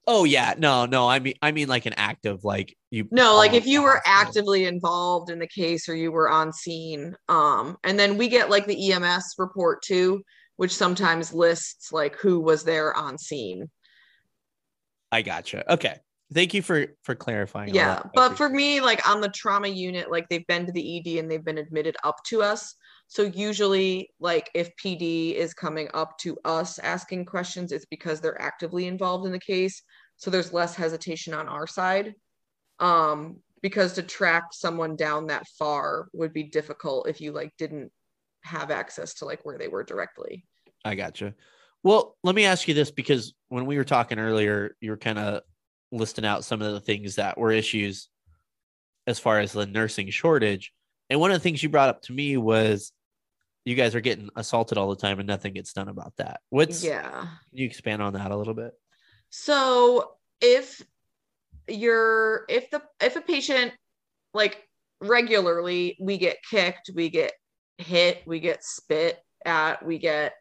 Oh 0.05 0.23
yeah, 0.25 0.53
no, 0.57 0.85
no. 0.85 1.09
I 1.09 1.19
mean, 1.19 1.33
I 1.41 1.51
mean, 1.51 1.67
like 1.67 1.85
an 1.87 1.93
active, 1.95 2.43
like 2.43 2.77
you. 2.91 3.07
No, 3.09 3.35
like 3.37 3.53
if 3.53 3.65
you 3.65 3.81
were 3.81 4.01
actively 4.05 4.65
involved 4.65 5.31
in 5.31 5.39
the 5.39 5.47
case 5.47 5.89
or 5.89 5.95
you 5.95 6.11
were 6.11 6.29
on 6.29 6.53
scene, 6.53 7.15
um, 7.29 7.77
and 7.83 7.97
then 7.97 8.17
we 8.17 8.27
get 8.27 8.49
like 8.49 8.67
the 8.67 8.91
EMS 8.91 9.35
report 9.37 9.81
too, 9.81 10.21
which 10.57 10.75
sometimes 10.75 11.33
lists 11.33 11.91
like 11.91 12.17
who 12.17 12.39
was 12.39 12.65
there 12.65 12.93
on 12.95 13.17
scene. 13.17 13.69
I 15.11 15.21
gotcha. 15.21 15.71
Okay. 15.73 15.99
Thank 16.33 16.53
you 16.53 16.61
for 16.61 16.87
for 17.03 17.15
clarifying. 17.15 17.73
Yeah, 17.73 18.01
but 18.13 18.37
for 18.37 18.49
me, 18.49 18.81
like 18.81 19.07
on 19.07 19.21
the 19.21 19.29
trauma 19.29 19.67
unit, 19.67 20.11
like 20.11 20.27
they've 20.29 20.47
been 20.47 20.65
to 20.65 20.71
the 20.71 20.99
ED 20.99 21.19
and 21.19 21.29
they've 21.29 21.43
been 21.43 21.57
admitted 21.57 21.95
up 22.03 22.17
to 22.27 22.41
us. 22.41 22.75
So 23.07 23.23
usually, 23.23 24.09
like 24.19 24.49
if 24.53 24.69
PD 24.77 25.35
is 25.35 25.53
coming 25.53 25.89
up 25.93 26.17
to 26.19 26.37
us 26.45 26.79
asking 26.79 27.25
questions, 27.25 27.71
it's 27.71 27.85
because 27.85 28.21
they're 28.21 28.41
actively 28.41 28.87
involved 28.87 29.25
in 29.25 29.31
the 29.31 29.39
case. 29.39 29.83
So 30.17 30.31
there's 30.31 30.53
less 30.53 30.75
hesitation 30.75 31.33
on 31.33 31.47
our 31.47 31.67
side. 31.67 32.13
Um, 32.79 33.37
because 33.61 33.93
to 33.93 34.03
track 34.03 34.43
someone 34.51 34.95
down 34.95 35.27
that 35.27 35.47
far 35.57 36.09
would 36.13 36.33
be 36.33 36.43
difficult 36.43 37.07
if 37.07 37.21
you 37.21 37.31
like 37.31 37.51
didn't 37.57 37.91
have 38.41 38.71
access 38.71 39.15
to 39.15 39.25
like 39.25 39.45
where 39.45 39.57
they 39.57 39.69
were 39.69 39.83
directly. 39.83 40.45
I 40.85 40.95
gotcha. 40.95 41.33
Well, 41.81 42.17
let 42.23 42.35
me 42.35 42.45
ask 42.45 42.67
you 42.67 42.73
this 42.73 42.91
because 42.91 43.33
when 43.47 43.65
we 43.65 43.77
were 43.77 43.83
talking 43.83 44.19
earlier, 44.19 44.75
you 44.81 44.91
were 44.91 44.97
kind 44.97 45.17
of 45.17 45.43
listing 45.93 46.25
out 46.25 46.43
some 46.43 46.61
of 46.61 46.73
the 46.73 46.79
things 46.79 47.15
that 47.15 47.37
were 47.37 47.51
issues 47.51 48.09
as 49.07 49.19
far 49.19 49.39
as 49.39 49.51
the 49.51 49.65
nursing 49.65 50.09
shortage. 50.09 50.73
And 51.09 51.19
one 51.19 51.31
of 51.31 51.35
the 51.35 51.43
things 51.43 51.61
you 51.61 51.69
brought 51.69 51.89
up 51.89 52.01
to 52.03 52.13
me 52.13 52.37
was 52.37 52.91
you 53.65 53.75
guys 53.75 53.95
are 53.95 54.01
getting 54.01 54.29
assaulted 54.35 54.77
all 54.77 54.89
the 54.89 54.95
time 54.95 55.19
and 55.19 55.27
nothing 55.27 55.53
gets 55.53 55.73
done 55.73 55.87
about 55.87 56.13
that. 56.17 56.41
What's 56.49 56.83
yeah? 56.83 57.11
Can 57.11 57.29
you 57.51 57.65
expand 57.65 58.01
on 58.01 58.13
that 58.13 58.31
a 58.31 58.37
little 58.37 58.53
bit? 58.53 58.71
So 59.29 60.13
if 60.41 60.81
you're 61.67 62.45
if 62.49 62.69
the 62.71 62.81
if 62.99 63.15
a 63.15 63.21
patient 63.21 63.71
like 64.33 64.61
regularly 65.01 65.97
we 65.99 66.17
get 66.17 66.37
kicked, 66.49 66.91
we 66.93 67.09
get 67.09 67.31
hit, 67.77 68.23
we 68.25 68.39
get 68.39 68.63
spit 68.63 69.19
at, 69.45 69.85
we 69.85 69.97
get 69.97 70.33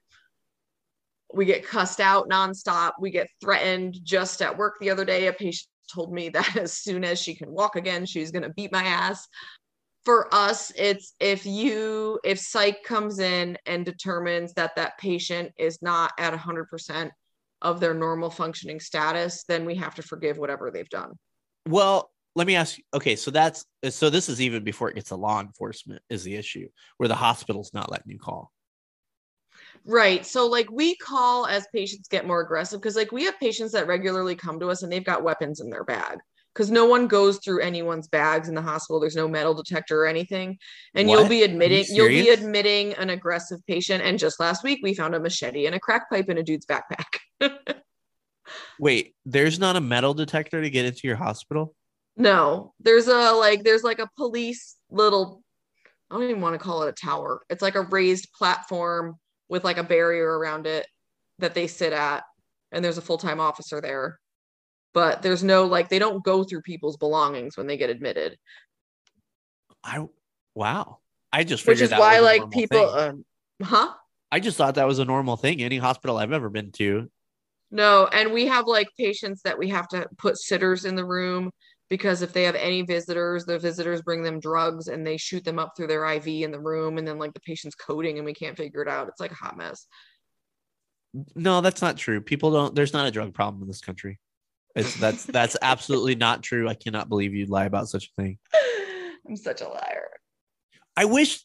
we 1.34 1.44
get 1.44 1.66
cussed 1.66 2.00
out 2.00 2.28
nonstop, 2.28 2.92
we 3.00 3.10
get 3.10 3.28
threatened 3.40 3.98
just 4.02 4.42
at 4.42 4.56
work 4.56 4.74
the 4.80 4.90
other 4.90 5.04
day. 5.04 5.26
A 5.26 5.32
patient 5.32 5.68
told 5.92 6.12
me 6.12 6.28
that 6.30 6.56
as 6.56 6.72
soon 6.72 7.04
as 7.04 7.20
she 7.20 7.34
can 7.34 7.50
walk 7.50 7.76
again, 7.76 8.06
she's 8.06 8.30
going 8.30 8.42
to 8.42 8.50
beat 8.50 8.72
my 8.72 8.84
ass. 8.84 9.26
For 10.04 10.32
us, 10.34 10.72
it's 10.76 11.14
if 11.20 11.46
you 11.46 12.18
if 12.24 12.40
psych 12.40 12.82
comes 12.82 13.20
in 13.20 13.56
and 13.66 13.84
determines 13.84 14.52
that 14.54 14.74
that 14.74 14.98
patient 14.98 15.52
is 15.56 15.80
not 15.80 16.10
at 16.18 16.34
100% 16.34 17.10
of 17.62 17.78
their 17.78 17.94
normal 17.94 18.28
functioning 18.28 18.80
status, 18.80 19.44
then 19.44 19.64
we 19.64 19.76
have 19.76 19.94
to 19.94 20.02
forgive 20.02 20.38
whatever 20.38 20.72
they've 20.72 20.88
done. 20.88 21.12
Well, 21.68 22.10
let 22.34 22.46
me 22.46 22.56
ask 22.56 22.78
you 22.78 22.84
okay 22.94 23.14
so 23.14 23.30
that's 23.30 23.66
so 23.90 24.08
this 24.08 24.28
is 24.28 24.40
even 24.40 24.64
before 24.64 24.88
it 24.88 24.94
gets 24.94 25.08
to 25.08 25.16
law 25.16 25.40
enforcement 25.40 26.02
is 26.08 26.24
the 26.24 26.34
issue 26.34 26.68
where 26.96 27.08
the 27.08 27.14
hospital's 27.14 27.74
not 27.74 27.90
letting 27.90 28.10
you 28.10 28.18
call 28.18 28.50
right 29.84 30.24
so 30.24 30.46
like 30.46 30.70
we 30.70 30.94
call 30.96 31.46
as 31.46 31.66
patients 31.74 32.08
get 32.08 32.26
more 32.26 32.40
aggressive 32.40 32.80
because 32.80 32.96
like 32.96 33.10
we 33.12 33.24
have 33.24 33.38
patients 33.40 33.72
that 33.72 33.86
regularly 33.86 34.36
come 34.36 34.60
to 34.60 34.68
us 34.68 34.82
and 34.82 34.92
they've 34.92 35.04
got 35.04 35.24
weapons 35.24 35.60
in 35.60 35.70
their 35.70 35.84
bag 35.84 36.18
because 36.54 36.70
no 36.70 36.84
one 36.86 37.06
goes 37.06 37.38
through 37.38 37.62
anyone's 37.62 38.08
bags 38.08 38.48
in 38.48 38.54
the 38.54 38.60
hospital. 38.60 39.00
There's 39.00 39.16
no 39.16 39.26
metal 39.26 39.54
detector 39.54 40.02
or 40.02 40.06
anything. 40.06 40.58
And 40.94 41.08
What? 41.08 41.20
you'll 41.20 41.28
be 41.28 41.42
admitting 41.44 41.86
you'll 41.88 42.08
be 42.08 42.28
admitting 42.28 42.92
an 42.94 43.10
aggressive 43.10 43.60
patient. 43.66 44.04
And 44.04 44.18
just 44.18 44.38
last 44.38 44.62
week 44.62 44.80
we 44.82 44.94
found 44.94 45.14
a 45.14 45.20
machete 45.20 45.64
and 45.66 45.74
a 45.74 45.80
crack 45.80 46.10
pipe 46.10 46.28
in 46.28 46.36
a 46.38 46.42
dude's 46.42 46.66
backpack. 46.66 47.18
Wait, 48.78 49.14
there's 49.24 49.58
not 49.58 49.76
a 49.76 49.80
metal 49.80 50.14
detector 50.14 50.60
to 50.60 50.68
get 50.70 50.84
into 50.84 51.02
your 51.04 51.16
hospital? 51.16 51.74
no, 52.16 52.74
there's 52.80 53.08
a 53.08 53.32
like 53.32 53.64
there's 53.64 53.82
like 53.82 53.98
a 53.98 54.10
police 54.18 54.76
little 54.90 55.42
I 56.10 56.16
don't 56.16 56.28
even 56.28 56.42
want 56.42 56.52
to 56.54 56.58
call 56.58 56.82
it 56.82 56.90
a 56.90 56.92
tower. 56.92 57.40
It's 57.48 57.62
like 57.62 57.74
a 57.74 57.80
raised 57.80 58.28
platform 58.36 59.16
with 59.52 59.64
like 59.64 59.76
a 59.76 59.84
barrier 59.84 60.38
around 60.38 60.66
it 60.66 60.86
that 61.38 61.54
they 61.54 61.66
sit 61.66 61.92
at. 61.92 62.24
And 62.72 62.82
there's 62.82 62.96
a 62.96 63.02
full-time 63.02 63.38
officer 63.38 63.82
there. 63.82 64.18
But 64.94 65.20
there's 65.20 65.44
no 65.44 65.66
like 65.66 65.90
they 65.90 65.98
don't 65.98 66.24
go 66.24 66.42
through 66.42 66.62
people's 66.62 66.96
belongings 66.96 67.56
when 67.56 67.66
they 67.66 67.76
get 67.76 67.90
admitted. 67.90 68.38
I 69.84 70.06
wow. 70.54 70.98
I 71.32 71.44
just 71.44 71.66
which 71.66 71.82
is 71.82 71.90
why 71.90 72.20
like 72.20 72.50
people 72.50 72.88
um, 72.88 73.24
huh 73.62 73.92
I 74.30 74.40
just 74.40 74.56
thought 74.56 74.76
that 74.76 74.86
was 74.86 74.98
a 74.98 75.04
normal 75.04 75.36
thing. 75.36 75.62
Any 75.62 75.76
hospital 75.76 76.16
I've 76.16 76.32
ever 76.32 76.48
been 76.48 76.72
to. 76.72 77.10
no 77.70 78.06
and 78.06 78.32
we 78.32 78.46
have 78.46 78.66
like 78.66 78.88
patients 78.98 79.42
that 79.42 79.58
we 79.58 79.68
have 79.68 79.88
to 79.88 80.08
put 80.18 80.38
sitters 80.38 80.84
in 80.84 80.94
the 80.94 81.04
room 81.04 81.50
because 81.92 82.22
if 82.22 82.32
they 82.32 82.44
have 82.44 82.54
any 82.54 82.80
visitors 82.80 83.44
the 83.44 83.58
visitors 83.58 84.00
bring 84.00 84.22
them 84.22 84.40
drugs 84.40 84.88
and 84.88 85.06
they 85.06 85.18
shoot 85.18 85.44
them 85.44 85.58
up 85.58 85.72
through 85.76 85.86
their 85.88 86.06
iv 86.14 86.26
in 86.26 86.50
the 86.50 86.58
room 86.58 86.96
and 86.96 87.06
then 87.06 87.18
like 87.18 87.34
the 87.34 87.40
patient's 87.40 87.74
coding 87.76 88.16
and 88.16 88.24
we 88.24 88.32
can't 88.32 88.56
figure 88.56 88.80
it 88.80 88.88
out 88.88 89.08
it's 89.08 89.20
like 89.20 89.30
a 89.32 89.42
hot 89.44 89.58
mess 89.58 89.86
No, 91.36 91.60
that's 91.60 91.82
not 91.82 91.98
true. 91.98 92.22
People 92.22 92.50
don't. 92.52 92.74
There's 92.74 92.94
not 92.94 93.06
a 93.06 93.10
drug 93.10 93.34
problem 93.34 93.60
in 93.62 93.68
this 93.68 93.82
country. 93.82 94.18
It's 94.74 94.94
that's 94.96 95.24
that's 95.26 95.56
absolutely 95.60 96.14
not 96.14 96.42
true. 96.42 96.66
I 96.66 96.74
cannot 96.74 97.10
believe 97.10 97.34
you'd 97.34 97.50
lie 97.50 97.66
about 97.66 97.88
such 97.88 98.06
a 98.08 98.22
thing. 98.22 98.38
i'm 99.28 99.36
such 99.36 99.60
a 99.60 99.68
liar 99.68 100.08
I 100.96 101.04
wish. 101.04 101.44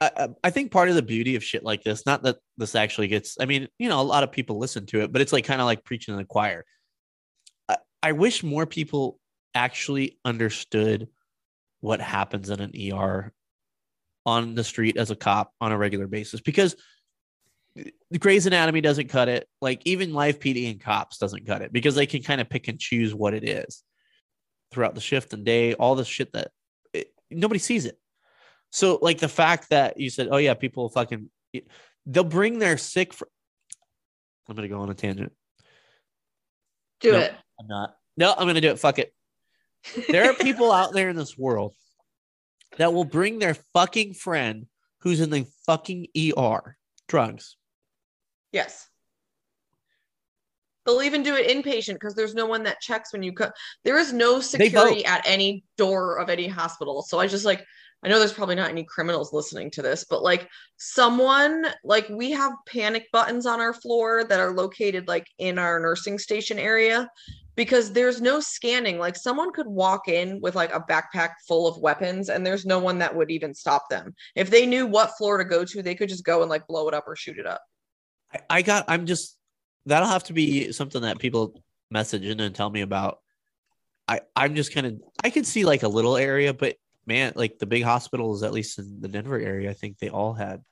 I, 0.00 0.30
I- 0.42 0.50
think 0.50 0.72
part 0.72 0.88
of 0.88 0.94
the 0.94 1.02
beauty 1.02 1.36
of 1.36 1.44
shit 1.44 1.62
like 1.62 1.82
this, 1.84 2.06
not 2.06 2.22
that 2.22 2.36
this 2.56 2.74
actually 2.74 3.08
gets. 3.08 3.36
I 3.38 3.44
mean, 3.44 3.68
you 3.78 3.90
know, 3.90 4.00
a 4.00 4.08
lot 4.14 4.24
of 4.24 4.32
people 4.32 4.58
listen 4.58 4.86
to 4.86 5.02
it, 5.02 5.12
but 5.12 5.20
it's 5.20 5.34
like 5.34 5.44
kind 5.44 5.60
of 5.60 5.66
like 5.66 5.84
preaching 5.84 6.14
in 6.14 6.18
the 6.18 6.24
choir. 6.24 6.64
I, 8.02 8.12
wish 8.12 8.42
more 8.42 8.66
people 8.66 9.18
actually 9.54 10.18
understood 10.24 11.08
what 11.80 12.00
happens 12.00 12.50
in 12.50 12.60
an 12.60 12.72
ER 12.92 13.32
on 14.26 14.54
the 14.54 14.64
street 14.64 14.96
as 14.96 15.10
a 15.10 15.16
cop 15.16 15.52
on 15.60 15.72
a 15.72 15.78
regular 15.78 16.06
basis 16.06 16.40
because 16.40 16.76
the 17.74 18.18
Grey's 18.18 18.46
Anatomy 18.46 18.80
doesn't 18.80 19.08
cut 19.08 19.28
it. 19.28 19.48
Like 19.60 19.82
even 19.84 20.12
Live 20.12 20.38
PD 20.38 20.70
and 20.70 20.80
Cops 20.80 21.18
doesn't 21.18 21.46
cut 21.46 21.62
it 21.62 21.72
because 21.72 21.94
they 21.94 22.06
can 22.06 22.22
kind 22.22 22.40
of 22.40 22.48
pick 22.48 22.68
and 22.68 22.78
choose 22.78 23.14
what 23.14 23.34
it 23.34 23.48
is 23.48 23.82
throughout 24.70 24.94
the 24.94 25.00
shift 25.00 25.32
and 25.32 25.44
day, 25.44 25.74
all 25.74 25.94
the 25.94 26.04
shit 26.04 26.32
that 26.32 26.50
it, 26.92 27.12
nobody 27.30 27.58
sees 27.58 27.86
it. 27.86 27.98
So 28.72 28.98
like 29.00 29.18
the 29.18 29.28
fact 29.28 29.70
that 29.70 29.98
you 29.98 30.10
said, 30.10 30.28
oh 30.30 30.36
yeah, 30.36 30.54
people 30.54 30.88
fucking 30.88 31.30
they'll 32.06 32.24
bring 32.24 32.58
their 32.58 32.76
sick. 32.76 33.12
Fr- 33.12 33.24
I'm 34.48 34.56
gonna 34.56 34.68
go 34.68 34.80
on 34.80 34.90
a 34.90 34.94
tangent. 34.94 35.32
do 37.00 37.12
No. 37.12 37.18
it 37.18 37.34
I'm 37.60 37.68
not. 37.68 37.94
No, 38.16 38.32
I'm 38.36 38.46
gonna 38.46 38.60
do 38.60 38.70
it. 38.70 38.78
Fuck 38.78 38.98
it. 38.98 39.12
There 40.08 40.30
are 40.30 40.34
people 40.34 40.72
out 40.72 40.92
there 40.92 41.10
in 41.10 41.16
this 41.16 41.38
world 41.38 41.74
that 42.78 42.92
will 42.92 43.04
bring 43.04 43.38
their 43.38 43.54
fucking 43.54 44.14
friend 44.14 44.66
who's 45.00 45.20
in 45.20 45.30
the 45.30 45.46
fucking 45.66 46.06
ER 46.16 46.76
drugs. 47.08 47.56
yes 48.52 48.86
they'll 50.86 51.02
even 51.02 51.22
do 51.22 51.34
it 51.34 51.48
inpatient 51.48 51.94
because 51.94 52.14
there's 52.14 52.34
no 52.34 52.46
one 52.46 52.62
that 52.62 52.80
checks 52.80 53.12
when 53.12 53.22
you 53.22 53.32
come 53.32 53.50
there 53.84 53.98
is 53.98 54.12
no 54.12 54.40
security 54.40 55.04
at 55.04 55.22
any 55.26 55.64
door 55.76 56.18
of 56.20 56.30
any 56.30 56.46
hospital 56.46 57.02
so 57.02 57.18
i 57.18 57.26
just 57.26 57.44
like 57.44 57.64
i 58.04 58.08
know 58.08 58.18
there's 58.18 58.32
probably 58.32 58.54
not 58.54 58.70
any 58.70 58.84
criminals 58.84 59.32
listening 59.32 59.70
to 59.70 59.82
this 59.82 60.04
but 60.08 60.22
like 60.22 60.48
someone 60.76 61.66
like 61.84 62.08
we 62.08 62.30
have 62.30 62.52
panic 62.66 63.06
buttons 63.12 63.44
on 63.44 63.60
our 63.60 63.74
floor 63.74 64.22
that 64.24 64.38
are 64.38 64.52
located 64.52 65.08
like 65.08 65.26
in 65.38 65.58
our 65.58 65.80
nursing 65.80 66.16
station 66.18 66.58
area 66.60 67.08
because 67.60 67.92
there's 67.92 68.20
no 68.20 68.40
scanning 68.40 68.98
like 68.98 69.16
someone 69.16 69.52
could 69.52 69.66
walk 69.66 70.08
in 70.08 70.40
with 70.40 70.54
like 70.54 70.74
a 70.74 70.80
backpack 70.80 71.32
full 71.46 71.66
of 71.66 71.76
weapons 71.78 72.28
and 72.28 72.44
there's 72.44 72.64
no 72.64 72.78
one 72.78 72.98
that 72.98 73.14
would 73.14 73.30
even 73.30 73.52
stop 73.52 73.88
them 73.90 74.14
if 74.34 74.48
they 74.48 74.64
knew 74.64 74.86
what 74.86 75.16
floor 75.18 75.36
to 75.36 75.44
go 75.44 75.64
to 75.64 75.82
they 75.82 75.94
could 75.94 76.08
just 76.08 76.24
go 76.24 76.40
and 76.40 76.50
like 76.50 76.66
blow 76.66 76.88
it 76.88 76.94
up 76.94 77.04
or 77.06 77.14
shoot 77.14 77.38
it 77.38 77.46
up 77.46 77.60
I, 78.48 78.62
got. 78.62 78.84
I'm 78.88 79.06
just. 79.06 79.36
That'll 79.86 80.08
have 80.08 80.24
to 80.24 80.32
be 80.32 80.72
something 80.72 81.02
that 81.02 81.18
people 81.18 81.62
message 81.90 82.24
in 82.24 82.40
and 82.40 82.54
tell 82.54 82.70
me 82.70 82.82
about. 82.82 83.18
I 84.06 84.20
I'm 84.36 84.54
just 84.54 84.72
kind 84.72 84.86
of. 84.86 85.00
I 85.24 85.30
could 85.30 85.46
see 85.46 85.64
like 85.64 85.82
a 85.82 85.88
little 85.88 86.16
area, 86.16 86.52
but 86.52 86.76
man, 87.06 87.32
like 87.34 87.58
the 87.58 87.66
big 87.66 87.82
hospitals, 87.82 88.42
at 88.42 88.52
least 88.52 88.78
in 88.78 89.00
the 89.00 89.08
Denver 89.08 89.38
area, 89.38 89.70
I 89.70 89.74
think 89.74 89.98
they 89.98 90.10
all 90.10 90.32
had. 90.32 90.62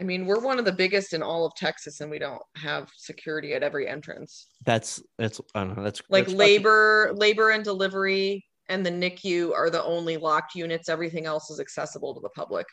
I 0.00 0.04
mean, 0.04 0.26
we're 0.26 0.40
one 0.40 0.58
of 0.58 0.64
the 0.64 0.72
biggest 0.72 1.12
in 1.12 1.22
all 1.22 1.44
of 1.44 1.54
Texas, 1.54 2.00
and 2.00 2.10
we 2.10 2.18
don't 2.18 2.42
have 2.56 2.90
security 2.96 3.52
at 3.54 3.62
every 3.62 3.86
entrance. 3.86 4.48
That's 4.64 5.02
that's. 5.18 5.40
I 5.54 5.64
don't 5.64 5.76
know. 5.76 5.82
That's 5.84 6.00
Like 6.08 6.24
that's 6.24 6.32
fucking- 6.32 6.38
labor, 6.38 7.12
labor 7.14 7.50
and 7.50 7.62
delivery, 7.62 8.44
and 8.68 8.84
the 8.84 8.90
NICU 8.90 9.52
are 9.52 9.68
the 9.70 9.82
only 9.84 10.16
locked 10.16 10.54
units. 10.54 10.88
Everything 10.88 11.26
else 11.26 11.50
is 11.50 11.60
accessible 11.60 12.14
to 12.14 12.20
the 12.20 12.30
public. 12.30 12.66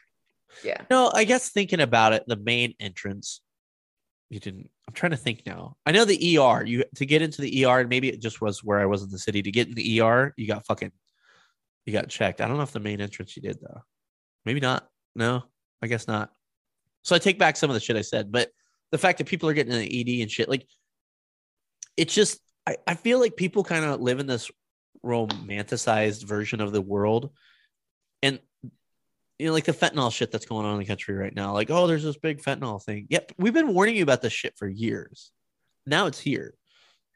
Yeah. 0.64 0.82
No, 0.90 1.12
I 1.14 1.26
guess 1.26 1.50
thinking 1.50 1.82
about 1.82 2.14
it, 2.14 2.24
the 2.26 2.38
main 2.38 2.74
entrance. 2.80 3.42
You 4.30 4.40
didn't. 4.40 4.70
I'm 4.88 4.94
trying 4.94 5.12
to 5.12 5.18
think 5.18 5.44
now. 5.46 5.76
I 5.86 5.92
know 5.92 6.06
the 6.06 6.38
ER. 6.40 6.64
You 6.66 6.84
to 6.96 7.06
get 7.06 7.22
into 7.22 7.42
the 7.42 7.66
ER, 7.66 7.82
and 7.82 7.90
maybe 7.90 8.10
it 8.10 8.22
just 8.22 8.42
was 8.42 8.64
where 8.64 8.80
I 8.80 8.86
was 8.86 9.04
in 9.04 9.10
the 9.10 9.20
city. 9.20 9.42
To 9.42 9.52
get 9.52 9.68
in 9.68 9.74
the 9.74 10.02
ER, 10.02 10.34
you 10.38 10.48
got 10.48 10.66
fucking, 10.66 10.92
you 11.86 11.94
got 11.94 12.08
checked. 12.10 12.40
I 12.40 12.48
don't 12.48 12.58
know 12.58 12.64
if 12.64 12.72
the 12.72 12.80
main 12.80 13.02
entrance 13.02 13.36
you 13.36 13.42
did 13.42 13.60
though. 13.62 13.82
Maybe 14.46 14.60
not. 14.62 14.88
No, 15.16 15.44
I 15.82 15.88
guess 15.88 16.08
not. 16.08 16.32
So 17.04 17.16
I 17.16 17.20
take 17.20 17.40
back 17.40 17.58
some 17.58 17.70
of 17.70 17.74
the 17.74 17.80
shit 17.80 17.96
I 17.96 18.02
said, 18.02 18.32
but 18.32 18.50
the 18.92 18.98
fact 18.98 19.18
that 19.20 19.28
people 19.28 19.50
are 19.50 19.54
getting 19.54 19.74
an 19.74 19.82
ED 19.82 20.22
and 20.22 20.32
shit, 20.32 20.50
like, 20.50 20.66
it's 21.98 22.14
just. 22.14 22.40
I, 22.68 22.76
I 22.86 22.96
feel 22.96 23.20
like 23.20 23.36
people 23.36 23.64
kind 23.64 23.86
of 23.86 24.02
live 24.02 24.20
in 24.20 24.28
this 24.28 24.52
romanticized 25.04 26.26
version 26.26 26.62
of 26.62 26.72
the 26.72 26.82
world, 26.82 27.32
and 28.22 28.40
you 29.40 29.48
know, 29.48 29.54
like 29.54 29.64
the 29.64 29.72
fentanyl 29.72 30.12
shit 30.12 30.32
that's 30.32 30.46
going 30.46 30.66
on 30.66 30.74
in 30.74 30.80
the 30.80 30.86
country 30.86 31.16
right 31.16 31.34
now. 31.34 31.54
Like, 31.54 31.72
oh, 31.72 31.88
there's 31.88 32.04
this 32.04 32.18
big 32.18 32.42
fentanyl 32.42 32.84
thing. 32.84 33.08
Yep, 33.10 33.32
we've 33.38 33.54
been 33.54 33.74
warning 33.74 33.96
you 33.96 34.04
about 34.04 34.22
this 34.22 34.34
shit 34.34 34.58
for 34.58 34.68
years. 34.68 35.32
Now 35.86 36.08
it's 36.08 36.20
here. 36.20 36.54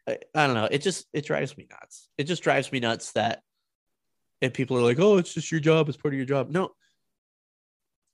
I, 0.07 0.17
I 0.33 0.47
don't 0.47 0.55
know. 0.55 0.67
It 0.71 0.81
just 0.81 1.05
it 1.13 1.25
drives 1.25 1.57
me 1.57 1.67
nuts. 1.69 2.09
It 2.17 2.23
just 2.23 2.41
drives 2.41 2.71
me 2.71 2.79
nuts 2.79 3.11
that 3.11 3.41
if 4.41 4.53
people 4.53 4.77
are 4.77 4.81
like, 4.81 4.99
oh, 4.99 5.17
it's 5.17 5.33
just 5.33 5.51
your 5.51 5.61
job, 5.61 5.89
it's 5.89 5.97
part 5.97 6.13
of 6.13 6.17
your 6.17 6.25
job. 6.25 6.49
No. 6.49 6.71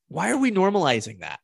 Why 0.07 0.31
are 0.31 0.37
we 0.37 0.51
normalizing 0.51 1.19
that? 1.19 1.39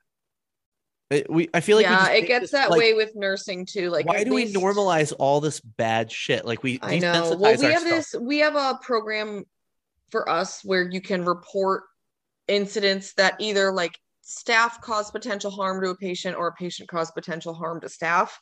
It- 1.16 1.30
we 1.30 1.50
I 1.54 1.60
feel 1.60 1.78
like 1.78 1.86
yeah, 1.86 2.10
it 2.10 2.28
gets 2.28 2.44
this, 2.44 2.52
that 2.52 2.70
like, 2.70 2.80
way 2.80 2.94
with 2.94 3.16
nursing 3.16 3.66
too. 3.66 3.90
Like, 3.90 4.06
why 4.06 4.24
do 4.24 4.34
we 4.34 4.52
normalize 4.52 5.14
all 5.18 5.42
this 5.42 5.60
bad 5.60 6.12
shit? 6.12 6.46
Like 6.46 6.64
we 6.64 6.80
I 6.82 7.00
know. 7.00 7.36
Well, 7.38 7.58
we 7.58 7.66
have 7.66 7.84
this. 7.84 8.16
We 8.20 8.40
have 8.40 8.56
a 8.56 8.80
program 8.82 9.46
for 10.12 10.30
us 10.30 10.64
where 10.64 10.90
you 10.90 11.02
can 11.02 11.26
report 11.26 11.84
incidents 12.48 13.14
that 13.14 13.36
either 13.40 13.72
like 13.72 13.98
staff 14.22 14.82
cause 14.82 15.12
potential 15.12 15.52
harm 15.52 15.82
to 15.82 15.90
a 15.90 15.96
patient 15.96 16.36
or 16.38 16.48
a 16.48 16.54
patient 16.54 16.90
cause 16.90 17.12
potential 17.12 17.54
harm 17.54 17.82
to 17.82 17.90
staff. 17.90 18.40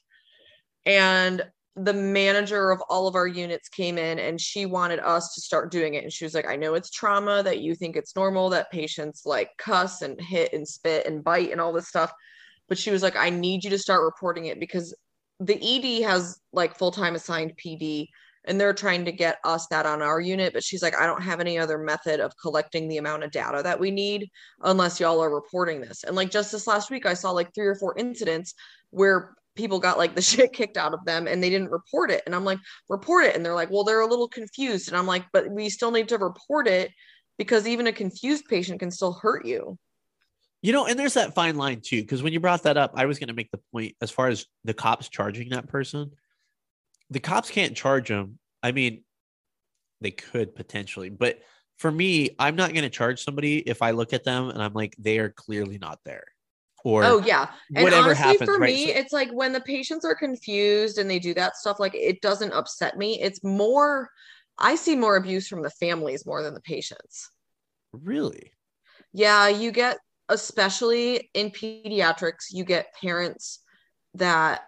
And 0.85 1.43
the 1.75 1.93
manager 1.93 2.69
of 2.69 2.81
all 2.89 3.07
of 3.07 3.15
our 3.15 3.27
units 3.27 3.67
came 3.67 3.97
in 3.97 4.19
and 4.19 4.39
she 4.39 4.65
wanted 4.65 4.99
us 4.99 5.33
to 5.33 5.41
start 5.41 5.71
doing 5.71 5.95
it. 5.95 6.03
And 6.03 6.13
she 6.13 6.23
was 6.23 6.33
like, 6.33 6.47
I 6.47 6.55
know 6.55 6.75
it's 6.75 6.91
trauma 6.91 7.41
that 7.43 7.59
you 7.59 7.73
think 7.73 7.95
it's 7.95 8.15
normal 8.15 8.49
that 8.51 8.71
patients 8.71 9.23
like 9.25 9.49
cuss 9.57 10.01
and 10.03 10.19
hit 10.21 10.53
and 10.53 10.67
spit 10.67 11.07
and 11.07 11.23
bite 11.23 11.51
and 11.51 11.59
all 11.59 11.73
this 11.73 11.87
stuff. 11.87 12.11
But 12.69 12.77
she 12.77 12.91
was 12.91 13.03
like, 13.03 13.15
I 13.15 13.29
need 13.29 13.63
you 13.63 13.69
to 13.71 13.77
start 13.77 14.03
reporting 14.03 14.45
it 14.45 14.59
because 14.59 14.95
the 15.39 15.55
ED 15.55 16.03
has 16.07 16.39
like 16.51 16.77
full 16.77 16.91
time 16.91 17.15
assigned 17.15 17.57
PD 17.57 18.07
and 18.45 18.59
they're 18.59 18.73
trying 18.73 19.05
to 19.05 19.11
get 19.11 19.37
us 19.43 19.67
that 19.67 19.85
on 19.85 20.01
our 20.01 20.19
unit. 20.19 20.53
But 20.53 20.63
she's 20.63 20.81
like, 20.81 20.97
I 20.97 21.05
don't 21.05 21.21
have 21.21 21.39
any 21.39 21.57
other 21.57 21.77
method 21.77 22.19
of 22.19 22.33
collecting 22.41 22.87
the 22.87 22.97
amount 22.97 23.23
of 23.23 23.31
data 23.31 23.61
that 23.63 23.79
we 23.79 23.91
need 23.91 24.29
unless 24.61 24.99
y'all 24.99 25.23
are 25.23 25.33
reporting 25.33 25.81
this. 25.81 26.03
And 26.03 26.15
like 26.15 26.31
just 26.31 26.51
this 26.51 26.67
last 26.67 26.91
week, 26.91 27.05
I 27.05 27.13
saw 27.13 27.31
like 27.31 27.53
three 27.53 27.67
or 27.67 27.75
four 27.75 27.97
incidents 27.97 28.53
where 28.89 29.35
people 29.55 29.79
got 29.79 29.97
like 29.97 30.15
the 30.15 30.21
shit 30.21 30.53
kicked 30.53 30.77
out 30.77 30.93
of 30.93 31.05
them 31.05 31.27
and 31.27 31.41
they 31.41 31.49
didn't 31.49 31.71
report 31.71 32.11
it. 32.11 32.23
And 32.25 32.35
I'm 32.35 32.45
like, 32.45 32.59
report 32.89 33.25
it. 33.25 33.35
And 33.35 33.45
they're 33.45 33.55
like, 33.55 33.71
well, 33.71 33.83
they're 33.83 34.01
a 34.01 34.07
little 34.07 34.29
confused. 34.29 34.89
And 34.89 34.97
I'm 34.97 35.07
like, 35.07 35.25
but 35.31 35.49
we 35.49 35.69
still 35.69 35.91
need 35.91 36.09
to 36.09 36.17
report 36.17 36.67
it 36.67 36.91
because 37.37 37.67
even 37.67 37.87
a 37.87 37.93
confused 37.93 38.45
patient 38.49 38.79
can 38.79 38.91
still 38.91 39.13
hurt 39.13 39.45
you. 39.45 39.77
You 40.63 40.71
know, 40.71 40.87
and 40.87 40.97
there's 40.97 41.13
that 41.13 41.35
fine 41.35 41.57
line 41.57 41.81
too, 41.81 42.01
because 42.01 42.23
when 42.23 42.33
you 42.33 42.39
brought 42.39 42.63
that 42.63 42.77
up, 42.77 42.93
I 42.95 43.05
was 43.05 43.19
going 43.19 43.27
to 43.27 43.33
make 43.33 43.51
the 43.51 43.59
point 43.71 43.95
as 44.01 44.09
far 44.09 44.29
as 44.29 44.47
the 44.63 44.73
cops 44.73 45.09
charging 45.09 45.49
that 45.49 45.67
person. 45.67 46.11
The 47.11 47.19
cops 47.19 47.51
can't 47.51 47.75
charge 47.75 48.07
them. 48.07 48.39
I 48.63 48.71
mean, 48.71 49.03
they 50.01 50.11
could 50.11 50.55
potentially, 50.55 51.09
but 51.09 51.39
for 51.77 51.91
me, 51.91 52.29
I'm 52.39 52.55
not 52.55 52.71
going 52.71 52.83
to 52.83 52.89
charge 52.89 53.23
somebody 53.23 53.57
if 53.57 53.81
I 53.81 53.91
look 53.91 54.13
at 54.13 54.23
them 54.23 54.49
and 54.49 54.63
I'm 54.63 54.73
like, 54.73 54.95
they 54.97 55.19
are 55.19 55.29
clearly 55.29 55.77
not 55.77 55.99
there. 56.05 56.23
or 56.85 57.03
oh 57.03 57.21
yeah 57.25 57.47
and 57.75 57.83
whatever 57.83 58.07
honestly 58.09 58.23
happens, 58.23 58.49
for 58.49 58.57
right? 58.59 58.73
me 58.73 58.87
So- 58.87 58.99
it's 58.99 59.13
like 59.13 59.31
when 59.31 59.53
the 59.53 59.61
patients 59.61 60.05
are 60.05 60.15
confused 60.15 60.97
and 60.97 61.09
they 61.09 61.19
do 61.19 61.33
that 61.33 61.55
stuff 61.55 61.79
like 61.79 61.95
it 61.95 62.21
doesn't 62.21 62.51
upset 62.53 62.97
me 62.97 63.21
it's 63.21 63.41
more 63.43 64.09
i 64.59 64.75
see 64.75 64.95
more 64.95 65.15
abuse 65.15 65.47
from 65.47 65.61
the 65.61 65.69
families 65.69 66.25
more 66.25 66.43
than 66.43 66.53
the 66.53 66.59
patients 66.61 67.29
really 67.93 68.51
yeah 69.13 69.47
you 69.47 69.71
get 69.71 69.97
especially 70.29 71.29
in 71.33 71.49
pediatrics 71.51 72.45
you 72.51 72.63
get 72.63 72.93
parents 72.99 73.59
that 74.15 74.61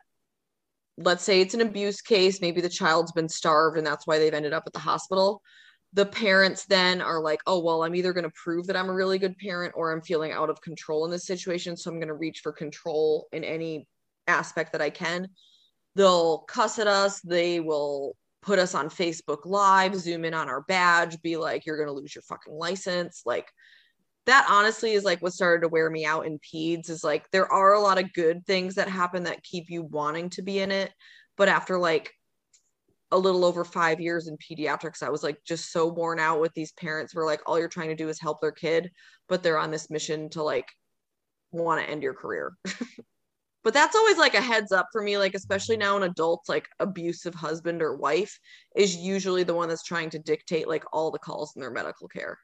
let's 0.98 1.24
say 1.24 1.42
it's 1.42 1.54
an 1.54 1.62
abuse 1.62 2.02
case 2.02 2.42
maybe 2.42 2.62
the 2.62 2.70
child's 2.70 3.12
been 3.12 3.30
starved 3.30 3.78
and 3.78 3.86
that's 3.86 4.08
why 4.08 4.18
they've 4.18 4.34
ended 4.34 4.54
up 4.54 4.64
at 4.66 4.74
the 4.74 4.80
hospital. 4.80 5.42
The 5.94 6.06
parents 6.06 6.66
then 6.66 7.02
are 7.02 7.22
like 7.22 7.40
oh 7.48 7.60
well 7.64 7.84
i'm 7.84 7.96
either 7.96 8.12
going 8.12 8.26
to 8.26 8.42
prove 8.44 8.68
that 8.68 8.76
i'm 8.76 8.90
a 8.90 8.94
really 8.94 9.18
good 9.18 9.38
parent 9.38 9.74
or 9.78 9.94
i'm 9.94 10.02
feeling 10.02 10.34
out 10.34 10.50
of 10.50 10.62
control 10.62 11.06
in 11.06 11.12
this 11.12 11.26
situation 11.26 11.78
so 11.78 11.90
i'm 11.90 12.00
going 12.00 12.10
to 12.10 12.14
reach 12.16 12.42
for 12.44 12.52
control 12.52 13.28
in 13.32 13.46
any 13.46 13.88
aspect 14.28 14.74
that 14.74 14.82
i 14.82 14.90
can. 14.90 15.30
They'll 15.96 16.40
cuss 16.40 16.80
at 16.80 16.88
us 16.88 17.22
they 17.22 17.62
will 17.62 18.18
put 18.42 18.60
us 18.60 18.76
on 18.76 18.90
facebook 18.90 19.46
live 19.46 19.96
zoom 19.96 20.26
in 20.26 20.34
on 20.34 20.50
our 20.50 20.62
badge 20.64 21.22
be 21.22 21.38
like 21.38 21.66
you're 21.66 21.78
going 21.78 21.88
to 21.88 21.94
lose 21.94 22.14
your 22.14 22.24
fucking 22.24 22.54
license 22.54 23.22
like 23.26 23.48
that 24.26 24.48
honestly 24.50 24.94
is 24.94 25.04
like 25.04 25.22
what 25.22 25.34
started 25.34 25.62
to 25.62 25.68
wear 25.68 25.90
me 25.90 26.06
out 26.06 26.26
in 26.26 26.40
peds 26.40 26.90
is 26.90 27.04
like 27.04 27.30
there 27.32 27.52
are 27.52 27.74
a 27.74 27.82
lot 27.82 27.98
of 27.98 28.14
good 28.14 28.46
things 28.46 28.76
that 28.76 28.90
happen 28.90 29.24
that 29.24 29.44
keep 29.44 29.70
you 29.70 29.84
wanting 29.84 30.30
to 30.30 30.42
be 30.42 30.60
in 30.60 30.72
it 30.72 30.92
but 31.38 31.48
after 31.48 31.78
like 31.78 32.12
a 33.12 33.18
little 33.18 33.46
over 33.46 33.64
five 33.64 34.00
years 34.00 34.28
in 34.28 34.38
pediatrics 34.38 35.04
i 35.04 35.10
was 35.10 35.24
like 35.24 35.38
just 35.46 35.72
so 35.72 35.88
worn 35.88 36.20
out 36.20 36.42
with 36.42 36.54
these 36.54 36.72
parents 36.74 37.14
where 37.14 37.26
like 37.26 37.42
all 37.46 37.60
you're 37.60 37.68
trying 37.68 37.90
to 37.90 37.96
do 37.96 38.10
is 38.10 38.20
help 38.20 38.42
their 38.42 38.52
kid 38.52 38.90
but 39.30 39.44
they're 39.44 39.60
on 39.60 39.72
this 39.72 39.90
mission 39.90 40.30
to 40.30 40.44
like 40.44 40.68
want 41.56 41.82
to 41.82 41.90
end 41.90 42.04
your 42.04 42.14
career. 42.14 42.54
But 43.64 43.74
that's 43.74 43.96
always 43.96 44.20
like 44.20 44.36
a 44.36 44.42
heads 44.42 44.72
up 44.72 44.90
for 44.92 45.02
me 45.02 45.18
like 45.18 45.34
especially 45.34 45.76
now 45.76 45.98
in 45.98 46.04
adults 46.04 46.48
like 46.48 46.68
abusive 46.80 47.34
husband 47.34 47.82
or 47.82 47.98
wife 47.98 48.40
is 48.76 48.96
usually 48.96 49.42
the 49.42 49.56
one 49.56 49.70
that's 49.70 49.82
trying 49.82 50.12
to 50.12 50.20
dictate 50.20 50.68
like 50.68 50.84
all 50.94 51.10
the 51.10 51.18
calls 51.18 51.56
in 51.56 51.62
their 51.62 51.72
medical 51.72 52.08
care 52.08 52.38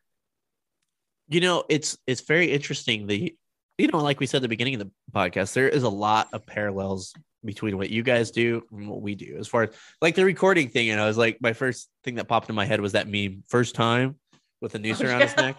you 1.31 1.41
know 1.41 1.63
it's 1.69 1.97
it's 2.05 2.21
very 2.21 2.51
interesting 2.51 3.07
the 3.07 3.35
you 3.77 3.87
know 3.87 3.99
like 3.99 4.19
we 4.19 4.25
said 4.25 4.37
at 4.37 4.41
the 4.43 4.47
beginning 4.49 4.75
of 4.75 4.81
the 4.81 4.91
podcast 5.13 5.53
there 5.53 5.69
is 5.69 5.83
a 5.83 5.89
lot 5.89 6.27
of 6.33 6.45
parallels 6.45 7.13
between 7.43 7.77
what 7.77 7.89
you 7.89 8.03
guys 8.03 8.29
do 8.29 8.61
and 8.71 8.87
what 8.87 9.01
we 9.01 9.15
do. 9.15 9.35
As 9.39 9.47
far 9.47 9.63
as 9.63 9.69
like 9.99 10.13
the 10.13 10.25
recording 10.25 10.67
thing 10.67 10.91
and 10.91 11.01
i 11.01 11.07
was 11.07 11.17
like 11.17 11.41
my 11.41 11.53
first 11.53 11.89
thing 12.03 12.15
that 12.15 12.27
popped 12.27 12.49
in 12.49 12.55
my 12.55 12.65
head 12.65 12.81
was 12.81 12.91
that 12.91 13.07
meme 13.07 13.43
first 13.47 13.73
time 13.73 14.17
with 14.59 14.75
a 14.75 14.77
oh, 14.77 14.81
noose 14.81 15.01
Oh, 15.01 15.07
around 15.07 15.21
his 15.21 15.35
neck. 15.37 15.57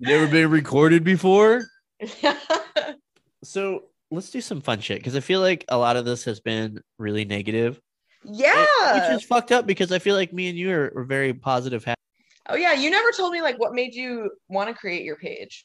Never 0.00 0.26
been 0.26 0.50
recorded 0.50 1.04
before? 1.04 1.64
So 3.44 3.86
let's 4.12 4.30
do 4.30 4.40
some 4.40 4.60
fun 4.60 4.78
shit 4.78 4.98
because 4.98 5.16
i 5.16 5.20
feel 5.20 5.40
like 5.40 5.64
a 5.68 5.76
lot 5.76 5.96
of 5.96 6.04
this 6.04 6.24
has 6.24 6.38
been 6.38 6.80
really 6.96 7.24
negative. 7.24 7.80
Yeah 8.24 8.66
which 8.94 9.18
is 9.18 9.24
fucked 9.24 9.50
up 9.50 9.66
because 9.66 9.90
i 9.90 9.98
feel 9.98 10.14
like 10.14 10.32
me 10.32 10.48
and 10.48 10.56
you 10.56 10.70
are, 10.70 10.92
are 10.94 11.02
very 11.02 11.34
positive 11.34 11.84
ha- 11.84 11.94
Oh 12.48 12.56
yeah, 12.56 12.72
you 12.72 12.90
never 12.90 13.10
told 13.12 13.32
me 13.32 13.40
like 13.42 13.58
what 13.58 13.72
made 13.72 13.94
you 13.94 14.30
want 14.48 14.68
to 14.68 14.74
create 14.74 15.04
your 15.04 15.16
page. 15.16 15.64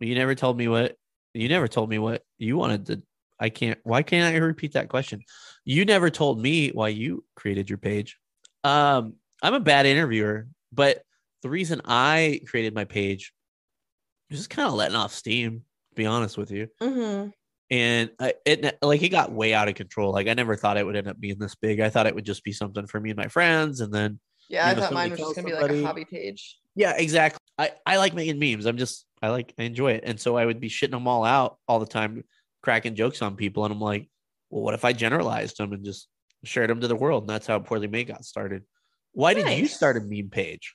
you 0.00 0.14
never 0.14 0.34
told 0.34 0.56
me 0.56 0.68
what 0.68 0.96
you 1.34 1.48
never 1.48 1.68
told 1.68 1.90
me 1.90 1.98
what 1.98 2.22
you 2.38 2.56
wanted 2.56 2.86
to 2.86 3.02
i 3.40 3.48
can't 3.48 3.78
why 3.84 4.02
can't 4.02 4.34
i 4.34 4.38
repeat 4.38 4.72
that 4.72 4.88
question? 4.88 5.22
You 5.64 5.84
never 5.84 6.08
told 6.10 6.40
me 6.40 6.70
why 6.70 6.88
you 6.88 7.24
created 7.36 7.68
your 7.68 7.78
page. 7.78 8.16
Um 8.64 9.14
i'm 9.42 9.54
a 9.54 9.60
bad 9.60 9.86
interviewer 9.86 10.48
but 10.72 11.02
the 11.42 11.48
reason 11.48 11.80
i 11.84 12.40
created 12.46 12.74
my 12.74 12.84
page 12.84 13.32
was 14.30 14.40
just 14.40 14.50
kind 14.50 14.66
of 14.68 14.74
letting 14.74 14.96
off 14.96 15.12
steam 15.12 15.62
to 15.90 15.94
be 15.94 16.06
honest 16.06 16.36
with 16.36 16.50
you. 16.50 16.68
Mm-hmm. 16.82 17.30
and 17.70 18.10
I, 18.18 18.34
it 18.44 18.78
like 18.82 19.02
it 19.02 19.10
got 19.10 19.32
way 19.32 19.52
out 19.54 19.68
of 19.68 19.74
control. 19.74 20.12
Like 20.12 20.28
i 20.28 20.34
never 20.34 20.56
thought 20.56 20.76
it 20.76 20.86
would 20.86 20.96
end 20.96 21.08
up 21.08 21.20
being 21.20 21.38
this 21.38 21.54
big. 21.54 21.80
I 21.80 21.90
thought 21.90 22.06
it 22.06 22.14
would 22.14 22.26
just 22.26 22.44
be 22.44 22.52
something 22.52 22.86
for 22.86 23.00
me 23.00 23.10
and 23.10 23.16
my 23.16 23.28
friends 23.28 23.80
and 23.80 23.92
then 23.92 24.18
Yeah, 24.48 24.66
You 24.66 24.70
I 24.70 24.74
know, 24.74 24.80
thought 24.82 24.92
mine 24.92 25.10
was 25.10 25.20
just 25.20 25.36
gonna 25.36 25.46
be 25.46 25.54
like 25.54 25.70
a 25.70 25.82
hobby 25.82 26.04
page. 26.04 26.58
Yeah, 26.74 26.94
exactly. 26.96 27.38
I, 27.58 27.72
I 27.84 27.96
like 27.96 28.14
making 28.14 28.38
memes. 28.38 28.66
I'm 28.66 28.78
just 28.78 29.04
I 29.20 29.28
like 29.28 29.52
I 29.58 29.64
enjoy 29.64 29.92
it. 29.92 30.04
And 30.06 30.18
so 30.18 30.36
I 30.36 30.46
would 30.46 30.60
be 30.60 30.68
shitting 30.68 30.92
them 30.92 31.08
all 31.08 31.24
out 31.24 31.58
all 31.66 31.80
the 31.80 31.86
time, 31.86 32.24
cracking 32.62 32.94
jokes 32.94 33.20
on 33.20 33.36
people. 33.36 33.64
And 33.64 33.74
I'm 33.74 33.80
like, 33.80 34.08
well, 34.50 34.62
what 34.62 34.74
if 34.74 34.84
I 34.84 34.92
generalized 34.92 35.58
them 35.58 35.72
and 35.72 35.84
just 35.84 36.08
shared 36.44 36.70
them 36.70 36.80
to 36.80 36.88
the 36.88 36.96
world? 36.96 37.24
And 37.24 37.30
that's 37.30 37.46
how 37.46 37.58
Poorly 37.58 37.88
Made 37.88 38.08
got 38.08 38.24
started. 38.24 38.64
Why 39.12 39.34
did 39.34 39.48
you 39.58 39.66
start 39.66 39.96
a 39.96 40.00
meme 40.00 40.30
page? 40.30 40.74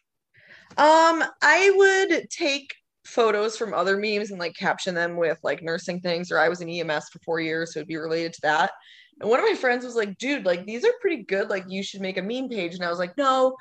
Um, 0.77 1.23
I 1.41 1.71
would 1.75 2.29
take 2.29 2.73
photos 3.05 3.57
from 3.57 3.73
other 3.73 3.97
memes 3.97 4.31
and 4.31 4.39
like 4.39 4.55
caption 4.55 4.95
them 4.95 5.17
with 5.17 5.37
like 5.43 5.63
nursing 5.63 5.99
things, 6.01 6.31
or 6.31 6.39
I 6.39 6.49
was 6.49 6.61
in 6.61 6.69
EMS 6.69 7.09
for 7.09 7.19
four 7.19 7.39
years, 7.39 7.73
so 7.73 7.79
it'd 7.79 7.87
be 7.87 7.97
related 7.97 8.33
to 8.33 8.41
that. 8.43 8.71
And 9.19 9.29
one 9.29 9.39
of 9.39 9.45
my 9.45 9.55
friends 9.55 9.85
was 9.85 9.95
like, 9.95 10.17
dude, 10.17 10.45
like 10.45 10.65
these 10.65 10.83
are 10.85 10.93
pretty 11.01 11.23
good. 11.23 11.49
Like 11.49 11.65
you 11.67 11.83
should 11.83 12.01
make 12.01 12.17
a 12.17 12.21
meme 12.21 12.49
page. 12.49 12.73
And 12.75 12.83
I 12.83 12.89
was 12.89 12.99
like, 12.99 13.17
no. 13.17 13.55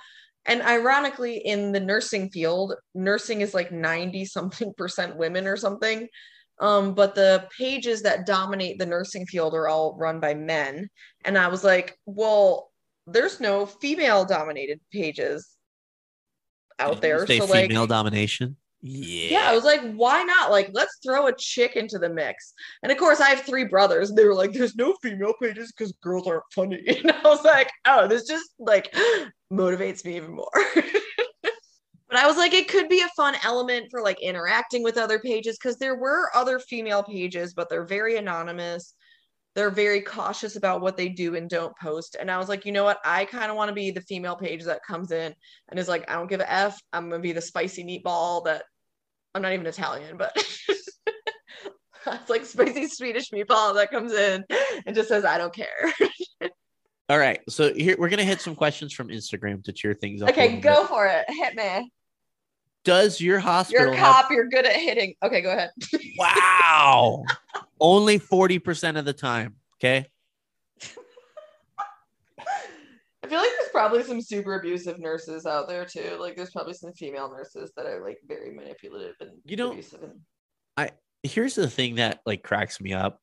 And 0.45 0.63
ironically, 0.63 1.37
in 1.39 1.73
the 1.73 1.81
nursing 1.81 2.31
field, 2.31 2.75
nursing 2.95 3.43
is 3.43 3.55
like 3.55 3.71
90 3.71 4.25
something 4.25 4.73
percent 4.77 5.17
women 5.17 5.47
or 5.47 5.57
something. 5.57 6.09
Um, 6.59 6.95
but 6.95 7.15
the 7.15 7.49
pages 7.59 8.03
that 8.03 8.27
dominate 8.27 8.79
the 8.79 8.87
nursing 8.87 9.27
field 9.27 9.55
are 9.55 9.69
all 9.69 9.97
run 9.99 10.21
by 10.21 10.35
men. 10.35 10.89
And 11.25 11.37
I 11.37 11.49
was 11.49 11.65
like, 11.65 11.99
well, 12.07 12.71
there's 13.07 13.41
no 13.41 13.67
female 13.67 14.25
dominated 14.25 14.81
pages 14.93 15.57
out 16.79 17.01
there. 17.01 17.27
So 17.27 17.45
like 17.47 17.69
female 17.69 17.87
domination. 17.87 18.57
Yeah. 18.85 19.39
yeah, 19.39 19.51
I 19.51 19.55
was 19.55 19.63
like, 19.63 19.81
why 19.95 20.25
not? 20.25 20.51
Like, 20.51 20.71
let's 20.73 20.99
throw 21.05 21.29
a 21.29 21.37
chick 21.37 21.77
into 21.77 22.01
the 22.01 22.09
mix. 22.09 22.53
And 22.83 22.91
of 22.91 22.99
course, 22.99 23.21
I 23.21 23.29
have 23.29 23.43
three 23.43 23.65
brothers. 23.65 24.11
And 24.11 24.19
they 24.19 24.25
were 24.25 24.35
like, 24.35 24.53
there's 24.53 24.75
no 24.75 24.97
female 25.01 25.35
pages 25.41 25.73
because 25.73 25.93
girls 26.03 26.27
aren't 26.27 26.43
funny. 26.53 26.83
And 26.89 27.13
I 27.13 27.21
was 27.25 27.45
like, 27.45 27.71
oh, 27.87 28.09
this 28.09 28.27
just 28.27 28.51
like 28.59 28.93
motivates 29.53 30.05
me 30.05 30.17
even 30.17 30.35
more. 30.35 30.51
but 31.43 32.17
I 32.17 32.27
was 32.27 32.37
like, 32.37 32.55
it 32.55 32.69
could 32.69 32.89
be 32.89 33.03
a 33.03 33.09
fun 33.17 33.37
element 33.45 33.87
for 33.91 34.03
like 34.03 34.21
interacting 34.21 34.83
with 34.83 34.99
other 34.99 35.21
pages 35.21 35.59
because 35.59 35.79
there 35.79 35.97
were 35.97 36.31
other 36.35 36.59
female 36.59 37.05
pages, 37.05 37.55
but 37.55 37.69
they're 37.69 37.87
very 37.87 38.17
anonymous. 38.17 38.95
They're 39.55 39.71
very 39.71 40.01
cautious 40.01 40.57
about 40.57 40.81
what 40.81 40.97
they 40.97 41.09
do 41.09 41.35
and 41.37 41.49
don't 41.49 41.77
post. 41.77 42.17
And 42.19 42.31
I 42.31 42.39
was 42.39 42.49
like, 42.49 42.65
you 42.65 42.73
know 42.73 42.85
what? 42.85 42.99
I 43.05 43.27
kind 43.27 43.51
of 43.51 43.57
want 43.57 43.69
to 43.69 43.75
be 43.75 43.91
the 43.91 44.01
female 44.01 44.37
page 44.37 44.65
that 44.65 44.83
comes 44.83 45.13
in 45.13 45.35
and 45.69 45.79
is 45.79 45.89
like, 45.89 46.11
I 46.11 46.15
don't 46.15 46.29
give 46.31 46.41
a 46.41 46.51
F. 46.51 46.81
I'm 46.93 47.11
going 47.11 47.21
to 47.21 47.27
be 47.27 47.33
the 47.33 47.41
spicy 47.43 47.85
meatball 47.85 48.45
that 48.47 48.65
I'm 49.35 49.43
not 49.43 49.53
even 49.53 49.67
Italian, 49.67 50.17
but 50.17 50.33
it's 52.07 52.31
like 52.31 52.45
spicy 52.45 52.89
Swedish 52.89 53.31
meatball 53.31 53.75
that 53.75 53.91
comes 53.91 54.13
in 54.13 54.45
and 54.87 54.95
just 54.95 55.09
says, 55.09 55.25
I 55.25 55.39
don't 55.39 55.55
care. 55.55 55.93
all 57.09 57.19
right. 57.19 57.41
So 57.49 57.73
here 57.75 57.97
we're 57.99 58.09
gonna 58.09 58.25
hit 58.25 58.41
some 58.41 58.55
questions 58.55 58.93
from 58.93 59.09
Instagram 59.09 59.65
to 59.65 59.73
cheer 59.73 59.95
things 59.95 60.23
up. 60.23 60.31
okay, 60.31 60.57
go 60.57 60.83
bit. 60.83 60.89
for 60.89 61.07
it. 61.07 61.25
Hit 61.29 61.55
me. 61.55 61.91
Does 62.85 63.21
your 63.21 63.39
hospital 63.39 63.87
You're 63.87 63.95
a 63.95 63.97
have- 63.97 64.15
cop. 64.25 64.31
You're 64.31 64.49
good 64.49 64.67
at 64.67 64.77
hitting. 64.77 65.15
Okay, 65.23 65.41
go 65.41 65.53
ahead. 65.53 65.71
wow. 66.19 67.23
Only 67.83 68.21
40% 68.21 68.97
of 68.97 69.05
the 69.05 69.13
time. 69.13 69.57
Okay. 69.77 70.07
I 73.25 73.29
feel 73.29 73.39
like 73.39 73.51
there's 73.59 73.71
probably 73.73 74.05
some 74.05 74.21
super 74.21 74.55
abusive 74.55 75.01
nurses 75.01 75.47
out 75.47 75.69
there 75.69 75.85
too. 75.85 76.17
Like 76.21 76.37
there's 76.37 76.53
probably 76.53 76.75
some 76.75 76.93
female 76.93 77.29
nurses 77.29 77.73
that 77.77 77.87
are 77.87 78.01
like 78.01 78.19
very 78.25 78.55
manipulative 78.55 79.17
and 79.21 79.31
You 79.45 79.57
know- 79.57 79.73
abusive. 79.73 80.05
And... 80.77 80.93
here's 81.25 81.57
the 81.57 81.69
thing 81.69 81.97
that 81.97 82.21
like 82.25 82.45
cracks 82.45 82.81
me 82.81 82.93
up 82.93 83.19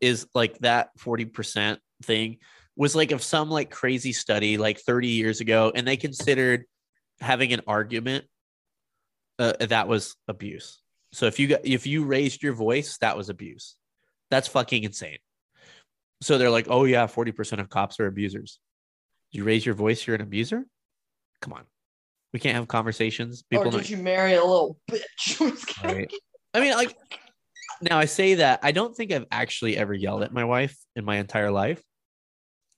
is 0.00 0.26
like 0.34 0.58
that 0.60 0.88
40% 0.98 1.76
thing 2.02 2.38
was 2.76 2.96
like 2.96 3.10
of 3.10 3.22
some 3.22 3.50
like 3.50 3.70
crazy 3.70 4.12
study 4.12 4.56
like 4.56 4.78
30 4.80 5.08
years 5.08 5.40
ago 5.40 5.70
and 5.74 5.86
they 5.86 5.98
considered 5.98 6.64
having 7.20 7.52
an 7.52 7.60
argument 7.66 8.24
uh, 9.38 9.52
that 9.66 9.88
was 9.88 10.16
abuse 10.28 10.80
so 11.12 11.26
if 11.26 11.38
you 11.38 11.48
got 11.48 11.60
if 11.64 11.86
you 11.86 12.04
raised 12.04 12.42
your 12.42 12.52
voice 12.52 12.96
that 12.98 13.16
was 13.16 13.28
abuse 13.28 13.76
that's 14.30 14.48
fucking 14.48 14.84
insane 14.84 15.18
so 16.22 16.38
they're 16.38 16.50
like 16.50 16.66
oh 16.68 16.84
yeah 16.84 17.06
40% 17.06 17.60
of 17.60 17.68
cops 17.68 18.00
are 18.00 18.06
abusers 18.06 18.58
you 19.30 19.44
raise 19.44 19.64
your 19.64 19.74
voice 19.74 20.06
you're 20.06 20.16
an 20.16 20.22
abuser 20.22 20.64
come 21.40 21.52
on 21.52 21.64
we 22.32 22.38
can't 22.40 22.56
have 22.56 22.68
conversations 22.68 23.42
Or 23.42 23.58
people 23.58 23.70
did 23.70 23.76
don't- 23.78 23.90
you 23.90 23.96
marry 23.96 24.34
a 24.34 24.44
little 24.44 24.76
bitch? 24.90 25.40
I'm 25.40 25.50
just 25.52 25.66
kidding. 25.66 25.96
Right. 25.96 26.12
I 26.52 26.60
mean, 26.60 26.74
like, 26.74 26.94
now 27.80 27.98
I 27.98 28.04
say 28.04 28.34
that 28.34 28.60
I 28.62 28.70
don't 28.72 28.94
think 28.94 29.12
I've 29.12 29.24
actually 29.30 29.78
ever 29.78 29.94
yelled 29.94 30.22
at 30.22 30.32
my 30.32 30.44
wife 30.44 30.76
in 30.94 31.06
my 31.06 31.16
entire 31.16 31.50
life, 31.50 31.82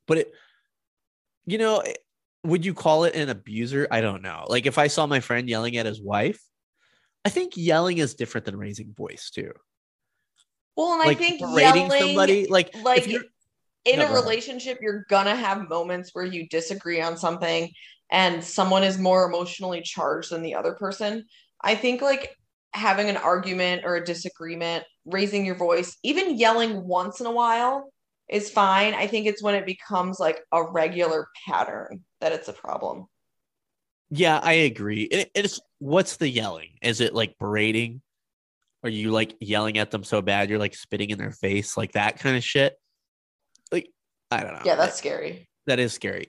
but 0.06 0.18
it, 0.18 0.32
you 1.47 1.59
know, 1.59 1.81
it- 1.81 1.98
would 2.44 2.64
you 2.64 2.74
call 2.74 3.05
it 3.05 3.16
an 3.16 3.28
abuser? 3.28 3.89
I 3.90 4.01
don't 4.01 4.22
know. 4.22 4.47
Like, 4.48 4.66
if 4.66 4.78
I 4.78 4.86
saw 4.86 5.06
my 5.06 5.18
friend 5.20 5.48
yelling 5.48 5.77
at 5.77 5.85
his 5.85 6.01
wife, 6.01 6.40
I 7.24 7.28
think 7.28 7.56
yelling 7.56 7.98
is 7.98 8.14
different 8.14 8.44
than 8.47 8.56
raising 8.56 8.94
voice 8.94 9.31
too. 9.31 9.51
Well, 10.81 10.93
and 10.93 11.01
like 11.01 11.19
I 11.19 11.20
think 11.20 11.40
berating 11.40 11.90
yelling, 11.90 11.90
somebody, 11.90 12.47
like, 12.47 12.74
like 12.82 13.07
in 13.85 13.98
No, 13.98 14.07
a 14.07 14.15
relationship, 14.15 14.78
you're 14.81 15.05
gonna 15.11 15.36
have 15.36 15.69
moments 15.69 16.15
where 16.15 16.24
you 16.24 16.48
disagree 16.48 17.02
on 17.02 17.19
something 17.19 17.70
and 18.11 18.43
someone 18.43 18.82
is 18.82 18.98
more 18.98 19.27
emotionally 19.27 19.82
charged 19.82 20.31
than 20.31 20.43
the 20.43 20.55
other 20.55 20.73
person. 20.73 21.27
I 21.62 21.74
think 21.74 22.01
like 22.01 22.35
having 22.73 23.11
an 23.11 23.19
argument 23.19 23.82
or 23.85 23.97
a 23.97 24.05
disagreement 24.05 24.85
raising 25.05 25.44
your 25.44 25.57
voice, 25.57 25.98
even 26.02 26.39
yelling 26.39 26.86
once 26.86 27.20
in 27.20 27.27
a 27.27 27.31
while 27.31 27.93
is 28.31 28.48
fine. 28.48 28.94
I 28.94 29.07
think 29.07 29.27
it's 29.27 29.43
when 29.43 29.57
it 29.57 29.66
becomes 29.66 30.19
like 30.19 30.40
a 30.51 30.62
regular 30.62 31.28
pattern 31.47 32.05
that 32.23 32.32
it's 32.32 32.48
a 32.48 32.55
problem. 32.55 33.07
Yeah, 34.11 34.40
I 34.43 34.52
agree. 34.52 35.02
It, 35.05 35.31
it's 35.35 35.61
what's 35.78 36.16
the 36.16 36.28
yelling? 36.28 36.70
Is 36.82 37.01
it 37.01 37.15
like 37.15 37.39
berating? 37.39 38.02
Are 38.82 38.89
you 38.90 39.11
like 39.11 39.36
yelling 39.40 39.78
at 39.78 39.90
them 39.90 40.05
so 40.05 40.23
bad 40.23 40.48
you're 40.48 40.59
like 40.59 40.74
spitting 40.74 41.11
in 41.11 41.19
their 41.19 41.32
face, 41.32 41.77
like 41.77 41.93
that 41.93 42.19
kind 42.19 42.36
of 42.36 42.43
shit? 42.44 42.74
Like, 43.70 43.90
I 44.31 44.43
don't 44.43 44.55
know. 44.55 44.62
Yeah, 44.65 44.77
that's 44.77 44.97
scary. 44.97 45.48
that 45.66 45.78
is 45.78 45.93
scary. 45.93 46.27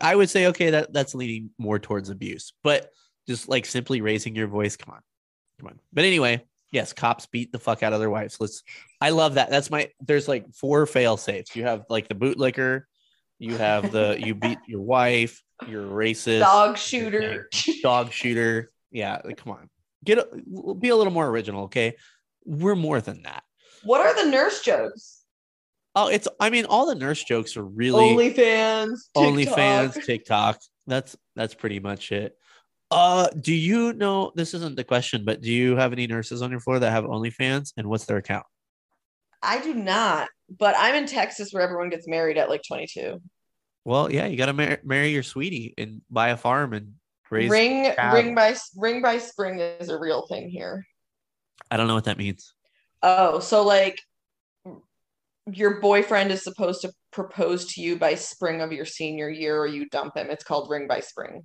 I 0.00 0.16
would 0.16 0.30
say 0.30 0.46
okay, 0.48 0.70
that 0.70 0.92
that's 0.92 1.14
leaning 1.14 1.50
more 1.58 1.78
towards 1.78 2.08
abuse, 2.10 2.52
but 2.62 2.90
just 3.28 3.48
like 3.48 3.66
simply 3.66 4.00
raising 4.00 4.34
your 4.34 4.46
voice, 4.48 4.76
come 4.76 4.94
on, 4.94 5.00
come 5.60 5.68
on. 5.68 5.80
But 5.92 6.04
anyway, 6.04 6.42
yes, 6.72 6.92
cops 6.92 7.26
beat 7.26 7.52
the 7.52 7.58
fuck 7.58 7.82
out 7.82 7.92
of 7.92 8.00
their 8.00 8.10
wives. 8.10 8.38
Let's. 8.40 8.62
I 9.00 9.10
love 9.10 9.34
that. 9.34 9.50
That's 9.50 9.70
my. 9.70 9.90
There's 10.00 10.26
like 10.28 10.46
four 10.54 10.86
fail 10.86 11.16
safes. 11.18 11.54
You 11.54 11.64
have 11.64 11.84
like 11.90 12.08
the 12.08 12.14
bootlicker, 12.14 12.84
you 13.38 13.56
have 13.58 13.92
the 13.92 14.16
you 14.18 14.34
beat 14.34 14.58
your 14.66 14.80
wife, 14.82 15.42
you're 15.68 15.86
racist, 15.86 16.40
Dog 16.40 16.78
shooter. 16.78 17.48
dog 17.82 18.10
shooter. 18.12 18.70
Yeah, 18.90 19.20
like, 19.24 19.36
come 19.38 19.52
on, 19.52 19.68
get 20.04 20.18
a, 20.18 20.74
be 20.74 20.90
a 20.90 20.96
little 20.96 21.12
more 21.12 21.28
original, 21.28 21.64
okay? 21.64 21.96
We're 22.44 22.74
more 22.74 23.00
than 23.00 23.22
that. 23.22 23.42
what 23.84 24.00
are 24.00 24.14
the 24.14 24.30
nurse 24.30 24.62
jokes? 24.62 25.24
Oh, 25.96 26.08
it's. 26.08 26.26
I 26.40 26.50
mean, 26.50 26.64
all 26.66 26.86
the 26.86 26.94
nurse 26.94 27.22
jokes 27.22 27.56
are 27.56 27.64
really 27.64 28.02
OnlyFans. 28.02 28.98
OnlyFans, 29.16 29.94
TikTok. 29.94 30.04
TikTok. 30.06 30.60
That's 30.86 31.16
that's 31.36 31.54
pretty 31.54 31.80
much 31.80 32.10
it. 32.12 32.36
Uh, 32.90 33.28
do 33.40 33.54
you 33.54 33.92
know 33.92 34.32
this 34.34 34.54
isn't 34.54 34.76
the 34.76 34.84
question, 34.84 35.24
but 35.24 35.40
do 35.40 35.52
you 35.52 35.76
have 35.76 35.92
any 35.92 36.06
nurses 36.06 36.42
on 36.42 36.50
your 36.50 36.60
floor 36.60 36.78
that 36.78 36.90
have 36.90 37.04
OnlyFans 37.04 37.72
and 37.76 37.88
what's 37.88 38.04
their 38.04 38.18
account? 38.18 38.44
I 39.42 39.60
do 39.62 39.74
not, 39.74 40.28
but 40.58 40.74
I'm 40.78 40.94
in 40.94 41.06
Texas 41.06 41.52
where 41.52 41.62
everyone 41.62 41.90
gets 41.90 42.08
married 42.08 42.38
at 42.38 42.48
like 42.48 42.62
22. 42.66 43.20
Well, 43.84 44.10
yeah, 44.10 44.26
you 44.26 44.36
got 44.36 44.46
to 44.46 44.52
mar- 44.52 44.80
marry 44.84 45.08
your 45.10 45.22
sweetie 45.22 45.74
and 45.76 46.00
buy 46.10 46.30
a 46.30 46.36
farm 46.36 46.72
and 46.72 46.94
raise. 47.30 47.50
ring 47.50 47.92
cattle. 47.94 48.20
ring 48.20 48.34
by 48.34 48.54
ring 48.76 49.02
by 49.02 49.18
spring 49.18 49.58
is 49.58 49.88
a 49.88 49.98
real 49.98 50.26
thing 50.26 50.48
here. 50.48 50.86
I 51.70 51.76
don't 51.76 51.88
know 51.88 51.94
what 51.94 52.04
that 52.04 52.18
means. 52.18 52.54
Oh, 53.02 53.40
so 53.40 53.62
like 53.62 54.00
your 55.50 55.80
boyfriend 55.80 56.30
is 56.30 56.42
supposed 56.42 56.82
to 56.82 56.92
propose 57.10 57.74
to 57.74 57.82
you 57.82 57.96
by 57.96 58.14
spring 58.14 58.60
of 58.60 58.72
your 58.72 58.86
senior 58.86 59.28
year 59.28 59.58
or 59.58 59.66
you 59.66 59.88
dump 59.88 60.16
him. 60.16 60.30
It's 60.30 60.44
called 60.44 60.70
ring 60.70 60.88
by 60.88 61.00
spring. 61.00 61.42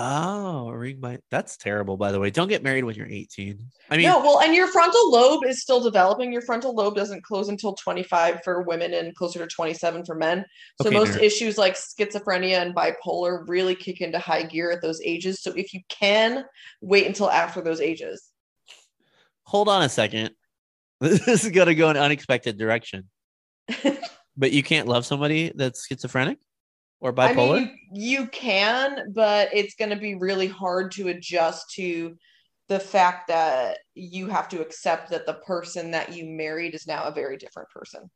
Oh, 0.00 0.70
ring 0.70 1.00
by 1.00 1.18
that's 1.28 1.56
terrible. 1.56 1.96
By 1.96 2.12
the 2.12 2.20
way, 2.20 2.30
don't 2.30 2.46
get 2.46 2.62
married 2.62 2.84
when 2.84 2.94
you're 2.94 3.08
18. 3.08 3.58
I 3.90 3.96
mean, 3.96 4.06
no, 4.06 4.20
well, 4.20 4.40
and 4.40 4.54
your 4.54 4.68
frontal 4.68 5.10
lobe 5.10 5.44
is 5.44 5.60
still 5.60 5.80
developing. 5.80 6.32
Your 6.32 6.42
frontal 6.42 6.72
lobe 6.72 6.94
doesn't 6.94 7.24
close 7.24 7.48
until 7.48 7.74
25 7.74 8.42
for 8.44 8.62
women 8.62 8.94
and 8.94 9.12
closer 9.16 9.40
to 9.40 9.48
27 9.48 10.04
for 10.04 10.14
men. 10.14 10.44
So 10.80 10.88
Okay, 10.88 10.96
most 10.96 11.18
nerd. 11.18 11.22
issues 11.22 11.58
like 11.58 11.74
schizophrenia 11.74 12.62
and 12.62 12.76
bipolar 12.76 13.42
really 13.48 13.74
kick 13.74 14.00
into 14.00 14.20
high 14.20 14.44
gear 14.44 14.70
at 14.70 14.82
those 14.82 15.00
ages. 15.02 15.42
So 15.42 15.52
if 15.56 15.74
you 15.74 15.80
can 15.88 16.44
wait 16.80 17.08
until 17.08 17.28
after 17.28 17.60
those 17.60 17.80
ages. 17.80 18.30
hold 19.42 19.68
on 19.68 19.82
a 19.82 19.88
second. 19.88 20.30
This 21.00 21.26
is 21.26 21.50
gonna 21.50 21.74
go 21.74 21.90
in 21.90 21.96
an 21.96 22.02
unexpected 22.04 22.56
direction. 22.56 23.08
but 24.36 24.52
you 24.52 24.62
can't 24.62 24.86
love 24.86 25.04
somebody 25.04 25.50
that's 25.56 25.86
schizophrenic 25.88 26.38
or 27.00 27.12
I 27.18 27.32
bipolar. 27.34 27.54
mean, 27.60 27.78
you, 27.92 28.20
you 28.20 28.26
can, 28.28 29.12
but 29.14 29.50
it's 29.52 29.74
going 29.74 29.90
to 29.90 29.96
be 29.96 30.14
really 30.16 30.48
hard 30.48 30.92
to 30.92 31.08
adjust 31.08 31.70
to 31.74 32.16
the 32.68 32.80
fact 32.80 33.28
that 33.28 33.78
you 33.94 34.26
have 34.26 34.48
to 34.50 34.60
accept 34.60 35.10
that 35.10 35.24
the 35.26 35.34
person 35.34 35.92
that 35.92 36.12
you 36.14 36.26
married 36.26 36.74
is 36.74 36.86
now 36.86 37.04
a 37.04 37.12
very 37.12 37.36
different 37.36 37.68
person. 37.70 38.10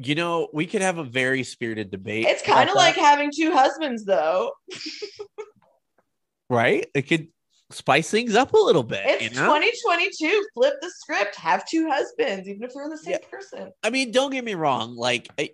you 0.00 0.14
know, 0.14 0.48
we 0.52 0.64
could 0.64 0.80
have 0.80 0.98
a 0.98 1.04
very 1.04 1.42
spirited 1.42 1.90
debate. 1.90 2.24
It's 2.26 2.42
kind 2.42 2.68
of 2.70 2.76
like 2.76 2.94
that, 2.94 3.04
having 3.04 3.32
two 3.34 3.50
husbands, 3.52 4.04
though. 4.04 4.52
right. 6.48 6.86
It 6.94 7.02
could 7.02 7.28
spice 7.70 8.08
things 8.08 8.36
up 8.36 8.52
a 8.52 8.56
little 8.56 8.84
bit. 8.84 9.02
It's 9.04 9.22
you 9.24 9.30
know? 9.30 9.46
2022. 9.58 10.46
Flip 10.54 10.74
the 10.80 10.90
script. 10.98 11.34
Have 11.36 11.66
two 11.68 11.88
husbands, 11.90 12.48
even 12.48 12.62
if 12.62 12.70
they're 12.74 12.88
the 12.88 12.96
same 12.96 13.14
Yeah. 13.20 13.28
person. 13.28 13.72
I 13.82 13.90
mean, 13.90 14.12
don't 14.12 14.30
get 14.30 14.44
me 14.44 14.54
wrong. 14.54 14.94
Like, 14.94 15.28
I, 15.36 15.50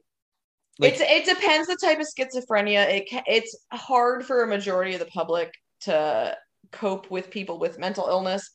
like 0.79 0.95
it's 0.95 1.01
it 1.01 1.25
depends 1.25 1.69
the 1.69 1.77
type 1.77 2.01
of 2.01 2.07
schizophrenia. 2.07 2.89
It 2.89 3.23
it's 3.27 3.57
hard 3.73 4.25
for 4.27 4.43
a 4.43 4.47
majority 4.47 4.95
of 4.95 5.01
the 5.01 5.07
public 5.07 5.53
to 5.83 6.37
cope 6.73 7.11
with 7.11 7.31
people 7.31 7.59
with 7.59 7.79
mental 7.79 8.09
illness. 8.09 8.51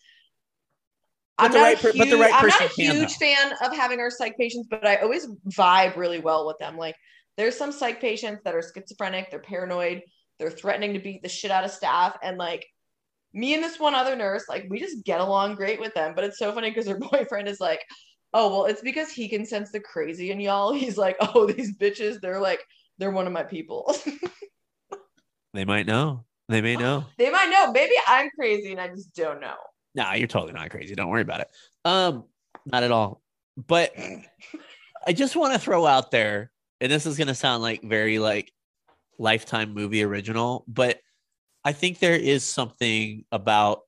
But 1.37 1.45
I'm 1.45 1.51
the 1.51 1.57
not, 1.57 1.63
right 1.63 1.77
a 1.77 1.81
per- 1.81 1.91
huge, 1.91 1.97
but 1.97 2.09
the 2.09 2.17
right 2.17 2.33
I'm 2.33 2.47
not 2.47 2.61
a 2.61 2.67
huge 2.67 3.15
fan 3.15 3.53
of 3.63 3.75
having 3.75 3.99
our 3.99 4.09
psych 4.09 4.37
patients, 4.37 4.67
but 4.69 4.85
I 4.85 4.97
always 4.97 5.27
vibe 5.47 5.95
really 5.95 6.19
well 6.19 6.45
with 6.45 6.57
them. 6.57 6.77
Like 6.77 6.95
there's 7.37 7.55
some 7.55 7.71
psych 7.71 8.01
patients 8.01 8.41
that 8.43 8.53
are 8.53 8.61
schizophrenic, 8.61 9.31
they're 9.31 9.39
paranoid, 9.39 10.01
they're 10.39 10.51
threatening 10.51 10.93
to 10.93 10.99
beat 10.99 11.23
the 11.23 11.29
shit 11.29 11.51
out 11.51 11.63
of 11.63 11.71
staff, 11.71 12.17
and 12.21 12.37
like 12.37 12.65
me 13.33 13.53
and 13.53 13.63
this 13.63 13.79
one 13.79 13.95
other 13.95 14.15
nurse, 14.15 14.43
like 14.49 14.65
we 14.69 14.79
just 14.79 15.05
get 15.05 15.21
along 15.21 15.55
great 15.55 15.79
with 15.79 15.93
them. 15.93 16.13
But 16.15 16.25
it's 16.25 16.39
so 16.39 16.51
funny 16.51 16.69
because 16.69 16.87
her 16.87 16.99
boyfriend 17.11 17.47
is 17.47 17.59
like, 17.61 17.81
oh 18.33 18.49
well, 18.49 18.65
it's 18.65 18.81
because 18.81 19.09
he 19.09 19.27
can 19.27 19.45
sense 19.45 19.71
the 19.71 19.79
crazy 19.79 20.31
in 20.31 20.39
y'all. 20.39 20.73
He's 20.73 20.97
like, 20.97 21.17
oh 21.19 21.45
these 21.45 21.75
bitches, 21.75 22.19
they're 22.21 22.39
like 22.39 22.61
they're 22.97 23.11
one 23.11 23.27
of 23.27 23.33
my 23.33 23.43
people. 23.43 23.95
they 25.53 25.65
might 25.65 25.85
know. 25.85 26.25
They 26.47 26.61
may 26.61 26.75
know. 26.75 27.05
they 27.17 27.29
might 27.29 27.49
know. 27.49 27.71
Maybe 27.71 27.93
I'm 28.07 28.29
crazy 28.31 28.71
and 28.71 28.81
I 28.81 28.87
just 28.87 29.13
don't 29.13 29.39
know. 29.39 29.55
Nah, 29.93 30.13
you're 30.13 30.27
totally 30.27 30.53
not 30.53 30.71
crazy. 30.71 30.95
Don't 30.95 31.09
worry 31.09 31.21
about 31.21 31.41
it. 31.41 31.47
Um, 31.85 32.25
not 32.65 32.83
at 32.83 32.91
all. 32.91 33.21
But 33.67 33.93
I 35.05 35.13
just 35.13 35.35
want 35.35 35.53
to 35.53 35.59
throw 35.59 35.85
out 35.85 36.11
there, 36.11 36.51
and 36.81 36.91
this 36.91 37.05
is 37.05 37.17
gonna 37.17 37.35
sound 37.35 37.61
like 37.61 37.83
very 37.83 38.19
like 38.19 38.51
lifetime 39.17 39.73
movie 39.73 40.03
original, 40.03 40.63
but 40.67 40.99
I 41.63 41.73
think 41.73 41.99
there 41.99 42.15
is 42.15 42.43
something 42.43 43.25
about 43.31 43.81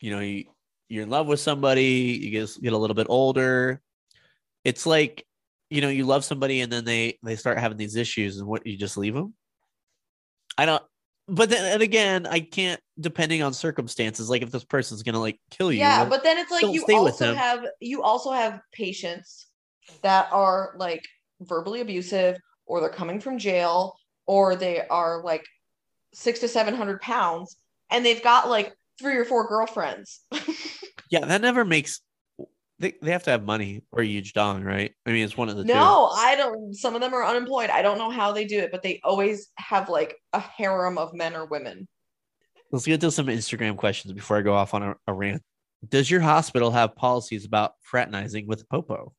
you 0.00 0.12
know 0.12 0.20
you, 0.20 0.44
you're 0.92 1.04
in 1.04 1.10
love 1.10 1.26
with 1.26 1.40
somebody, 1.40 2.20
you 2.22 2.30
get 2.30 2.50
get 2.62 2.74
a 2.74 2.76
little 2.76 2.94
bit 2.94 3.06
older. 3.08 3.80
It's 4.62 4.84
like 4.84 5.26
you 5.70 5.80
know 5.80 5.88
you 5.88 6.04
love 6.04 6.22
somebody 6.22 6.60
and 6.60 6.70
then 6.70 6.84
they 6.84 7.18
they 7.22 7.34
start 7.36 7.58
having 7.58 7.78
these 7.78 7.96
issues, 7.96 8.38
and 8.38 8.46
what 8.46 8.66
you 8.66 8.76
just 8.76 8.98
leave 8.98 9.14
them. 9.14 9.32
I 10.58 10.66
don't. 10.66 10.82
But 11.28 11.48
then 11.48 11.72
and 11.72 11.82
again, 11.82 12.26
I 12.26 12.40
can't. 12.40 12.78
Depending 13.00 13.42
on 13.42 13.54
circumstances, 13.54 14.28
like 14.28 14.42
if 14.42 14.50
this 14.50 14.64
person's 14.64 15.02
gonna 15.02 15.18
like 15.18 15.40
kill 15.50 15.72
you, 15.72 15.78
yeah 15.78 16.04
but 16.04 16.22
then 16.22 16.36
it's 16.36 16.50
like 16.50 16.62
you 16.62 16.84
also 16.90 17.34
have 17.34 17.64
you 17.80 18.02
also 18.02 18.30
have 18.30 18.60
patients 18.70 19.46
that 20.02 20.28
are 20.30 20.74
like 20.76 21.02
verbally 21.40 21.80
abusive 21.80 22.36
or 22.66 22.80
they're 22.80 22.90
coming 22.90 23.18
from 23.18 23.38
jail 23.38 23.96
or 24.26 24.56
they 24.56 24.86
are 24.88 25.22
like 25.22 25.46
six 26.12 26.40
to 26.40 26.48
seven 26.48 26.74
hundred 26.74 27.00
pounds 27.00 27.56
and 27.90 28.04
they've 28.04 28.22
got 28.22 28.50
like 28.50 28.74
three 29.00 29.16
or 29.16 29.24
four 29.24 29.48
girlfriends 29.48 30.20
Yeah, 31.12 31.26
that 31.26 31.40
never 31.42 31.64
makes. 31.64 32.00
They, 32.80 32.94
they 33.00 33.12
have 33.12 33.22
to 33.24 33.30
have 33.30 33.44
money 33.44 33.82
or 33.92 34.02
a 34.02 34.06
huge 34.06 34.32
dong, 34.32 34.64
right? 34.64 34.92
I 35.06 35.12
mean, 35.12 35.24
it's 35.24 35.36
one 35.36 35.48
of 35.48 35.56
the 35.56 35.62
two. 35.62 35.68
no 35.72 36.08
i 36.14 36.34
don't 36.34 36.74
some 36.74 36.96
of 36.96 37.00
them 37.00 37.14
are 37.14 37.24
unemployed 37.24 37.70
i 37.70 37.80
don't 37.82 37.98
know 37.98 38.10
how 38.10 38.32
they 38.32 38.44
do 38.44 38.58
it 38.58 38.72
but 38.72 38.82
they 38.82 39.00
always 39.04 39.50
have 39.56 39.88
like 39.88 40.16
a 40.32 40.40
harem 40.40 40.98
of 40.98 41.14
men 41.14 41.36
or 41.36 41.44
women 41.46 41.86
Let's 42.72 42.86
get 42.86 43.02
to 43.02 43.10
some 43.10 43.26
Instagram 43.26 43.76
questions 43.76 44.14
before 44.14 44.38
I 44.38 44.40
go 44.40 44.54
off 44.54 44.72
on 44.72 44.82
a, 44.82 44.96
a 45.06 45.12
rant. 45.12 45.42
Does 45.86 46.10
your 46.10 46.22
hospital 46.22 46.70
have 46.70 46.96
policies 46.96 47.44
about 47.44 47.74
fraternizing 47.82 48.46
with 48.46 48.66
Popo? 48.70 49.12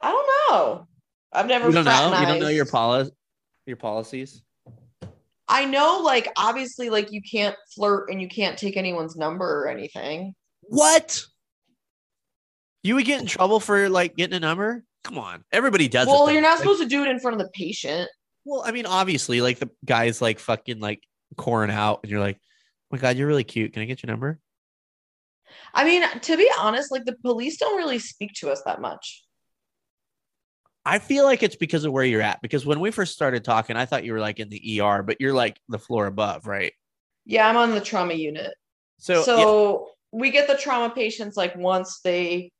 i 0.00 0.10
don't 0.10 0.26
know 0.50 0.86
i've 1.32 1.46
never 1.46 1.68
You 1.68 1.72
don't 1.74 1.84
know. 1.84 2.18
You 2.20 2.26
don't 2.26 2.40
know 2.40 2.48
your 2.48 2.66
fraternized. 2.66 3.10
poli- 3.10 3.16
your 3.66 3.76
policies. 3.76 4.42
I 5.48 5.64
know, 5.66 6.00
like, 6.02 6.28
obviously, 6.36 6.88
like, 6.90 7.12
you 7.12 7.20
can't 7.22 7.54
flirt 7.74 8.10
and 8.10 8.20
you 8.20 8.28
can't 8.28 8.58
take 8.58 8.76
anyone's 8.76 9.16
number 9.16 9.62
or 9.62 9.68
anything. 9.68 10.34
What? 10.72 11.26
You 12.82 12.94
would 12.94 13.04
get 13.04 13.20
in 13.20 13.26
trouble 13.26 13.60
for 13.60 13.90
like 13.90 14.16
getting 14.16 14.34
a 14.34 14.40
number? 14.40 14.84
Come 15.04 15.18
on, 15.18 15.44
everybody 15.52 15.86
does. 15.86 16.06
it, 16.06 16.10
well, 16.10 16.24
though. 16.26 16.32
you're 16.32 16.40
not 16.40 16.52
Like, 16.52 16.58
supposed 16.60 16.80
to 16.82 16.88
do 16.88 17.02
it 17.02 17.08
in 17.10 17.20
front 17.20 17.38
of 17.38 17.46
the 17.46 17.50
patient. 17.52 18.08
Well, 18.46 18.62
I 18.64 18.72
mean, 18.72 18.86
obviously, 18.86 19.42
like 19.42 19.58
the 19.58 19.68
guy's 19.84 20.22
like 20.22 20.38
fucking 20.38 20.80
like 20.80 21.02
coring 21.36 21.70
out, 21.70 22.00
and 22.02 22.10
you're 22.10 22.20
like, 22.20 22.36
"Oh 22.36 22.86
my 22.92 22.98
god, 22.98 23.16
you're 23.18 23.26
really 23.26 23.44
cute. 23.44 23.74
Can 23.74 23.82
I 23.82 23.84
get 23.84 24.02
your 24.02 24.10
number?" 24.10 24.40
I 25.74 25.84
mean, 25.84 26.08
to 26.20 26.36
be 26.38 26.50
honest, 26.58 26.90
like, 26.90 27.04
the 27.04 27.16
police 27.16 27.58
don't 27.58 27.76
really 27.76 27.98
speak 27.98 28.32
to 28.36 28.50
us 28.50 28.62
that 28.64 28.80
much. 28.80 29.22
I 30.86 30.98
feel 30.98 31.24
like 31.24 31.42
it's 31.42 31.56
because 31.56 31.84
of 31.84 31.92
where 31.92 32.04
you're 32.04 32.22
at. 32.22 32.40
Because 32.40 32.64
when 32.64 32.80
we 32.80 32.90
first 32.90 33.12
started 33.12 33.44
talking, 33.44 33.76
I 33.76 33.84
thought 33.84 34.04
you 34.04 34.14
were 34.14 34.20
like 34.20 34.40
in 34.40 34.48
the 34.48 34.80
ER, 34.80 35.02
but 35.02 35.20
you're 35.20 35.34
like 35.34 35.60
the 35.68 35.78
floor 35.78 36.06
above, 36.06 36.46
right? 36.46 36.72
Yeah, 37.26 37.46
I'm 37.46 37.58
on 37.58 37.72
the 37.72 37.80
trauma 37.82 38.14
unit. 38.14 38.54
So, 38.98 39.22
So, 39.22 39.38
yeah, 39.38 39.92
we 40.12 40.30
get 40.30 40.46
the 40.46 40.56
trauma 40.56 40.94
patients 40.94 41.36
like 41.36 41.56
once 41.56 42.00
they 42.04 42.50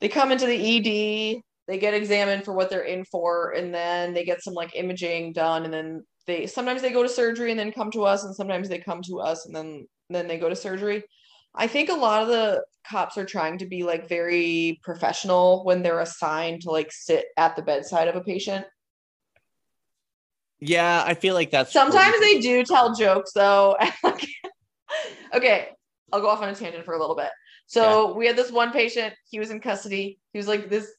they 0.00 0.08
come 0.08 0.32
into 0.32 0.46
the 0.46 0.54
ED, 0.56 1.42
they 1.68 1.78
get 1.78 1.94
examined 1.94 2.44
for 2.44 2.52
what 2.52 2.70
they're 2.70 2.82
in 2.82 3.04
for, 3.04 3.52
and 3.52 3.72
then 3.72 4.14
they 4.14 4.24
get 4.24 4.42
some 4.42 4.54
like 4.54 4.74
imaging 4.74 5.32
done, 5.32 5.64
and 5.64 5.72
then 5.72 6.04
they 6.26 6.46
sometimes 6.46 6.82
they 6.82 6.90
go 6.90 7.02
to 7.02 7.08
surgery 7.08 7.50
and 7.50 7.60
then 7.60 7.72
come 7.72 7.90
to 7.92 8.04
us, 8.04 8.24
and 8.24 8.34
sometimes 8.34 8.68
they 8.68 8.78
come 8.78 9.02
to 9.02 9.20
us 9.20 9.46
and 9.46 9.54
then 9.54 9.86
then 10.10 10.26
they 10.26 10.38
go 10.38 10.48
to 10.48 10.56
surgery. 10.56 11.04
I 11.54 11.66
think 11.66 11.90
a 11.90 11.94
lot 11.94 12.22
of 12.22 12.28
the 12.28 12.64
cops 12.88 13.18
are 13.18 13.26
trying 13.26 13.58
to 13.58 13.66
be 13.66 13.82
like 13.82 14.08
very 14.08 14.80
professional 14.82 15.64
when 15.64 15.82
they're 15.82 16.00
assigned 16.00 16.62
to 16.62 16.70
like 16.70 16.90
sit 16.90 17.26
at 17.36 17.56
the 17.56 17.62
bedside 17.62 18.08
of 18.08 18.16
a 18.16 18.22
patient. 18.22 18.66
Yeah, 20.60 21.02
I 21.04 21.14
feel 21.14 21.34
like 21.34 21.50
that's 21.50 21.72
Sometimes 21.72 22.20
they 22.20 22.40
do 22.40 22.64
tell 22.64 22.94
jokes 22.94 23.32
though. 23.32 23.76
okay, 25.34 25.68
I'll 26.12 26.20
go 26.20 26.28
off 26.28 26.42
on 26.42 26.48
a 26.48 26.54
tangent 26.54 26.84
for 26.84 26.94
a 26.94 27.00
little 27.00 27.16
bit. 27.16 27.30
So 27.66 28.14
we 28.14 28.26
had 28.26 28.36
this 28.36 28.50
one 28.50 28.72
patient, 28.72 29.14
he 29.30 29.38
was 29.38 29.50
in 29.50 29.60
custody. 29.60 30.18
He 30.32 30.38
was 30.38 30.46
like 30.46 30.68
this, 30.68 30.92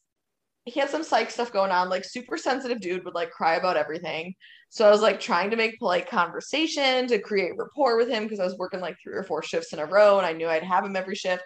he 0.65 0.79
had 0.79 0.89
some 0.89 1.03
psych 1.03 1.29
stuff 1.29 1.53
going 1.53 1.71
on, 1.71 1.89
like 1.89 2.03
super 2.03 2.37
sensitive 2.37 2.79
dude, 2.79 3.05
would 3.05 3.13
like 3.13 3.31
cry 3.31 3.55
about 3.55 3.77
everything. 3.77 4.33
So 4.69 4.87
I 4.87 4.89
was 4.89 5.01
like 5.01 5.19
trying 5.19 5.51
to 5.51 5.55
make 5.55 5.77
polite 5.77 6.09
conversation 6.09 7.07
to 7.07 7.19
create 7.19 7.51
rapport 7.57 7.95
with 7.95 8.09
him 8.09 8.23
because 8.23 8.39
I 8.39 8.45
was 8.45 8.57
working 8.57 8.79
like 8.79 8.95
three 9.03 9.13
or 9.13 9.23
four 9.23 9.43
shifts 9.43 9.71
in 9.71 9.79
a 9.79 9.85
row 9.85 10.17
and 10.17 10.25
I 10.25 10.33
knew 10.33 10.47
I'd 10.47 10.63
have 10.63 10.85
him 10.85 10.95
every 10.95 11.15
shift. 11.15 11.43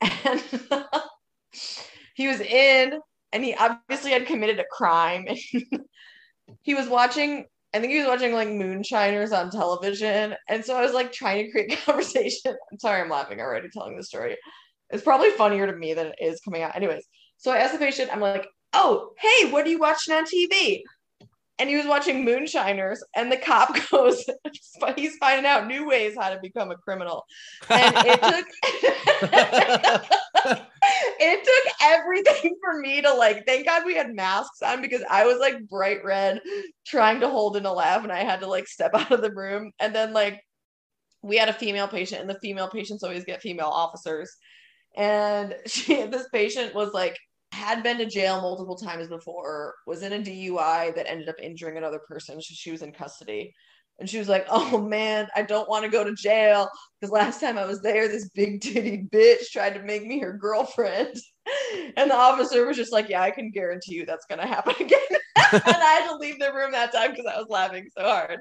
And 0.24 0.42
he 2.14 2.28
was 2.28 2.40
in 2.40 3.00
and 3.32 3.42
he 3.42 3.54
obviously 3.54 4.12
had 4.12 4.26
committed 4.26 4.60
a 4.60 4.64
crime. 4.70 5.26
he 6.62 6.74
was 6.74 6.86
watching 6.86 7.46
I 7.72 7.78
think 7.78 7.92
he 7.92 7.98
was 7.98 8.08
watching 8.08 8.32
like 8.32 8.48
Moonshiners 8.48 9.32
on 9.32 9.50
television. 9.50 10.34
And 10.48 10.64
so 10.64 10.76
I 10.76 10.82
was 10.82 10.92
like 10.92 11.12
trying 11.12 11.44
to 11.44 11.52
create 11.52 11.78
conversation. 11.84 12.56
I'm 12.70 12.78
sorry, 12.78 13.00
I'm 13.00 13.10
laughing 13.10 13.40
already 13.40 13.68
telling 13.68 13.96
the 13.96 14.02
story. 14.02 14.36
It's 14.90 15.04
probably 15.04 15.30
funnier 15.30 15.66
to 15.66 15.76
me 15.76 15.94
than 15.94 16.08
it 16.08 16.16
is 16.20 16.40
coming 16.40 16.62
out. 16.62 16.74
Anyways, 16.74 17.06
so 17.36 17.52
I 17.52 17.58
asked 17.58 17.72
the 17.72 17.78
patient, 17.78 18.10
I'm 18.12 18.20
like, 18.20 18.46
oh, 18.72 19.10
hey, 19.18 19.50
what 19.50 19.66
are 19.66 19.70
you 19.70 19.78
watching 19.78 20.14
on 20.14 20.24
TV? 20.24 20.82
And 21.60 21.68
he 21.68 21.76
was 21.76 21.86
watching 21.86 22.24
Moonshiners, 22.24 23.04
and 23.14 23.30
the 23.30 23.36
cop 23.36 23.76
goes, 23.90 24.24
he's 24.96 25.16
finding 25.18 25.44
out 25.44 25.66
new 25.66 25.86
ways 25.86 26.16
how 26.18 26.30
to 26.30 26.40
become 26.40 26.70
a 26.70 26.76
criminal. 26.76 27.24
And 27.68 27.94
it 27.98 28.22
took 28.22 28.46
it 31.20 31.44
took 31.44 31.74
everything 31.82 32.56
for 32.62 32.80
me 32.80 33.02
to 33.02 33.12
like 33.12 33.44
thank 33.46 33.66
god 33.66 33.84
we 33.84 33.94
had 33.94 34.14
masks 34.14 34.62
on 34.62 34.80
because 34.80 35.02
i 35.10 35.26
was 35.26 35.38
like 35.38 35.68
bright 35.68 36.02
red 36.04 36.40
trying 36.86 37.20
to 37.20 37.28
hold 37.28 37.56
in 37.56 37.66
a 37.66 37.72
laugh 37.72 38.02
and 38.02 38.12
i 38.12 38.20
had 38.20 38.40
to 38.40 38.46
like 38.46 38.66
step 38.66 38.90
out 38.94 39.12
of 39.12 39.20
the 39.20 39.32
room 39.32 39.70
and 39.78 39.94
then 39.94 40.12
like 40.12 40.40
we 41.22 41.36
had 41.36 41.48
a 41.48 41.54
female 41.54 41.88
patient 41.88 42.20
and 42.20 42.30
the 42.30 42.38
female 42.40 42.68
patients 42.68 43.02
always 43.02 43.24
get 43.24 43.42
female 43.42 43.66
officers 43.66 44.34
and 44.96 45.54
she 45.66 46.06
this 46.06 46.28
patient 46.32 46.74
was 46.74 46.92
like 46.92 47.16
had 47.52 47.82
been 47.82 47.98
to 47.98 48.06
jail 48.06 48.40
multiple 48.40 48.76
times 48.76 49.08
before 49.08 49.74
was 49.86 50.02
in 50.02 50.12
a 50.12 50.18
dui 50.18 50.94
that 50.94 51.10
ended 51.10 51.28
up 51.28 51.36
injuring 51.42 51.76
another 51.76 52.00
person 52.08 52.40
so 52.40 52.54
she 52.54 52.70
was 52.70 52.82
in 52.82 52.92
custody 52.92 53.52
and 54.00 54.08
she 54.08 54.18
was 54.18 54.28
like, 54.28 54.46
Oh 54.48 54.80
man, 54.80 55.28
I 55.36 55.42
don't 55.42 55.68
want 55.68 55.84
to 55.84 55.90
go 55.90 56.02
to 56.02 56.14
jail. 56.14 56.68
Because 56.98 57.12
last 57.12 57.40
time 57.40 57.58
I 57.58 57.66
was 57.66 57.82
there, 57.82 58.08
this 58.08 58.30
big 58.30 58.60
titty 58.62 59.06
bitch 59.12 59.50
tried 59.52 59.74
to 59.74 59.82
make 59.82 60.04
me 60.04 60.18
her 60.20 60.32
girlfriend. 60.32 61.14
And 61.96 62.08
the 62.08 62.14
officer 62.14 62.64
was 62.64 62.76
just 62.76 62.92
like, 62.92 63.08
Yeah, 63.08 63.22
I 63.22 63.30
can 63.30 63.50
guarantee 63.50 63.94
you 63.94 64.06
that's 64.06 64.26
going 64.26 64.40
to 64.40 64.46
happen 64.46 64.74
again. 64.80 64.98
and 65.52 65.62
I 65.64 66.00
had 66.00 66.08
to 66.08 66.16
leave 66.16 66.38
the 66.38 66.52
room 66.52 66.70
that 66.72 66.92
time 66.92 67.10
because 67.10 67.26
I 67.26 67.38
was 67.38 67.48
laughing 67.48 67.88
so 67.96 68.04
hard. 68.04 68.38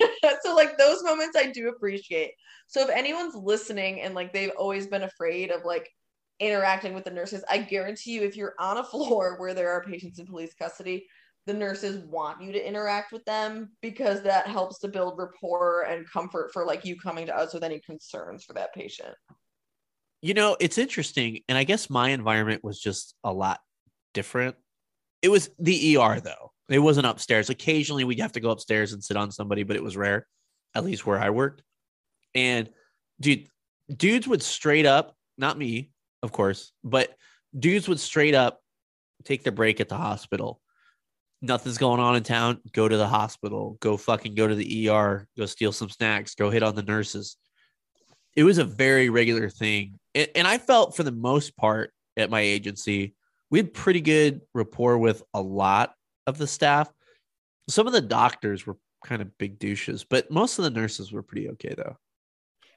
so, 0.42 0.54
like, 0.54 0.78
those 0.78 1.02
moments 1.02 1.36
I 1.36 1.50
do 1.50 1.68
appreciate. 1.68 2.32
So, 2.68 2.82
if 2.82 2.90
anyone's 2.90 3.34
listening 3.34 4.00
and 4.00 4.14
like 4.14 4.32
they've 4.32 4.52
always 4.56 4.86
been 4.86 5.02
afraid 5.02 5.50
of 5.50 5.64
like 5.64 5.88
interacting 6.40 6.94
with 6.94 7.04
the 7.04 7.10
nurses, 7.10 7.44
I 7.48 7.58
guarantee 7.58 8.12
you, 8.12 8.22
if 8.22 8.36
you're 8.36 8.54
on 8.58 8.78
a 8.78 8.84
floor 8.92 9.36
where 9.38 9.54
there 9.54 9.70
are 9.70 9.84
patients 9.84 10.18
in 10.18 10.26
police 10.26 10.54
custody, 10.54 11.06
the 11.46 11.54
nurses 11.54 12.04
want 12.04 12.42
you 12.42 12.52
to 12.52 12.68
interact 12.68 13.12
with 13.12 13.24
them 13.24 13.70
because 13.80 14.22
that 14.22 14.48
helps 14.48 14.80
to 14.80 14.88
build 14.88 15.16
rapport 15.16 15.82
and 15.82 16.10
comfort 16.10 16.50
for 16.52 16.64
like 16.64 16.84
you 16.84 16.98
coming 16.98 17.26
to 17.26 17.36
us 17.36 17.54
with 17.54 17.62
any 17.62 17.78
concerns 17.80 18.44
for 18.44 18.52
that 18.54 18.74
patient. 18.74 19.14
You 20.22 20.34
know, 20.34 20.56
it's 20.58 20.76
interesting. 20.76 21.40
And 21.48 21.56
I 21.56 21.62
guess 21.62 21.88
my 21.88 22.10
environment 22.10 22.64
was 22.64 22.80
just 22.80 23.14
a 23.22 23.32
lot 23.32 23.60
different. 24.12 24.56
It 25.22 25.28
was 25.28 25.50
the 25.60 25.96
ER 25.96 26.20
though. 26.20 26.52
It 26.68 26.80
wasn't 26.80 27.06
upstairs. 27.06 27.48
Occasionally 27.48 28.02
we'd 28.02 28.18
have 28.18 28.32
to 28.32 28.40
go 28.40 28.50
upstairs 28.50 28.92
and 28.92 29.02
sit 29.02 29.16
on 29.16 29.30
somebody, 29.30 29.62
but 29.62 29.76
it 29.76 29.84
was 29.84 29.96
rare, 29.96 30.26
at 30.74 30.84
least 30.84 31.06
where 31.06 31.20
I 31.20 31.30
worked. 31.30 31.62
And 32.34 32.68
dude, 33.20 33.46
dudes 33.94 34.26
would 34.26 34.42
straight 34.42 34.84
up, 34.84 35.14
not 35.38 35.56
me, 35.56 35.90
of 36.26 36.32
course, 36.32 36.72
but 36.84 37.14
dudes 37.58 37.88
would 37.88 38.00
straight 38.00 38.34
up 38.34 38.60
take 39.24 39.42
the 39.42 39.52
break 39.52 39.80
at 39.80 39.88
the 39.88 39.96
hospital 39.96 40.60
nothing's 41.42 41.78
going 41.78 42.00
on 42.00 42.16
in 42.16 42.22
town, 42.22 42.60
go 42.72 42.88
to 42.88 42.96
the 42.96 43.06
hospital, 43.06 43.76
go 43.80 43.96
fucking 43.96 44.34
go 44.34 44.46
to 44.46 44.54
the 44.54 44.88
ER, 44.88 45.28
go 45.36 45.46
steal 45.46 45.72
some 45.72 45.90
snacks, 45.90 46.34
go 46.34 46.50
hit 46.50 46.62
on 46.62 46.74
the 46.74 46.82
nurses. 46.82 47.36
It 48.34 48.44
was 48.44 48.58
a 48.58 48.64
very 48.64 49.08
regular 49.08 49.48
thing. 49.48 49.98
And 50.14 50.46
I 50.46 50.58
felt 50.58 50.96
for 50.96 51.02
the 51.02 51.12
most 51.12 51.56
part 51.56 51.92
at 52.16 52.30
my 52.30 52.40
agency, 52.40 53.14
we 53.50 53.58
had 53.58 53.74
pretty 53.74 54.00
good 54.00 54.40
rapport 54.54 54.98
with 54.98 55.22
a 55.34 55.40
lot 55.40 55.94
of 56.26 56.38
the 56.38 56.46
staff. 56.46 56.90
Some 57.68 57.86
of 57.86 57.92
the 57.92 58.00
doctors 58.00 58.66
were 58.66 58.76
kind 59.04 59.22
of 59.22 59.36
big 59.38 59.58
douches, 59.58 60.04
but 60.04 60.30
most 60.30 60.58
of 60.58 60.64
the 60.64 60.70
nurses 60.70 61.12
were 61.12 61.22
pretty 61.22 61.48
okay 61.50 61.74
though. 61.76 61.96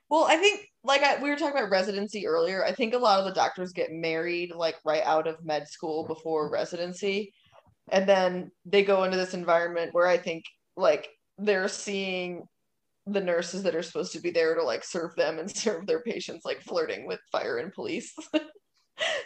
Well, 0.10 0.26
I 0.28 0.38
think 0.38 0.66
like 0.84 1.04
I, 1.04 1.22
we 1.22 1.30
were 1.30 1.36
talking 1.36 1.58
about 1.58 1.70
residency 1.70 2.26
earlier. 2.26 2.66
I 2.66 2.72
think 2.72 2.94
a 2.94 2.98
lot 2.98 3.20
of 3.20 3.26
the 3.26 3.34
doctors 3.34 3.74
get 3.74 3.92
married 3.92 4.54
like 4.56 4.76
right 4.86 5.04
out 5.04 5.28
of 5.28 5.44
med 5.46 5.68
school 5.68 6.06
before 6.08 6.46
mm-hmm. 6.46 6.54
residency. 6.54 7.34
And 7.92 8.08
then 8.08 8.52
they 8.66 8.84
go 8.84 9.04
into 9.04 9.18
this 9.18 9.34
environment 9.34 9.94
where 9.94 10.08
i 10.08 10.18
think 10.18 10.46
like 10.78 11.10
they're 11.38 11.68
seeing 11.68 12.44
the 13.08 13.22
nurses 13.22 13.64
that 13.64 13.74
are 13.74 13.82
supposed 13.82 14.12
to 14.14 14.20
be 14.20 14.30
there 14.30 14.54
to 14.54 14.64
like 14.64 14.84
serve 14.84 15.16
them 15.16 15.40
and 15.40 15.50
serve 15.56 15.88
their 15.88 16.02
patients 16.02 16.46
like 16.46 16.62
flirting 16.62 17.08
with 17.08 17.20
fire 17.32 17.58
and 17.58 17.74
police. 17.74 18.14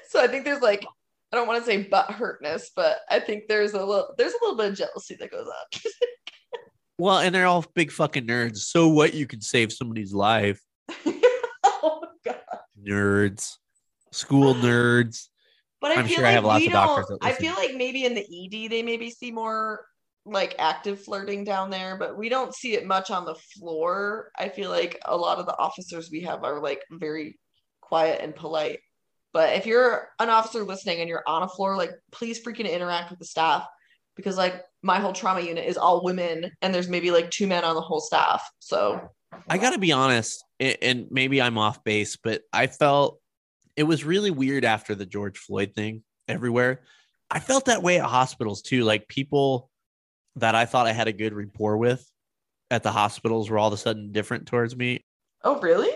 So 0.09 0.21
i 0.21 0.27
think 0.27 0.45
there's 0.45 0.61
like 0.61 0.85
i 1.31 1.35
don't 1.35 1.47
want 1.47 1.59
to 1.59 1.65
say 1.65 1.81
butt 1.81 2.11
hurtness 2.11 2.69
but 2.75 2.97
i 3.09 3.19
think 3.19 3.45
there's 3.47 3.73
a 3.73 3.83
little 3.83 4.13
there's 4.19 4.33
a 4.33 4.37
little 4.43 4.55
bit 4.55 4.69
of 4.69 4.77
jealousy 4.77 5.15
that 5.19 5.31
goes 5.31 5.47
up. 5.47 5.81
well 6.99 7.17
and 7.17 7.33
they're 7.33 7.47
all 7.47 7.65
big 7.73 7.91
fucking 7.91 8.27
nerds. 8.27 8.57
So 8.57 8.87
what? 8.87 9.15
You 9.15 9.25
can 9.25 9.41
save 9.41 9.73
somebody's 9.73 10.13
life 10.13 10.61
nerds 12.85 13.57
school 14.11 14.53
nerds 14.55 15.27
but 15.83 15.91
I 15.91 15.95
am 15.95 16.07
feel 16.07 16.15
sure 16.15 16.23
like 16.23 16.31
I 16.31 16.35
have 16.35 16.45
lots 16.45 16.65
of 16.65 16.71
doctors. 16.71 17.17
I 17.21 17.33
feel 17.33 17.53
like 17.55 17.75
maybe 17.75 18.05
in 18.05 18.15
the 18.15 18.21
ED 18.21 18.71
they 18.71 18.81
maybe 18.81 19.09
see 19.09 19.31
more 19.31 19.85
like 20.25 20.55
active 20.57 21.01
flirting 21.01 21.43
down 21.43 21.69
there, 21.69 21.97
but 21.97 22.17
we 22.17 22.29
don't 22.29 22.55
see 22.55 22.75
it 22.75 22.87
much 22.87 23.11
on 23.11 23.25
the 23.25 23.35
floor. 23.35 24.31
I 24.39 24.47
feel 24.47 24.69
like 24.69 24.97
a 25.03 25.17
lot 25.17 25.39
of 25.39 25.45
the 25.45 25.57
officers 25.57 26.09
we 26.09 26.21
have 26.21 26.45
are 26.45 26.61
like 26.61 26.81
very 26.89 27.37
quiet 27.81 28.21
and 28.21 28.33
polite. 28.33 28.79
But 29.33 29.57
if 29.57 29.65
you're 29.65 30.07
an 30.19 30.29
officer 30.29 30.63
listening 30.63 31.01
and 31.01 31.09
you're 31.09 31.23
on 31.27 31.43
a 31.43 31.49
floor, 31.49 31.75
like 31.75 31.91
please 32.13 32.41
freaking 32.41 32.71
interact 32.71 33.09
with 33.09 33.19
the 33.19 33.25
staff 33.25 33.67
because 34.15 34.37
like 34.37 34.63
my 34.83 34.99
whole 34.99 35.11
trauma 35.11 35.41
unit 35.41 35.65
is 35.65 35.75
all 35.75 36.05
women 36.05 36.49
and 36.61 36.73
there's 36.73 36.87
maybe 36.87 37.11
like 37.11 37.29
two 37.29 37.47
men 37.47 37.65
on 37.65 37.75
the 37.75 37.81
whole 37.81 37.99
staff. 37.99 38.49
So 38.59 39.01
I 39.49 39.57
got 39.57 39.71
to 39.71 39.79
be 39.79 39.91
honest, 39.91 40.45
and 40.81 41.07
maybe 41.11 41.41
I'm 41.41 41.57
off 41.57 41.83
base, 41.83 42.15
but 42.15 42.41
I 42.51 42.67
felt 42.67 43.19
it 43.75 43.83
was 43.83 44.03
really 44.03 44.31
weird 44.31 44.65
after 44.65 44.95
the 44.95 45.05
George 45.05 45.37
Floyd 45.37 45.73
thing 45.75 46.03
everywhere. 46.27 46.81
I 47.29 47.39
felt 47.39 47.65
that 47.65 47.83
way 47.83 47.99
at 47.99 48.05
hospitals 48.05 48.61
too. 48.61 48.83
Like 48.83 49.07
people 49.07 49.69
that 50.35 50.55
I 50.55 50.65
thought 50.65 50.87
I 50.87 50.93
had 50.93 51.07
a 51.07 51.13
good 51.13 51.33
rapport 51.33 51.77
with 51.77 52.07
at 52.71 52.83
the 52.83 52.91
hospitals 52.91 53.49
were 53.49 53.57
all 53.57 53.67
of 53.67 53.73
a 53.73 53.77
sudden 53.77 54.11
different 54.11 54.47
towards 54.47 54.75
me. 54.75 55.05
Oh, 55.43 55.59
really? 55.59 55.91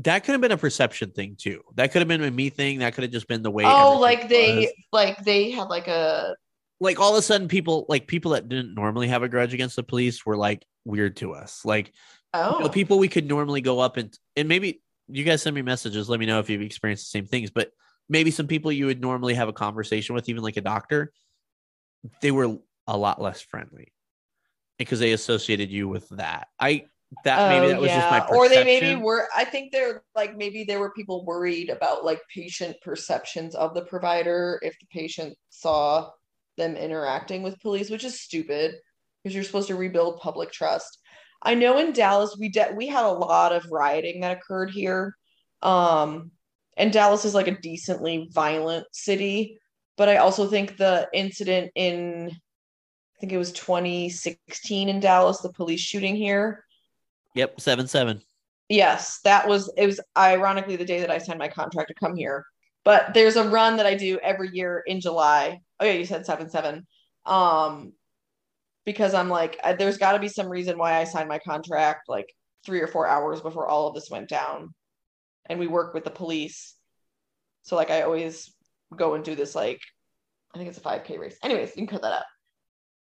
That 0.00 0.24
could 0.24 0.32
have 0.32 0.40
been 0.40 0.52
a 0.52 0.56
perception 0.56 1.10
thing 1.10 1.36
too. 1.36 1.62
That 1.74 1.90
could 1.90 2.00
have 2.00 2.08
been 2.08 2.22
a 2.22 2.30
me 2.30 2.50
thing. 2.50 2.78
That 2.78 2.94
could 2.94 3.02
have 3.02 3.12
just 3.12 3.26
been 3.26 3.42
the 3.42 3.50
way. 3.50 3.64
Oh, 3.64 3.98
like 3.98 4.28
they 4.28 4.56
was. 4.56 4.68
like 4.92 5.24
they 5.24 5.50
had 5.50 5.64
like 5.64 5.88
a 5.88 6.36
like 6.80 7.00
all 7.00 7.12
of 7.12 7.18
a 7.18 7.22
sudden 7.22 7.48
people 7.48 7.84
like 7.88 8.06
people 8.06 8.32
that 8.32 8.48
didn't 8.48 8.74
normally 8.74 9.08
have 9.08 9.24
a 9.24 9.28
grudge 9.28 9.54
against 9.54 9.74
the 9.74 9.82
police 9.82 10.24
were 10.24 10.36
like 10.36 10.64
weird 10.84 11.16
to 11.16 11.32
us. 11.32 11.64
Like 11.64 11.92
oh. 12.38 12.58
You 12.58 12.64
know, 12.64 12.68
people 12.70 12.98
we 12.98 13.08
could 13.08 13.26
normally 13.26 13.60
go 13.60 13.80
up 13.80 13.96
and 13.96 14.16
and 14.36 14.48
maybe 14.48 14.80
you 15.08 15.24
guys 15.24 15.42
send 15.42 15.54
me 15.54 15.62
messages. 15.62 16.08
Let 16.08 16.20
me 16.20 16.26
know 16.26 16.38
if 16.38 16.50
you've 16.50 16.62
experienced 16.62 17.06
the 17.06 17.18
same 17.18 17.26
things. 17.26 17.50
But 17.50 17.70
maybe 18.08 18.30
some 18.30 18.46
people 18.46 18.72
you 18.72 18.86
would 18.86 19.00
normally 19.00 19.34
have 19.34 19.48
a 19.48 19.52
conversation 19.52 20.14
with, 20.14 20.28
even 20.28 20.42
like 20.42 20.56
a 20.56 20.62
doctor, 20.62 21.12
they 22.20 22.30
were 22.30 22.58
a 22.86 22.96
lot 22.96 23.20
less 23.20 23.40
friendly 23.40 23.92
because 24.78 25.00
they 25.00 25.12
associated 25.12 25.70
you 25.70 25.88
with 25.88 26.08
that. 26.10 26.48
I 26.58 26.84
that 27.24 27.48
maybe 27.48 27.66
oh, 27.66 27.68
that 27.70 27.80
was 27.80 27.88
yeah. 27.88 28.00
just 28.00 28.10
my 28.10 28.20
perception. 28.20 28.36
or 28.36 28.48
they 28.48 28.64
maybe 28.64 28.94
were. 29.00 29.28
I 29.34 29.44
think 29.44 29.72
they're 29.72 30.02
like 30.14 30.36
maybe 30.36 30.64
there 30.64 30.80
were 30.80 30.90
people 30.90 31.24
worried 31.24 31.70
about 31.70 32.04
like 32.04 32.20
patient 32.32 32.76
perceptions 32.82 33.54
of 33.54 33.74
the 33.74 33.82
provider 33.82 34.60
if 34.62 34.78
the 34.78 34.86
patient 34.90 35.36
saw 35.48 36.10
them 36.58 36.76
interacting 36.76 37.42
with 37.42 37.60
police, 37.60 37.88
which 37.88 38.04
is 38.04 38.20
stupid 38.20 38.74
because 39.22 39.34
you're 39.34 39.44
supposed 39.44 39.68
to 39.68 39.76
rebuild 39.76 40.20
public 40.20 40.52
trust. 40.52 40.98
I 41.42 41.54
know 41.54 41.78
in 41.78 41.92
Dallas 41.92 42.36
we 42.38 42.48
de- 42.48 42.74
we 42.74 42.86
had 42.88 43.04
a 43.04 43.12
lot 43.12 43.52
of 43.52 43.70
rioting 43.70 44.20
that 44.20 44.36
occurred 44.36 44.70
here. 44.70 45.16
Um, 45.62 46.32
and 46.76 46.92
Dallas 46.92 47.24
is 47.24 47.34
like 47.34 47.48
a 47.48 47.60
decently 47.60 48.28
violent 48.32 48.86
city, 48.92 49.58
but 49.96 50.08
I 50.08 50.16
also 50.16 50.46
think 50.46 50.76
the 50.76 51.08
incident 51.12 51.72
in 51.74 52.30
I 52.30 53.20
think 53.20 53.32
it 53.32 53.38
was 53.38 53.52
2016 53.52 54.88
in 54.88 55.00
Dallas, 55.00 55.40
the 55.40 55.52
police 55.52 55.80
shooting 55.80 56.14
here. 56.14 56.64
Yep, 57.34 57.60
seven 57.60 57.88
seven. 57.88 58.22
Yes, 58.68 59.20
that 59.24 59.48
was 59.48 59.72
it 59.76 59.86
was 59.86 60.00
ironically 60.16 60.76
the 60.76 60.84
day 60.84 61.00
that 61.00 61.10
I 61.10 61.18
signed 61.18 61.38
my 61.38 61.48
contract 61.48 61.88
to 61.88 61.94
come 61.94 62.14
here. 62.14 62.44
But 62.84 63.14
there's 63.14 63.36
a 63.36 63.48
run 63.48 63.76
that 63.76 63.86
I 63.86 63.94
do 63.94 64.18
every 64.22 64.50
year 64.52 64.82
in 64.86 65.00
July. 65.00 65.60
Oh 65.80 65.84
yeah, 65.84 65.92
you 65.92 66.04
said 66.04 66.26
seven 66.26 66.48
seven. 66.48 66.86
Um, 67.26 67.92
because 68.88 69.12
I'm 69.12 69.28
like, 69.28 69.60
there's 69.78 69.98
got 69.98 70.12
to 70.12 70.18
be 70.18 70.28
some 70.28 70.48
reason 70.48 70.78
why 70.78 70.94
I 70.94 71.04
signed 71.04 71.28
my 71.28 71.38
contract 71.38 72.08
like 72.08 72.24
three 72.64 72.80
or 72.80 72.86
four 72.86 73.06
hours 73.06 73.42
before 73.42 73.66
all 73.66 73.86
of 73.86 73.94
this 73.94 74.08
went 74.10 74.30
down, 74.30 74.72
and 75.44 75.60
we 75.60 75.66
work 75.66 75.92
with 75.92 76.04
the 76.04 76.10
police. 76.10 76.74
So 77.64 77.76
like, 77.76 77.90
I 77.90 78.00
always 78.00 78.50
go 78.96 79.12
and 79.12 79.22
do 79.22 79.34
this 79.34 79.54
like, 79.54 79.78
I 80.54 80.56
think 80.56 80.70
it's 80.70 80.78
a 80.78 80.80
5K 80.80 81.18
race. 81.18 81.36
Anyways, 81.42 81.76
you 81.76 81.86
can 81.86 81.86
cut 81.86 82.00
that 82.00 82.14
out. 82.14 82.22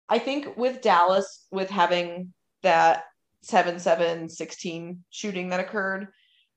I 0.08 0.18
think 0.18 0.56
with 0.56 0.80
Dallas, 0.80 1.44
with 1.50 1.68
having 1.68 2.32
that 2.62 3.04
7 3.42 3.78
7 3.78 4.30
16 4.30 5.04
shooting 5.10 5.50
that 5.50 5.60
occurred, 5.60 6.08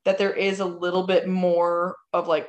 that 0.06 0.16
there 0.16 0.32
is 0.32 0.60
a 0.60 0.64
little 0.64 1.06
bit 1.06 1.28
more 1.28 1.94
of 2.14 2.26
like, 2.26 2.48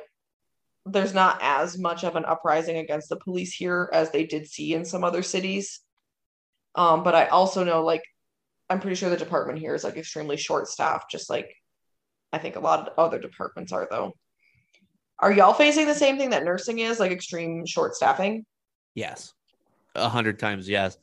there's 0.86 1.12
not 1.12 1.36
as 1.42 1.76
much 1.76 2.02
of 2.02 2.16
an 2.16 2.24
uprising 2.24 2.78
against 2.78 3.10
the 3.10 3.16
police 3.16 3.52
here 3.52 3.90
as 3.92 4.10
they 4.10 4.24
did 4.24 4.48
see 4.48 4.72
in 4.72 4.86
some 4.86 5.04
other 5.04 5.22
cities. 5.22 5.82
Um, 6.74 7.02
but 7.02 7.14
I 7.14 7.26
also 7.26 7.64
know, 7.64 7.84
like, 7.84 8.02
I'm 8.70 8.80
pretty 8.80 8.96
sure 8.96 9.10
the 9.10 9.16
department 9.16 9.58
here 9.58 9.74
is 9.74 9.84
like 9.84 9.96
extremely 9.96 10.36
short 10.36 10.66
staffed, 10.66 11.10
just 11.10 11.28
like 11.28 11.54
I 12.32 12.38
think 12.38 12.56
a 12.56 12.60
lot 12.60 12.88
of 12.88 12.98
other 12.98 13.18
departments 13.18 13.72
are, 13.72 13.86
though. 13.90 14.14
Are 15.18 15.32
y'all 15.32 15.52
facing 15.52 15.86
the 15.86 15.94
same 15.94 16.18
thing 16.18 16.30
that 16.30 16.44
nursing 16.44 16.78
is, 16.78 16.98
like 16.98 17.12
extreme 17.12 17.66
short 17.66 17.94
staffing? 17.94 18.44
Yes. 18.94 19.32
A 19.94 20.08
hundred 20.08 20.38
times 20.38 20.68
yes. 20.68 20.96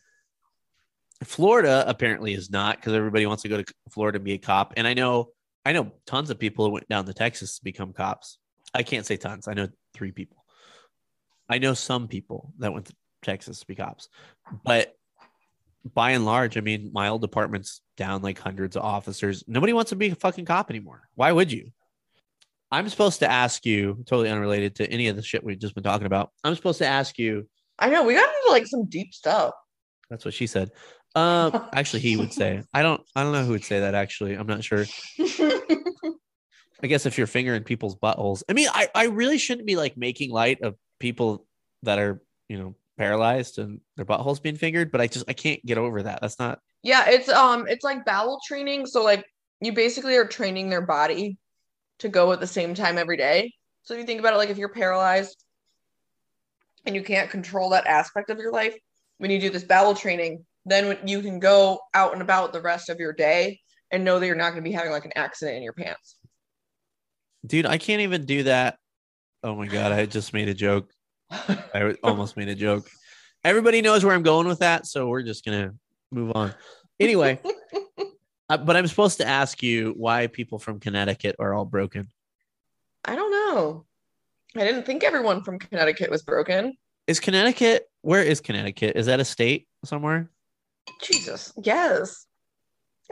Florida 1.23 1.83
apparently 1.87 2.33
is 2.33 2.49
not 2.49 2.77
because 2.77 2.93
everybody 2.93 3.25
wants 3.25 3.43
to 3.43 3.49
go 3.49 3.61
to 3.61 3.73
Florida 3.89 4.17
and 4.17 4.25
be 4.25 4.33
a 4.33 4.37
cop. 4.37 4.73
And 4.77 4.87
I 4.87 4.93
know 4.93 5.29
I 5.65 5.73
know 5.73 5.91
tons 6.05 6.29
of 6.29 6.39
people 6.39 6.65
who 6.65 6.71
went 6.71 6.89
down 6.89 7.05
to 7.05 7.13
Texas 7.13 7.57
to 7.57 7.63
become 7.63 7.93
cops. 7.93 8.37
I 8.73 8.83
can't 8.83 9.05
say 9.05 9.17
tons. 9.17 9.47
I 9.47 9.53
know 9.53 9.67
three 9.93 10.11
people. 10.11 10.43
I 11.49 11.57
know 11.57 11.73
some 11.73 12.07
people 12.07 12.53
that 12.59 12.73
went 12.73 12.85
to 12.87 12.95
Texas 13.21 13.59
to 13.59 13.67
be 13.67 13.75
cops. 13.75 14.09
But 14.63 14.95
by 15.93 16.11
and 16.11 16.26
large, 16.26 16.57
I 16.57 16.61
mean 16.61 16.91
my 16.93 17.10
old 17.10 17.22
department's 17.22 17.81
down 17.97 18.22
like 18.22 18.39
hundreds 18.39 18.76
of 18.76 18.84
officers. 18.84 19.43
Nobody 19.47 19.73
wants 19.73 19.89
to 19.89 19.95
be 19.95 20.10
a 20.10 20.15
fucking 20.15 20.45
cop 20.45 20.69
anymore. 20.69 21.03
Why 21.15 21.31
would 21.31 21.51
you? 21.51 21.72
I'm 22.72 22.88
supposed 22.89 23.19
to 23.19 23.31
ask 23.31 23.65
you, 23.65 24.03
totally 24.06 24.30
unrelated 24.30 24.76
to 24.76 24.89
any 24.91 25.07
of 25.07 25.15
the 25.15 25.23
shit 25.23 25.43
we've 25.43 25.60
just 25.60 25.73
been 25.73 25.84
talking 25.84 26.06
about. 26.06 26.31
I'm 26.43 26.56
supposed 26.56 26.80
to 26.80 26.85
ask 26.85 27.18
you. 27.18 27.47
I 27.80 27.89
know 27.89 28.03
we 28.03 28.14
got 28.14 28.30
into 28.30 28.51
like 28.51 28.68
some 28.68 28.85
deep 28.85 29.14
stuff. 29.14 29.53
That's 30.10 30.26
what 30.26 30.34
she 30.34 30.47
said. 30.47 30.69
Um, 31.15 31.68
actually, 31.73 32.01
he 32.01 32.18
would 32.18 32.34
say. 32.34 32.64
I 32.73 32.81
don't. 32.84 33.01
I 33.15 33.23
don't 33.23 33.31
know 33.31 33.43
who 33.43 33.51
would 33.51 33.64
say 33.64 33.80
that. 33.80 33.95
Actually, 33.95 34.35
I'm 34.35 34.47
not 34.47 34.64
sure. 34.64 34.85
I 36.81 36.88
guess 36.88 37.06
if 37.06 37.18
you're 37.18 37.27
fingering 37.27 37.64
people's 37.64 37.95
buttholes. 37.95 38.43
I 38.47 38.53
mean, 38.53 38.68
I 38.72 38.89
I 38.93 39.06
really 39.06 39.38
shouldn't 39.38 39.68
be 39.68 39.76
like 39.76 39.97
making 39.97 40.31
light 40.31 40.61
of 40.61 40.76
people 40.99 41.45
that 41.84 41.99
are 41.99 42.22
you 42.47 42.57
know 42.57 42.76
paralyzed 42.99 43.57
and 43.57 43.80
their 43.95 44.05
buttholes 44.05 44.41
being 44.41 44.57
fingered, 44.57 44.91
but 44.91 45.01
I 45.01 45.07
just 45.07 45.27
I 45.27 45.34
can't 45.34 45.65
get 45.65 45.80
over 45.80 46.03
that. 46.03 46.19
That's 46.21 46.38
not. 46.38 46.59
yeah, 46.84 47.09
it's 47.09 47.30
um, 47.30 47.65
it's 47.67 47.84
like 47.84 48.05
bowel 48.05 48.39
training. 48.45 48.85
So 48.85 49.03
like 49.03 49.26
you 49.61 49.71
basically 49.71 50.17
are 50.17 50.27
training 50.27 50.69
their 50.69 50.85
body 50.85 51.38
to 51.99 52.09
go 52.09 52.31
at 52.31 52.41
the 52.41 52.47
same 52.47 52.76
time 52.76 52.97
every 52.97 53.17
day. 53.17 53.53
So 53.84 53.93
if 53.93 54.01
you 54.01 54.05
think 54.05 54.19
about 54.19 54.34
it, 54.34 54.38
like 54.38 54.49
if 54.49 54.57
you're 54.57 54.69
paralyzed 54.69 55.43
and 56.85 56.93
you 56.93 57.01
can't 57.01 57.31
control 57.31 57.69
that 57.69 57.88
aspect 57.88 58.30
of 58.30 58.38
your 58.38 58.51
life, 58.51 58.76
when 59.17 59.31
you 59.31 59.39
do 59.39 59.49
this 59.49 59.63
bowel 59.63 59.95
training, 59.95 60.45
then 60.65 60.97
you 61.05 61.21
can 61.21 61.39
go 61.39 61.80
out 61.93 62.13
and 62.13 62.21
about 62.21 62.53
the 62.53 62.61
rest 62.61 62.89
of 62.89 62.99
your 62.99 63.13
day 63.13 63.59
and 63.91 64.03
know 64.03 64.19
that 64.19 64.27
you're 64.27 64.35
not 64.35 64.51
going 64.51 64.63
to 64.63 64.69
be 64.69 64.76
having 64.76 64.91
like 64.91 65.05
an 65.05 65.13
accident 65.15 65.57
in 65.57 65.63
your 65.63 65.73
pants. 65.73 66.17
Dude, 67.45 67.65
I 67.65 67.77
can't 67.77 68.01
even 68.01 68.26
do 68.26 68.43
that. 68.43 68.77
Oh 69.41 69.55
my 69.55 69.67
god, 69.67 69.93
I 69.93 70.05
just 70.05 70.34
made 70.34 70.49
a 70.49 70.53
joke. 70.53 70.89
I 71.31 71.95
almost 72.03 72.38
made 72.38 72.49
a 72.49 72.56
joke. 72.56 72.89
Everybody 73.43 73.81
knows 73.81 74.03
where 74.03 74.14
I'm 74.15 74.23
going 74.23 74.47
with 74.47 74.60
that, 74.60 74.85
so 74.85 75.07
we're 75.07 75.23
just 75.23 75.45
gonna 75.45 75.73
move 76.11 76.35
on. 76.35 76.53
Anyway, 76.99 77.39
uh, 78.49 78.57
but 78.57 78.76
I'm 78.76 78.88
supposed 78.88 79.18
to 79.18 79.27
ask 79.27 79.64
you 79.64 79.93
why 79.95 80.27
people 80.27 80.60
from 80.60 80.80
Connecticut 80.80 81.35
are 81.39 81.53
all 81.53 81.65
broken. 81.65 82.10
I 83.06 83.15
don't 83.15 83.31
know. 83.31 83.85
I 84.56 84.65
didn't 84.65 84.85
think 84.85 85.03
everyone 85.03 85.43
from 85.43 85.60
Connecticut 85.60 86.10
was 86.10 86.23
broken. 86.23 86.73
Is 87.07 87.19
Connecticut? 87.19 87.89
Where 88.01 88.23
is 88.23 88.41
Connecticut? 88.41 88.95
Is 88.95 89.06
that 89.06 89.19
a 89.19 89.26
state 89.26 89.68
somewhere? 89.85 90.30
Jesus. 91.01 91.53
Yes. 91.61 92.26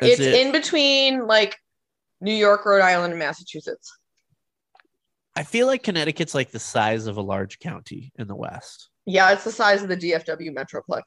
It's 0.01 0.19
it- 0.19 0.33
in 0.33 0.51
between 0.51 1.27
like 1.27 1.55
New 2.21 2.33
York, 2.33 2.65
Rhode 2.65 2.81
Island, 2.81 3.13
and 3.13 3.19
Massachusetts. 3.19 3.91
I 5.37 5.43
feel 5.43 5.67
like 5.67 5.83
Connecticut's 5.83 6.33
like 6.33 6.49
the 6.49 6.57
size 6.57 7.05
of 7.05 7.17
a 7.17 7.21
large 7.21 7.59
county 7.59 8.11
in 8.17 8.27
the 8.27 8.35
West. 8.35 8.89
Yeah, 9.05 9.31
it's 9.31 9.43
the 9.43 9.51
size 9.51 9.83
of 9.83 9.87
the 9.87 9.95
DFW 9.95 10.51
Metroplex. 10.51 11.03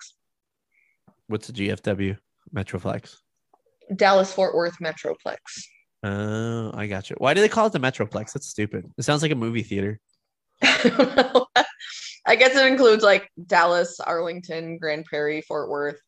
What's 1.27 1.48
the 1.48 1.52
GFW 1.52 2.16
Metroplex? 2.55 3.16
Dallas 3.97 4.32
Fort 4.32 4.55
Worth 4.55 4.78
Metroplex. 4.81 5.36
Oh, 6.05 6.70
I 6.73 6.86
got 6.86 7.11
you. 7.11 7.16
Why 7.19 7.35
do 7.35 7.40
they 7.40 7.48
call 7.48 7.66
it 7.66 7.73
the 7.73 7.81
Metroplex? 7.81 8.32
That's 8.32 8.47
stupid. 8.47 8.89
It 8.97 9.02
sounds 9.02 9.23
like 9.23 9.32
a 9.32 9.35
movie 9.35 9.65
theater. 9.65 9.98
I 10.62 12.36
guess 12.39 12.55
it 12.55 12.66
includes 12.66 13.02
like 13.02 13.28
Dallas, 13.48 13.98
Arlington, 13.98 14.78
Grand 14.78 15.07
Prairie, 15.07 15.40
Fort 15.40 15.69
Worth. 15.69 16.01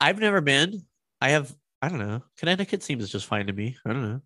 I've 0.00 0.20
never 0.20 0.40
been. 0.40 0.86
I 1.20 1.30
have. 1.30 1.54
I 1.82 1.90
don't 1.90 1.98
know. 1.98 2.22
Connecticut 2.38 2.82
seems 2.82 3.10
just 3.10 3.26
fine 3.26 3.46
to 3.48 3.52
me. 3.52 3.76
I 3.84 3.92
don't 3.92 4.02
know. 4.02 4.22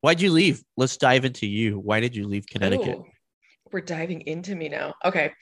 Why'd 0.00 0.20
you 0.20 0.30
leave? 0.30 0.62
Let's 0.76 0.96
dive 0.96 1.24
into 1.24 1.46
you. 1.46 1.78
Why 1.78 2.00
did 2.00 2.14
you 2.14 2.26
leave 2.26 2.46
Connecticut? 2.46 2.98
Ooh, 2.98 3.06
we're 3.72 3.80
diving 3.80 4.20
into 4.22 4.54
me 4.54 4.68
now. 4.68 4.94
Okay. 5.04 5.32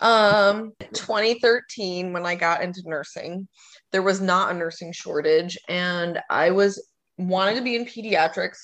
Um 0.00 0.72
2013 0.94 2.12
when 2.12 2.24
I 2.24 2.34
got 2.34 2.62
into 2.62 2.82
nursing, 2.86 3.48
there 3.92 4.02
was 4.02 4.20
not 4.20 4.50
a 4.50 4.54
nursing 4.54 4.92
shortage 4.92 5.58
and 5.68 6.20
I 6.30 6.50
was 6.50 6.82
wanted 7.18 7.56
to 7.56 7.62
be 7.62 7.76
in 7.76 7.84
pediatrics. 7.84 8.58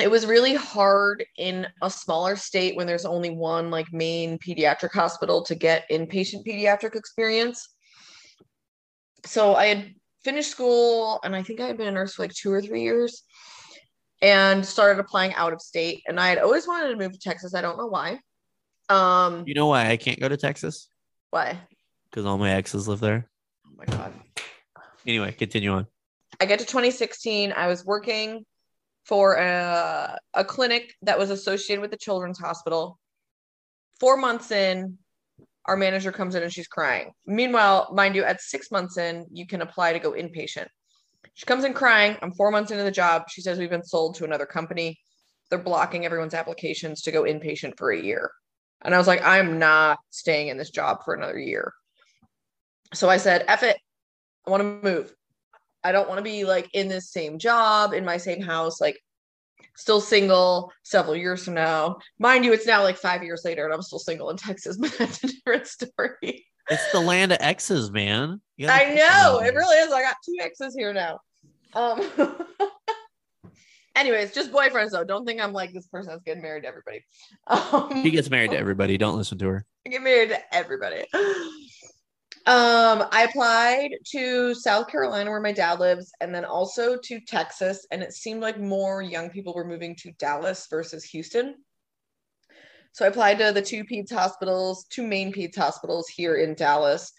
It 0.00 0.10
was 0.10 0.26
really 0.26 0.54
hard 0.54 1.24
in 1.36 1.66
a 1.82 1.90
smaller 1.90 2.34
state 2.36 2.76
when 2.76 2.86
there's 2.86 3.04
only 3.04 3.30
one 3.30 3.70
like 3.70 3.92
main 3.92 4.38
pediatric 4.38 4.92
hospital 4.92 5.44
to 5.44 5.54
get 5.54 5.88
inpatient 5.90 6.46
pediatric 6.46 6.96
experience. 6.96 7.68
So 9.24 9.54
I 9.54 9.66
had 9.66 9.94
finished 10.24 10.50
school 10.50 11.20
and 11.24 11.36
I 11.36 11.42
think 11.42 11.60
I 11.60 11.66
had 11.66 11.76
been 11.76 11.88
a 11.88 11.92
nurse 11.92 12.14
for 12.14 12.22
like 12.22 12.34
2 12.34 12.50
or 12.50 12.62
3 12.62 12.82
years 12.82 13.22
and 14.22 14.64
started 14.64 15.00
applying 15.00 15.34
out 15.34 15.52
of 15.52 15.60
state. 15.60 16.02
And 16.06 16.18
I 16.18 16.28
had 16.28 16.38
always 16.38 16.66
wanted 16.66 16.90
to 16.90 16.96
move 16.96 17.12
to 17.12 17.18
Texas. 17.18 17.54
I 17.54 17.60
don't 17.60 17.76
know 17.76 17.88
why. 17.88 18.20
Um, 18.88 19.44
You 19.46 19.54
know 19.54 19.66
why 19.66 19.88
I 19.90 19.96
can't 19.96 20.20
go 20.20 20.28
to 20.28 20.36
Texas? 20.36 20.88
why? 21.30 21.58
Because 22.10 22.26
all 22.26 22.38
my 22.38 22.50
exes 22.52 22.86
live 22.88 23.00
there. 23.00 23.28
Oh 23.66 23.70
my 23.76 23.84
god. 23.86 24.12
Anyway, 25.06 25.32
continue 25.32 25.72
on. 25.72 25.86
I 26.40 26.46
get 26.46 26.58
to 26.60 26.66
2016. 26.66 27.52
I 27.52 27.66
was 27.66 27.84
working 27.84 28.44
for 29.04 29.34
a, 29.36 30.18
a 30.34 30.44
clinic 30.44 30.94
that 31.02 31.18
was 31.18 31.30
associated 31.30 31.80
with 31.80 31.90
the 31.90 31.96
Children's 31.96 32.38
Hospital. 32.38 32.98
Four 33.98 34.16
months 34.18 34.50
in, 34.50 34.98
our 35.64 35.76
manager 35.76 36.12
comes 36.12 36.34
in 36.34 36.42
and 36.42 36.52
she's 36.52 36.68
crying. 36.68 37.12
Meanwhile, 37.26 37.90
mind 37.94 38.14
you, 38.14 38.24
at 38.24 38.40
six 38.40 38.70
months 38.70 38.98
in, 38.98 39.26
you 39.32 39.46
can 39.46 39.62
apply 39.62 39.94
to 39.94 39.98
go 39.98 40.12
inpatient. 40.12 40.66
She 41.34 41.46
comes 41.46 41.64
in 41.64 41.72
crying. 41.72 42.16
I'm 42.22 42.32
four 42.32 42.50
months 42.50 42.70
into 42.70 42.84
the 42.84 42.90
job. 42.90 43.24
She 43.28 43.40
says 43.40 43.58
we've 43.58 43.70
been 43.70 43.84
sold 43.84 44.16
to 44.16 44.24
another 44.24 44.46
company. 44.46 44.98
They're 45.50 45.58
blocking 45.58 46.04
everyone's 46.04 46.34
applications 46.34 47.02
to 47.02 47.12
go 47.12 47.22
inpatient 47.22 47.76
for 47.76 47.90
a 47.90 48.00
year. 48.00 48.30
And 48.82 48.94
I 48.94 48.98
was 48.98 49.06
like, 49.06 49.22
I'm 49.22 49.58
not 49.58 49.98
staying 50.10 50.48
in 50.48 50.58
this 50.58 50.70
job 50.70 51.04
for 51.04 51.14
another 51.14 51.38
year. 51.38 51.72
So 52.94 53.08
I 53.08 53.16
said, 53.16 53.44
F 53.48 53.62
it. 53.62 53.76
I 54.46 54.50
want 54.50 54.62
to 54.62 54.88
move. 54.88 55.14
I 55.84 55.92
don't 55.92 56.08
want 56.08 56.18
to 56.18 56.24
be 56.24 56.44
like 56.44 56.68
in 56.74 56.88
this 56.88 57.10
same 57.10 57.38
job, 57.38 57.92
in 57.92 58.04
my 58.04 58.16
same 58.16 58.40
house, 58.40 58.80
like 58.80 58.98
still 59.76 60.00
single 60.00 60.72
several 60.82 61.16
years 61.16 61.44
from 61.44 61.54
now. 61.54 61.98
Mind 62.18 62.44
you, 62.44 62.52
it's 62.52 62.66
now 62.66 62.82
like 62.82 62.96
five 62.96 63.22
years 63.22 63.42
later 63.44 63.64
and 63.64 63.72
I'm 63.72 63.82
still 63.82 63.98
single 63.98 64.30
in 64.30 64.36
Texas, 64.36 64.76
but 64.80 64.92
that's 64.98 65.22
a 65.24 65.28
different 65.28 65.66
story. 65.66 66.46
It's 66.68 66.92
the 66.92 67.00
land 67.00 67.32
of 67.32 67.38
exes, 67.40 67.90
man. 67.90 68.40
I 68.68 68.94
know 68.94 69.40
it 69.40 69.54
really 69.54 69.76
is. 69.78 69.92
I 69.92 70.02
got 70.02 70.16
two 70.24 70.36
exes 70.40 70.74
here 70.74 70.92
now. 70.92 71.18
Um 71.74 72.00
anyways, 73.96 74.32
just 74.32 74.52
boyfriends 74.52 74.90
though. 74.90 75.04
Don't 75.04 75.26
think 75.26 75.40
I'm 75.40 75.52
like 75.52 75.72
this 75.72 75.86
person 75.88 76.12
that's 76.12 76.22
getting 76.22 76.42
married 76.42 76.62
to 76.62 76.68
everybody. 76.68 77.04
Um 77.46 78.02
She 78.02 78.10
gets 78.10 78.30
married 78.30 78.50
to 78.52 78.58
everybody. 78.58 78.96
Don't 78.98 79.16
listen 79.16 79.38
to 79.38 79.48
her. 79.48 79.66
I 79.86 79.90
get 79.90 80.02
married 80.02 80.30
to 80.30 80.54
everybody. 80.54 81.04
Um, 82.44 83.04
I 83.12 83.28
applied 83.30 83.90
to 84.10 84.52
South 84.56 84.88
Carolina 84.88 85.30
where 85.30 85.40
my 85.40 85.52
dad 85.52 85.78
lives, 85.78 86.10
and 86.20 86.34
then 86.34 86.44
also 86.44 86.96
to 86.96 87.20
Texas. 87.20 87.86
And 87.92 88.02
it 88.02 88.12
seemed 88.12 88.40
like 88.40 88.58
more 88.58 89.00
young 89.00 89.30
people 89.30 89.54
were 89.54 89.64
moving 89.64 89.94
to 89.96 90.10
Dallas 90.18 90.66
versus 90.68 91.04
Houston. 91.04 91.54
So 92.92 93.04
I 93.04 93.08
applied 93.08 93.38
to 93.38 93.52
the 93.52 93.62
two 93.62 93.84
PEDS 93.84 94.12
hospitals, 94.12 94.84
two 94.90 95.02
main 95.02 95.32
PEDS 95.32 95.56
hospitals 95.56 96.08
here 96.08 96.36
in 96.36 96.54
Dallas. 96.54 97.12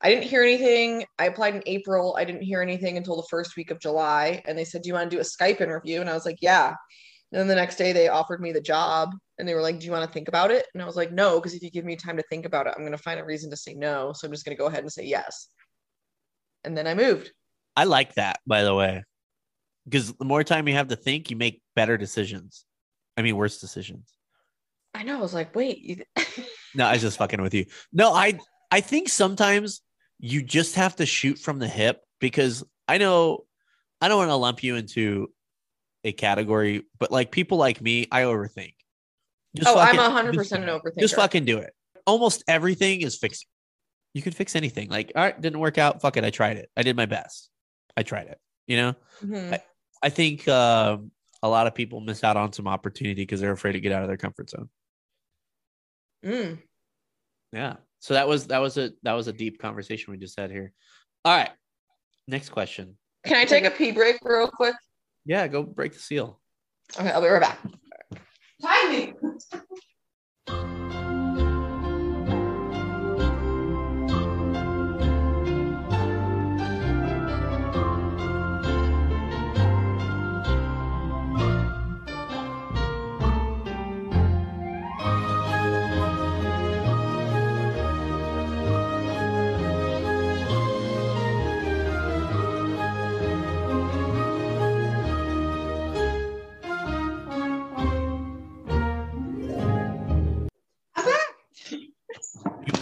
I 0.00 0.10
didn't 0.10 0.24
hear 0.24 0.42
anything. 0.42 1.04
I 1.18 1.26
applied 1.26 1.54
in 1.56 1.62
April. 1.66 2.16
I 2.18 2.24
didn't 2.24 2.42
hear 2.42 2.62
anything 2.62 2.96
until 2.96 3.16
the 3.16 3.26
first 3.28 3.56
week 3.56 3.70
of 3.70 3.80
July. 3.80 4.42
And 4.46 4.56
they 4.56 4.64
said, 4.64 4.82
Do 4.82 4.88
you 4.88 4.94
want 4.94 5.10
to 5.10 5.16
do 5.16 5.20
a 5.20 5.24
Skype 5.24 5.60
interview? 5.60 6.00
And 6.00 6.08
I 6.08 6.14
was 6.14 6.24
like, 6.24 6.38
Yeah. 6.40 6.74
And 7.30 7.40
then 7.40 7.48
the 7.48 7.54
next 7.54 7.76
day 7.76 7.92
they 7.92 8.08
offered 8.08 8.40
me 8.40 8.52
the 8.52 8.60
job 8.60 9.10
and 9.38 9.46
they 9.46 9.54
were 9.54 9.60
like, 9.60 9.78
Do 9.78 9.86
you 9.86 9.92
want 9.92 10.06
to 10.06 10.12
think 10.12 10.28
about 10.28 10.50
it? 10.50 10.66
And 10.72 10.82
I 10.82 10.86
was 10.86 10.96
like, 10.96 11.12
No, 11.12 11.38
because 11.38 11.54
if 11.54 11.62
you 11.62 11.70
give 11.70 11.84
me 11.84 11.96
time 11.96 12.16
to 12.16 12.22
think 12.30 12.46
about 12.46 12.66
it, 12.66 12.74
I'm 12.74 12.82
going 12.82 12.92
to 12.92 12.98
find 12.98 13.20
a 13.20 13.24
reason 13.24 13.50
to 13.50 13.56
say 13.56 13.74
no. 13.74 14.12
So 14.14 14.26
I'm 14.26 14.32
just 14.32 14.44
going 14.46 14.56
to 14.56 14.60
go 14.60 14.66
ahead 14.66 14.80
and 14.80 14.92
say 14.92 15.04
yes. 15.04 15.48
And 16.64 16.76
then 16.76 16.86
I 16.86 16.94
moved. 16.94 17.32
I 17.76 17.84
like 17.84 18.14
that, 18.14 18.40
by 18.46 18.64
the 18.64 18.74
way, 18.74 19.04
because 19.84 20.12
the 20.14 20.24
more 20.24 20.42
time 20.42 20.66
you 20.66 20.74
have 20.74 20.88
to 20.88 20.96
think, 20.96 21.30
you 21.30 21.36
make 21.36 21.62
better 21.76 21.96
decisions. 21.96 22.64
I 23.16 23.22
mean, 23.22 23.36
worse 23.36 23.60
decisions. 23.60 24.17
I 24.94 25.02
know. 25.02 25.18
I 25.18 25.20
was 25.20 25.34
like, 25.34 25.54
Wait. 25.54 26.04
No, 26.74 26.84
I 26.84 26.92
was 26.92 27.00
just 27.02 27.16
fucking 27.18 27.40
with 27.40 27.54
you. 27.54 27.64
No, 27.92 28.12
I 28.12 28.38
I 28.70 28.80
think 28.80 29.08
sometimes 29.08 29.80
you 30.20 30.42
just 30.42 30.74
have 30.74 30.96
to 30.96 31.06
shoot 31.06 31.38
from 31.38 31.58
the 31.58 31.66
hip 31.66 32.02
because 32.20 32.62
I 32.86 32.98
know 32.98 33.44
I 34.00 34.08
don't 34.08 34.18
want 34.18 34.30
to 34.30 34.34
lump 34.36 34.62
you 34.62 34.76
into 34.76 35.28
a 36.04 36.12
category, 36.12 36.84
but 36.98 37.10
like 37.10 37.30
people 37.32 37.56
like 37.58 37.80
me, 37.80 38.06
I 38.12 38.22
overthink. 38.22 38.74
Just 39.56 39.68
oh, 39.70 39.74
fucking- 39.74 39.98
I'm 39.98 40.26
100% 40.26 40.34
just- 40.34 40.52
an 40.52 40.62
overthinker. 40.64 40.98
Just 41.00 41.14
fucking 41.16 41.46
do 41.46 41.58
it. 41.58 41.72
Almost 42.06 42.44
everything 42.46 43.00
is 43.00 43.16
fixed. 43.16 43.46
You 44.14 44.22
could 44.22 44.34
fix 44.34 44.54
anything. 44.54 44.88
Like, 44.90 45.12
all 45.16 45.22
right, 45.22 45.40
didn't 45.40 45.58
work 45.60 45.78
out. 45.78 46.00
Fuck 46.02 46.16
it. 46.18 46.24
I 46.24 46.30
tried 46.30 46.58
it. 46.58 46.70
I 46.76 46.82
did 46.82 46.96
my 46.96 47.06
best. 47.06 47.48
I 47.96 48.02
tried 48.02 48.26
it. 48.28 48.38
You 48.66 48.76
know, 48.76 48.94
Mhm. 49.24 49.60
I 50.02 50.08
think 50.10 50.46
um, 50.48 51.10
a 51.42 51.48
lot 51.48 51.66
of 51.66 51.74
people 51.74 52.00
miss 52.00 52.22
out 52.22 52.36
on 52.36 52.52
some 52.52 52.68
opportunity 52.68 53.22
because 53.22 53.40
they're 53.40 53.52
afraid 53.52 53.72
to 53.72 53.80
get 53.80 53.92
out 53.92 54.02
of 54.02 54.08
their 54.08 54.16
comfort 54.18 54.50
zone. 54.50 54.68
Mm. 56.24 56.58
Yeah. 57.52 57.76
So 58.00 58.14
that 58.14 58.28
was 58.28 58.46
that 58.48 58.58
was 58.58 58.78
a 58.78 58.92
that 59.02 59.12
was 59.12 59.28
a 59.28 59.32
deep 59.32 59.58
conversation 59.60 60.12
we 60.12 60.18
just 60.18 60.38
had 60.38 60.50
here. 60.50 60.72
All 61.24 61.36
right. 61.36 61.50
Next 62.26 62.50
question. 62.50 62.96
Can 63.24 63.36
I 63.36 63.44
take 63.44 63.64
a 63.64 63.70
pee 63.70 63.90
break 63.90 64.18
real 64.22 64.48
quick? 64.48 64.74
Yeah, 65.24 65.46
go 65.48 65.62
break 65.62 65.92
the 65.92 65.98
seal. 65.98 66.40
Okay, 66.98 67.10
I'll 67.10 67.20
be 67.20 67.28
right 67.28 67.40
back. 67.40 67.58
Timing. 68.62 69.14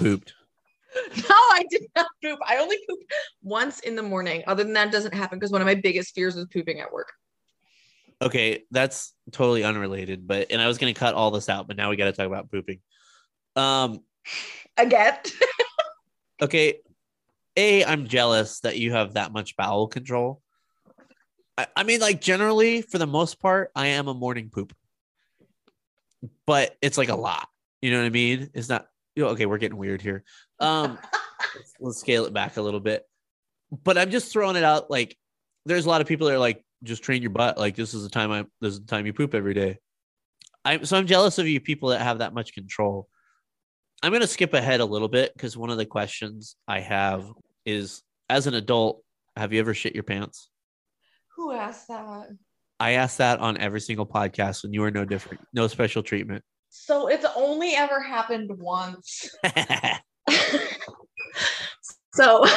Pooped. 0.06 0.34
No, 1.14 1.34
I 1.34 1.62
did 1.68 1.82
not 1.94 2.06
poop. 2.22 2.38
I 2.46 2.56
only 2.56 2.78
pooped 2.88 3.04
once 3.42 3.80
in 3.80 3.96
the 3.96 4.02
morning. 4.02 4.42
Other 4.46 4.64
than 4.64 4.72
that, 4.72 4.88
it 4.88 4.92
doesn't 4.92 5.12
happen 5.12 5.38
because 5.38 5.52
one 5.52 5.60
of 5.60 5.66
my 5.66 5.74
biggest 5.74 6.14
fears 6.14 6.36
is 6.36 6.46
pooping 6.46 6.80
at 6.80 6.90
work. 6.90 7.12
Okay, 8.22 8.64
that's 8.70 9.12
totally 9.30 9.62
unrelated, 9.62 10.26
but 10.26 10.46
and 10.50 10.62
I 10.62 10.66
was 10.66 10.78
gonna 10.78 10.94
cut 10.94 11.14
all 11.14 11.30
this 11.30 11.50
out, 11.50 11.68
but 11.68 11.76
now 11.76 11.90
we 11.90 11.96
gotta 11.96 12.12
talk 12.12 12.26
about 12.26 12.50
pooping. 12.50 12.80
Um, 13.56 14.00
Again. 14.78 15.18
okay. 16.42 16.78
A, 17.58 17.84
I'm 17.84 18.06
jealous 18.06 18.60
that 18.60 18.78
you 18.78 18.92
have 18.92 19.14
that 19.14 19.32
much 19.32 19.54
bowel 19.56 19.88
control. 19.88 20.40
I, 21.58 21.66
I 21.76 21.82
mean, 21.82 22.00
like 22.00 22.22
generally, 22.22 22.80
for 22.80 22.96
the 22.96 23.06
most 23.06 23.38
part, 23.38 23.70
I 23.74 23.88
am 23.88 24.08
a 24.08 24.14
morning 24.14 24.48
poop. 24.48 24.74
But 26.46 26.76
it's 26.80 26.96
like 26.96 27.10
a 27.10 27.16
lot. 27.16 27.48
You 27.82 27.90
know 27.90 27.98
what 27.98 28.06
I 28.06 28.10
mean? 28.10 28.50
It's 28.54 28.68
not 28.68 28.88
you 29.16 29.24
know, 29.24 29.30
okay, 29.30 29.46
we're 29.46 29.58
getting 29.58 29.78
weird 29.78 30.02
here. 30.02 30.22
Um 30.58 30.98
let's, 31.54 31.74
let's 31.80 31.98
scale 31.98 32.24
it 32.24 32.32
back 32.32 32.56
a 32.56 32.62
little 32.62 32.80
bit. 32.80 33.02
But 33.84 33.98
I'm 33.98 34.10
just 34.10 34.32
throwing 34.32 34.56
it 34.56 34.64
out 34.64 34.90
like 34.90 35.16
there's 35.66 35.84
a 35.84 35.88
lot 35.88 36.00
of 36.00 36.06
people 36.06 36.28
that 36.28 36.34
are 36.34 36.38
like, 36.38 36.64
just 36.82 37.02
train 37.02 37.20
your 37.20 37.30
butt. 37.30 37.58
Like 37.58 37.76
this 37.76 37.92
is 37.92 38.02
the 38.02 38.08
time 38.08 38.30
I 38.30 38.44
this 38.60 38.74
is 38.74 38.80
the 38.80 38.86
time 38.86 39.04
you 39.04 39.12
poop 39.12 39.34
every 39.34 39.52
day. 39.52 39.78
I'm 40.64 40.84
so 40.84 40.96
I'm 40.96 41.06
jealous 41.06 41.38
of 41.38 41.46
you 41.46 41.60
people 41.60 41.90
that 41.90 42.00
have 42.00 42.18
that 42.18 42.32
much 42.32 42.54
control. 42.54 43.08
I'm 44.02 44.12
gonna 44.12 44.26
skip 44.26 44.54
ahead 44.54 44.80
a 44.80 44.84
little 44.84 45.08
bit 45.08 45.32
because 45.34 45.56
one 45.56 45.70
of 45.70 45.76
the 45.76 45.86
questions 45.86 46.56
I 46.66 46.80
have 46.80 47.26
is 47.64 48.02
as 48.28 48.46
an 48.46 48.54
adult, 48.54 49.02
have 49.36 49.52
you 49.52 49.60
ever 49.60 49.74
shit 49.74 49.94
your 49.94 50.04
pants? 50.04 50.48
Who 51.36 51.52
asked 51.52 51.88
that? 51.88 52.28
I 52.78 52.92
asked 52.92 53.18
that 53.18 53.40
on 53.40 53.56
every 53.58 53.80
single 53.80 54.06
podcast 54.06 54.64
and 54.64 54.74
you 54.74 54.82
are 54.84 54.90
no 54.90 55.04
different. 55.04 55.40
No 55.52 55.66
special 55.66 56.02
treatment. 56.02 56.44
So 56.68 57.08
it's 57.08 57.26
only 57.36 57.74
ever 57.74 58.00
happened 58.00 58.50
once. 58.58 59.30
so 62.12 62.44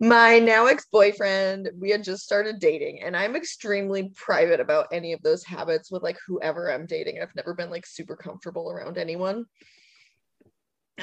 my 0.00 0.38
now 0.38 0.66
ex-boyfriend 0.66 1.70
we 1.78 1.90
had 1.90 2.04
just 2.04 2.22
started 2.22 2.58
dating 2.58 3.02
and 3.02 3.16
i'm 3.16 3.34
extremely 3.34 4.12
private 4.14 4.60
about 4.60 4.86
any 4.92 5.12
of 5.14 5.22
those 5.22 5.42
habits 5.42 5.90
with 5.90 6.02
like 6.02 6.18
whoever 6.26 6.70
i'm 6.70 6.86
dating 6.86 7.18
i've 7.20 7.34
never 7.34 7.54
been 7.54 7.70
like 7.70 7.86
super 7.86 8.14
comfortable 8.14 8.70
around 8.70 8.98
anyone 8.98 9.44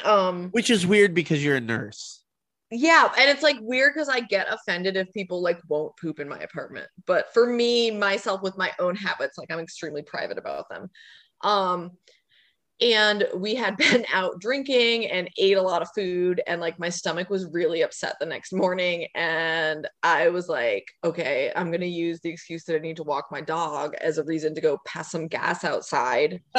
um 0.03 0.49
Which 0.51 0.69
is 0.69 0.87
weird 0.87 1.13
because 1.13 1.43
you're 1.43 1.57
a 1.57 1.61
nurse. 1.61 2.22
Yeah 2.73 3.07
and 3.19 3.29
it's 3.29 3.43
like 3.43 3.57
weird 3.61 3.93
because 3.93 4.09
i 4.09 4.19
get 4.19 4.51
offended 4.51 4.97
if 4.97 5.11
people 5.13 5.41
like 5.41 5.59
won't 5.69 5.95
poop 5.97 6.19
in 6.19 6.27
my 6.27 6.39
apartment 6.39 6.87
but 7.05 7.31
for 7.33 7.45
me 7.45 7.91
myself 7.91 8.41
with 8.41 8.57
my 8.57 8.71
own 8.79 8.95
habits 8.95 9.37
like 9.37 9.51
i'm 9.51 9.59
extremely 9.59 10.01
private 10.01 10.37
about 10.37 10.67
them. 10.69 10.89
Um 11.41 11.91
and 12.81 13.27
we 13.35 13.53
had 13.53 13.77
been 13.91 14.05
out 14.11 14.39
drinking 14.39 15.05
and 15.05 15.29
ate 15.37 15.57
a 15.57 15.61
lot 15.61 15.83
of 15.83 15.87
food 15.93 16.41
and 16.47 16.59
like 16.59 16.79
my 16.79 16.89
stomach 16.89 17.29
was 17.29 17.45
really 17.51 17.83
upset 17.83 18.15
the 18.19 18.25
next 18.25 18.51
morning 18.51 19.07
and 19.13 19.87
i 20.01 20.27
was 20.29 20.49
like 20.49 20.87
okay 21.03 21.51
i'm 21.55 21.67
going 21.67 21.79
to 21.81 21.87
use 21.87 22.19
the 22.21 22.29
excuse 22.29 22.63
that 22.63 22.75
i 22.75 22.79
need 22.79 22.97
to 22.97 23.03
walk 23.03 23.27
my 23.29 23.41
dog 23.41 23.93
as 24.01 24.17
a 24.17 24.23
reason 24.23 24.55
to 24.55 24.61
go 24.61 24.79
pass 24.85 25.11
some 25.11 25.27
gas 25.27 25.63
outside 25.63 26.41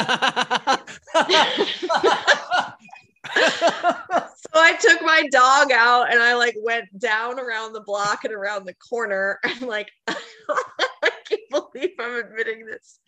So 4.52 4.60
I 4.60 4.74
took 4.74 5.00
my 5.02 5.26
dog 5.32 5.72
out 5.72 6.12
and 6.12 6.20
I 6.22 6.34
like 6.34 6.56
went 6.62 6.86
down 6.98 7.40
around 7.40 7.72
the 7.72 7.80
block 7.80 8.24
and 8.24 8.32
around 8.32 8.66
the 8.66 8.74
corner 8.74 9.38
and 9.44 9.62
like 9.62 9.90
I 10.08 11.10
can't 11.28 11.40
believe 11.50 11.90
I'm 11.98 12.16
admitting 12.24 12.66
this. 12.66 13.00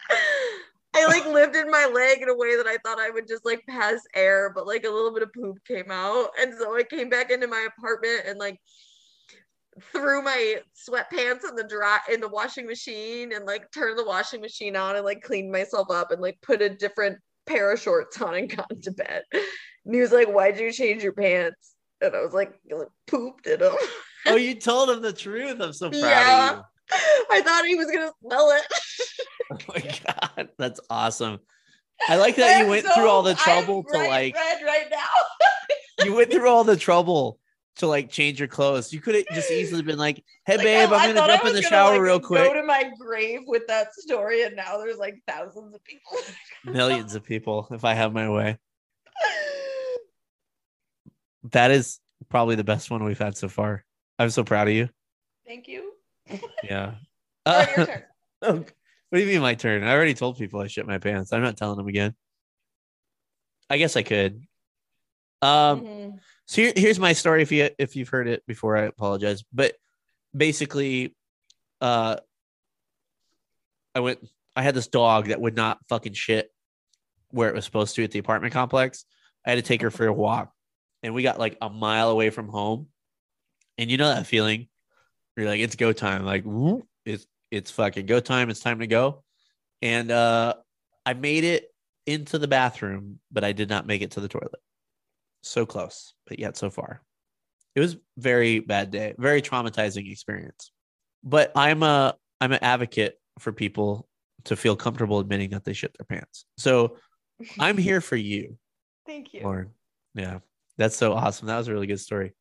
I 0.95 1.07
like 1.07 1.27
lifted 1.27 1.67
my 1.69 1.91
leg 1.93 2.23
in 2.23 2.31
a 2.31 2.37
way 2.37 2.57
that 2.57 2.67
I 2.67 2.79
thought 2.79 2.99
I 2.99 3.11
would 3.11 3.29
just 3.29 3.45
like 3.45 3.63
pass 3.69 4.01
air, 4.15 4.51
but 4.55 4.67
like 4.67 4.85
a 4.85 4.91
little 4.91 5.13
bit 5.13 5.23
of 5.23 5.33
poop 5.33 5.59
came 5.69 5.91
out. 5.91 6.31
And 6.41 6.55
so 6.59 6.75
I 6.75 6.85
came 6.85 7.11
back 7.11 7.31
into 7.31 7.47
my 7.47 7.69
apartment 7.77 8.23
and 8.27 8.39
like 8.39 8.59
threw 9.93 10.23
my 10.23 10.57
sweatpants 10.75 11.47
in 11.47 11.55
the 11.55 11.67
dry 11.69 11.99
in 12.11 12.21
the 12.21 12.29
washing 12.29 12.67
machine 12.67 13.33
and 13.35 13.45
like 13.45 13.71
turned 13.73 13.99
the 13.99 14.07
washing 14.07 14.41
machine 14.41 14.75
on 14.75 14.97
and 14.97 15.05
like 15.05 15.21
cleaned 15.21 15.53
myself 15.53 15.91
up 15.91 16.13
and 16.13 16.23
like 16.23 16.39
put 16.41 16.63
a 16.63 16.71
different 16.71 17.19
pair 17.47 17.73
of 17.73 17.81
shorts 17.81 18.21
on 18.23 18.35
and 18.35 18.57
got 18.57 18.71
into 18.71 18.91
bed. 18.93 19.23
And 19.87 19.95
he 19.95 20.01
was 20.03 20.13
like, 20.13 20.29
Why'd 20.29 20.59
you 20.61 20.71
change 20.73 21.03
your 21.03 21.13
pants? 21.15 21.73
And 22.03 22.15
I 22.15 22.21
was 22.21 22.35
like, 22.35 22.53
pooped 23.07 23.47
in 23.47 23.61
them. 23.61 23.75
oh, 24.27 24.37
you 24.37 24.55
told 24.57 24.91
him 24.91 25.01
the 25.01 25.13
truth. 25.15 25.59
I'm 25.61 25.73
so 25.73 25.89
proud 25.89 26.01
Yeah. 26.01 26.51
of 26.51 26.57
you. 26.59 26.63
I 27.31 27.41
thought 27.41 27.65
he 27.65 27.75
was 27.75 27.91
gonna 27.91 28.13
smell 28.25 28.51
it. 28.51 28.63
Oh 29.49 29.57
my 29.69 29.79
god, 30.05 30.49
that's 30.59 30.81
awesome. 30.91 31.39
I 32.09 32.17
like 32.17 32.35
that 32.35 32.59
you 32.59 32.65
I'm 32.65 32.69
went 32.71 32.85
so- 32.85 32.95
through 32.95 33.09
all 33.09 33.23
the 33.23 33.31
I'm 33.31 33.37
trouble 33.37 33.85
to 33.85 33.89
bright 33.91 34.09
like 34.09 34.35
red 34.35 34.63
right 34.65 34.87
now. 34.91 36.05
you 36.05 36.15
went 36.15 36.33
through 36.33 36.49
all 36.49 36.65
the 36.65 36.77
trouble 36.77 37.39
to 37.77 37.87
like 37.87 38.11
change 38.11 38.41
your 38.41 38.49
clothes. 38.49 38.93
You 38.93 39.01
could 39.01 39.15
have 39.15 39.25
just 39.33 39.51
easily 39.53 39.83
been 39.83 39.99
like, 39.99 40.25
"Hey 40.47 40.57
Like, 40.57 40.65
babe, 40.67 40.93
I- 40.93 40.97
I 40.97 41.09
I'm 41.09 41.15
gonna 41.15 41.33
jump 41.33 41.45
in 41.47 41.55
the 41.55 41.63
shower 41.63 41.93
like, 41.93 42.01
real 42.01 42.19
quick." 42.19 42.43
Go 42.45 42.55
to 42.55 42.65
my 42.65 42.91
grave 43.01 43.43
with 43.47 43.69
that 43.69 43.95
story, 43.95 44.43
and 44.43 44.57
now 44.57 44.79
there's 44.79 44.99
like 44.99 45.15
thousands 45.29 45.73
of 45.75 45.85
people. 45.85 46.19
Millions 46.65 47.15
of 47.15 47.23
people, 47.25 47.69
if 47.71 47.85
I 47.85 47.95
have 47.95 48.13
my 48.13 48.29
way. 48.29 48.59
That 51.53 51.71
is 51.71 51.99
probably 52.29 52.55
the 52.57 52.65
best 52.65 52.91
one 52.91 53.05
we've 53.05 53.19
had 53.19 53.37
so 53.37 53.49
far. 53.49 53.85
I'm 54.19 54.31
so 54.31 54.45
proud 54.45 54.69
of 54.69 54.75
you. 54.75 54.89
Thank 55.47 55.69
you. 55.69 55.93
Yeah. 56.65 56.95
All 57.47 57.53
right, 57.55 57.77
your 57.77 57.87
turn. 57.87 58.03
Oh, 58.43 58.53
what 58.55 59.19
do 59.19 59.21
you 59.21 59.27
mean 59.27 59.41
my 59.41 59.55
turn? 59.55 59.83
I 59.83 59.93
already 59.93 60.13
told 60.13 60.37
people 60.37 60.61
I 60.61 60.67
shit 60.67 60.87
my 60.87 60.99
pants. 60.99 61.33
I'm 61.33 61.41
not 61.43 61.57
telling 61.57 61.79
them 61.79 61.89
again. 61.89 62.15
I 63.71 63.79
guess 63.79 63.97
I 63.97 64.03
could. 64.03 64.43
Um, 65.43 65.81
Mhm. 65.81 66.19
so 66.47 66.63
here, 66.63 66.73
here's 66.77 66.99
my 66.99 67.13
story. 67.15 67.41
If 67.43 67.51
you 67.51 67.71
if 67.79 67.97
you've 67.97 68.09
heard 68.11 68.29
it 68.29 68.45
before, 68.47 68.77
I 68.77 68.83
apologize. 68.83 69.43
But 69.53 69.75
basically, 70.37 71.15
uh, 71.81 72.17
I 73.95 74.01
went. 74.01 74.19
I 74.55 74.63
had 74.63 74.75
this 74.75 74.89
dog 74.89 75.29
that 75.29 75.41
would 75.41 75.57
not 75.57 75.79
fucking 75.89 76.15
shit 76.15 76.51
where 77.31 77.49
it 77.49 77.55
was 77.55 77.65
supposed 77.65 77.95
to 77.97 78.05
at 78.05 78.11
the 78.11 78.19
apartment 78.19 78.53
complex. 78.53 79.05
I 79.47 79.51
had 79.51 79.57
to 79.57 79.63
take 79.63 79.83
her 79.83 79.91
for 79.91 80.07
a 80.07 80.13
walk, 80.13 80.53
and 81.03 81.15
we 81.15 81.23
got 81.23 81.39
like 81.39 81.57
a 81.61 81.71
mile 81.71 82.11
away 82.11 82.31
from 82.31 82.49
home. 82.49 82.89
And 83.79 83.91
you 83.91 83.97
know 83.97 84.09
that 84.09 84.27
feeling? 84.27 84.69
You're 85.37 85.47
like, 85.47 85.61
it's 85.61 85.77
go 85.77 85.93
time. 85.93 86.25
Like, 86.25 86.45
whoop, 86.45 86.87
it's 87.05 87.27
it's 87.51 87.71
fucking 87.71 88.07
go 88.07 88.21
time. 88.21 88.51
It's 88.51 88.61
time 88.61 88.81
to 88.81 88.87
go. 88.87 89.23
And 89.83 90.11
uh 90.11 90.55
I 91.05 91.15
made 91.15 91.45
it 91.45 91.73
into 92.07 92.39
the 92.39 92.49
bathroom, 92.49 93.21
but 93.31 93.45
I 93.45 93.53
did 93.53 93.69
not 93.69 93.87
make 93.87 94.03
it 94.03 94.13
to 94.13 94.21
the 94.21 94.29
toilet. 94.29 94.61
So 95.43 95.67
close, 95.67 96.15
but 96.27 96.39
yet 96.39 96.57
so 96.57 96.71
far. 96.71 97.03
It 97.75 97.81
was 97.81 97.97
very 98.17 98.61
bad 98.61 98.91
day, 98.91 99.15
very 99.19 99.43
traumatizing 99.43 100.11
experience. 100.11 100.73
But 101.23 101.53
I'm 101.55 101.83
a 101.83 102.17
I'm 102.41 102.53
an 102.53 102.61
advocate 102.63 103.19
for 103.39 103.53
people 103.53 104.09
to 104.45 104.57
feel 104.57 104.77
comfortable 104.77 105.19
admitting 105.19 105.51
that 105.51 105.65
they 105.65 105.73
shit 105.73 105.97
their 105.99 106.07
pants. 106.07 106.47
So 106.57 106.97
I'm 107.59 107.77
here 107.77 108.01
for 108.01 108.17
you, 108.17 108.57
Thank 109.07 109.35
you. 109.35 109.43
Lauren. 109.43 109.71
Yeah, 110.15 110.39
that's 110.77 110.97
so 110.97 111.13
awesome. 111.13 111.49
That 111.49 111.59
was 111.59 111.69
a 111.69 111.73
really 111.73 111.87
good 111.87 112.01
story. 112.01 112.35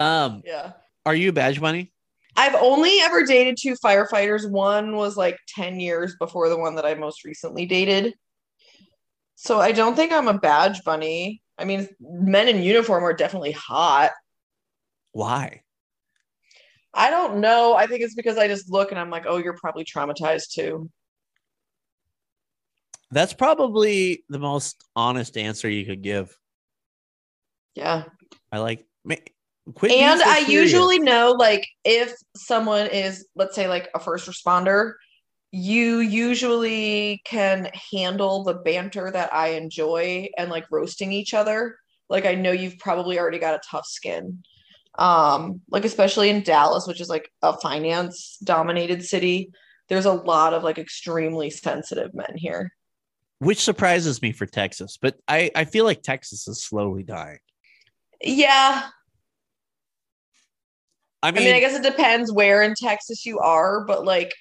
Um, 0.00 0.42
Yeah. 0.44 0.72
are 1.06 1.14
you 1.14 1.30
a 1.30 1.32
badge 1.32 1.60
bunny? 1.60 1.92
I've 2.36 2.54
only 2.56 2.98
ever 3.00 3.24
dated 3.24 3.56
two 3.60 3.74
firefighters. 3.76 4.48
One 4.48 4.96
was 4.96 5.16
like 5.16 5.38
10 5.48 5.78
years 5.78 6.16
before 6.18 6.48
the 6.48 6.58
one 6.58 6.74
that 6.76 6.84
I 6.84 6.94
most 6.94 7.24
recently 7.24 7.64
dated. 7.66 8.14
So 9.36 9.60
I 9.60 9.72
don't 9.72 9.94
think 9.94 10.12
I'm 10.12 10.28
a 10.28 10.38
badge 10.38 10.82
bunny. 10.84 11.42
I 11.58 11.64
mean, 11.64 11.88
men 12.00 12.48
in 12.48 12.62
uniform 12.62 13.04
are 13.04 13.12
definitely 13.12 13.52
hot. 13.52 14.10
Why? 15.12 15.62
I 16.92 17.10
don't 17.10 17.38
know. 17.38 17.74
I 17.74 17.86
think 17.86 18.02
it's 18.02 18.14
because 18.14 18.38
I 18.38 18.48
just 18.48 18.70
look 18.70 18.90
and 18.90 18.98
I'm 18.98 19.10
like, 19.10 19.24
oh, 19.26 19.36
you're 19.36 19.56
probably 19.56 19.84
traumatized 19.84 20.52
too. 20.52 20.90
That's 23.10 23.32
probably 23.32 24.24
the 24.28 24.38
most 24.40 24.84
honest 24.96 25.36
answer 25.36 25.68
you 25.68 25.84
could 25.86 26.02
give. 26.02 26.36
Yeah. 27.74 28.04
I 28.52 28.58
like. 28.58 28.86
Quit 29.74 29.92
And 29.92 30.20
so 30.20 30.26
I 30.26 30.44
serious. 30.44 30.48
usually 30.48 30.98
know, 30.98 31.34
like, 31.38 31.66
if 31.84 32.14
someone 32.36 32.86
is, 32.88 33.26
let's 33.34 33.54
say, 33.54 33.66
like 33.66 33.88
a 33.94 33.98
first 33.98 34.28
responder, 34.28 34.92
you 35.52 36.00
usually 36.00 37.22
can 37.24 37.70
handle 37.92 38.44
the 38.44 38.54
banter 38.54 39.10
that 39.10 39.32
I 39.32 39.48
enjoy 39.52 40.28
and 40.36 40.50
like 40.50 40.66
roasting 40.70 41.12
each 41.12 41.32
other. 41.32 41.78
Like, 42.10 42.26
I 42.26 42.34
know 42.34 42.52
you've 42.52 42.78
probably 42.78 43.18
already 43.18 43.38
got 43.38 43.54
a 43.54 43.60
tough 43.70 43.86
skin. 43.86 44.42
Um, 44.98 45.62
like, 45.70 45.86
especially 45.86 46.28
in 46.28 46.42
Dallas, 46.42 46.86
which 46.86 47.00
is 47.00 47.08
like 47.08 47.30
a 47.40 47.56
finance 47.56 48.36
dominated 48.44 49.02
city, 49.02 49.50
there's 49.88 50.04
a 50.06 50.12
lot 50.12 50.52
of 50.52 50.62
like 50.62 50.78
extremely 50.78 51.48
sensitive 51.50 52.12
men 52.12 52.34
here. 52.36 52.70
which 53.38 53.62
surprises 53.62 54.22
me 54.22 54.32
for 54.32 54.46
Texas, 54.46 54.98
but 55.00 55.16
I 55.28 55.50
I 55.54 55.64
feel 55.64 55.84
like 55.84 56.02
Texas 56.02 56.48
is 56.48 56.62
slowly 56.62 57.02
dying. 57.02 57.38
Yeah. 58.24 58.88
I 61.22 61.30
I 61.34 61.40
mean, 61.40 61.44
mean, 61.44 61.54
I 61.54 61.60
guess 61.60 61.74
it 61.74 61.82
depends 61.82 62.32
where 62.32 62.62
in 62.62 62.74
Texas 62.74 63.24
you 63.26 63.38
are, 63.40 63.84
but 63.86 64.04
like, 64.04 64.34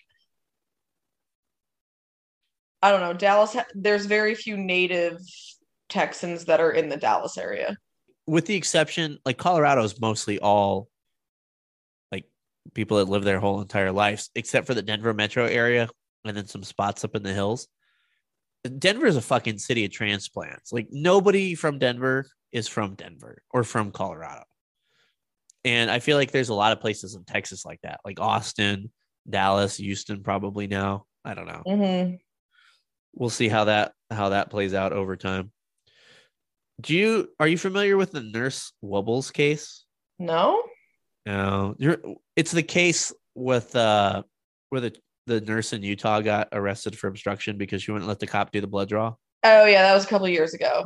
I 2.81 2.91
don't 2.91 3.01
know. 3.01 3.14
Dallas, 3.14 3.55
there's 3.73 4.05
very 4.05 4.35
few 4.35 4.57
native 4.57 5.19
Texans 5.89 6.45
that 6.45 6.60
are 6.60 6.72
in 6.72 6.89
the 6.89 6.97
Dallas 6.97 7.38
area. 7.38 7.77
with 8.27 8.45
the 8.45 8.55
exception, 8.55 9.19
like 9.26 9.38
Colorado 9.38 9.84
is 9.84 9.99
mostly 9.99 10.39
all 10.39 10.89
like 12.11 12.26
people 12.73 12.97
that 12.97 13.10
live 13.10 13.23
their 13.23 13.39
whole 13.39 13.61
entire 13.61 13.91
lives, 13.91 14.30
except 14.35 14.68
for 14.68 14.73
the 14.73 14.81
Denver 14.81 15.14
metro 15.14 15.45
area 15.45 15.89
and 16.26 16.35
then 16.38 16.47
some 16.47 16.64
spots 16.64 17.03
up 17.03 17.15
in 17.15 17.23
the 17.23 17.34
hills. 17.34 17.68
Denver 18.80 19.07
is 19.07 19.18
a 19.18 19.22
fucking 19.22 19.57
city 19.57 19.84
of 19.85 19.91
transplants. 19.91 20.72
Like 20.72 20.88
nobody 20.91 21.53
from 21.55 21.80
Denver 21.80 22.27
is 22.53 22.67
from 22.67 22.95
Denver 22.95 23.41
or 23.51 23.63
from 23.63 23.91
Colorado. 23.91 24.43
And 25.65 25.89
I 25.89 25.99
feel 25.99 26.17
like 26.17 26.31
there's 26.31 26.49
a 26.49 26.53
lot 26.53 26.71
of 26.71 26.80
places 26.80 27.15
in 27.15 27.23
Texas 27.23 27.65
like 27.65 27.80
that, 27.81 27.99
like 28.05 28.19
Austin, 28.19 28.91
Dallas, 29.30 29.77
Houston, 29.77 30.23
probably 30.23 30.67
now. 30.67 31.05
I 31.25 31.34
don't 31.34 31.47
know. 31.47 31.63
hmm 31.65 32.15
We'll 33.15 33.30
see 33.30 33.47
how 33.47 33.65
that 33.65 33.93
how 34.09 34.30
that 34.30 34.49
plays 34.49 34.73
out 34.73 34.91
over 34.91 35.15
time. 35.15 35.51
Do 36.81 36.95
you 36.95 37.30
are 37.39 37.47
you 37.47 37.57
familiar 37.57 37.95
with 37.95 38.11
the 38.11 38.21
Nurse 38.21 38.73
Wubbels 38.84 39.31
case? 39.31 39.85
No? 40.17 40.63
No, 41.25 41.75
you're. 41.77 41.99
It's 42.35 42.51
the 42.51 42.63
case 42.63 43.13
with 43.35 43.75
uh 43.75 44.23
where 44.69 44.81
the 44.81 44.95
the 45.27 45.41
nurse 45.41 45.73
in 45.73 45.84
Utah 45.84 46.21
got 46.21 46.49
arrested 46.51 46.97
for 46.97 47.07
obstruction 47.07 47.57
because 47.57 47.84
she 47.84 47.91
wouldn't 47.91 48.09
let 48.09 48.19
the 48.19 48.27
cop 48.27 48.51
do 48.51 48.59
the 48.61 48.67
blood 48.67 48.89
draw. 48.89 49.13
Oh, 49.43 49.65
yeah, 49.65 49.84
that 49.84 49.93
was 49.93 50.05
a 50.05 50.07
couple 50.07 50.27
years 50.27 50.53
ago. 50.53 50.84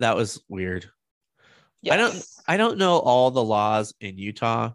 That 0.00 0.16
was 0.16 0.42
weird. 0.48 0.90
Yes. 1.82 1.94
I 1.94 1.96
don't 1.96 2.24
I 2.48 2.56
don't 2.56 2.78
know 2.78 2.98
all 2.98 3.30
the 3.30 3.44
laws 3.44 3.94
in 4.00 4.18
Utah 4.18 4.72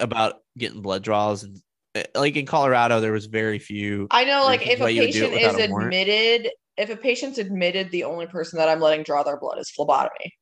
about 0.00 0.36
getting 0.56 0.82
blood 0.82 1.02
draws 1.02 1.44
and 1.44 1.60
uh, 1.94 2.02
like 2.14 2.36
in 2.36 2.46
Colorado 2.46 3.00
there 3.00 3.12
was 3.12 3.26
very 3.26 3.58
few. 3.58 4.06
I 4.10 4.24
know, 4.24 4.44
like, 4.44 4.66
if 4.66 4.80
a 4.80 4.84
why 4.84 4.88
you 4.90 5.02
would 5.02 5.12
do 5.12 5.24
it 5.24 5.32
patient 5.32 5.58
is 5.58 5.68
a 5.68 5.70
warrant. 5.70 5.94
admitted, 5.94 6.50
if 6.76 6.90
a 6.90 6.96
patient's 6.96 7.38
admitted, 7.38 7.90
the 7.90 8.04
only 8.04 8.26
person 8.26 8.58
that 8.58 8.68
I'm 8.68 8.80
letting 8.80 9.04
draw 9.04 9.22
their 9.22 9.38
blood 9.38 9.58
is 9.58 9.70
phlebotomy. 9.70 10.34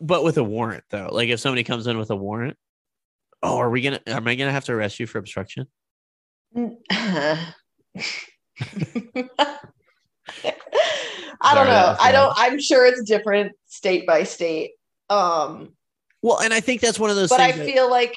But 0.00 0.24
with 0.24 0.38
a 0.38 0.44
warrant 0.44 0.84
though, 0.90 1.10
like 1.12 1.28
if 1.28 1.40
somebody 1.40 1.62
comes 1.62 1.86
in 1.86 1.98
with 1.98 2.10
a 2.10 2.16
warrant, 2.16 2.56
oh, 3.42 3.58
are 3.58 3.70
we 3.70 3.82
gonna? 3.82 4.00
Am 4.06 4.26
I 4.26 4.34
gonna 4.34 4.52
have 4.52 4.64
to 4.64 4.72
arrest 4.72 4.98
you 4.98 5.06
for 5.06 5.18
obstruction? 5.18 5.66
I 11.44 11.54
don't 11.54 11.66
Sorry, 11.66 11.70
know. 11.70 11.96
I 12.00 12.10
don't. 12.12 12.32
I'm 12.36 12.58
sure 12.60 12.86
it's 12.86 13.02
different 13.02 13.52
state 13.66 14.06
by 14.06 14.24
state. 14.24 14.72
Um, 15.10 15.76
Well, 16.22 16.40
and 16.40 16.54
I 16.54 16.60
think 16.60 16.80
that's 16.80 16.98
one 16.98 17.10
of 17.10 17.16
those. 17.16 17.28
but 17.28 17.40
I 17.40 17.52
that- 17.52 17.66
feel 17.66 17.90
like 17.90 18.16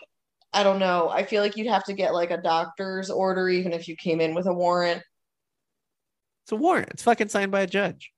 I 0.54 0.64
don't 0.64 0.80
know. 0.80 1.10
I 1.10 1.24
feel 1.26 1.44
like 1.44 1.58
you'd 1.58 1.68
have 1.68 1.84
to 1.86 1.94
get 1.94 2.14
like 2.14 2.32
a 2.32 2.38
doctor's 2.38 3.10
order, 3.10 3.50
even 3.50 3.74
if 3.74 3.88
you 3.88 3.96
came 3.98 4.22
in 4.22 4.34
with 4.34 4.48
a 4.48 4.54
warrant. 4.54 5.04
It's 6.46 6.54
a 6.54 6.56
warrant. 6.56 6.90
It's 6.92 7.04
fucking 7.04 7.28
signed 7.28 7.52
by 7.52 7.62
a 7.62 7.68
judge. 7.68 8.12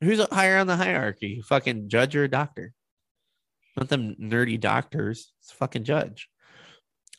Who's 0.00 0.24
higher 0.30 0.58
on 0.58 0.68
the 0.68 0.76
hierarchy? 0.76 1.42
Fucking 1.48 1.88
judge 1.88 2.14
or 2.14 2.24
a 2.24 2.30
doctor? 2.30 2.72
Not 3.76 3.88
them 3.88 4.14
nerdy 4.20 4.58
doctors. 4.60 5.32
It's 5.40 5.50
a 5.52 5.56
fucking 5.56 5.84
judge. 5.84 6.28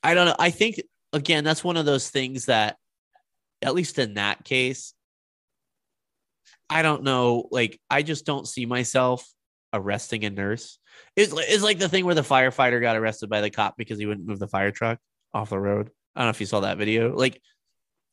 I 0.04 0.14
don't 0.14 0.28
know. 0.28 0.36
I 0.40 0.50
think 0.50 0.82
again, 1.12 1.44
that's 1.44 1.64
one 1.64 1.78
of 1.78 1.86
those 1.86 2.10
things 2.10 2.46
that, 2.46 2.78
at 3.62 3.76
least 3.76 4.00
in 4.00 4.14
that 4.16 4.44
case, 4.46 4.94
I 6.70 6.82
don't 6.82 7.04
know. 7.04 7.48
Like, 7.52 7.80
I 7.90 8.02
just 8.04 8.26
don't 8.26 8.48
see 8.48 8.66
myself 8.66 9.28
arresting 9.74 10.26
a 10.26 10.30
nurse. 10.30 10.80
It's, 11.16 11.34
it's 11.36 11.64
like 11.64 11.80
the 11.80 11.90
thing 11.90 12.06
where 12.06 12.16
the 12.16 12.22
firefighter 12.22 12.82
got 12.82 12.96
arrested 12.96 13.30
by 13.30 13.42
the 13.42 13.50
cop 13.50 13.76
because 13.78 14.00
he 14.00 14.06
wouldn't 14.06 14.28
move 14.28 14.40
the 14.40 14.48
fire 14.48 14.72
truck 14.72 15.00
off 15.34 15.50
the 15.50 15.60
road. 15.60 15.90
I 16.16 16.22
don't 16.22 16.28
know 16.28 16.32
if 16.32 16.40
you 16.40 16.46
saw 16.46 16.62
that 16.62 16.78
video. 16.78 17.16
Like, 17.16 17.42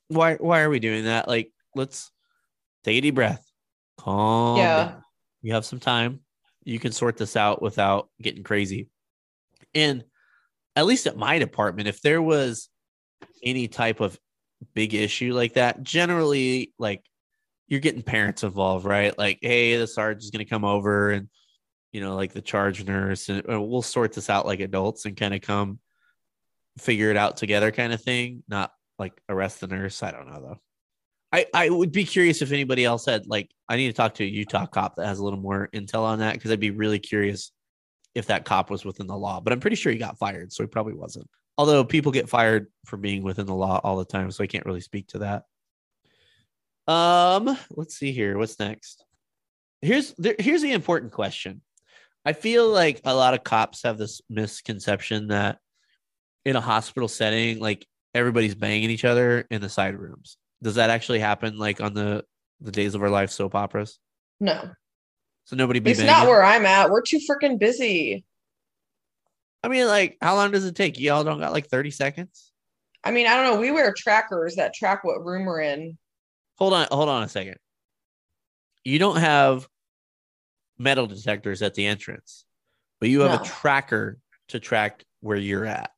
why 0.07 0.35
why 0.35 0.61
are 0.61 0.69
we 0.69 0.79
doing 0.79 1.05
that? 1.05 1.27
Like, 1.27 1.51
let's 1.75 2.11
take 2.83 2.97
a 2.97 3.01
deep 3.01 3.15
breath. 3.15 3.45
Calm 3.99 4.57
Yeah. 4.57 4.75
down. 4.75 5.03
You 5.41 5.53
have 5.53 5.65
some 5.65 5.79
time. 5.79 6.21
You 6.63 6.79
can 6.79 6.91
sort 6.91 7.17
this 7.17 7.35
out 7.35 7.61
without 7.61 8.09
getting 8.21 8.43
crazy. 8.43 8.89
And 9.73 10.03
at 10.75 10.85
least 10.85 11.07
at 11.07 11.17
my 11.17 11.39
department, 11.39 11.87
if 11.87 12.01
there 12.01 12.21
was 12.21 12.69
any 13.43 13.67
type 13.67 13.99
of 13.99 14.19
big 14.73 14.93
issue 14.93 15.33
like 15.33 15.53
that, 15.53 15.81
generally 15.83 16.73
like 16.77 17.03
you're 17.71 17.79
getting 17.79 18.01
parents 18.01 18.43
involved, 18.43 18.85
right? 18.85 19.17
Like, 19.17 19.39
hey, 19.41 19.77
the 19.77 19.87
sergeant 19.87 20.25
is 20.25 20.29
gonna 20.29 20.43
come 20.43 20.65
over 20.65 21.11
and 21.11 21.29
you 21.93 22.01
know, 22.01 22.15
like 22.15 22.33
the 22.33 22.41
charge 22.41 22.85
nurse, 22.85 23.29
and 23.29 23.43
we'll 23.47 23.81
sort 23.81 24.11
this 24.13 24.29
out 24.29 24.45
like 24.45 24.59
adults 24.59 25.05
and 25.05 25.15
kind 25.15 25.33
of 25.33 25.41
come 25.41 25.79
figure 26.77 27.11
it 27.11 27.17
out 27.17 27.37
together, 27.37 27.71
kind 27.71 27.93
of 27.93 28.01
thing. 28.01 28.43
Not 28.49 28.71
like 28.99 29.13
arrest 29.29 29.61
the 29.61 29.67
nurse. 29.67 30.03
I 30.03 30.11
don't 30.11 30.27
know 30.27 30.41
though. 30.41 30.59
I, 31.33 31.45
I 31.53 31.69
would 31.69 31.93
be 31.93 32.03
curious 32.03 32.41
if 32.41 32.51
anybody 32.51 32.83
else 32.83 33.05
had 33.05 33.25
like 33.25 33.49
I 33.69 33.77
need 33.77 33.87
to 33.87 33.93
talk 33.93 34.15
to 34.15 34.23
a 34.25 34.27
Utah 34.27 34.65
cop 34.65 34.97
that 34.97 35.07
has 35.07 35.19
a 35.19 35.23
little 35.23 35.39
more 35.39 35.69
intel 35.73 36.01
on 36.01 36.19
that 36.19 36.33
because 36.33 36.51
I'd 36.51 36.59
be 36.59 36.71
really 36.71 36.99
curious 36.99 37.53
if 38.15 38.27
that 38.27 38.43
cop 38.43 38.69
was 38.69 38.83
within 38.83 39.07
the 39.07 39.17
law. 39.17 39.39
But 39.39 39.53
I'm 39.53 39.61
pretty 39.61 39.77
sure 39.77 39.93
he 39.93 39.97
got 39.97 40.17
fired, 40.17 40.51
so 40.51 40.61
he 40.63 40.67
probably 40.67 40.93
wasn't. 40.93 41.29
Although 41.57 41.85
people 41.85 42.11
get 42.11 42.27
fired 42.27 42.67
for 42.85 42.97
being 42.97 43.23
within 43.23 43.45
the 43.45 43.55
law 43.55 43.79
all 43.81 43.95
the 43.95 44.03
time, 44.03 44.29
so 44.31 44.43
I 44.43 44.47
can't 44.47 44.65
really 44.65 44.81
speak 44.81 45.07
to 45.09 45.19
that. 45.19 45.43
Um, 46.91 47.57
let's 47.71 47.95
see 47.95 48.11
here. 48.11 48.37
What's 48.37 48.59
next? 48.59 49.05
Here's 49.81 50.13
there, 50.15 50.35
here's 50.37 50.61
the 50.61 50.73
important 50.73 51.11
question. 51.11 51.61
I 52.25 52.33
feel 52.33 52.67
like 52.67 53.01
a 53.05 53.15
lot 53.15 53.33
of 53.33 53.43
cops 53.43 53.83
have 53.83 53.97
this 53.97 54.21
misconception 54.29 55.27
that 55.27 55.57
in 56.45 56.55
a 56.55 56.61
hospital 56.61 57.07
setting, 57.07 57.59
like 57.59 57.87
everybody's 58.13 58.55
banging 58.55 58.89
each 58.89 59.05
other 59.05 59.45
in 59.49 59.61
the 59.61 59.69
side 59.69 59.95
rooms. 59.95 60.37
Does 60.61 60.75
that 60.75 60.89
actually 60.89 61.19
happen 61.19 61.57
like 61.57 61.81
on 61.81 61.93
the 61.93 62.23
the 62.59 62.71
Days 62.71 62.93
of 62.93 63.01
Our 63.01 63.09
Life 63.09 63.31
soap 63.31 63.55
operas? 63.55 63.97
No, 64.39 64.69
So 65.45 65.55
nobody 65.55 65.79
be 65.79 65.91
it's 65.91 65.99
banging? 65.99 66.13
not 66.13 66.27
where 66.27 66.43
I'm 66.43 66.65
at. 66.65 66.89
We're 66.89 67.01
too 67.01 67.19
freaking 67.29 67.57
busy. 67.59 68.25
I 69.63 69.67
mean, 69.67 69.87
like, 69.87 70.17
how 70.21 70.35
long 70.35 70.51
does 70.51 70.65
it 70.65 70.75
take? 70.75 70.99
Y'all 70.99 71.23
don't 71.23 71.39
got 71.39 71.53
like 71.53 71.67
30 71.67 71.91
seconds? 71.91 72.51
I 73.03 73.11
mean, 73.11 73.27
I 73.27 73.35
don't 73.35 73.45
know. 73.45 73.59
We 73.59 73.71
wear 73.71 73.93
trackers 73.95 74.55
that 74.55 74.73
track 74.73 75.03
what 75.03 75.23
room 75.23 75.45
we're 75.45 75.61
in. 75.61 75.97
Hold 76.57 76.73
on, 76.73 76.87
hold 76.91 77.09
on 77.09 77.23
a 77.23 77.29
second. 77.29 77.57
You 78.83 78.99
don't 78.99 79.17
have 79.17 79.67
metal 80.77 81.07
detectors 81.07 81.61
at 81.61 81.73
the 81.75 81.85
entrance, 81.85 82.45
but 82.99 83.09
you 83.09 83.21
have 83.21 83.31
No. 83.31 83.41
a 83.41 83.45
tracker 83.45 84.17
to 84.49 84.59
track 84.59 85.03
where 85.21 85.37
you're 85.37 85.65
at. 85.65 85.91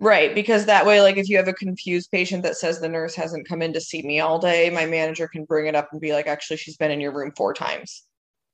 Right, 0.00 0.34
because 0.34 0.66
that 0.66 0.84
way, 0.84 1.00
like 1.00 1.16
if 1.16 1.28
you 1.28 1.36
have 1.36 1.48
a 1.48 1.52
confused 1.52 2.10
patient 2.10 2.42
that 2.42 2.56
says 2.56 2.80
the 2.80 2.88
nurse 2.88 3.14
hasn't 3.14 3.46
come 3.46 3.62
in 3.62 3.72
to 3.74 3.80
see 3.80 4.02
me 4.02 4.20
all 4.20 4.38
day, 4.38 4.68
my 4.70 4.84
manager 4.86 5.28
can 5.28 5.44
bring 5.44 5.66
it 5.66 5.76
up 5.76 5.88
and 5.92 6.00
be 6.00 6.12
like, 6.12 6.26
actually, 6.26 6.56
she's 6.56 6.76
been 6.76 6.90
in 6.90 7.00
your 7.00 7.12
room 7.12 7.32
four 7.36 7.54
times. 7.54 8.04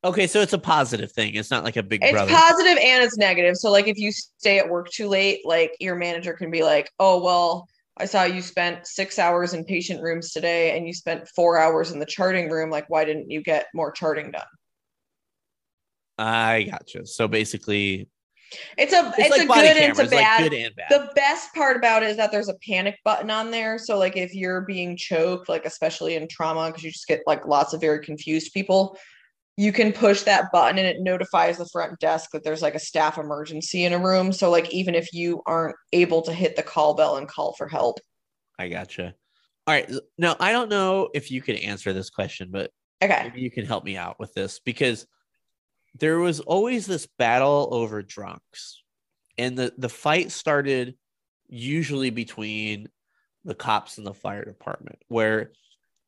Okay, 0.04 0.26
so 0.26 0.40
it's 0.42 0.52
a 0.52 0.58
positive 0.58 1.10
thing. 1.10 1.34
It's 1.34 1.50
not 1.50 1.64
like 1.64 1.76
a 1.76 1.82
big 1.82 2.02
It's 2.04 2.12
brother. 2.12 2.30
positive 2.30 2.78
and 2.78 3.02
it's 3.02 3.16
negative. 3.16 3.56
So, 3.56 3.70
like 3.70 3.88
if 3.88 3.98
you 3.98 4.12
stay 4.12 4.58
at 4.58 4.68
work 4.68 4.90
too 4.90 5.08
late, 5.08 5.40
like 5.44 5.72
your 5.80 5.96
manager 5.96 6.34
can 6.34 6.50
be 6.50 6.62
like, 6.62 6.90
oh, 7.00 7.22
well, 7.22 7.68
I 7.98 8.04
saw 8.04 8.24
you 8.24 8.42
spent 8.42 8.86
six 8.86 9.18
hours 9.18 9.54
in 9.54 9.64
patient 9.64 10.02
rooms 10.02 10.32
today 10.32 10.76
and 10.76 10.86
you 10.86 10.92
spent 10.94 11.28
four 11.28 11.58
hours 11.58 11.90
in 11.90 11.98
the 11.98 12.06
charting 12.06 12.48
room. 12.50 12.70
Like, 12.70 12.88
why 12.88 13.04
didn't 13.04 13.30
you 13.30 13.42
get 13.42 13.66
more 13.74 13.90
charting 13.90 14.30
done? 14.30 14.46
I 16.16 16.64
gotcha. 16.70 17.06
So 17.06 17.28
basically, 17.28 18.08
It's 18.76 18.92
a 18.92 19.08
it's, 19.18 19.18
it's, 19.18 19.30
like 19.30 19.42
a 19.42 19.46
good 19.46 19.76
and 19.76 19.78
it's 19.90 19.98
a 19.98 20.02
cameras, 20.02 20.12
like 20.12 20.24
bad. 20.24 20.42
good 20.50 20.54
and 20.54 20.74
bad. 20.76 20.86
the 20.90 21.10
best 21.14 21.52
part 21.54 21.76
about 21.76 22.02
it 22.02 22.10
is 22.10 22.16
that 22.16 22.32
there's 22.32 22.48
a 22.48 22.56
panic 22.66 22.98
button 23.04 23.30
on 23.30 23.50
there. 23.50 23.78
So 23.78 23.98
like 23.98 24.16
if 24.16 24.34
you're 24.34 24.62
being 24.62 24.96
choked, 24.96 25.48
like 25.48 25.64
especially 25.64 26.14
in 26.16 26.26
trauma, 26.28 26.68
because 26.68 26.82
you 26.82 26.90
just 26.90 27.06
get 27.06 27.20
like 27.26 27.46
lots 27.46 27.72
of 27.72 27.80
very 27.80 28.00
confused 28.04 28.52
people, 28.52 28.96
you 29.58 29.72
can 29.72 29.92
push 29.92 30.22
that 30.22 30.52
button 30.52 30.78
and 30.78 30.86
it 30.86 31.00
notifies 31.00 31.58
the 31.58 31.66
front 31.66 31.98
desk 31.98 32.30
that 32.30 32.44
there's 32.44 32.62
like 32.62 32.76
a 32.76 32.78
staff 32.78 33.18
emergency 33.18 33.84
in 33.84 33.92
a 33.92 33.98
room. 33.98 34.32
So 34.32 34.50
like 34.52 34.72
even 34.72 34.94
if 34.94 35.12
you 35.12 35.42
aren't 35.46 35.74
able 35.92 36.22
to 36.22 36.32
hit 36.32 36.54
the 36.54 36.62
call 36.62 36.94
bell 36.94 37.16
and 37.16 37.26
call 37.26 37.54
for 37.54 37.66
help. 37.66 37.98
I 38.56 38.68
gotcha. 38.68 39.14
All 39.66 39.74
right. 39.74 39.92
Now, 40.16 40.36
I 40.38 40.52
don't 40.52 40.68
know 40.68 41.08
if 41.12 41.32
you 41.32 41.42
could 41.42 41.56
answer 41.56 41.92
this 41.92 42.08
question, 42.08 42.50
but 42.52 42.70
Okay. 43.02 43.20
maybe 43.24 43.40
you 43.40 43.50
can 43.50 43.66
help 43.66 43.82
me 43.82 43.96
out 43.96 44.20
with 44.20 44.32
this 44.32 44.60
because 44.60 45.08
there 45.98 46.20
was 46.20 46.38
always 46.38 46.86
this 46.86 47.08
battle 47.18 47.68
over 47.72 48.00
drunks. 48.00 48.84
And 49.38 49.58
the, 49.58 49.74
the 49.76 49.88
fight 49.88 50.30
started 50.30 50.96
usually 51.48 52.10
between 52.10 52.90
the 53.44 53.56
cops 53.56 53.98
and 53.98 54.06
the 54.06 54.14
fire 54.14 54.44
department, 54.44 55.00
where 55.08 55.50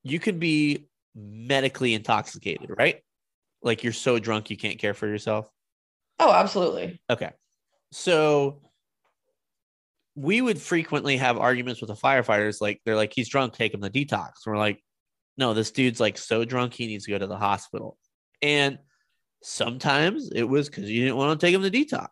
you 0.05 0.21
could 0.21 0.39
be 0.39 0.87
medically 1.17 1.95
intoxicated, 1.95 2.71
right? 2.79 3.03
Like 3.63 3.85
you're 3.85 3.93
so 3.93 4.19
drunk 4.19 4.51
you 4.51 4.57
can't 4.57 4.79
care 4.79 4.95
for 4.95 5.07
yourself. 5.07 5.49
Oh, 6.19 6.33
absolutely. 6.33 7.01
Okay. 7.09 7.31
So 7.93 8.63
we 10.15 10.41
would 10.41 10.61
frequently 10.61 11.17
have 11.17 11.39
arguments 11.39 11.81
with 11.81 11.89
the 11.89 11.97
firefighters. 11.97 12.61
Like 12.61 12.81
they're 12.85 12.97
like, 12.97 13.13
he's 13.15 13.29
drunk, 13.29 13.55
take 13.55 13.73
him 13.75 13.81
to 13.83 13.91
detox. 13.91 14.33
we're 14.47 14.57
like, 14.57 14.83
no, 15.37 15.55
this 15.55 15.71
dude's 15.71 16.01
like 16.01 16.19
so 16.19 16.45
drunk 16.45 16.75
he 16.75 16.87
needs 16.87 17.07
to 17.07 17.11
go 17.11 17.19
to 17.19 17.27
the 17.27 17.37
hospital. 17.37 17.97
And 18.43 18.79
sometimes 19.43 20.31
it 20.31 20.43
was 20.43 20.69
because 20.69 20.91
you 20.91 21.03
didn't 21.03 21.17
want 21.17 21.39
to 21.39 21.47
take 21.47 21.55
him 21.55 21.63
to 21.63 21.71
detox. 21.71 22.09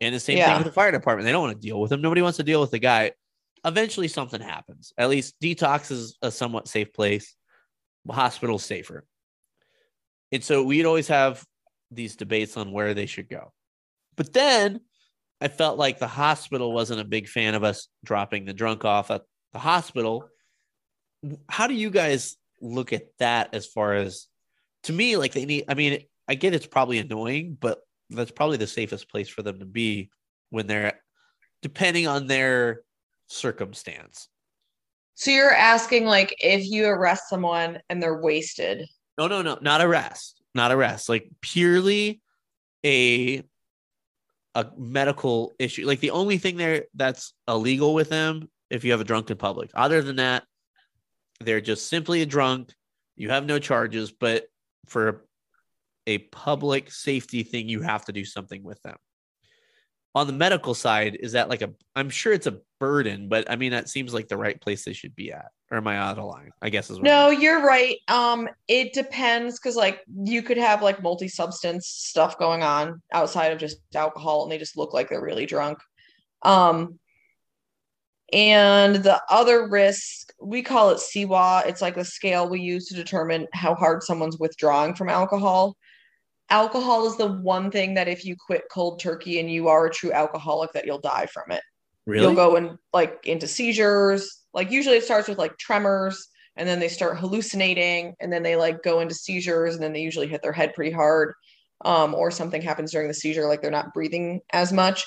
And 0.00 0.14
the 0.14 0.20
same 0.20 0.38
thing 0.38 0.56
with 0.56 0.66
the 0.66 0.72
fire 0.72 0.92
department. 0.92 1.24
They 1.24 1.32
don't 1.32 1.42
want 1.42 1.60
to 1.60 1.66
deal 1.66 1.80
with 1.80 1.90
him. 1.90 2.00
Nobody 2.00 2.22
wants 2.22 2.36
to 2.36 2.44
deal 2.44 2.60
with 2.60 2.70
the 2.70 2.78
guy. 2.78 3.12
Eventually 3.64 4.06
something 4.06 4.40
happens. 4.40 4.92
At 4.96 5.08
least 5.08 5.34
detox 5.42 5.90
is 5.90 6.16
a 6.22 6.30
somewhat 6.30 6.68
safe 6.68 6.92
place. 6.92 7.34
Hospital's 8.08 8.64
safer. 8.64 9.04
And 10.32 10.42
so 10.44 10.62
we'd 10.62 10.86
always 10.86 11.08
have 11.08 11.44
these 11.90 12.16
debates 12.16 12.56
on 12.56 12.72
where 12.72 12.94
they 12.94 13.06
should 13.06 13.28
go. 13.28 13.52
But 14.16 14.32
then 14.32 14.80
I 15.40 15.48
felt 15.48 15.78
like 15.78 15.98
the 15.98 16.08
hospital 16.08 16.72
wasn't 16.72 17.00
a 17.00 17.04
big 17.04 17.28
fan 17.28 17.54
of 17.54 17.64
us 17.64 17.88
dropping 18.04 18.44
the 18.44 18.52
drunk 18.52 18.84
off 18.84 19.10
at 19.10 19.22
the 19.52 19.58
hospital. 19.58 20.28
How 21.48 21.66
do 21.66 21.74
you 21.74 21.90
guys 21.90 22.36
look 22.60 22.92
at 22.92 23.06
that 23.18 23.54
as 23.54 23.66
far 23.66 23.94
as 23.94 24.26
to 24.82 24.92
me 24.92 25.16
like 25.16 25.32
they 25.32 25.44
need 25.44 25.64
I 25.68 25.74
mean 25.74 26.00
I 26.26 26.34
get 26.34 26.54
it's 26.54 26.66
probably 26.66 26.98
annoying, 26.98 27.56
but 27.58 27.78
that's 28.10 28.30
probably 28.30 28.56
the 28.56 28.66
safest 28.66 29.10
place 29.10 29.28
for 29.28 29.42
them 29.42 29.60
to 29.60 29.64
be 29.64 30.10
when 30.50 30.66
they're 30.66 31.00
depending 31.62 32.06
on 32.06 32.26
their 32.26 32.82
circumstance. 33.28 34.28
So 35.14 35.30
you're 35.30 35.54
asking 35.54 36.06
like 36.06 36.34
if 36.38 36.64
you 36.64 36.86
arrest 36.86 37.28
someone 37.28 37.80
and 37.88 38.02
they're 38.02 38.20
wasted. 38.20 38.86
No, 39.18 39.26
no, 39.26 39.42
no, 39.42 39.58
not 39.60 39.80
arrest, 39.80 40.40
not 40.54 40.70
arrest. 40.70 41.08
Like 41.08 41.28
purely 41.40 42.22
a 42.86 43.42
a 44.54 44.66
medical 44.76 45.52
issue. 45.58 45.86
Like 45.86 46.00
the 46.00 46.12
only 46.12 46.38
thing 46.38 46.56
there 46.56 46.86
that's 46.94 47.34
illegal 47.46 47.94
with 47.94 48.08
them 48.08 48.48
if 48.70 48.84
you 48.84 48.92
have 48.92 49.00
a 49.00 49.04
drunk 49.04 49.30
in 49.30 49.36
public. 49.36 49.70
Other 49.74 50.02
than 50.02 50.16
that, 50.16 50.44
they're 51.40 51.60
just 51.60 51.88
simply 51.88 52.22
a 52.22 52.26
drunk. 52.26 52.72
You 53.16 53.30
have 53.30 53.44
no 53.44 53.58
charges, 53.58 54.12
but 54.12 54.46
for 54.86 55.24
a 56.06 56.18
public 56.18 56.90
safety 56.90 57.42
thing, 57.42 57.68
you 57.68 57.82
have 57.82 58.04
to 58.06 58.12
do 58.12 58.24
something 58.24 58.62
with 58.62 58.80
them. 58.82 58.96
On 60.18 60.26
the 60.26 60.32
medical 60.32 60.74
side, 60.74 61.16
is 61.20 61.32
that 61.32 61.48
like 61.48 61.62
a? 61.62 61.70
I'm 61.94 62.10
sure 62.10 62.32
it's 62.32 62.48
a 62.48 62.58
burden, 62.80 63.28
but 63.28 63.48
I 63.48 63.54
mean 63.54 63.70
that 63.70 63.88
seems 63.88 64.12
like 64.12 64.26
the 64.26 64.36
right 64.36 64.60
place 64.60 64.84
they 64.84 64.92
should 64.92 65.14
be 65.14 65.30
at. 65.32 65.46
Or 65.70 65.76
am 65.76 65.86
I 65.86 65.96
out 65.96 66.18
of 66.18 66.24
line? 66.24 66.50
I 66.60 66.70
guess 66.70 66.90
is 66.90 66.98
what 66.98 67.04
No, 67.04 67.30
you're 67.30 67.64
right. 67.64 67.98
Um, 68.08 68.48
it 68.66 68.92
depends 68.94 69.60
because 69.60 69.76
like 69.76 70.00
you 70.24 70.42
could 70.42 70.56
have 70.56 70.82
like 70.82 71.04
multi-substance 71.04 71.86
stuff 71.86 72.36
going 72.36 72.64
on 72.64 73.00
outside 73.12 73.52
of 73.52 73.58
just 73.58 73.78
alcohol, 73.94 74.42
and 74.42 74.50
they 74.50 74.58
just 74.58 74.76
look 74.76 74.92
like 74.92 75.08
they're 75.08 75.22
really 75.22 75.46
drunk. 75.46 75.78
Um, 76.42 76.98
and 78.32 78.96
the 78.96 79.22
other 79.30 79.68
risk, 79.68 80.32
we 80.42 80.62
call 80.62 80.90
it 80.90 80.98
CIWA. 80.98 81.64
It's 81.66 81.80
like 81.80 81.96
a 81.96 82.04
scale 82.04 82.48
we 82.48 82.60
use 82.60 82.88
to 82.88 82.94
determine 82.94 83.46
how 83.52 83.76
hard 83.76 84.02
someone's 84.02 84.38
withdrawing 84.38 84.96
from 84.96 85.08
alcohol. 85.10 85.76
Alcohol 86.50 87.06
is 87.06 87.16
the 87.16 87.26
one 87.26 87.70
thing 87.70 87.94
that 87.94 88.08
if 88.08 88.24
you 88.24 88.34
quit 88.36 88.64
cold 88.70 89.00
turkey 89.00 89.38
and 89.38 89.50
you 89.50 89.68
are 89.68 89.86
a 89.86 89.90
true 89.90 90.12
alcoholic, 90.12 90.72
that 90.72 90.86
you'll 90.86 90.98
die 90.98 91.26
from 91.26 91.50
it. 91.50 91.62
Really. 92.08 92.24
you'll 92.24 92.34
go 92.34 92.56
in 92.56 92.78
like 92.94 93.20
into 93.24 93.46
seizures. 93.46 94.44
Like 94.54 94.70
usually 94.70 94.96
it 94.96 95.04
starts 95.04 95.28
with 95.28 95.36
like 95.36 95.58
tremors 95.58 96.28
and 96.56 96.66
then 96.66 96.80
they 96.80 96.88
start 96.88 97.18
hallucinating 97.18 98.14
and 98.18 98.32
then 98.32 98.42
they 98.42 98.56
like 98.56 98.82
go 98.82 99.00
into 99.00 99.14
seizures 99.14 99.74
and 99.74 99.82
then 99.82 99.92
they 99.92 100.00
usually 100.00 100.26
hit 100.26 100.42
their 100.42 100.52
head 100.52 100.72
pretty 100.74 100.90
hard 100.90 101.34
um, 101.84 102.14
or 102.14 102.30
something 102.30 102.62
happens 102.62 102.92
during 102.92 103.08
the 103.08 103.14
seizure 103.14 103.46
like 103.46 103.60
they're 103.60 103.70
not 103.70 103.92
breathing 103.92 104.40
as 104.54 104.72
much. 104.72 105.04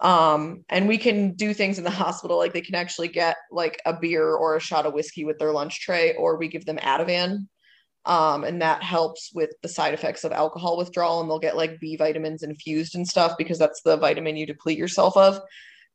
Um, 0.00 0.62
and 0.68 0.86
we 0.86 0.98
can 0.98 1.32
do 1.32 1.54
things 1.54 1.78
in 1.78 1.84
the 1.84 1.90
hospital 2.04 2.36
like 2.36 2.52
they 2.52 2.60
can 2.60 2.74
actually 2.74 3.08
get 3.08 3.36
like 3.50 3.80
a 3.86 3.98
beer 3.98 4.34
or 4.34 4.56
a 4.56 4.60
shot 4.60 4.84
of 4.84 4.92
whiskey 4.92 5.24
with 5.24 5.38
their 5.38 5.52
lunch 5.52 5.80
tray 5.80 6.14
or 6.16 6.36
we 6.36 6.48
give 6.48 6.66
them 6.66 6.76
ativan 6.78 7.48
um, 8.06 8.44
and 8.44 8.62
that 8.62 8.82
helps 8.82 9.30
with 9.34 9.50
the 9.62 9.68
side 9.68 9.94
effects 9.94 10.24
of 10.24 10.32
alcohol 10.32 10.76
withdrawal 10.76 11.20
and 11.20 11.28
they'll 11.28 11.38
get 11.38 11.56
like 11.56 11.80
b 11.80 11.96
vitamins 11.96 12.42
infused 12.42 12.94
and 12.94 13.06
stuff 13.06 13.36
because 13.36 13.58
that's 13.58 13.82
the 13.82 13.96
vitamin 13.96 14.36
you 14.36 14.46
deplete 14.46 14.78
yourself 14.78 15.16
of 15.16 15.40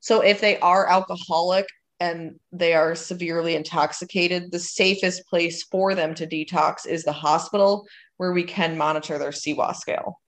so 0.01 0.21
if 0.21 0.41
they 0.41 0.59
are 0.59 0.87
alcoholic 0.87 1.67
and 2.01 2.39
they 2.51 2.73
are 2.73 2.95
severely 2.95 3.55
intoxicated, 3.55 4.51
the 4.51 4.59
safest 4.59 5.27
place 5.27 5.63
for 5.63 5.93
them 5.93 6.15
to 6.15 6.25
detox 6.25 6.87
is 6.87 7.03
the 7.03 7.11
hospital 7.11 7.85
where 8.17 8.33
we 8.33 8.43
can 8.43 8.75
monitor 8.75 9.19
their 9.19 9.29
CIWA 9.29 9.75
scale. 9.75 10.19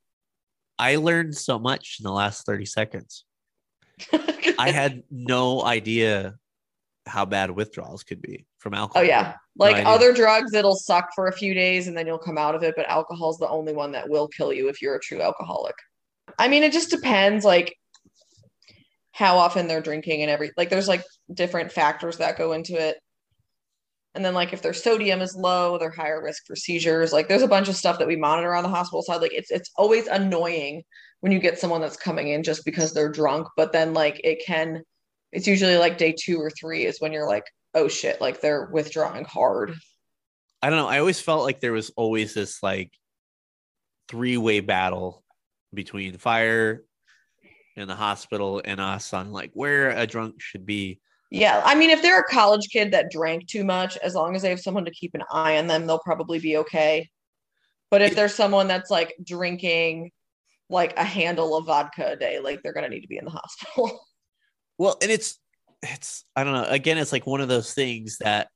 I 0.77 0.97
learned 0.97 1.35
so 1.35 1.57
much 1.57 1.97
in 1.99 2.03
the 2.03 2.11
last 2.11 2.45
30 2.45 2.65
seconds. 2.65 3.25
I 4.59 4.69
had 4.69 5.01
no 5.09 5.63
idea 5.63 6.35
how 7.05 7.25
bad 7.25 7.51
withdrawals 7.51 8.03
could 8.03 8.21
be 8.21 8.45
from 8.59 8.73
alcohol. 8.73 9.03
oh 9.03 9.05
yeah. 9.05 9.35
Like 9.57 9.75
idea. 9.75 9.87
other 9.87 10.13
drugs, 10.13 10.53
it'll 10.53 10.75
suck 10.75 11.09
for 11.13 11.27
a 11.27 11.33
few 11.33 11.53
days 11.53 11.87
and 11.87 11.97
then 11.97 12.07
you'll 12.07 12.17
come 12.17 12.37
out 12.37 12.55
of 12.55 12.63
it, 12.63 12.73
but 12.75 12.89
alcohol's 12.89 13.37
the 13.37 13.49
only 13.49 13.73
one 13.73 13.91
that 13.91 14.09
will 14.09 14.27
kill 14.27 14.51
you 14.51 14.69
if 14.69 14.81
you're 14.81 14.95
a 14.95 14.99
true 14.99 15.21
alcoholic. 15.21 15.75
I 16.39 16.47
mean, 16.47 16.63
it 16.63 16.73
just 16.73 16.89
depends 16.89 17.45
like 17.45 17.75
how 19.11 19.37
often 19.37 19.67
they're 19.67 19.81
drinking 19.81 20.21
and 20.21 20.31
every 20.31 20.51
like 20.57 20.69
there's 20.69 20.87
like 20.87 21.03
different 21.31 21.71
factors 21.71 22.17
that 22.17 22.37
go 22.37 22.53
into 22.53 22.73
it. 22.73 22.97
And 24.15 24.23
then 24.23 24.33
like 24.33 24.53
if 24.53 24.61
their 24.61 24.73
sodium 24.73 25.21
is 25.21 25.35
low, 25.35 25.77
they're 25.77 25.91
higher 25.91 26.21
risk 26.21 26.45
for 26.45 26.55
seizures. 26.55 27.13
Like 27.13 27.27
there's 27.27 27.41
a 27.41 27.47
bunch 27.47 27.67
of 27.67 27.75
stuff 27.75 27.99
that 27.99 28.07
we 28.07 28.15
monitor 28.15 28.55
on 28.55 28.63
the 28.63 28.69
hospital 28.69 29.01
side. 29.01 29.21
Like 29.21 29.33
it's 29.33 29.51
it's 29.51 29.71
always 29.75 30.07
annoying 30.07 30.83
when 31.21 31.31
you 31.31 31.39
get 31.39 31.59
someone 31.59 31.81
that's 31.81 31.97
coming 31.97 32.29
in 32.29 32.43
just 32.43 32.65
because 32.65 32.93
they're 32.93 33.11
drunk, 33.11 33.47
but 33.55 33.71
then 33.71 33.93
like 33.93 34.19
it 34.23 34.43
can 34.45 34.83
it's 35.33 35.47
usually 35.47 35.77
like 35.77 35.97
day 35.97 36.13
2 36.17 36.39
or 36.39 36.49
3 36.49 36.85
is 36.85 37.01
when 37.01 37.11
you're 37.11 37.27
like, 37.27 37.45
"Oh 37.73 37.87
shit, 37.87 38.21
like 38.21 38.39
they're 38.39 38.69
withdrawing 38.71 39.25
hard." 39.25 39.73
I 40.61 40.69
don't 40.69 40.79
know. 40.79 40.87
I 40.87 40.99
always 40.99 41.19
felt 41.19 41.43
like 41.43 41.59
there 41.59 41.73
was 41.73 41.91
always 41.97 42.33
this 42.33 42.63
like 42.63 42.91
three 44.07 44.37
way 44.37 44.59
battle 44.61 45.23
between 45.73 46.17
fire 46.17 46.85
and 47.75 47.89
the 47.89 47.95
hospital 47.95 48.61
and 48.63 48.79
us 48.79 49.13
on 49.13 49.31
like 49.31 49.51
where 49.53 49.89
a 49.89 50.07
drunk 50.07 50.41
should 50.41 50.65
be. 50.65 51.01
Yeah, 51.31 51.61
I 51.65 51.73
mean, 51.73 51.89
if 51.89 52.03
they're 52.03 52.19
a 52.19 52.23
college 52.23 52.69
kid 52.71 52.91
that 52.91 53.09
drank 53.09 53.47
too 53.47 53.63
much, 53.63 53.97
as 53.97 54.13
long 54.13 54.35
as 54.35 54.43
they 54.43 54.51
have 54.51 54.59
someone 54.59 54.85
to 54.85 54.91
keep 54.91 55.15
an 55.15 55.23
eye 55.31 55.57
on 55.57 55.65
them, 55.65 55.87
they'll 55.87 55.99
probably 55.99 56.39
be 56.39 56.57
okay. 56.57 57.09
But 57.89 58.03
if 58.03 58.15
there's 58.15 58.35
someone 58.35 58.67
that's 58.67 58.91
like 58.91 59.15
drinking 59.23 60.11
like 60.69 60.97
a 60.97 61.03
handle 61.03 61.57
of 61.57 61.65
vodka 61.65 62.11
a 62.11 62.15
day, 62.15 62.39
like 62.39 62.61
they're 62.61 62.73
gonna 62.73 62.89
need 62.89 63.01
to 63.01 63.07
be 63.07 63.17
in 63.17 63.25
the 63.25 63.31
hospital. 63.31 63.99
Well, 64.77 64.97
and 65.01 65.11
it's 65.11 65.39
it's 65.81 66.23
I 66.35 66.43
don't 66.43 66.53
know. 66.53 66.65
Again, 66.65 66.97
it's 66.97 67.11
like 67.11 67.27
one 67.27 67.41
of 67.41 67.47
those 67.47 67.73
things 67.73 68.17
that 68.19 68.47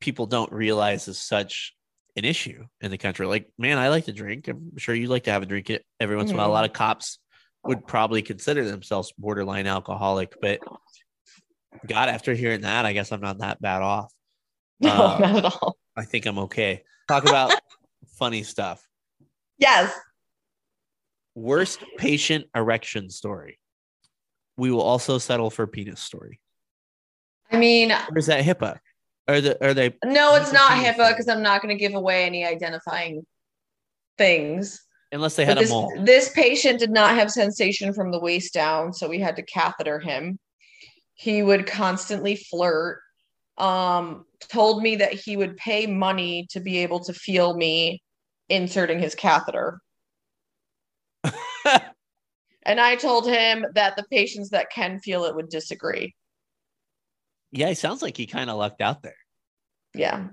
people 0.00 0.26
don't 0.26 0.52
realize 0.52 1.08
is 1.08 1.18
such 1.18 1.74
an 2.16 2.24
issue 2.24 2.64
in 2.80 2.90
the 2.90 2.98
country. 2.98 3.26
Like, 3.26 3.48
man, 3.58 3.78
I 3.78 3.88
like 3.90 4.06
to 4.06 4.12
drink. 4.12 4.48
I'm 4.48 4.76
sure 4.78 4.94
you 4.94 5.06
like 5.08 5.24
to 5.24 5.30
have 5.32 5.42
a 5.42 5.46
drink 5.46 5.70
every 6.00 6.16
once 6.16 6.30
in 6.30 6.36
a 6.36 6.38
while. 6.38 6.46
A 6.46 6.50
Mhm. 6.50 6.52
lot 6.52 6.64
of 6.64 6.72
cops 6.72 7.18
would 7.64 7.86
probably 7.86 8.22
consider 8.22 8.64
themselves 8.64 9.12
borderline 9.18 9.66
alcoholic, 9.66 10.34
but 10.40 10.60
God, 11.86 12.08
after 12.08 12.32
hearing 12.34 12.62
that, 12.62 12.86
I 12.86 12.92
guess 12.92 13.12
I'm 13.12 13.20
not 13.20 13.38
that 13.38 13.60
bad 13.60 13.82
off. 13.82 14.12
No, 14.80 14.90
Uh, 14.90 15.18
not 15.20 15.36
at 15.36 15.44
all. 15.46 15.76
I 15.96 16.04
think 16.04 16.26
I'm 16.26 16.38
okay. 16.40 16.84
Talk 17.08 17.24
about 17.24 17.58
funny 18.18 18.42
stuff. 18.42 18.86
Yes. 19.58 19.90
Worst 21.34 21.82
patient 21.98 22.46
erection 22.54 23.08
story. 23.10 23.58
We 24.56 24.70
will 24.70 24.82
also 24.82 25.18
settle 25.18 25.50
for 25.50 25.66
penis 25.66 26.00
story. 26.00 26.40
I 27.50 27.58
mean, 27.58 27.92
Or 27.92 28.18
is 28.18 28.26
that 28.26 28.44
HIPAA? 28.44 28.78
Are 29.28 29.40
the 29.40 29.64
are 29.66 29.74
they 29.74 29.94
no, 30.04 30.36
it's 30.36 30.52
not 30.52 30.70
HIPAA 30.72 31.10
because 31.10 31.28
I'm 31.28 31.42
not 31.42 31.60
going 31.62 31.76
to 31.76 31.80
give 31.80 31.94
away 31.94 32.24
any 32.24 32.44
identifying 32.46 33.26
things. 34.18 34.82
unless 35.12 35.36
they 35.36 35.44
But 35.44 35.48
had 35.48 35.58
a 35.58 35.60
this, 35.60 35.70
mole? 35.70 35.92
this 36.04 36.28
patient 36.30 36.78
did 36.78 36.90
not 36.90 37.14
have 37.16 37.30
sensation 37.30 37.92
from 37.92 38.10
the 38.12 38.20
waist 38.20 38.54
down, 38.54 38.92
so 38.92 39.08
we 39.08 39.18
had 39.18 39.36
to 39.36 39.42
catheter 39.42 39.98
him. 40.00 40.38
He 41.14 41.42
would 41.42 41.66
constantly 41.66 42.36
flirt. 42.36 43.00
Um, 43.58 44.26
told 44.50 44.82
me 44.82 44.96
that 44.96 45.14
he 45.14 45.36
would 45.36 45.56
pay 45.56 45.86
money 45.86 46.46
to 46.50 46.60
be 46.60 46.78
able 46.78 47.00
to 47.04 47.14
feel 47.14 47.56
me 47.56 48.02
inserting 48.50 48.98
his 48.98 49.14
catheter. 49.14 49.80
And 52.66 52.80
I 52.80 52.96
told 52.96 53.28
him 53.28 53.64
that 53.74 53.96
the 53.96 54.04
patients 54.10 54.50
that 54.50 54.70
can 54.70 54.98
feel 54.98 55.24
it 55.24 55.36
would 55.36 55.48
disagree. 55.48 56.14
yeah, 57.52 57.68
it 57.68 57.78
sounds 57.78 58.02
like 58.02 58.16
he 58.16 58.26
kind 58.26 58.50
of 58.50 58.56
lucked 58.56 58.80
out 58.80 59.02
there. 59.02 59.16
Yeah. 59.94 60.28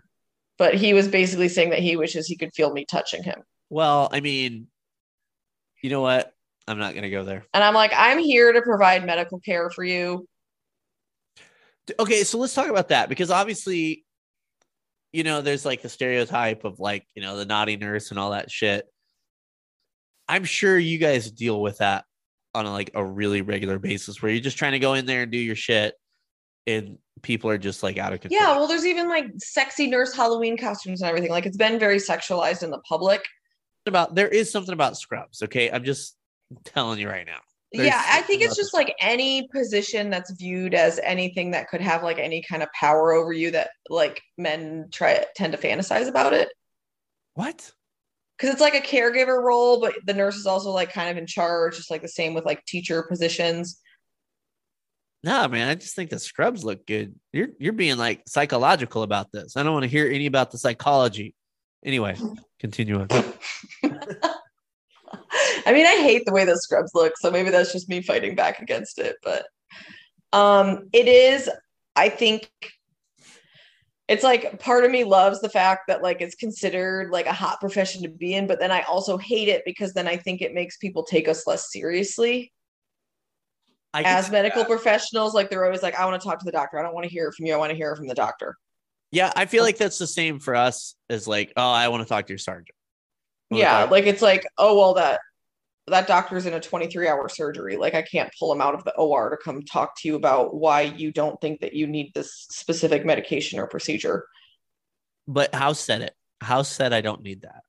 But 0.58 0.74
he 0.74 0.94
was 0.94 1.08
basically 1.08 1.48
saying 1.48 1.70
that 1.70 1.80
he 1.80 1.96
wishes 1.96 2.26
he 2.26 2.36
could 2.36 2.54
feel 2.54 2.74
me 2.74 2.86
touching 2.90 3.24
him. 3.24 3.44
Well, 3.70 4.10
I 4.12 4.20
mean, 4.20 4.68
you 5.82 5.92
know 5.92 6.02
what? 6.02 6.34
I'm 6.68 6.80
not 6.80 6.96
gonna 6.96 7.12
go 7.12 7.24
there. 7.24 7.46
And 7.54 7.64
I'm 7.64 7.76
like, 7.76 7.94
I'm 7.96 8.18
here 8.18 8.52
to 8.52 8.62
provide 8.62 9.06
medical 9.06 9.40
care 9.40 9.70
for 9.70 9.84
you. 9.84 10.28
Okay, 12.00 12.24
so 12.24 12.40
let's 12.40 12.54
talk 12.54 12.70
about 12.70 12.90
that 12.90 13.10
because 13.10 13.30
obviously, 13.30 14.06
you 15.12 15.24
know, 15.24 15.42
there's 15.42 15.66
like 15.66 15.82
the 15.82 15.90
stereotype 15.90 16.64
of 16.64 16.80
like, 16.80 17.06
you 17.14 17.22
know, 17.22 17.38
the 17.38 17.46
naughty 17.46 17.78
nurse 17.78 18.10
and 18.10 18.20
all 18.20 18.32
that 18.32 18.50
shit. 18.50 18.88
I'm 20.28 20.46
sure 20.46 20.80
you 20.80 20.98
guys 20.98 21.30
deal 21.30 21.62
with 21.62 21.80
that 21.80 22.06
on 22.56 22.66
a, 22.66 22.72
like 22.72 22.92
a 22.94 23.04
really 23.04 23.42
regular 23.42 23.80
basis 23.80 24.22
where 24.22 24.32
you're 24.32 24.42
just 24.42 24.58
trying 24.58 24.74
to 24.74 24.80
go 24.80 24.94
in 24.94 25.06
there 25.06 25.24
and 25.24 25.32
do 25.32 25.38
your 25.38 25.56
shit 25.56 25.96
and 26.68 26.98
people 27.22 27.50
are 27.50 27.58
just 27.58 27.84
like 27.84 27.98
out 27.98 28.14
of 28.14 28.22
control. 28.22 28.40
Yeah, 28.40 28.58
well, 28.58 28.68
there's 28.68 28.86
even 28.86 29.10
like 29.10 29.26
sexy 29.38 29.88
nurse 29.88 30.16
Halloween 30.16 30.58
costumes 30.58 31.02
and 31.02 31.10
everything. 31.10 31.32
Like 31.32 31.46
it's 31.46 31.58
been 31.58 31.80
very 31.80 31.98
sexualized 31.98 32.64
in 32.64 32.72
the 32.72 32.80
public. 32.80 33.24
about 33.86 34.16
there 34.16 34.28
is 34.28 34.52
something 34.52 34.74
about 34.74 34.98
scrubs, 34.98 35.42
okay? 35.44 35.72
I'm 35.72 35.84
just 35.84 36.16
telling 36.64 37.00
you 37.00 37.10
right 37.10 37.26
now. 37.26 37.40
There's 37.72 37.88
yeah, 37.88 38.04
I 38.08 38.22
think 38.22 38.44
it's 38.44 38.56
just 38.56 38.74
like 38.74 38.94
any 39.00 39.48
position 39.48 40.12
that's 40.12 40.32
viewed 40.32 40.76
as 40.76 41.00
anything 41.04 41.52
that 41.52 41.70
could 41.70 41.82
have 41.82 42.04
like 42.04 42.20
any 42.20 42.44
kind 42.48 42.62
of 42.62 42.70
power 42.72 43.14
over 43.14 43.34
you 43.34 43.50
that 43.52 43.72
like 43.90 44.22
men 44.38 44.90
try 44.92 45.26
tend 45.36 45.54
to 45.54 45.58
fantasize 45.58 46.08
about 46.08 46.34
it. 46.34 46.50
What? 47.34 47.72
Because 48.38 48.54
it's 48.54 48.62
like 48.62 48.76
a 48.76 48.82
caregiver 48.82 49.42
role, 49.42 49.80
but 49.80 49.94
the 50.06 50.14
nurse 50.14 50.36
is 50.36 50.48
also 50.48 50.72
like 50.72 50.92
kind 50.92 51.10
of 51.10 51.18
in 51.18 51.28
charge, 51.28 51.78
just 51.78 51.92
like 51.92 52.02
the 52.02 52.08
same 52.08 52.34
with 52.34 52.46
like 52.46 52.66
teacher 52.66 53.04
positions. 53.04 53.80
Nah, 55.24 55.48
man, 55.48 55.70
I 55.70 55.76
just 55.76 55.96
think 55.96 56.10
the 56.10 56.20
scrubs 56.20 56.66
look 56.66 56.86
good. 56.86 57.16
You're 57.32 57.50
you're 57.58 57.74
being 57.74 57.98
like 57.98 58.24
psychological 58.28 59.04
about 59.04 59.32
this. 59.32 59.56
I 59.56 59.64
don't 59.64 59.74
want 59.74 59.84
to 59.84 59.90
hear 59.90 60.08
any 60.08 60.26
about 60.26 60.52
the 60.52 60.58
psychology. 60.58 61.34
Anyway, 61.86 62.18
continue 62.60 63.00
on. 63.00 63.08
I 65.66 65.72
mean, 65.72 65.86
I 65.86 65.96
hate 66.02 66.26
the 66.26 66.34
way 66.34 66.44
the 66.44 66.58
scrubs 66.58 66.92
look, 66.94 67.14
so 67.18 67.32
maybe 67.32 67.50
that's 67.50 67.72
just 67.72 67.88
me 67.88 68.02
fighting 68.02 68.36
back 68.36 68.60
against 68.60 69.00
it. 69.00 69.16
But 69.24 69.46
um, 70.34 70.90
it 70.92 71.08
is, 71.08 71.50
I 71.96 72.10
think, 72.10 72.50
it's 74.08 74.24
like 74.24 74.60
part 74.60 74.84
of 74.84 74.92
me 74.92 75.04
loves 75.04 75.40
the 75.42 75.50
fact 75.50 75.84
that 75.88 76.04
like 76.04 76.22
it's 76.22 76.36
considered 76.36 77.12
like 77.12 77.26
a 77.26 77.34
hot 77.34 77.60
profession 77.60 78.02
to 78.04 78.10
be 78.10 78.34
in, 78.34 78.48
but 78.48 78.60
then 78.60 78.72
I 78.72 78.82
also 78.82 79.18
hate 79.18 79.48
it 79.48 79.64
because 79.66 79.94
then 79.94 80.08
I 80.08 80.18
think 80.18 80.42
it 80.42 80.54
makes 80.54 80.78
people 80.78 81.04
take 81.04 81.28
us 81.28 81.48
less 81.48 81.72
seriously 81.72 82.52
I 83.94 84.04
as 84.04 84.30
medical 84.30 84.64
that. 84.64 84.70
professionals. 84.70 85.34
Like 85.34 85.50
they're 85.50 85.66
always 85.66 85.84
like, 85.84 85.96
I 85.96 86.06
want 86.06 86.22
to 86.22 86.28
talk 86.28 86.40
to 86.40 86.46
the 86.46 86.52
doctor. 86.52 86.80
I 86.80 86.84
don't 86.84 86.94
want 86.94 87.06
to 87.06 87.12
hear 87.12 87.28
it 87.28 87.34
from 87.36 87.46
you. 87.46 87.54
I 87.54 87.58
want 87.58 87.72
to 87.72 87.78
hear 87.78 87.92
it 87.92 87.98
from 87.98 88.08
the 88.08 88.16
doctor. 88.16 88.58
Yeah, 89.12 89.32
I 89.36 89.46
feel 89.46 89.64
like 89.64 89.78
that's 89.78 90.00
the 90.00 90.08
same 90.08 90.40
for 90.40 90.56
us 90.56 90.96
as 91.10 91.28
like, 91.28 91.54
oh, 91.56 91.72
I 91.72 91.88
want 91.90 92.04
to 92.04 92.10
talk 92.10 92.26
to 92.26 92.34
your 92.34 92.40
sergeant. 92.40 92.76
Yeah 93.52 93.84
like 93.84 94.06
it's 94.06 94.22
like 94.22 94.46
oh 94.58 94.78
well 94.78 94.96
that 94.96 95.22
that 95.88 96.08
doctor's 96.08 96.46
in 96.46 96.54
a 96.54 96.60
23 96.60 97.08
hour 97.08 97.28
surgery 97.28 97.76
like 97.78 97.94
i 97.94 98.02
can't 98.02 98.32
pull 98.40 98.52
him 98.54 98.62
out 98.62 98.74
of 98.74 98.84
the 98.86 98.94
or 98.96 99.30
to 99.32 99.38
come 99.38 99.62
talk 99.64 99.92
to 100.00 100.08
you 100.08 100.16
about 100.16 100.56
why 100.56 100.82
you 100.82 101.12
don't 101.12 101.40
think 101.42 101.60
that 101.62 101.74
you 101.74 101.86
need 101.88 102.12
this 102.14 102.46
specific 102.50 103.06
medication 103.06 103.60
or 103.60 103.68
procedure 103.68 104.26
But 105.28 105.54
House 105.54 105.80
said 105.80 106.02
it. 106.02 106.14
House 106.42 106.70
said 106.70 106.92
I 106.94 107.02
don't 107.02 107.22
need 107.24 107.42
that. 107.44 107.62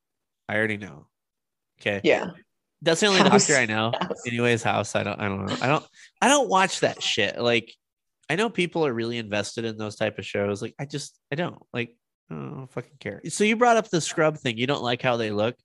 I 0.48 0.56
already 0.56 0.76
know. 0.76 1.06
Okay. 1.80 2.00
yeah 2.04 2.30
That's 2.82 3.00
the 3.00 3.06
only 3.06 3.20
House- 3.20 3.46
doctor 3.46 3.60
I 3.60 3.66
know. 3.66 3.92
House. 4.00 4.22
Anyways, 4.26 4.62
House, 4.62 4.94
I 4.94 5.02
don't 5.04 5.20
I 5.20 5.28
don't 5.28 5.46
know. 5.46 5.56
I 5.60 5.66
don't 5.68 5.86
I 6.20 6.28
don't 6.28 6.48
watch 6.48 6.80
that 6.80 7.02
shit. 7.02 7.38
Like 7.38 7.72
I 8.28 8.36
know 8.36 8.48
people 8.50 8.86
are 8.86 8.92
really 8.92 9.18
invested 9.18 9.64
in 9.64 9.76
those 9.76 9.96
type 9.96 10.18
of 10.18 10.24
shows. 10.26 10.62
Like 10.62 10.74
I 10.78 10.84
just 10.84 11.18
I 11.32 11.34
don't 11.36 11.60
like 11.72 11.96
I 12.30 12.34
don't 12.34 12.70
fucking 12.70 12.96
care. 13.00 13.20
So 13.28 13.44
you 13.44 13.56
brought 13.56 13.76
up 13.76 13.88
the 13.90 14.00
scrub 14.00 14.38
thing. 14.38 14.56
You 14.58 14.66
don't 14.66 14.82
like 14.82 15.02
how 15.02 15.16
they 15.16 15.30
look. 15.30 15.56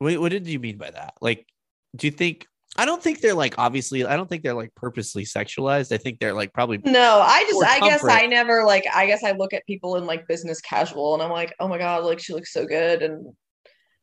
Wait, 0.00 0.18
what 0.18 0.30
did 0.30 0.46
you 0.46 0.58
mean 0.58 0.76
by 0.76 0.90
that? 0.90 1.14
Like, 1.20 1.46
do 1.96 2.06
you 2.06 2.10
think 2.10 2.46
I 2.76 2.86
don't 2.86 3.02
think 3.02 3.20
they're 3.20 3.34
like 3.34 3.54
obviously 3.58 4.04
I 4.04 4.16
don't 4.16 4.28
think 4.28 4.42
they're 4.42 4.54
like 4.54 4.74
purposely 4.74 5.24
sexualized. 5.24 5.92
I 5.92 5.98
think 5.98 6.18
they're 6.18 6.34
like 6.34 6.52
probably 6.52 6.78
no 6.78 7.20
i 7.24 7.44
just 7.48 7.64
i 7.64 7.78
guess 7.80 8.04
i 8.04 8.26
never 8.26 8.64
like 8.64 8.84
i 8.94 9.06
guess 9.06 9.22
i 9.22 9.32
look 9.32 9.52
at 9.52 9.64
people 9.66 9.96
in 9.96 10.06
like 10.06 10.26
business 10.26 10.60
casual 10.60 11.14
and 11.14 11.22
i'm 11.22 11.30
like 11.30 11.54
oh 11.60 11.68
my 11.68 11.78
god 11.78 12.04
like 12.04 12.18
she 12.18 12.32
looks 12.32 12.52
so 12.52 12.66
good 12.66 13.02
and 13.02 13.26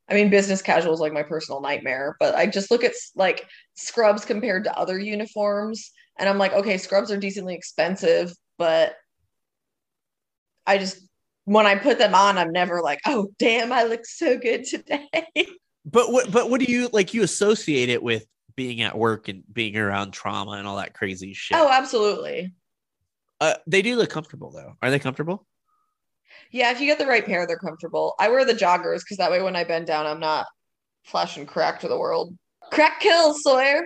i 0.10 0.14
mean 0.14 0.30
business 0.30 0.62
casual 0.62 0.94
is 0.94 1.00
like 1.00 1.14
my 1.14 1.24
personal 1.24 1.62
nightmare 1.62 2.16
but 2.20 2.36
i 2.36 2.46
just 2.46 2.72
look 2.72 2.84
at 2.84 2.94
like 3.16 3.46
scrubs 3.76 4.26
compared 4.26 4.64
to 4.64 4.78
other 4.78 5.00
uniforms 5.00 5.92
and 6.18 6.30
i'm 6.30 6.38
like 6.38 6.54
okay 6.54 6.78
scrubs 6.78 7.12
are 7.12 7.18
decently 7.18 7.56
expensive 7.56 8.32
but 8.58 8.96
i 10.66 10.78
just 10.78 11.08
when 11.46 11.66
i 11.66 11.76
put 11.76 11.98
them 11.98 12.16
on 12.16 12.38
i'm 12.38 12.52
never 12.52 12.82
like 12.82 13.00
oh 13.06 13.28
damn 13.38 13.72
i 13.72 13.84
look 13.84 14.06
so 14.06 14.38
good 14.38 14.64
today 14.64 15.10
But 15.86 16.12
what 16.12 16.32
but 16.32 16.50
what 16.50 16.60
do 16.62 16.72
you 16.72 16.90
like 16.94 17.14
you 17.14 17.24
associate 17.24 17.90
it 17.90 18.04
with 18.04 18.26
being 18.56 18.82
at 18.82 18.98
work 18.98 19.28
and 19.28 19.44
being 19.52 19.76
around 19.78 20.12
trauma 20.12 20.52
and 20.52 20.68
all 20.68 20.78
that 20.78 20.94
crazy 20.94 21.34
shit? 21.34 21.58
oh 21.58 21.70
absolutely 21.72 22.54
Uh, 23.40 23.56
they 23.66 23.82
do 23.82 23.96
look 23.96 24.10
comfortable 24.10 24.52
though. 24.52 24.76
Are 24.82 24.92
they 24.92 25.00
comfortable? 25.00 25.48
yeah 26.52 26.72
if 26.72 26.80
you 26.80 26.86
get 26.86 26.98
the 27.00 27.06
right 27.06 27.26
pair 27.26 27.46
they're 27.48 27.58
comfortable 27.58 28.14
i 28.20 28.28
wear 28.30 28.44
the 28.46 28.54
joggers 28.54 29.00
because 29.00 29.18
that 29.18 29.32
way 29.32 29.42
when 29.42 29.56
i 29.56 29.64
bend 29.64 29.86
down 29.88 30.06
i'm 30.06 30.20
not 30.20 30.46
flashing 31.04 31.46
crack 31.46 31.80
to 31.80 31.88
the 31.88 31.98
world 31.98 32.38
crack 32.72 33.00
kills 33.00 33.42
sawyer 33.44 33.84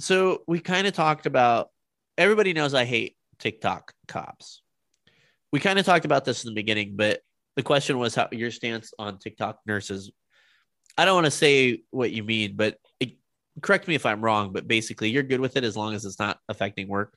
So 0.00 0.42
we 0.46 0.60
kind 0.60 0.86
of 0.86 0.92
talked 0.94 1.26
about 1.26 1.68
everybody 2.18 2.52
knows 2.52 2.74
I 2.74 2.84
hate 2.84 3.16
TikTok 3.38 3.92
cops. 4.08 4.62
We 5.52 5.60
kind 5.60 5.78
of 5.78 5.84
talked 5.86 6.04
about 6.04 6.24
this 6.24 6.44
in 6.44 6.50
the 6.50 6.54
beginning, 6.54 6.96
but 6.96 7.20
the 7.56 7.62
question 7.62 7.98
was 7.98 8.14
how 8.14 8.28
your 8.32 8.50
stance 8.50 8.92
on 8.98 9.18
TikTok 9.18 9.58
nurses. 9.66 10.10
I 11.00 11.04
don't 11.06 11.14
want 11.14 11.26
to 11.26 11.30
say 11.30 11.82
what 11.90 12.12
you 12.12 12.22
mean, 12.24 12.56
but 12.56 12.78
it, 13.00 13.12
correct 13.62 13.88
me 13.88 13.94
if 13.94 14.04
I'm 14.04 14.20
wrong, 14.22 14.52
but 14.52 14.68
basically 14.68 15.10
you're 15.10 15.22
good 15.22 15.40
with 15.40 15.56
it 15.56 15.64
as 15.64 15.76
long 15.76 15.94
as 15.94 16.04
it's 16.04 16.18
not 16.18 16.38
affecting 16.48 16.88
work. 16.88 17.16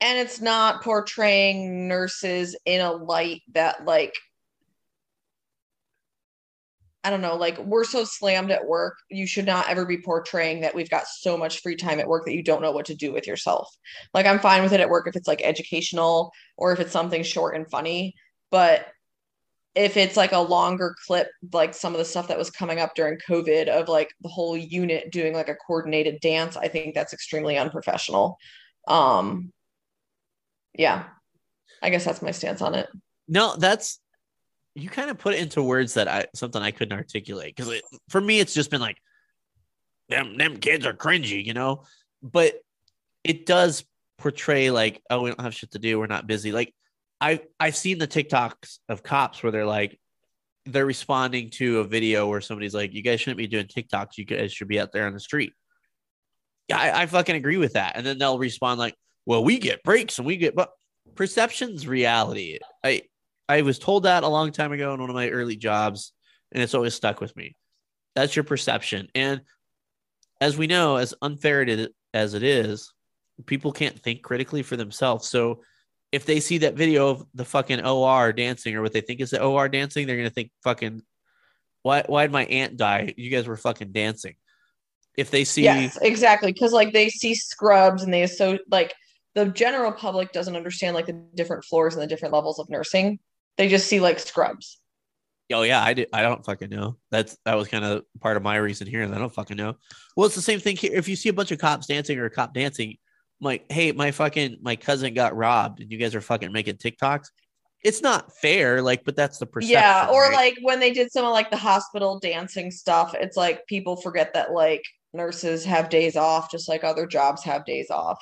and 0.00 0.18
it's 0.18 0.40
not 0.40 0.82
portraying 0.82 1.88
nurses 1.88 2.56
in 2.66 2.80
a 2.80 2.92
light 2.92 3.42
that 3.54 3.84
like 3.84 4.14
I 7.06 7.10
don't 7.10 7.20
know, 7.20 7.36
like 7.36 7.58
we're 7.58 7.84
so 7.84 8.04
slammed 8.04 8.50
at 8.50 8.66
work. 8.66 8.94
You 9.10 9.26
should 9.26 9.44
not 9.44 9.68
ever 9.68 9.84
be 9.84 9.98
portraying 10.00 10.62
that 10.62 10.74
we've 10.74 10.88
got 10.88 11.06
so 11.06 11.36
much 11.36 11.60
free 11.60 11.76
time 11.76 12.00
at 12.00 12.08
work 12.08 12.24
that 12.24 12.34
you 12.34 12.42
don't 12.42 12.62
know 12.62 12.72
what 12.72 12.86
to 12.86 12.94
do 12.94 13.12
with 13.12 13.26
yourself. 13.26 13.68
Like 14.14 14.24
I'm 14.26 14.38
fine 14.38 14.62
with 14.62 14.72
it 14.72 14.80
at 14.80 14.88
work 14.88 15.06
if 15.06 15.14
it's 15.16 15.28
like 15.28 15.42
educational 15.44 16.32
or 16.56 16.72
if 16.72 16.80
it's 16.80 16.92
something 16.92 17.22
short 17.22 17.56
and 17.56 17.68
funny, 17.70 18.14
but 18.50 18.86
if 19.74 19.96
it's 19.96 20.16
like 20.16 20.32
a 20.32 20.38
longer 20.38 20.94
clip, 21.06 21.28
like 21.52 21.74
some 21.74 21.92
of 21.92 21.98
the 21.98 22.04
stuff 22.04 22.28
that 22.28 22.38
was 22.38 22.50
coming 22.50 22.78
up 22.78 22.94
during 22.94 23.18
COVID 23.18 23.68
of 23.68 23.88
like 23.88 24.14
the 24.22 24.28
whole 24.28 24.56
unit 24.56 25.10
doing 25.10 25.34
like 25.34 25.48
a 25.48 25.54
coordinated 25.54 26.20
dance, 26.20 26.56
I 26.56 26.68
think 26.68 26.94
that's 26.94 27.12
extremely 27.12 27.58
unprofessional. 27.58 28.38
Um, 28.86 29.52
yeah, 30.78 31.04
I 31.82 31.90
guess 31.90 32.04
that's 32.04 32.22
my 32.22 32.30
stance 32.30 32.62
on 32.62 32.74
it. 32.74 32.88
No, 33.26 33.56
that's 33.56 34.00
you 34.76 34.90
kind 34.90 35.10
of 35.10 35.18
put 35.18 35.34
it 35.34 35.40
into 35.40 35.62
words 35.62 35.94
that 35.94 36.08
I 36.08 36.26
something 36.34 36.60
I 36.60 36.70
couldn't 36.70 36.96
articulate 36.96 37.54
because 37.54 37.80
for 38.08 38.20
me 38.20 38.40
it's 38.40 38.54
just 38.54 38.70
been 38.70 38.80
like 38.80 38.98
them 40.08 40.36
them 40.36 40.58
kids 40.58 40.86
are 40.86 40.92
cringy, 40.92 41.44
you 41.44 41.54
know. 41.54 41.82
But 42.22 42.54
it 43.24 43.46
does 43.46 43.84
portray 44.18 44.70
like 44.70 45.02
oh 45.10 45.22
we 45.22 45.30
don't 45.30 45.40
have 45.40 45.54
shit 45.54 45.72
to 45.72 45.78
do, 45.80 45.98
we're 45.98 46.06
not 46.06 46.26
busy. 46.26 46.52
Like 46.52 46.74
I 47.20 47.40
I've 47.58 47.76
seen 47.76 47.98
the 47.98 48.08
TikToks 48.08 48.78
of 48.88 49.02
cops 49.02 49.42
where 49.42 49.52
they're 49.52 49.66
like 49.66 49.98
they're 50.66 50.86
responding 50.86 51.50
to 51.50 51.80
a 51.80 51.84
video 51.84 52.26
where 52.26 52.40
somebody's 52.40 52.74
like, 52.74 52.94
"You 52.94 53.02
guys 53.02 53.20
shouldn't 53.20 53.38
be 53.38 53.46
doing 53.46 53.66
TikToks. 53.66 54.16
You 54.16 54.24
guys 54.24 54.52
should 54.52 54.68
be 54.68 54.80
out 54.80 54.92
there 54.92 55.06
on 55.06 55.12
the 55.12 55.20
street." 55.20 55.52
Yeah, 56.68 56.78
I, 56.78 57.02
I 57.02 57.06
fucking 57.06 57.36
agree 57.36 57.58
with 57.58 57.74
that. 57.74 57.92
And 57.96 58.06
then 58.06 58.18
they'll 58.18 58.38
respond 58.38 58.78
like, 58.78 58.94
"Well, 59.26 59.44
we 59.44 59.58
get 59.58 59.82
breaks 59.82 60.18
and 60.18 60.26
we 60.26 60.36
get 60.36 60.54
but 60.54 60.70
perception's 61.14 61.86
reality." 61.86 62.58
I 62.82 63.02
I 63.48 63.62
was 63.62 63.78
told 63.78 64.04
that 64.04 64.22
a 64.22 64.28
long 64.28 64.52
time 64.52 64.72
ago 64.72 64.94
in 64.94 65.00
one 65.00 65.10
of 65.10 65.16
my 65.16 65.28
early 65.28 65.56
jobs, 65.56 66.12
and 66.52 66.62
it's 66.62 66.74
always 66.74 66.94
stuck 66.94 67.20
with 67.20 67.36
me. 67.36 67.56
That's 68.14 68.34
your 68.34 68.44
perception, 68.44 69.08
and 69.14 69.42
as 70.40 70.56
we 70.56 70.66
know, 70.66 70.96
as 70.96 71.14
unfair 71.22 71.62
it 71.62 71.68
is, 71.68 71.88
as 72.12 72.34
it 72.34 72.42
is, 72.42 72.92
people 73.46 73.72
can't 73.72 73.98
think 73.98 74.22
critically 74.22 74.62
for 74.62 74.76
themselves. 74.76 75.28
So 75.28 75.62
if 76.14 76.24
they 76.26 76.38
see 76.38 76.58
that 76.58 76.74
video 76.74 77.08
of 77.08 77.26
the 77.34 77.44
fucking 77.44 77.84
OR 77.84 78.32
dancing 78.32 78.76
or 78.76 78.82
what 78.82 78.92
they 78.92 79.00
think 79.00 79.20
is 79.20 79.30
the 79.30 79.42
OR 79.42 79.68
dancing, 79.68 80.06
they're 80.06 80.16
gonna 80.16 80.30
think 80.30 80.52
fucking 80.62 81.02
why 81.82 82.04
why 82.06 82.22
did 82.22 82.30
my 82.30 82.44
aunt 82.44 82.76
die? 82.76 83.12
You 83.16 83.30
guys 83.30 83.48
were 83.48 83.56
fucking 83.56 83.90
dancing. 83.90 84.36
If 85.18 85.32
they 85.32 85.42
see 85.42 85.64
Yes, 85.64 85.98
exactly. 86.00 86.52
Because 86.52 86.72
like 86.72 86.92
they 86.92 87.08
see 87.08 87.34
scrubs 87.34 88.04
and 88.04 88.14
they 88.14 88.28
so 88.28 88.58
like 88.70 88.94
the 89.34 89.46
general 89.46 89.90
public 89.90 90.30
doesn't 90.30 90.54
understand 90.54 90.94
like 90.94 91.06
the 91.06 91.20
different 91.34 91.64
floors 91.64 91.94
and 91.94 92.02
the 92.02 92.06
different 92.06 92.32
levels 92.32 92.60
of 92.60 92.70
nursing. 92.70 93.18
They 93.56 93.68
just 93.68 93.88
see 93.88 93.98
like 93.98 94.20
scrubs. 94.20 94.78
Oh 95.52 95.62
yeah, 95.62 95.82
I 95.82 95.94
did. 95.94 96.08
I 96.12 96.22
don't 96.22 96.44
fucking 96.44 96.70
know. 96.70 96.96
That's 97.10 97.36
that 97.44 97.56
was 97.56 97.66
kind 97.66 97.84
of 97.84 98.04
part 98.20 98.36
of 98.36 98.44
my 98.44 98.54
reason 98.56 98.86
here, 98.86 99.02
and 99.02 99.12
I 99.12 99.18
don't 99.18 99.34
fucking 99.34 99.56
know. 99.56 99.74
Well, 100.16 100.26
it's 100.26 100.36
the 100.36 100.42
same 100.42 100.60
thing 100.60 100.76
here. 100.76 100.92
If 100.94 101.08
you 101.08 101.16
see 101.16 101.28
a 101.28 101.34
bunch 101.34 101.50
of 101.50 101.58
cops 101.58 101.88
dancing 101.88 102.20
or 102.20 102.26
a 102.26 102.30
cop 102.30 102.54
dancing, 102.54 102.98
like, 103.44 103.70
hey, 103.70 103.92
my 103.92 104.10
fucking 104.10 104.58
my 104.62 104.76
cousin 104.76 105.14
got 105.14 105.36
robbed, 105.36 105.80
and 105.80 105.90
you 105.90 105.98
guys 105.98 106.14
are 106.14 106.20
fucking 106.20 106.52
making 106.52 106.76
TikToks. 106.76 107.26
It's 107.84 108.00
not 108.00 108.34
fair, 108.38 108.80
like, 108.80 109.04
but 109.04 109.14
that's 109.14 109.38
the 109.38 109.46
perception. 109.46 109.74
yeah, 109.74 110.08
or 110.10 110.22
right? 110.22 110.32
like 110.32 110.58
when 110.62 110.80
they 110.80 110.90
did 110.90 111.12
some 111.12 111.24
of 111.26 111.32
like 111.32 111.50
the 111.50 111.56
hospital 111.56 112.18
dancing 112.18 112.70
stuff, 112.70 113.14
it's 113.14 113.36
like 113.36 113.66
people 113.66 113.96
forget 113.96 114.32
that 114.34 114.52
like 114.52 114.82
nurses 115.12 115.64
have 115.64 115.90
days 115.90 116.16
off 116.16 116.50
just 116.50 116.68
like 116.68 116.82
other 116.82 117.06
jobs 117.06 117.44
have 117.44 117.64
days 117.64 117.90
off. 117.90 118.18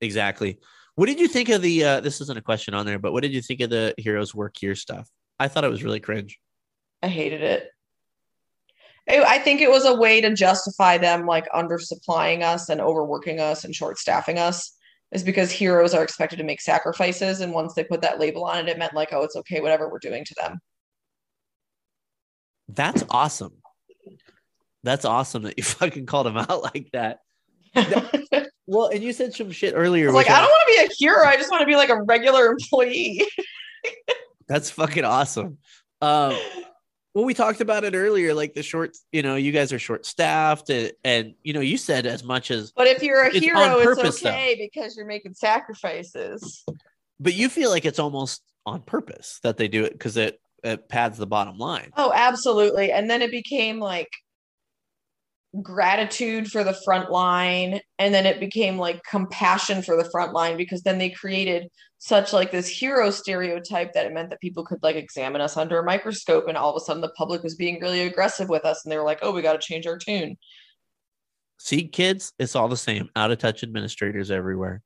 exactly. 0.00 0.58
What 0.94 1.06
did 1.06 1.18
you 1.20 1.28
think 1.28 1.48
of 1.48 1.62
the? 1.62 1.84
uh 1.84 2.00
This 2.00 2.20
isn't 2.20 2.38
a 2.38 2.42
question 2.42 2.74
on 2.74 2.86
there, 2.86 2.98
but 2.98 3.12
what 3.12 3.22
did 3.22 3.32
you 3.32 3.42
think 3.42 3.60
of 3.60 3.70
the 3.70 3.94
heroes 3.98 4.34
work 4.34 4.56
here 4.58 4.74
stuff? 4.74 5.08
I 5.38 5.48
thought 5.48 5.64
it 5.64 5.70
was 5.70 5.82
really 5.82 6.00
cringe. 6.00 6.38
I 7.02 7.08
hated 7.08 7.42
it. 7.42 7.70
I 9.08 9.24
I 9.24 9.38
think 9.38 9.60
it 9.60 9.70
was 9.70 9.84
a 9.84 9.94
way 9.94 10.20
to 10.20 10.34
justify 10.34 10.98
them 10.98 11.26
like 11.26 11.48
undersupplying 11.50 12.42
us 12.42 12.68
and 12.68 12.80
overworking 12.80 13.40
us 13.40 13.64
and 13.64 13.74
short 13.74 13.98
staffing 13.98 14.38
us 14.38 14.76
is 15.12 15.22
because 15.22 15.50
heroes 15.50 15.94
are 15.94 16.02
expected 16.02 16.36
to 16.36 16.44
make 16.44 16.60
sacrifices. 16.60 17.40
And 17.40 17.52
once 17.52 17.74
they 17.74 17.84
put 17.84 18.00
that 18.00 18.18
label 18.18 18.44
on 18.44 18.58
it, 18.58 18.68
it 18.68 18.78
meant 18.78 18.94
like, 18.94 19.12
oh, 19.12 19.22
it's 19.22 19.36
okay, 19.36 19.60
whatever 19.60 19.90
we're 19.90 19.98
doing 19.98 20.24
to 20.24 20.34
them. 20.40 20.58
That's 22.68 23.04
awesome. 23.10 23.52
That's 24.82 25.04
awesome 25.04 25.42
that 25.42 25.58
you 25.58 25.64
fucking 25.64 26.06
called 26.06 26.26
him 26.26 26.38
out 26.38 26.62
like 26.62 26.90
that. 26.92 27.18
Well, 28.66 28.88
and 28.88 29.02
you 29.02 29.12
said 29.12 29.34
some 29.34 29.50
shit 29.50 29.74
earlier. 29.76 30.12
like, 30.12 30.26
which 30.26 30.34
I 30.34 30.40
don't 30.40 30.48
want 30.48 30.62
to 30.66 30.74
be 30.78 30.86
a 30.86 30.94
hero. 30.96 31.26
I 31.26 31.36
just 31.36 31.50
want 31.50 31.62
to 31.62 31.66
be 31.66 31.76
like 31.76 31.88
a 31.88 32.00
regular 32.02 32.46
employee. 32.46 33.26
That's 34.48 34.70
fucking 34.70 35.04
awesome. 35.04 35.58
Um, 36.00 36.36
well, 37.14 37.24
we 37.24 37.34
talked 37.34 37.60
about 37.60 37.84
it 37.84 37.94
earlier, 37.94 38.32
like 38.34 38.54
the 38.54 38.62
short, 38.62 38.96
you 39.12 39.22
know, 39.22 39.36
you 39.36 39.52
guys 39.52 39.72
are 39.72 39.78
short 39.78 40.06
staffed, 40.06 40.70
and, 40.70 40.86
eh, 40.86 40.90
and 41.04 41.34
you 41.42 41.52
know, 41.52 41.60
you 41.60 41.76
said 41.76 42.06
as 42.06 42.24
much 42.24 42.50
as, 42.50 42.72
But 42.72 42.86
if 42.86 43.02
you're 43.02 43.22
a 43.24 43.28
It's 43.28 43.38
hero, 43.38 43.60
it's 43.78 43.84
purpose, 43.84 44.20
though. 44.20 44.30
okay 44.30 44.56
because 44.58 44.96
you're 44.96 45.06
making 45.06 45.34
sacrifices. 45.34 46.64
but 47.20 47.34
you 47.34 47.48
feel 47.48 47.70
like 47.70 47.84
it's 47.84 47.98
almost 47.98 48.42
on 48.64 48.80
purpose 48.82 49.40
that 49.42 49.56
they 49.56 49.68
do 49.68 49.84
it 49.84 49.92
because 49.92 50.16
it 50.16 50.40
it 50.64 50.88
pads 50.88 51.18
the 51.18 51.26
bottom 51.26 51.58
line. 51.58 51.90
Oh, 51.96 52.12
absolutely. 52.14 52.92
And 52.92 53.10
then 53.10 53.20
it 53.20 53.32
became 53.32 53.80
like 53.80 54.08
gratitude 55.60 56.50
for 56.50 56.64
the 56.64 56.76
front 56.84 57.10
line. 57.10 57.80
And 57.98 58.14
then 58.14 58.24
it 58.24 58.40
became 58.40 58.78
like 58.78 59.02
compassion 59.04 59.82
for 59.82 59.96
the 59.96 60.08
front 60.10 60.32
line 60.32 60.56
because 60.56 60.82
then 60.82 60.98
they 60.98 61.10
created 61.10 61.68
such 61.98 62.32
like 62.32 62.50
this 62.50 62.68
hero 62.68 63.10
stereotype 63.10 63.92
that 63.92 64.06
it 64.06 64.14
meant 64.14 64.30
that 64.30 64.40
people 64.40 64.64
could 64.64 64.82
like 64.82 64.96
examine 64.96 65.40
us 65.40 65.56
under 65.56 65.78
a 65.78 65.84
microscope. 65.84 66.48
And 66.48 66.56
all 66.56 66.74
of 66.74 66.80
a 66.80 66.84
sudden 66.84 67.02
the 67.02 67.10
public 67.10 67.42
was 67.42 67.54
being 67.54 67.80
really 67.80 68.00
aggressive 68.00 68.48
with 68.48 68.64
us. 68.64 68.84
And 68.84 68.92
they 68.92 68.96
were 68.96 69.04
like, 69.04 69.18
oh, 69.22 69.32
we 69.32 69.42
got 69.42 69.52
to 69.52 69.58
change 69.58 69.86
our 69.86 69.98
tune. 69.98 70.36
See, 71.58 71.86
kids, 71.86 72.32
it's 72.38 72.56
all 72.56 72.68
the 72.68 72.76
same. 72.76 73.08
Out 73.14 73.30
of 73.30 73.38
touch 73.38 73.62
administrators 73.62 74.30
everywhere. 74.30 74.82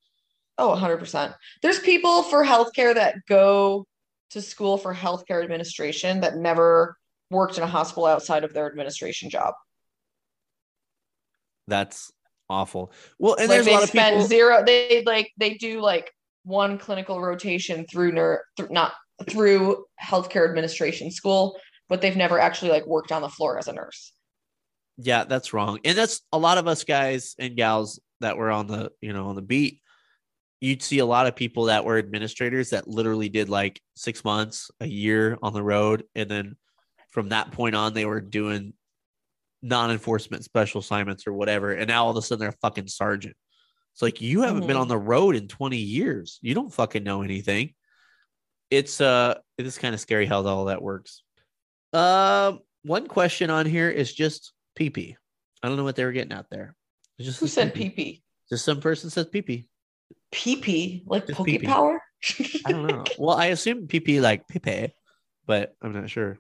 Oh, 0.58 0.76
100%. 0.78 1.34
There's 1.62 1.78
people 1.78 2.22
for 2.24 2.44
healthcare 2.44 2.94
that 2.94 3.16
go 3.28 3.86
to 4.30 4.42
school 4.42 4.76
for 4.76 4.94
healthcare 4.94 5.42
administration 5.42 6.20
that 6.20 6.36
never 6.36 6.96
worked 7.30 7.56
in 7.56 7.62
a 7.62 7.66
hospital 7.66 8.06
outside 8.06 8.44
of 8.44 8.52
their 8.52 8.66
administration 8.66 9.30
job. 9.30 9.54
That's 11.66 12.12
awful. 12.48 12.92
Well, 13.18 13.34
and 13.34 13.48
like 13.48 13.56
there's 13.56 13.66
a 13.66 13.70
they 13.70 13.74
lot 13.74 13.82
of 13.82 13.88
spend 13.88 14.14
people. 14.16 14.28
zero 14.28 14.62
they 14.64 15.02
like 15.04 15.32
they 15.36 15.54
do 15.54 15.80
like 15.80 16.12
one 16.44 16.78
clinical 16.78 17.20
rotation 17.20 17.86
through 17.86 18.12
ner- 18.12 18.44
th- 18.56 18.70
not 18.70 18.92
through 19.28 19.84
healthcare 20.02 20.46
administration 20.48 21.10
school 21.10 21.58
but 21.88 22.00
they've 22.00 22.16
never 22.16 22.38
actually 22.38 22.70
like 22.70 22.86
worked 22.86 23.10
on 23.12 23.22
the 23.22 23.28
floor 23.28 23.58
as 23.58 23.66
a 23.66 23.72
nurse 23.72 24.12
Yeah, 24.98 25.24
that's 25.24 25.52
wrong. 25.52 25.78
And 25.84 25.96
that's 25.96 26.22
a 26.32 26.38
lot 26.38 26.58
of 26.58 26.66
us 26.66 26.84
guys 26.84 27.34
and 27.38 27.56
gals 27.56 28.00
that 28.20 28.36
were 28.36 28.50
on 28.50 28.66
the, 28.66 28.92
you 29.00 29.12
know, 29.12 29.26
on 29.28 29.34
the 29.36 29.42
beat. 29.42 29.80
You'd 30.60 30.82
see 30.82 31.00
a 31.00 31.06
lot 31.06 31.26
of 31.26 31.36
people 31.36 31.64
that 31.64 31.84
were 31.84 31.98
administrators 31.98 32.70
that 32.70 32.88
literally 32.88 33.28
did 33.28 33.48
like 33.48 33.80
six 33.94 34.24
months, 34.24 34.70
a 34.80 34.86
year 34.86 35.36
on 35.42 35.52
the 35.52 35.62
road. 35.62 36.04
And 36.14 36.30
then 36.30 36.56
from 37.10 37.28
that 37.28 37.52
point 37.52 37.74
on, 37.74 37.92
they 37.92 38.06
were 38.06 38.22
doing 38.22 38.72
non 39.62 39.90
enforcement 39.90 40.44
special 40.44 40.80
assignments 40.80 41.26
or 41.26 41.32
whatever. 41.32 41.72
And 41.72 41.88
now 41.88 42.04
all 42.04 42.10
of 42.10 42.16
a 42.16 42.22
sudden 42.22 42.40
they're 42.40 42.48
a 42.50 42.60
fucking 42.60 42.88
sergeant. 42.88 43.36
It's 43.94 44.02
like 44.02 44.20
you 44.20 44.42
haven't 44.42 44.66
been 44.66 44.76
Mhm. 44.76 44.80
on 44.82 44.88
the 44.88 44.98
road 44.98 45.36
in 45.36 45.48
20 45.48 45.76
years. 45.78 46.38
You 46.42 46.54
don't 46.54 46.72
fucking 46.72 47.02
know 47.02 47.22
anything. 47.22 47.74
It's 48.70 49.00
uh 49.00 49.38
it 49.58 49.66
is 49.66 49.78
kind 49.78 49.94
of 49.94 50.00
scary 50.00 50.26
how 50.26 50.44
all 50.44 50.66
that 50.66 50.82
works. 50.82 51.22
Um, 51.92 52.60
one 52.82 53.06
question 53.06 53.48
on 53.48 53.64
here 53.66 53.88
is 53.88 54.12
just 54.12 54.52
pee 54.74 54.90
pee. 54.90 55.16
I 55.62 55.68
don't 55.68 55.76
know 55.76 55.84
what 55.84 55.96
they 55.96 56.04
were 56.04 56.12
getting 56.12 56.32
out 56.32 56.50
there. 56.50 56.74
It 57.18 57.22
just 57.22 57.40
who 57.40 57.46
said 57.46 57.74
pp 57.74 58.22
Just 58.50 58.64
some 58.64 58.80
person 58.80 59.08
says 59.08 59.26
pee 59.26 59.42
pee. 59.42 59.68
pp 60.32 61.02
like 61.06 61.26
Just 61.26 61.36
poke 61.38 61.46
pee-pee. 61.46 61.66
power 61.66 62.00
I 62.66 62.72
don't 62.72 62.86
know. 62.86 63.04
well, 63.18 63.36
I 63.36 63.46
assume 63.46 63.86
pee 63.86 64.00
pee 64.00 64.20
like 64.20 64.46
pepe, 64.48 64.92
but 65.46 65.74
I'm 65.80 65.92
not 65.92 66.10
sure. 66.10 66.38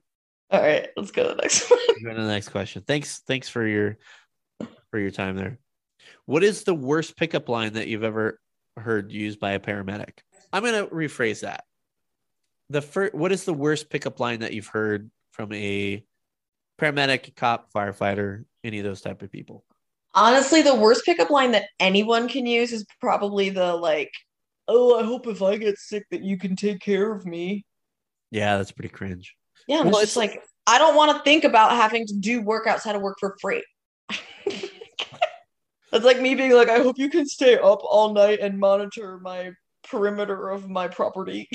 All 0.50 0.60
right 0.60 0.88
let's 0.96 1.10
go 1.10 1.22
to 1.24 1.30
the 1.30 1.42
next 1.42 1.70
one 1.70 1.78
Go 2.02 2.14
to 2.14 2.22
the 2.22 2.28
next 2.28 2.50
question. 2.50 2.82
Thanks, 2.86 3.20
thanks 3.26 3.48
for 3.48 3.66
your 3.66 3.98
for 4.90 4.98
your 4.98 5.10
time 5.10 5.36
there. 5.36 5.58
What 6.26 6.44
is 6.44 6.64
the 6.64 6.74
worst 6.74 7.16
pickup 7.16 7.48
line 7.48 7.72
that 7.74 7.88
you've 7.88 8.04
ever 8.04 8.38
heard 8.76 9.10
used 9.10 9.40
by 9.40 9.52
a 9.52 9.60
paramedic? 9.60 10.18
I'm 10.52 10.62
gonna 10.62 10.86
rephrase 10.86 11.40
that. 11.40 11.64
The 12.70 12.82
first, 12.82 13.14
what 13.14 13.32
is 13.32 13.44
the 13.44 13.54
worst 13.54 13.90
pickup 13.90 14.20
line 14.20 14.40
that 14.40 14.52
you've 14.52 14.66
heard 14.66 15.10
from 15.32 15.52
a 15.52 16.04
paramedic, 16.80 17.34
cop, 17.36 17.72
firefighter, 17.72 18.44
any 18.62 18.78
of 18.78 18.84
those 18.84 19.00
type 19.00 19.22
of 19.22 19.32
people? 19.32 19.64
honestly 20.14 20.62
the 20.62 20.74
worst 20.74 21.04
pickup 21.04 21.28
line 21.28 21.52
that 21.52 21.68
anyone 21.78 22.26
can 22.26 22.46
use 22.46 22.72
is 22.72 22.86
probably 23.00 23.50
the 23.50 23.74
like 23.74 24.10
oh 24.66 24.98
i 24.98 25.02
hope 25.04 25.26
if 25.26 25.42
i 25.42 25.58
get 25.58 25.76
sick 25.76 26.04
that 26.10 26.22
you 26.22 26.38
can 26.38 26.56
take 26.56 26.80
care 26.80 27.12
of 27.12 27.26
me 27.26 27.66
Yeah, 28.30 28.56
that's 28.56 28.72
pretty 28.72 28.88
cringe. 28.88 29.36
Yeah, 29.66 29.82
Well, 29.82 29.98
it's 29.98 30.16
like 30.16 30.42
I 30.66 30.78
don't 30.78 30.96
want 30.96 31.16
to 31.16 31.22
think 31.22 31.44
about 31.44 31.72
having 31.72 32.06
to 32.06 32.14
do 32.14 32.40
work 32.40 32.66
outside 32.66 32.96
of 32.96 33.02
work 33.02 33.16
for 33.20 33.36
free. 33.40 33.64
It's 35.92 36.04
like 36.04 36.20
me 36.20 36.34
being 36.34 36.52
like, 36.52 36.68
I 36.68 36.80
hope 36.80 36.98
you 36.98 37.08
can 37.08 37.26
stay 37.26 37.56
up 37.56 37.80
all 37.82 38.12
night 38.12 38.40
and 38.40 38.58
monitor 38.58 39.18
my 39.18 39.52
perimeter 39.88 40.50
of 40.50 40.68
my 40.68 40.88
property. 40.88 41.48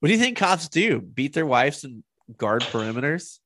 What 0.00 0.08
do 0.08 0.12
you 0.12 0.18
think 0.18 0.38
cops 0.38 0.68
do? 0.68 1.00
Beat 1.00 1.34
their 1.34 1.46
wives 1.46 1.84
and 1.84 2.02
guard 2.36 2.62
perimeters? 2.62 3.38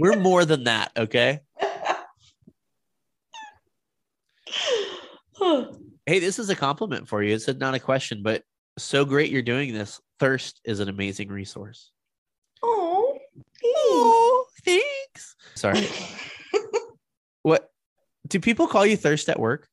We're 0.00 0.18
more 0.18 0.44
than 0.44 0.64
that, 0.64 0.92
okay? 0.96 1.40
Hey, 6.06 6.18
this 6.20 6.38
is 6.38 6.48
a 6.48 6.56
compliment 6.56 7.06
for 7.06 7.22
you. 7.22 7.34
It's 7.34 7.46
not 7.46 7.74
a 7.74 7.78
question, 7.78 8.22
but 8.22 8.42
so 8.78 9.04
great 9.04 9.30
you're 9.30 9.42
doing 9.42 9.74
this. 9.74 10.00
Thirst 10.18 10.60
is 10.64 10.80
an 10.80 10.88
amazing 10.88 11.28
resource. 11.28 11.90
oh, 12.62 13.18
Oh, 13.64 14.46
thanks. 14.64 15.36
Sorry. 15.54 15.86
What 17.42 17.70
do 18.26 18.40
people 18.40 18.66
call 18.66 18.84
you 18.84 18.96
thirst 18.96 19.28
at 19.28 19.38
work? 19.40 19.68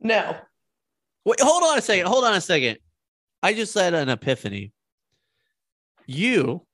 no. 0.00 0.36
Wait, 1.24 1.40
hold 1.40 1.62
on 1.62 1.78
a 1.78 1.80
second. 1.82 2.06
Hold 2.06 2.24
on 2.24 2.34
a 2.34 2.40
second. 2.40 2.78
I 3.42 3.54
just 3.54 3.72
said 3.72 3.94
an 3.94 4.08
epiphany. 4.08 4.72
You 6.06 6.66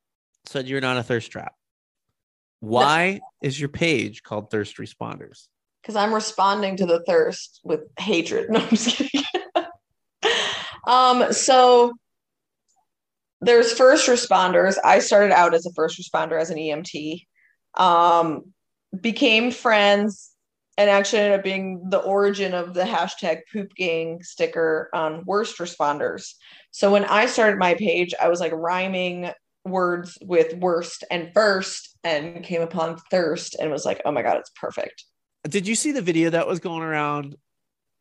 said 0.45 0.67
you're 0.67 0.81
not 0.81 0.97
a 0.97 1.03
thirst 1.03 1.31
trap. 1.31 1.53
Why 2.61 3.21
is 3.41 3.59
your 3.59 3.69
page 3.69 4.23
called 4.23 4.49
Thirst 4.49 4.77
Responders? 4.77 5.47
Because 5.81 5.95
I'm 5.95 6.13
responding 6.13 6.77
to 6.77 6.85
the 6.85 7.03
thirst 7.03 7.61
with 7.63 7.81
hatred. 7.99 8.49
No, 8.49 8.59
I'm 8.59 8.69
just 8.69 8.97
kidding. 8.97 9.23
Um, 10.87 11.31
so 11.33 11.93
there's 13.45 13.73
first 13.73 14.07
responders. 14.07 14.75
I 14.83 14.99
started 14.99 15.31
out 15.31 15.53
as 15.53 15.65
a 15.65 15.73
first 15.73 15.99
responder 15.99 16.39
as 16.39 16.49
an 16.49 16.57
EMT. 16.57 17.21
Um, 17.75 18.53
became 18.99 19.51
friends 19.51 20.31
and 20.77 20.89
actually 20.89 21.21
ended 21.21 21.39
up 21.39 21.43
being 21.43 21.89
the 21.89 21.99
origin 21.99 22.53
of 22.53 22.73
the 22.73 22.83
hashtag 22.83 23.41
poop 23.51 23.73
gang 23.75 24.21
sticker 24.21 24.89
on 24.93 25.23
worst 25.25 25.57
responders. 25.59 26.33
So 26.71 26.91
when 26.91 27.05
I 27.05 27.27
started 27.27 27.57
my 27.57 27.75
page, 27.75 28.13
I 28.21 28.29
was 28.29 28.39
like 28.39 28.51
rhyming 28.51 29.31
words 29.63 30.17
with 30.21 30.55
worst 30.57 31.03
and 31.09 31.31
first 31.33 31.97
and 32.03 32.43
came 32.43 32.61
upon 32.61 32.97
thirst 33.09 33.55
and 33.55 33.71
was 33.71 33.85
like, 33.85 34.01
oh 34.05 34.11
my 34.11 34.21
God, 34.21 34.37
it's 34.37 34.51
perfect. 34.59 35.05
Did 35.47 35.67
you 35.67 35.75
see 35.75 35.91
the 35.91 36.01
video 36.01 36.29
that 36.31 36.47
was 36.47 36.59
going 36.59 36.83
around 36.83 37.35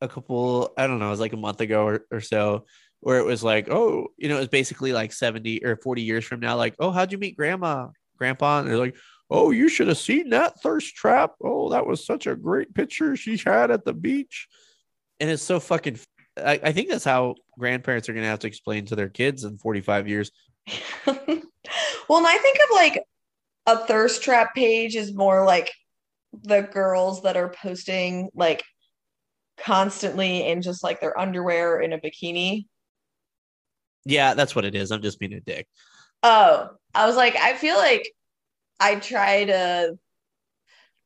a 0.01 0.09
couple, 0.09 0.73
I 0.77 0.87
don't 0.87 0.99
know, 0.99 1.09
it 1.09 1.11
was 1.11 1.21
like 1.21 1.33
a 1.33 1.39
month 1.39 1.61
ago 1.61 1.87
or, 1.87 2.07
or 2.11 2.21
so, 2.21 2.65
where 3.05 3.19
it 3.19 3.27
was 3.27 3.45
like, 3.45 3.69
oh, 3.69 4.09
you 4.17 4.31
know, 4.31 4.37
it 4.37 4.41
was 4.41 4.49
basically 4.49 4.95
like 4.95 5.13
70 5.13 5.63
or 5.63 5.77
40 5.77 6.01
years 6.01 6.25
from 6.25 6.41
now, 6.41 6.57
like, 6.57 6.75
oh, 6.79 6.91
how'd 6.91 7.13
you 7.13 7.19
meet 7.19 7.37
grandma, 7.37 7.89
grandpa? 8.17 8.61
And 8.61 8.69
they're 8.69 8.79
like, 8.79 8.97
oh, 9.31 9.51
you 9.51 9.69
should 9.69 9.89
have 9.89 9.99
seen 9.99 10.31
that 10.31 10.59
thirst 10.63 10.97
trap. 10.97 11.35
Oh, 11.43 11.69
that 11.69 11.87
was 11.87 12.07
such 12.07 12.27
a 12.27 12.35
great 12.35 12.75
picture 12.75 13.15
she 13.15 13.37
had 13.37 13.71
at 13.71 13.85
the 13.85 13.93
beach. 13.93 14.49
And 15.21 15.29
it's 15.29 15.43
so 15.43 15.61
fucking, 15.61 15.99
I, 16.39 16.59
I 16.63 16.73
think 16.73 16.89
that's 16.89 17.05
how 17.05 17.35
grandparents 17.59 18.09
are 18.09 18.15
going 18.15 18.25
to 18.25 18.31
have 18.31 18.39
to 18.39 18.47
explain 18.47 18.87
to 18.87 18.97
their 18.97 19.11
kids 19.11 19.45
in 19.45 19.59
45 19.59 20.09
years. 20.09 20.31
well, 21.07 21.09
and 21.19 22.27
I 22.27 22.39
think 22.39 22.57
of 22.57 22.75
like 22.75 23.03
a 23.67 23.87
thirst 23.87 24.23
trap 24.23 24.55
page 24.55 24.97
is 24.97 25.13
more 25.13 25.45
like 25.45 25.71
the 26.43 26.63
girls 26.63 27.23
that 27.25 27.37
are 27.37 27.51
posting 27.51 28.31
like 28.35 28.65
constantly 29.59 30.49
in 30.49 30.63
just 30.63 30.83
like 30.83 31.03
their 31.03 31.19
underwear 31.21 31.81
in 31.81 31.93
a 31.93 31.99
bikini. 31.99 32.65
Yeah, 34.05 34.35
that's 34.35 34.55
what 34.55 34.65
it 34.65 34.75
is. 34.75 34.91
I'm 34.91 35.03
just 35.03 35.19
being 35.19 35.33
a 35.33 35.41
dick. 35.41 35.67
Oh, 36.23 36.71
I 36.95 37.07
was 37.07 37.17
like, 37.17 37.37
I 37.37 37.55
feel 37.55 37.77
like 37.77 38.11
I 38.81 38.97
try 38.97 39.45
to 39.45 39.99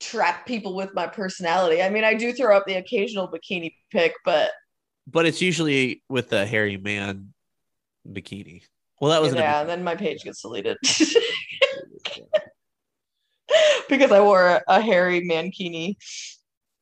trap 0.01 0.47
people 0.47 0.75
with 0.75 0.95
my 0.95 1.07
personality. 1.07 1.83
I 1.83 1.91
mean, 1.91 2.05
I 2.05 2.15
do 2.15 2.33
throw 2.33 2.57
up 2.57 2.67
the 2.67 2.75
occasional 2.75 3.29
bikini 3.29 3.75
pic, 3.91 4.15
but 4.25 4.51
but 5.07 5.27
it's 5.27 5.41
usually 5.41 6.03
with 6.09 6.33
a 6.33 6.47
hairy 6.47 6.77
man 6.77 7.33
bikini. 8.07 8.63
Well, 9.01 9.11
that 9.13 9.23
was 9.23 9.35
yeah. 9.35 9.61
And 9.61 9.69
then 9.69 9.85
my 9.85 9.97
page 9.97 10.23
gets 10.23 10.43
deleted 10.43 10.77
because 13.89 14.13
I 14.13 14.21
wore 14.21 14.47
a, 14.47 14.63
a 14.69 14.81
hairy 14.81 15.29
mankini. 15.29 15.97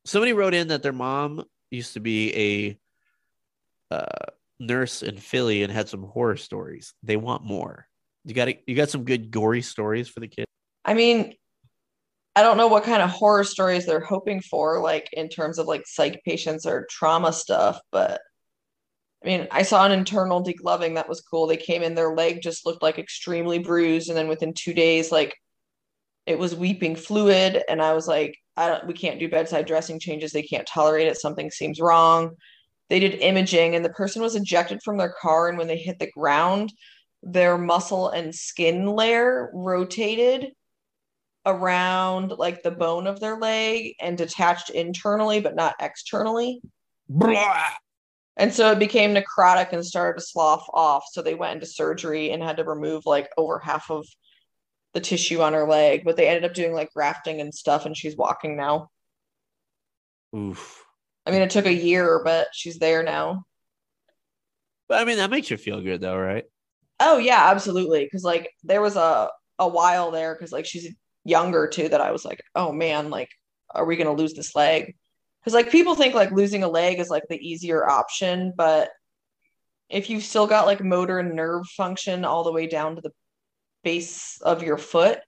Somebody 0.05 0.33
wrote 0.33 0.53
in 0.53 0.69
that 0.69 0.83
their 0.83 0.93
mom 0.93 1.43
used 1.69 1.93
to 1.93 1.99
be 1.99 2.77
a 3.91 3.95
uh, 3.95 4.31
nurse 4.59 5.03
in 5.03 5.17
Philly 5.17 5.63
and 5.63 5.71
had 5.71 5.89
some 5.89 6.03
horror 6.03 6.37
stories. 6.37 6.93
They 7.03 7.17
want 7.17 7.43
more. 7.43 7.87
You 8.25 8.33
got 8.33 8.49
you 8.67 8.75
got 8.75 8.89
some 8.89 9.03
good 9.03 9.31
gory 9.31 9.61
stories 9.61 10.09
for 10.09 10.19
the 10.19 10.27
kids. 10.27 10.47
I 10.83 10.93
mean, 10.93 11.33
I 12.35 12.41
don't 12.41 12.57
know 12.57 12.67
what 12.67 12.83
kind 12.83 13.01
of 13.01 13.09
horror 13.09 13.43
stories 13.43 13.85
they're 13.85 13.99
hoping 13.99 14.41
for, 14.41 14.81
like 14.81 15.09
in 15.13 15.29
terms 15.29 15.59
of 15.59 15.67
like 15.67 15.83
psych 15.85 16.21
patients 16.25 16.65
or 16.65 16.87
trauma 16.89 17.33
stuff, 17.33 17.79
but 17.91 18.21
I 19.23 19.27
mean, 19.27 19.47
I 19.49 19.63
saw 19.63 19.85
an 19.85 19.91
internal 19.91 20.43
degloving 20.43 20.95
that 20.95 21.09
was 21.09 21.21
cool. 21.21 21.47
They 21.47 21.57
came 21.57 21.81
in, 21.81 21.95
their 21.95 22.13
leg 22.13 22.41
just 22.41 22.65
looked 22.65 22.83
like 22.83 22.99
extremely 22.99 23.59
bruised, 23.59 24.09
and 24.09 24.17
then 24.17 24.27
within 24.27 24.53
two 24.53 24.73
days, 24.73 25.11
like 25.11 25.35
it 26.25 26.37
was 26.37 26.55
weeping 26.55 26.95
fluid, 26.95 27.63
and 27.67 27.81
I 27.81 27.93
was 27.93 28.07
like, 28.07 28.37
I 28.55 28.67
don't, 28.67 28.87
we 28.87 28.93
can't 28.93 29.19
do 29.19 29.29
bedside 29.29 29.65
dressing 29.65 29.99
changes. 29.99 30.31
They 30.31 30.43
can't 30.43 30.67
tolerate 30.67 31.07
it. 31.07 31.17
Something 31.17 31.49
seems 31.49 31.79
wrong. 31.79 32.35
They 32.89 32.99
did 32.99 33.19
imaging, 33.19 33.75
and 33.75 33.83
the 33.83 33.89
person 33.89 34.21
was 34.21 34.35
ejected 34.35 34.81
from 34.83 34.97
their 34.97 35.13
car, 35.21 35.49
and 35.49 35.57
when 35.57 35.67
they 35.67 35.77
hit 35.77 35.99
the 35.99 36.11
ground, 36.11 36.71
their 37.23 37.57
muscle 37.57 38.09
and 38.09 38.33
skin 38.33 38.85
layer 38.85 39.49
rotated 39.53 40.51
around 41.45 42.33
like 42.37 42.61
the 42.61 42.71
bone 42.71 43.07
of 43.07 43.19
their 43.19 43.37
leg 43.37 43.95
and 44.01 44.17
detached 44.17 44.69
internally 44.69 45.39
but 45.39 45.55
not 45.55 45.75
externally. 45.79 46.61
Blah. 47.09 47.63
And 48.35 48.53
so 48.53 48.71
it 48.71 48.79
became 48.79 49.15
necrotic 49.15 49.73
and 49.73 49.83
started 49.83 50.19
to 50.19 50.25
slough 50.25 50.65
off. 50.73 51.05
So 51.11 51.21
they 51.21 51.35
went 51.35 51.55
into 51.55 51.65
surgery 51.65 52.31
and 52.31 52.43
had 52.43 52.57
to 52.57 52.63
remove 52.63 53.05
like 53.05 53.29
over 53.37 53.59
half 53.59 53.89
of 53.89 54.05
the 54.93 54.99
tissue 54.99 55.41
on 55.41 55.53
her 55.53 55.67
leg. 55.67 56.03
But 56.05 56.17
they 56.17 56.27
ended 56.27 56.45
up 56.45 56.53
doing 56.53 56.73
like 56.73 56.93
grafting 56.93 57.41
and 57.41 57.53
stuff, 57.53 57.85
and 57.85 57.97
she's 57.97 58.15
walking 58.15 58.55
now. 58.55 58.89
Oof. 60.35 60.86
I 61.27 61.31
mean, 61.31 61.41
it 61.41 61.49
took 61.49 61.65
a 61.65 61.73
year, 61.73 62.21
but 62.23 62.47
she's 62.53 62.79
there 62.79 63.03
now. 63.03 63.43
But 64.87 65.01
I 65.01 65.05
mean, 65.05 65.17
that 65.17 65.29
makes 65.29 65.51
you 65.51 65.57
feel 65.57 65.81
good 65.81 65.99
though, 65.99 66.17
right? 66.17 66.45
Oh 67.01 67.17
yeah, 67.17 67.49
absolutely. 67.51 68.05
Because 68.05 68.23
like 68.23 68.49
there 68.63 68.81
was 68.81 68.95
a 68.95 69.29
a 69.59 69.67
while 69.67 70.11
there 70.11 70.33
because 70.33 70.53
like 70.53 70.65
she's 70.65 70.95
younger 71.25 71.67
too 71.67 71.89
that 71.89 71.99
I 71.99 72.11
was 72.11 72.23
like, 72.23 72.41
oh 72.55 72.71
man, 72.71 73.09
like, 73.09 73.29
are 73.75 73.85
we 73.85 73.97
gonna 73.97 74.13
lose 74.13 74.33
this 74.33 74.55
leg? 74.55 74.95
Because 75.41 75.53
like 75.53 75.69
people 75.69 75.95
think 75.95 76.15
like 76.15 76.31
losing 76.31 76.63
a 76.63 76.69
leg 76.69 76.99
is 76.99 77.09
like 77.09 77.23
the 77.29 77.37
easier 77.37 77.87
option, 77.87 78.53
but 78.55 78.89
if 79.89 80.09
you've 80.09 80.23
still 80.23 80.47
got 80.47 80.65
like 80.65 80.81
motor 80.81 81.19
and 81.19 81.35
nerve 81.35 81.67
function 81.75 82.23
all 82.23 82.45
the 82.45 82.53
way 82.53 82.67
down 82.67 82.95
to 82.95 83.01
the 83.01 83.11
base 83.83 84.39
of 84.41 84.63
your 84.63 84.77
foot, 84.77 85.19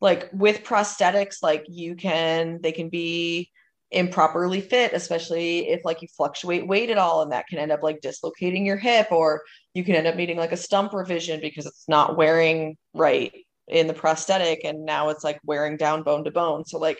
like 0.00 0.30
with 0.32 0.64
prosthetics, 0.64 1.42
like 1.42 1.66
you 1.68 1.94
can 1.94 2.60
they 2.62 2.72
can 2.72 2.88
be 2.88 3.50
improperly 3.92 4.60
fit, 4.60 4.92
especially 4.94 5.68
if 5.68 5.84
like 5.84 6.02
you 6.02 6.08
fluctuate 6.16 6.66
weight 6.66 6.90
at 6.90 6.98
all, 6.98 7.22
and 7.22 7.32
that 7.32 7.46
can 7.46 7.58
end 7.58 7.72
up 7.72 7.82
like 7.82 8.00
dislocating 8.00 8.66
your 8.66 8.76
hip, 8.76 9.08
or 9.10 9.42
you 9.74 9.84
can 9.84 9.94
end 9.94 10.06
up 10.06 10.16
needing 10.16 10.36
like 10.36 10.52
a 10.52 10.56
stump 10.56 10.92
revision 10.92 11.40
because 11.40 11.66
it's 11.66 11.88
not 11.88 12.16
wearing 12.16 12.76
right 12.94 13.32
in 13.68 13.86
the 13.86 13.94
prosthetic 13.94 14.64
and 14.64 14.84
now 14.84 15.08
it's 15.08 15.24
like 15.24 15.38
wearing 15.44 15.76
down 15.76 16.02
bone 16.02 16.24
to 16.24 16.30
bone. 16.30 16.64
So 16.64 16.78
like 16.78 16.98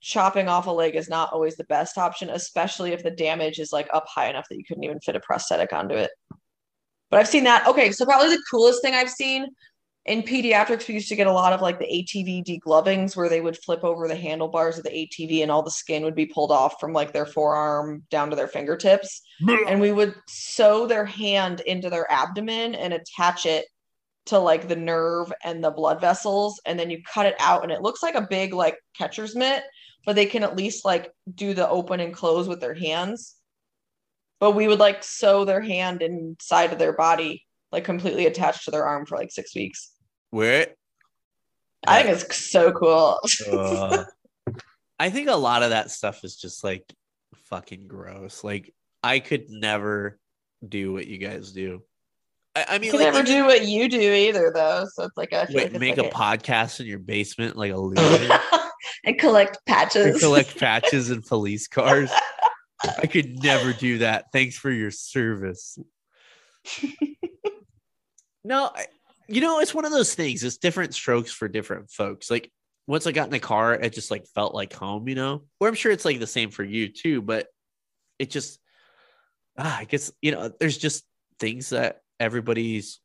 chopping 0.00 0.48
off 0.48 0.66
a 0.66 0.70
leg 0.70 0.94
is 0.96 1.08
not 1.08 1.32
always 1.32 1.56
the 1.56 1.64
best 1.64 1.96
option 1.96 2.28
especially 2.28 2.92
if 2.92 3.02
the 3.02 3.10
damage 3.10 3.58
is 3.58 3.72
like 3.72 3.88
up 3.90 4.04
high 4.06 4.28
enough 4.28 4.44
that 4.50 4.56
you 4.58 4.64
couldn't 4.68 4.84
even 4.84 5.00
fit 5.00 5.16
a 5.16 5.20
prosthetic 5.20 5.72
onto 5.72 5.94
it. 5.94 6.10
But 7.10 7.20
i've 7.20 7.28
seen 7.28 7.44
that. 7.44 7.66
Okay 7.66 7.90
so 7.90 8.04
probably 8.04 8.28
the 8.28 8.42
coolest 8.50 8.82
thing 8.82 8.94
i've 8.94 9.08
seen 9.08 9.46
in 10.06 10.22
pediatrics 10.22 10.86
we 10.86 10.94
used 10.94 11.08
to 11.08 11.16
get 11.16 11.26
a 11.26 11.32
lot 11.32 11.52
of 11.52 11.62
like 11.62 11.78
the 11.78 11.86
atv 11.86 12.44
deglovings 12.44 13.16
where 13.16 13.28
they 13.28 13.40
would 13.40 13.56
flip 13.56 13.82
over 13.82 14.06
the 14.06 14.14
handlebars 14.14 14.76
of 14.76 14.84
the 14.84 14.90
atv 14.90 15.42
and 15.42 15.50
all 15.50 15.62
the 15.62 15.70
skin 15.70 16.04
would 16.04 16.14
be 16.14 16.26
pulled 16.26 16.52
off 16.52 16.78
from 16.78 16.92
like 16.92 17.12
their 17.12 17.26
forearm 17.26 18.02
down 18.10 18.28
to 18.28 18.36
their 18.36 18.48
fingertips. 18.48 19.22
And 19.66 19.80
we 19.80 19.92
would 19.92 20.14
sew 20.28 20.86
their 20.86 21.06
hand 21.06 21.60
into 21.60 21.90
their 21.90 22.10
abdomen 22.10 22.74
and 22.74 22.92
attach 22.92 23.46
it 23.46 23.66
to 24.26 24.38
like 24.38 24.68
the 24.68 24.76
nerve 24.76 25.32
and 25.42 25.62
the 25.62 25.70
blood 25.70 26.00
vessels. 26.00 26.60
And 26.66 26.78
then 26.78 26.90
you 26.90 27.02
cut 27.02 27.26
it 27.26 27.36
out 27.38 27.62
and 27.62 27.72
it 27.72 27.82
looks 27.82 28.02
like 28.02 28.14
a 28.14 28.26
big 28.28 28.52
like 28.52 28.76
catcher's 28.96 29.34
mitt 29.34 29.64
but 30.06 30.16
they 30.16 30.26
can 30.26 30.42
at 30.42 30.56
least 30.56 30.84
like 30.84 31.10
do 31.34 31.54
the 31.54 31.68
open 31.68 31.98
and 31.98 32.12
close 32.12 32.46
with 32.46 32.60
their 32.60 32.74
hands. 32.74 33.36
But 34.38 34.52
we 34.52 34.68
would 34.68 34.78
like 34.78 35.02
sew 35.02 35.44
their 35.44 35.62
hand 35.62 36.02
inside 36.02 36.72
of 36.72 36.78
their 36.78 36.92
body 36.92 37.46
like 37.72 37.84
completely 37.84 38.26
attached 38.26 38.66
to 38.66 38.70
their 38.70 38.84
arm 38.84 39.06
for 39.06 39.16
like 39.16 39.32
six 39.32 39.54
weeks 39.54 39.93
where 40.34 40.68
i 41.86 42.02
think 42.02 42.20
it's 42.20 42.50
so 42.50 42.72
cool 42.72 43.18
uh, 43.50 44.04
i 44.98 45.10
think 45.10 45.28
a 45.28 45.34
lot 45.34 45.62
of 45.62 45.70
that 45.70 45.90
stuff 45.90 46.24
is 46.24 46.36
just 46.36 46.64
like 46.64 46.84
fucking 47.34 47.86
gross 47.86 48.42
like 48.42 48.74
i 49.02 49.18
could 49.18 49.48
never 49.48 50.18
do 50.66 50.92
what 50.92 51.06
you 51.06 51.18
guys 51.18 51.52
do 51.52 51.82
I, 52.56 52.66
I 52.68 52.78
mean, 52.78 52.92
can 52.92 53.00
like, 53.00 53.12
never 53.12 53.26
do 53.26 53.44
what 53.46 53.66
you 53.66 53.88
do 53.88 53.98
either, 53.98 54.52
though. 54.54 54.86
So 54.94 55.04
it's 55.04 55.16
like 55.16 55.32
I 55.32 55.46
wait, 55.50 55.72
like 55.72 55.80
make 55.80 55.96
like 55.96 56.06
a, 56.06 56.14
podcast 56.14 56.78
in 56.78 56.86
your 56.86 57.00
basement 57.00 57.56
like 57.56 57.72
a 57.72 57.76
loser 57.80 58.38
and 59.04 59.18
collect 59.18 59.58
patches. 59.66 60.06
and 60.06 60.20
collect 60.20 60.58
patches 60.58 61.10
and 61.10 61.24
police 61.26 61.66
cars. 61.66 62.10
I 62.82 63.06
could 63.06 63.42
never 63.42 63.72
do 63.72 63.98
that. 63.98 64.26
Thanks 64.32 64.56
for 64.56 64.70
your 64.70 64.90
service. 64.90 65.78
no, 68.44 68.70
I, 68.74 68.86
you 69.28 69.40
know, 69.40 69.60
it's 69.60 69.74
one 69.74 69.84
of 69.84 69.92
those 69.92 70.14
things. 70.14 70.42
It's 70.44 70.58
different 70.58 70.94
strokes 70.94 71.32
for 71.32 71.48
different 71.48 71.90
folks. 71.90 72.30
Like 72.30 72.50
once 72.86 73.06
I 73.06 73.12
got 73.12 73.26
in 73.26 73.32
the 73.32 73.38
car, 73.38 73.74
it 73.74 73.92
just 73.92 74.10
like 74.10 74.26
felt 74.34 74.54
like 74.54 74.72
home, 74.72 75.08
you 75.08 75.14
know. 75.14 75.42
Or 75.60 75.68
I'm 75.68 75.74
sure 75.74 75.92
it's 75.92 76.04
like 76.04 76.18
the 76.18 76.26
same 76.26 76.50
for 76.50 76.64
you 76.64 76.88
too, 76.88 77.22
but 77.22 77.46
it 78.18 78.30
just 78.30 78.58
ah, 79.58 79.78
I 79.78 79.84
guess 79.84 80.12
you 80.20 80.32
know, 80.32 80.50
there's 80.60 80.78
just 80.78 81.04
things 81.38 81.70
that 81.70 82.00
everybody's 82.20 83.00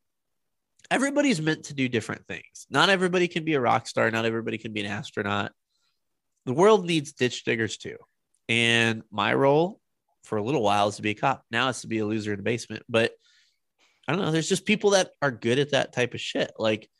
everybody's 0.90 1.40
meant 1.40 1.64
to 1.64 1.74
do 1.74 1.88
different 1.88 2.26
things. 2.26 2.66
Not 2.68 2.90
everybody 2.90 3.28
can 3.28 3.44
be 3.44 3.54
a 3.54 3.60
rock 3.60 3.86
star, 3.86 4.10
not 4.10 4.24
everybody 4.24 4.58
can 4.58 4.72
be 4.72 4.80
an 4.80 4.90
astronaut. 4.90 5.52
The 6.46 6.52
world 6.52 6.86
needs 6.86 7.12
ditch 7.12 7.44
diggers 7.44 7.76
too. 7.76 7.96
And 8.48 9.02
my 9.10 9.32
role 9.34 9.80
for 10.24 10.38
a 10.38 10.42
little 10.42 10.62
while 10.62 10.88
is 10.88 10.96
to 10.96 11.02
be 11.02 11.10
a 11.10 11.14
cop. 11.14 11.44
Now 11.50 11.68
it's 11.68 11.82
to 11.82 11.86
be 11.86 11.98
a 11.98 12.06
loser 12.06 12.32
in 12.32 12.38
the 12.38 12.42
basement. 12.42 12.82
But 12.88 13.12
I 14.10 14.12
don't 14.12 14.22
know. 14.24 14.32
There's 14.32 14.48
just 14.48 14.66
people 14.66 14.90
that 14.90 15.12
are 15.22 15.30
good 15.30 15.60
at 15.60 15.70
that 15.70 15.92
type 15.92 16.14
of 16.14 16.20
shit. 16.20 16.50
Like, 16.58 16.90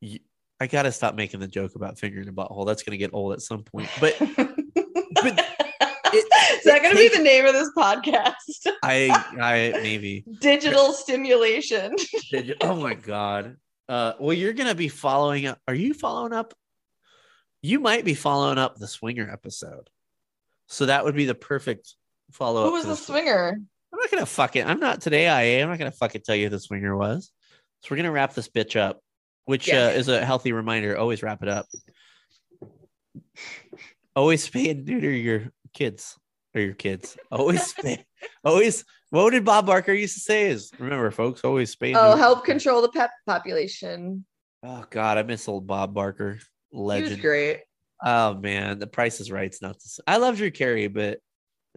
you, 0.00 0.20
I 0.58 0.66
gotta 0.68 0.90
stop 0.90 1.14
making 1.14 1.40
the 1.40 1.46
joke 1.46 1.74
about 1.74 1.98
fingering 1.98 2.28
a 2.28 2.32
butthole. 2.32 2.66
That's 2.66 2.82
gonna 2.82 2.96
get 2.96 3.12
old 3.12 3.34
at 3.34 3.42
some 3.42 3.62
point. 3.62 3.90
But, 4.00 4.16
but 4.20 5.44
it, 6.14 6.58
Is 6.58 6.64
that 6.64 6.80
going 6.80 6.94
to 6.94 6.98
be 6.98 7.14
the 7.14 7.22
name 7.22 7.44
of 7.44 7.52
this 7.52 7.70
podcast? 7.76 8.32
I 8.82 9.10
I 9.38 9.78
maybe. 9.82 10.24
Digital 10.40 10.94
stimulation. 10.94 11.94
You- 12.30 12.54
oh 12.62 12.76
my 12.76 12.94
god. 12.94 13.58
Uh, 13.86 14.14
well, 14.18 14.32
you're 14.32 14.54
gonna 14.54 14.74
be 14.74 14.88
following 14.88 15.44
up. 15.46 15.58
Are 15.68 15.74
you 15.74 15.92
following 15.92 16.32
up? 16.32 16.54
You 17.60 17.80
might 17.80 18.06
be 18.06 18.14
following 18.14 18.56
up 18.56 18.76
the 18.78 18.88
swinger 18.88 19.28
episode. 19.30 19.90
So 20.68 20.86
that 20.86 21.04
would 21.04 21.16
be 21.16 21.26
the 21.26 21.34
perfect 21.34 21.94
follow 22.32 22.62
up. 22.62 22.68
Who 22.68 22.72
was 22.72 22.86
the 22.86 22.96
swinger? 22.96 23.60
I'm 23.92 23.98
not 24.00 24.10
gonna 24.10 24.26
fucking. 24.26 24.64
I'm 24.66 24.80
not 24.80 25.00
today. 25.00 25.28
I 25.28 25.42
am 25.42 25.68
not 25.68 25.78
gonna 25.78 25.90
fucking 25.90 26.22
tell 26.24 26.34
you 26.34 26.44
who 26.44 26.50
the 26.50 26.60
swinger 26.60 26.96
was. 26.96 27.30
So 27.82 27.88
we're 27.90 27.96
gonna 27.98 28.10
wrap 28.12 28.34
this 28.34 28.48
bitch 28.48 28.78
up, 28.78 29.00
which 29.44 29.70
uh, 29.72 29.92
is 29.94 30.08
a 30.08 30.24
healthy 30.24 30.52
reminder. 30.52 30.96
Always 30.98 31.22
wrap 31.22 31.42
it 31.42 31.48
up. 31.48 31.66
Always 34.14 34.48
spay 34.48 34.70
and 34.70 34.84
neuter 34.86 35.10
your 35.10 35.52
kids 35.74 36.16
or 36.54 36.60
your 36.60 36.74
kids. 36.74 37.16
Always 37.30 37.72
spay. 37.74 38.04
always. 38.44 38.84
What 39.10 39.30
did 39.30 39.44
Bob 39.44 39.66
Barker 39.66 39.92
used 39.92 40.14
to 40.14 40.20
say? 40.20 40.48
Is 40.50 40.72
remember, 40.78 41.10
folks, 41.10 41.42
always 41.44 41.74
spay. 41.74 41.94
Oh, 41.94 42.08
neuter 42.10 42.18
help 42.18 42.44
control 42.44 42.82
the 42.82 42.88
pet 42.88 43.10
population. 43.26 44.24
Oh 44.62 44.84
God, 44.90 45.16
I 45.18 45.22
miss 45.22 45.48
old 45.48 45.66
Bob 45.66 45.94
Barker, 45.94 46.34
He 46.70 46.76
was 46.76 46.86
legend. 47.02 47.22
great. 47.22 47.60
Oh 48.04 48.34
man, 48.34 48.78
the 48.78 48.86
Price 48.86 49.20
is 49.20 49.30
Right's 49.30 49.62
not 49.62 49.74
the 49.74 49.88
same. 49.88 50.04
I 50.06 50.16
love 50.16 50.36
Drew 50.38 50.50
Carey, 50.50 50.88
but 50.88 51.18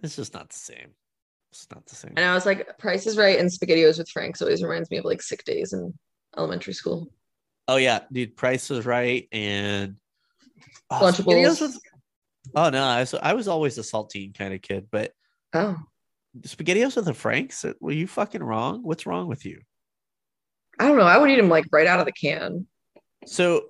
it's 0.02 0.15
just 0.15 0.34
not 0.34 0.49
the 0.49 0.57
same. 0.57 0.90
It's 1.52 1.68
not 1.74 1.86
the 1.86 1.96
same. 1.96 2.14
And 2.16 2.26
I 2.26 2.34
was 2.36 2.46
like, 2.46 2.78
Price 2.78 3.08
is 3.08 3.18
Right 3.18 3.40
and 3.40 3.50
SpaghettiOs 3.50 3.98
with 3.98 4.10
Franks 4.10 4.42
always 4.42 4.64
reminds 4.64 4.90
me 4.92 4.98
of 4.98 5.06
like 5.06 5.22
sick 5.22 5.44
days 5.44 5.74
in 5.74 5.94
elementary 6.38 6.74
school. 6.74 7.12
Oh 7.68 7.78
yeah, 7.78 8.02
dude, 8.12 8.36
Price 8.36 8.70
was 8.70 8.86
Right 8.86 9.28
and 9.32 9.96
oh, 10.92 11.00
Lunchables. 11.02 11.26
SpaghettiOs 11.26 11.62
was- 11.62 11.82
oh 12.56 12.70
no, 12.70 12.84
I 12.84 13.00
was 13.02 13.14
I 13.16 13.34
was 13.34 13.48
always 13.48 13.78
a 13.78 13.82
saltine 13.82 14.38
kind 14.38 14.54
of 14.54 14.62
kid, 14.62 14.88
but 14.92 15.12
Oh, 15.54 15.76
Spaghettios 16.42 16.96
with 16.96 17.06
the 17.06 17.14
Franks, 17.14 17.66
were 17.80 17.92
you 17.92 18.06
fucking 18.06 18.44
wrong? 18.44 18.84
What's 18.84 19.08
wrong 19.08 19.28
with 19.28 19.46
you? 19.46 19.62
I 20.80 20.88
don't 20.88 20.98
know. 20.98 21.04
I 21.04 21.18
would 21.18 21.30
eat 21.30 21.38
them 21.38 21.50
like 21.50 21.66
right 21.72 21.88
out 21.88 22.00
of 22.00 22.06
the 22.06 22.12
can. 22.12 22.68
So 23.26 23.64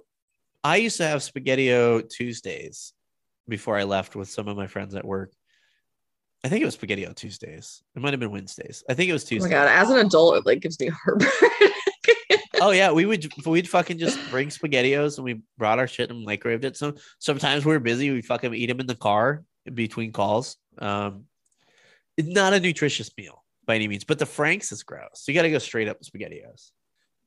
I 0.63 0.75
used 0.75 0.97
to 0.97 1.07
have 1.07 1.21
Spaghettio 1.21 2.07
Tuesdays 2.09 2.93
before 3.47 3.77
I 3.77 3.83
left 3.83 4.15
with 4.15 4.29
some 4.29 4.47
of 4.47 4.57
my 4.57 4.67
friends 4.67 4.93
at 4.93 5.05
work. 5.05 5.31
I 6.43 6.47
think 6.47 6.61
it 6.61 6.65
was 6.65 6.77
Spaghettio 6.77 7.13
Tuesdays. 7.15 7.83
It 7.95 8.01
might 8.01 8.13
have 8.13 8.19
been 8.19 8.31
Wednesdays. 8.31 8.83
I 8.89 8.93
think 8.93 9.09
it 9.09 9.13
was 9.13 9.29
Oh 9.31 9.35
my 9.39 9.49
god! 9.49 9.67
As 9.67 9.89
an 9.89 9.97
adult, 10.05 10.37
it 10.37 10.45
like 10.45 10.61
gives 10.61 10.79
me 10.79 10.87
heartburn. 11.05 11.29
oh 12.61 12.71
yeah, 12.71 12.91
we 12.91 13.05
would 13.05 13.27
we'd 13.45 13.67
fucking 13.67 13.97
just 13.97 14.17
bring 14.29 14.47
spaghettios 14.47 15.17
and 15.17 15.25
we 15.25 15.41
brought 15.57 15.79
our 15.79 15.87
shit 15.87 16.09
and 16.09 16.25
microwaved 16.25 16.63
it. 16.63 16.77
So 16.77 16.95
sometimes 17.19 17.65
we 17.65 17.73
were 17.73 17.79
busy, 17.79 18.11
we 18.11 18.21
fucking 18.21 18.53
eat 18.53 18.67
them 18.67 18.79
in 18.79 18.87
the 18.87 18.95
car 18.95 19.43
between 19.73 20.11
calls. 20.13 20.57
Um, 20.77 21.25
it's 22.17 22.29
not 22.29 22.53
a 22.53 22.59
nutritious 22.59 23.11
meal 23.17 23.43
by 23.65 23.75
any 23.75 23.87
means, 23.87 24.03
but 24.03 24.19
the 24.19 24.25
Franks 24.25 24.71
is 24.71 24.83
gross. 24.83 25.25
You 25.27 25.33
got 25.33 25.43
to 25.43 25.51
go 25.51 25.59
straight 25.59 25.87
up 25.87 25.99
with 25.99 26.11
spaghettios. 26.11 26.71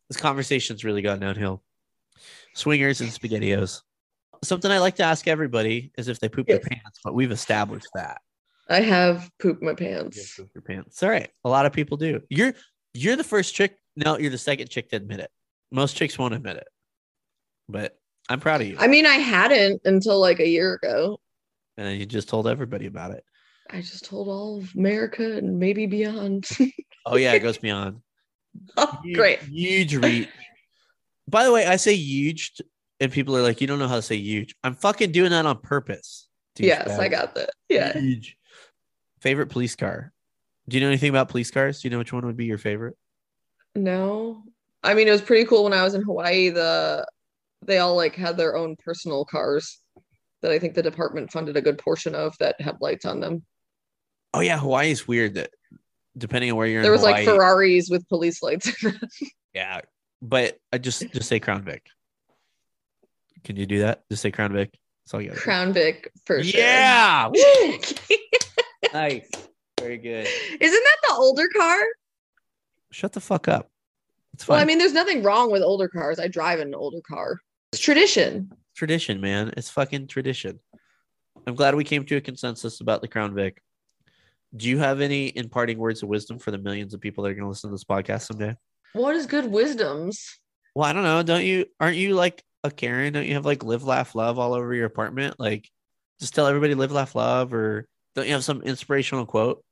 This 0.09 0.16
conversation's 0.16 0.84
really 0.84 1.02
gone 1.02 1.20
downhill. 1.20 1.62
Swingers 2.55 3.01
and 3.01 3.10
spaghettios. 3.10 3.82
Something 4.44 4.70
I 4.70 4.78
like 4.78 4.97
to 4.97 5.05
ask 5.05 5.28
everybody 5.28 5.93
is 5.97 6.09
if 6.09 6.18
they 6.18 6.28
poop 6.28 6.47
their 6.47 6.59
pants, 6.59 7.01
but 7.05 7.14
we've 7.14 7.30
established 7.30 7.86
that. 7.94 8.20
I 8.73 8.81
have 8.81 9.31
pooped 9.40 9.62
my 9.62 9.70
You 9.70 9.77
pants. 9.77 10.36
poop 10.36 10.51
your 10.55 10.62
pants. 10.62 11.03
All 11.03 11.09
right. 11.11 11.28
A 11.44 11.49
lot 11.49 11.66
of 11.66 11.73
people 11.73 11.97
do. 11.97 12.20
You're 12.28 12.55
you're 12.94 13.16
the 13.16 13.24
first 13.24 13.55
chick. 13.55 13.77
No, 13.97 14.19
you're 14.19 14.31
the 14.31 14.39
second 14.39 14.70
chick 14.70 14.89
to 14.90 14.97
admit 14.97 15.20
it. 15.20 15.31
Most 15.70 15.97
chicks 15.97 16.19
won't 16.19 16.35
admit 16.35 16.57
it, 16.57 16.66
but 17.69 17.99
I'm 18.28 18.40
proud 18.40 18.61
of 18.62 18.66
you. 18.66 18.77
I 18.78 18.86
mean, 18.86 19.07
I 19.07 19.15
hadn't 19.16 19.82
until 19.85 20.19
like 20.20 20.40
a 20.40 20.49
year 20.49 20.74
ago. 20.74 21.20
and 21.77 21.99
you 21.99 22.07
just 22.07 22.28
told 22.28 22.47
everybody 22.49 22.86
about 22.86 23.11
it. 23.12 23.24
I 23.70 23.81
just 23.81 24.05
told 24.05 24.28
all 24.28 24.59
of 24.59 24.74
America 24.77 25.36
and 25.36 25.59
maybe 25.59 25.86
beyond. 25.86 26.49
Oh 27.05 27.16
yeah, 27.16 27.32
it 27.32 27.40
goes 27.40 27.59
beyond. 27.59 27.99
oh, 28.77 29.01
Huge- 29.03 29.16
great. 29.16 29.40
Huge 29.40 29.97
reach. 29.97 30.28
By 31.28 31.43
the 31.43 31.51
way, 31.51 31.66
I 31.66 31.74
say 31.74 31.94
huge, 31.94 32.53
and 33.01 33.11
people 33.11 33.36
are 33.36 33.43
like, 33.43 33.61
"You 33.61 33.66
don't 33.66 33.81
know 33.81 33.89
how 33.89 33.97
to 33.97 34.03
say 34.03 34.15
huge." 34.15 34.55
I'm 34.62 34.77
fucking 34.77 35.11
doing 35.11 35.31
that 35.31 35.44
on 35.44 35.59
purpose. 35.62 36.28
Yes, 36.59 36.97
I 37.01 37.09
got 37.09 37.35
that. 37.35 37.51
Yeah. 37.69 37.93
Huge. 37.99 38.36
Favorite 39.23 39.51
police 39.51 39.77
car? 39.77 40.12
Do 40.69 40.77
you 40.77 40.81
know 40.81 40.89
anything 40.89 41.11
about 41.11 41.28
police 41.28 41.51
cars? 41.51 41.81
Do 41.81 41.86
you 41.86 41.90
know 41.90 41.99
which 41.99 42.12
one 42.12 42.27
would 42.27 42.36
be 42.36 42.44
your 42.44 42.59
favorite? 42.59 42.97
No. 43.77 44.43
I 44.82 44.94
mean, 44.94 45.07
it 45.07 45.12
was 45.12 45.23
pretty 45.23 45.44
cool 45.44 45.62
when 45.62 45.73
I 45.73 45.85
was 45.85 45.94
in 45.94 46.03
Hawaii. 46.03 46.51
The 46.51 47.07
they 47.65 47.78
all 47.78 47.94
like 47.94 48.16
had 48.16 48.36
their 48.36 48.57
own 48.57 48.74
personal 48.85 49.24
cars 49.24 49.81
that 50.40 50.51
I 50.51 50.59
think 50.59 50.74
the 50.74 50.82
department 50.82 51.31
funded 51.31 51.57
a 51.57 51.62
good 51.62 51.78
portion 51.78 52.16
of 52.16 52.36
that 52.40 52.61
had 52.61 52.78
lights 52.81 53.05
on 53.05 53.20
them. 53.20 53.44
Oh 54.35 54.40
yeah, 54.40 54.59
Hawaii 54.59 54.90
is 54.90 55.07
weird. 55.07 55.35
That 55.35 55.51
depending 56.19 56.51
on 56.51 56.57
where 56.57 56.66
you're, 56.66 56.82
There 56.82 56.90
was 56.90 57.05
like 57.05 57.24
Ferraris 57.24 57.89
with 57.90 58.09
police 58.09 58.43
lights. 58.43 58.73
Yeah, 59.55 59.82
but 60.23 60.57
I 60.73 60.78
just 60.78 61.12
just 61.12 61.28
say 61.28 61.39
Crown 61.39 61.62
Vic. 61.62 61.85
Can 63.44 63.57
you 63.57 63.66
do 63.66 63.81
that? 63.81 64.03
Just 64.11 64.23
say 64.23 64.31
Crown 64.31 64.55
Vic. 64.55 64.73
That's 65.05 65.12
all 65.12 65.20
you 65.20 65.28
got. 65.28 65.36
Crown 65.36 65.74
Vic 65.74 66.11
for 66.24 66.43
sure. 66.43 66.59
Yeah. 66.59 67.28
Isn't 68.93 69.01
nice. 69.01 69.31
Very 69.81 69.98
good. 69.98 70.27
Isn't 70.60 70.85
that 70.85 70.97
the 71.09 71.14
older 71.14 71.48
car? 71.56 71.81
Shut 72.93 73.12
the 73.12 73.20
fuck 73.20 73.48
up. 73.48 73.70
It's 74.35 74.44
fine. 74.44 74.56
Well, 74.56 74.62
I 74.62 74.66
mean, 74.66 74.78
there's 74.78 74.93
nothing 74.93 75.23
wrong 75.23 75.51
with 75.51 75.62
older 75.62 75.89
cars. 75.89 76.19
I 76.19 76.28
drive 76.28 76.60
an 76.60 76.74
older 76.74 77.01
car. 77.09 77.39
It's 77.73 77.82
tradition. 77.82 78.51
tradition, 78.77 79.20
man. 79.20 79.52
It's 79.56 79.70
fucking 79.70 80.09
tradition. 80.09 80.60
I'm 81.47 81.55
glad 81.55 81.74
we 81.74 81.85
came 81.85 82.05
to 82.05 82.16
a 82.16 82.20
consensus 82.20 82.81
about 82.81 83.01
the 83.01 83.09
Crown 83.09 83.35
Vic. 83.35 83.60
Do 84.55 84.69
you 84.69 84.78
have 84.78 85.01
any 85.01 85.32
imparting 85.35 85.78
words 85.78 86.02
of 86.02 86.09
wisdom 86.09 86.39
for 86.39 86.51
the 86.51 86.59
millions 86.59 86.93
of 86.93 87.01
people 87.01 87.24
that 87.24 87.31
are 87.31 87.35
going 87.35 87.44
to 87.44 87.48
listen 87.48 87.70
to 87.70 87.74
this 87.74 87.85
podcast 87.85 88.27
someday? 88.27 88.55
What 88.93 89.16
is 89.16 89.27
good 89.27 89.51
wisdoms? 89.51 90.39
Well, 90.74 90.89
I 90.89 90.93
don't 90.93 91.02
know. 91.02 91.23
Don't 91.23 91.44
you? 91.44 91.66
Aren't 91.81 91.97
you 91.97 92.14
like 92.14 92.44
a 92.62 92.70
Karen? 92.70 93.14
Don't 93.14 93.27
you 93.27 93.35
have 93.35 93.47
like 93.47 93.64
live, 93.64 93.85
laugh, 93.85 94.14
love 94.14 94.39
all 94.39 94.52
over 94.52 94.74
your 94.74 94.86
apartment? 94.86 95.40
Like, 95.40 95.69
just 96.20 96.35
tell 96.35 96.47
everybody 96.47 96.74
live, 96.74 96.93
laugh, 96.93 97.14
love, 97.14 97.55
or 97.55 97.89
don't 98.14 98.26
you 98.26 98.32
have 98.32 98.44
some 98.44 98.62
inspirational 98.62 99.26
quote 99.26 99.64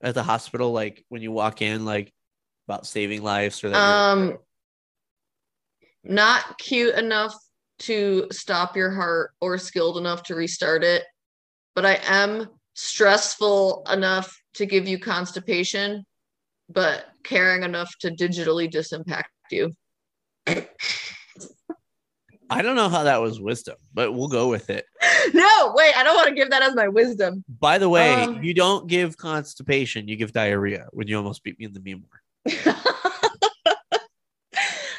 at 0.00 0.14
the 0.14 0.22
hospital, 0.22 0.72
like 0.72 1.04
when 1.08 1.22
you 1.22 1.32
walk 1.32 1.62
in, 1.62 1.84
like 1.84 2.12
about 2.66 2.86
saving 2.86 3.22
lives 3.22 3.62
or 3.64 3.70
that? 3.70 3.76
Um, 3.76 4.38
not 6.04 6.58
cute 6.58 6.94
enough 6.94 7.34
to 7.80 8.26
stop 8.30 8.76
your 8.76 8.90
heart 8.90 9.32
or 9.40 9.58
skilled 9.58 9.98
enough 9.98 10.22
to 10.24 10.34
restart 10.34 10.82
it, 10.84 11.04
but 11.74 11.84
I 11.86 11.98
am 12.04 12.48
stressful 12.74 13.84
enough 13.90 14.36
to 14.54 14.66
give 14.66 14.88
you 14.88 14.98
constipation, 14.98 16.04
but 16.68 17.06
caring 17.24 17.62
enough 17.62 17.92
to 18.00 18.10
digitally 18.10 18.70
disimpact 18.70 19.24
you. 19.50 19.72
I 22.50 22.62
don't 22.62 22.76
know 22.76 22.88
how 22.88 23.02
that 23.04 23.20
was 23.20 23.40
wisdom, 23.40 23.76
but 23.92 24.12
we'll 24.12 24.28
go 24.28 24.48
with 24.48 24.70
it. 24.70 24.86
no, 25.34 25.72
wait, 25.74 25.96
I 25.96 26.02
don't 26.02 26.16
want 26.16 26.28
to 26.28 26.34
give 26.34 26.50
that 26.50 26.62
as 26.62 26.74
my 26.74 26.88
wisdom. 26.88 27.44
By 27.60 27.78
the 27.78 27.88
way, 27.88 28.24
Um, 28.24 28.42
you 28.42 28.54
don't 28.54 28.86
give 28.86 29.16
constipation, 29.16 30.08
you 30.08 30.16
give 30.16 30.32
diarrhea 30.32 30.86
when 30.92 31.08
you 31.08 31.16
almost 31.16 31.42
beat 31.42 31.58
me 31.58 31.66
in 31.66 31.72
the 31.72 31.80
meme 31.80 32.02
war. 32.02 32.22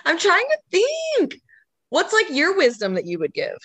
I'm 0.05 0.17
trying 0.17 0.45
to 0.45 0.57
think. 0.71 1.41
What's 1.89 2.13
like 2.13 2.27
your 2.30 2.55
wisdom 2.55 2.93
that 2.95 3.05
you 3.05 3.19
would 3.19 3.34
give? 3.34 3.57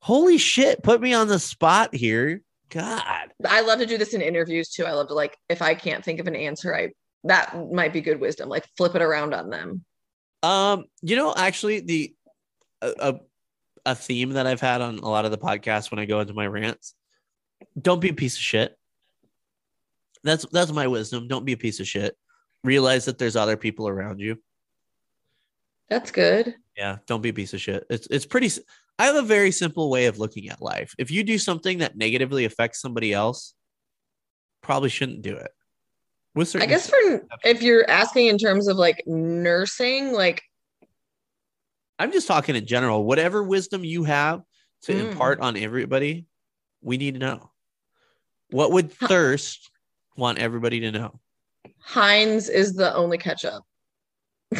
Holy 0.00 0.38
shit, 0.38 0.82
put 0.82 1.00
me 1.00 1.14
on 1.14 1.28
the 1.28 1.38
spot 1.38 1.94
here. 1.94 2.42
God. 2.68 3.32
I 3.48 3.62
love 3.62 3.78
to 3.78 3.86
do 3.86 3.96
this 3.96 4.12
in 4.12 4.20
interviews 4.20 4.68
too. 4.68 4.84
I 4.84 4.92
love 4.92 5.08
to 5.08 5.14
like 5.14 5.36
if 5.48 5.62
I 5.62 5.74
can't 5.74 6.04
think 6.04 6.20
of 6.20 6.26
an 6.26 6.36
answer, 6.36 6.74
I 6.74 6.90
that 7.24 7.72
might 7.72 7.92
be 7.92 8.00
good 8.00 8.20
wisdom. 8.20 8.48
Like 8.48 8.66
flip 8.76 8.94
it 8.94 9.02
around 9.02 9.34
on 9.34 9.50
them. 9.50 9.84
Um, 10.42 10.84
you 11.02 11.16
know, 11.16 11.32
actually 11.36 11.80
the 11.80 12.14
a, 12.82 13.20
a 13.84 13.94
theme 13.94 14.30
that 14.30 14.46
I've 14.46 14.60
had 14.60 14.80
on 14.80 14.98
a 14.98 15.08
lot 15.08 15.24
of 15.24 15.30
the 15.30 15.38
podcasts 15.38 15.90
when 15.90 15.98
I 15.98 16.04
go 16.04 16.20
into 16.20 16.34
my 16.34 16.46
rants. 16.46 16.94
Don't 17.80 18.00
be 18.00 18.10
a 18.10 18.14
piece 18.14 18.36
of 18.36 18.42
shit. 18.42 18.76
That's 20.22 20.44
that's 20.52 20.72
my 20.72 20.86
wisdom. 20.86 21.28
Don't 21.28 21.44
be 21.44 21.52
a 21.52 21.56
piece 21.56 21.80
of 21.80 21.86
shit. 21.86 22.16
Realize 22.64 23.04
that 23.04 23.18
there's 23.18 23.36
other 23.36 23.56
people 23.56 23.88
around 23.88 24.20
you. 24.20 24.42
That's 25.88 26.10
good. 26.10 26.54
Yeah, 26.76 26.96
don't 27.06 27.22
be 27.22 27.28
a 27.28 27.34
piece 27.34 27.54
of 27.54 27.60
shit. 27.60 27.84
It's 27.88 28.08
it's 28.10 28.26
pretty. 28.26 28.50
I 28.98 29.06
have 29.06 29.16
a 29.16 29.22
very 29.22 29.52
simple 29.52 29.88
way 29.90 30.06
of 30.06 30.18
looking 30.18 30.48
at 30.48 30.60
life. 30.60 30.94
If 30.98 31.10
you 31.10 31.22
do 31.22 31.38
something 31.38 31.78
that 31.78 31.96
negatively 31.96 32.44
affects 32.44 32.80
somebody 32.80 33.12
else, 33.12 33.54
probably 34.62 34.88
shouldn't 34.88 35.22
do 35.22 35.36
it. 35.36 35.50
I 36.56 36.66
guess 36.66 36.90
for 36.90 37.26
if 37.44 37.62
you're 37.62 37.88
asking 37.88 38.26
in 38.26 38.36
terms 38.36 38.68
of 38.68 38.76
like 38.76 39.02
nursing, 39.06 40.12
like 40.12 40.42
I'm 41.98 42.12
just 42.12 42.28
talking 42.28 42.56
in 42.56 42.66
general. 42.66 43.04
Whatever 43.04 43.42
wisdom 43.42 43.84
you 43.84 44.04
have 44.04 44.42
to 44.82 44.92
Mm. 44.92 45.10
impart 45.12 45.40
on 45.40 45.56
everybody, 45.56 46.26
we 46.82 46.96
need 46.96 47.14
to 47.14 47.20
know. 47.20 47.50
What 48.50 48.72
would 48.72 48.92
thirst 48.92 49.70
want 50.16 50.38
everybody 50.38 50.80
to 50.80 50.92
know? 50.92 51.20
Heinz 51.80 52.48
is 52.48 52.74
the 52.74 52.94
only 52.94 53.18
ketchup. 53.18 53.64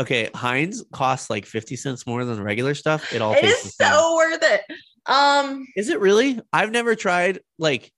Okay, 0.00 0.30
Heinz 0.32 0.84
costs 0.92 1.28
like 1.28 1.44
50 1.44 1.74
cents 1.74 2.06
more 2.06 2.24
than 2.24 2.40
regular 2.40 2.74
stuff. 2.74 3.12
It 3.12 3.20
all 3.20 3.34
it 3.34 3.42
is 3.44 3.74
so 3.74 4.14
worth 4.14 4.42
it. 4.42 4.60
Um, 5.06 5.66
Is 5.76 5.88
it 5.88 5.98
really? 5.98 6.40
I've 6.52 6.70
never 6.70 6.94
tried 6.94 7.40
like 7.58 7.90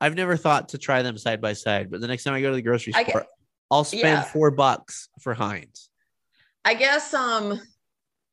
I've 0.00 0.14
never 0.14 0.36
thought 0.36 0.70
to 0.70 0.78
try 0.78 1.02
them 1.02 1.16
side 1.16 1.40
by 1.40 1.52
side, 1.54 1.90
but 1.90 2.00
the 2.00 2.08
next 2.08 2.24
time 2.24 2.34
I 2.34 2.40
go 2.40 2.50
to 2.50 2.56
the 2.56 2.62
grocery 2.62 2.92
store, 2.92 3.26
I'll 3.70 3.84
spend 3.84 4.02
yeah. 4.02 4.22
four 4.22 4.50
bucks 4.50 5.08
for 5.20 5.32
Heinz. 5.32 5.89
I 6.64 6.74
guess 6.74 7.12
um 7.14 7.60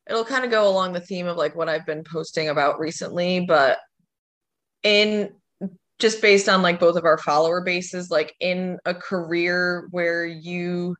it'll 0.09 0.25
kind 0.25 0.45
of 0.45 0.51
go 0.51 0.69
along 0.69 0.93
the 0.93 1.01
theme 1.01 1.27
of 1.27 1.37
like 1.37 1.55
what 1.55 1.69
I've 1.69 1.85
been 1.85 2.03
posting 2.03 2.49
about 2.49 2.79
recently, 2.79 3.41
but 3.41 3.79
in 4.83 5.31
just 5.99 6.21
based 6.21 6.47
on 6.47 6.61
like 6.61 6.79
both 6.79 6.95
of 6.95 7.05
our 7.05 7.17
follower 7.17 7.61
bases, 7.61 8.09
like 8.09 8.35
in 8.39 8.77
a 8.85 8.93
career 8.93 9.87
where 9.91 10.25
you 10.25 10.95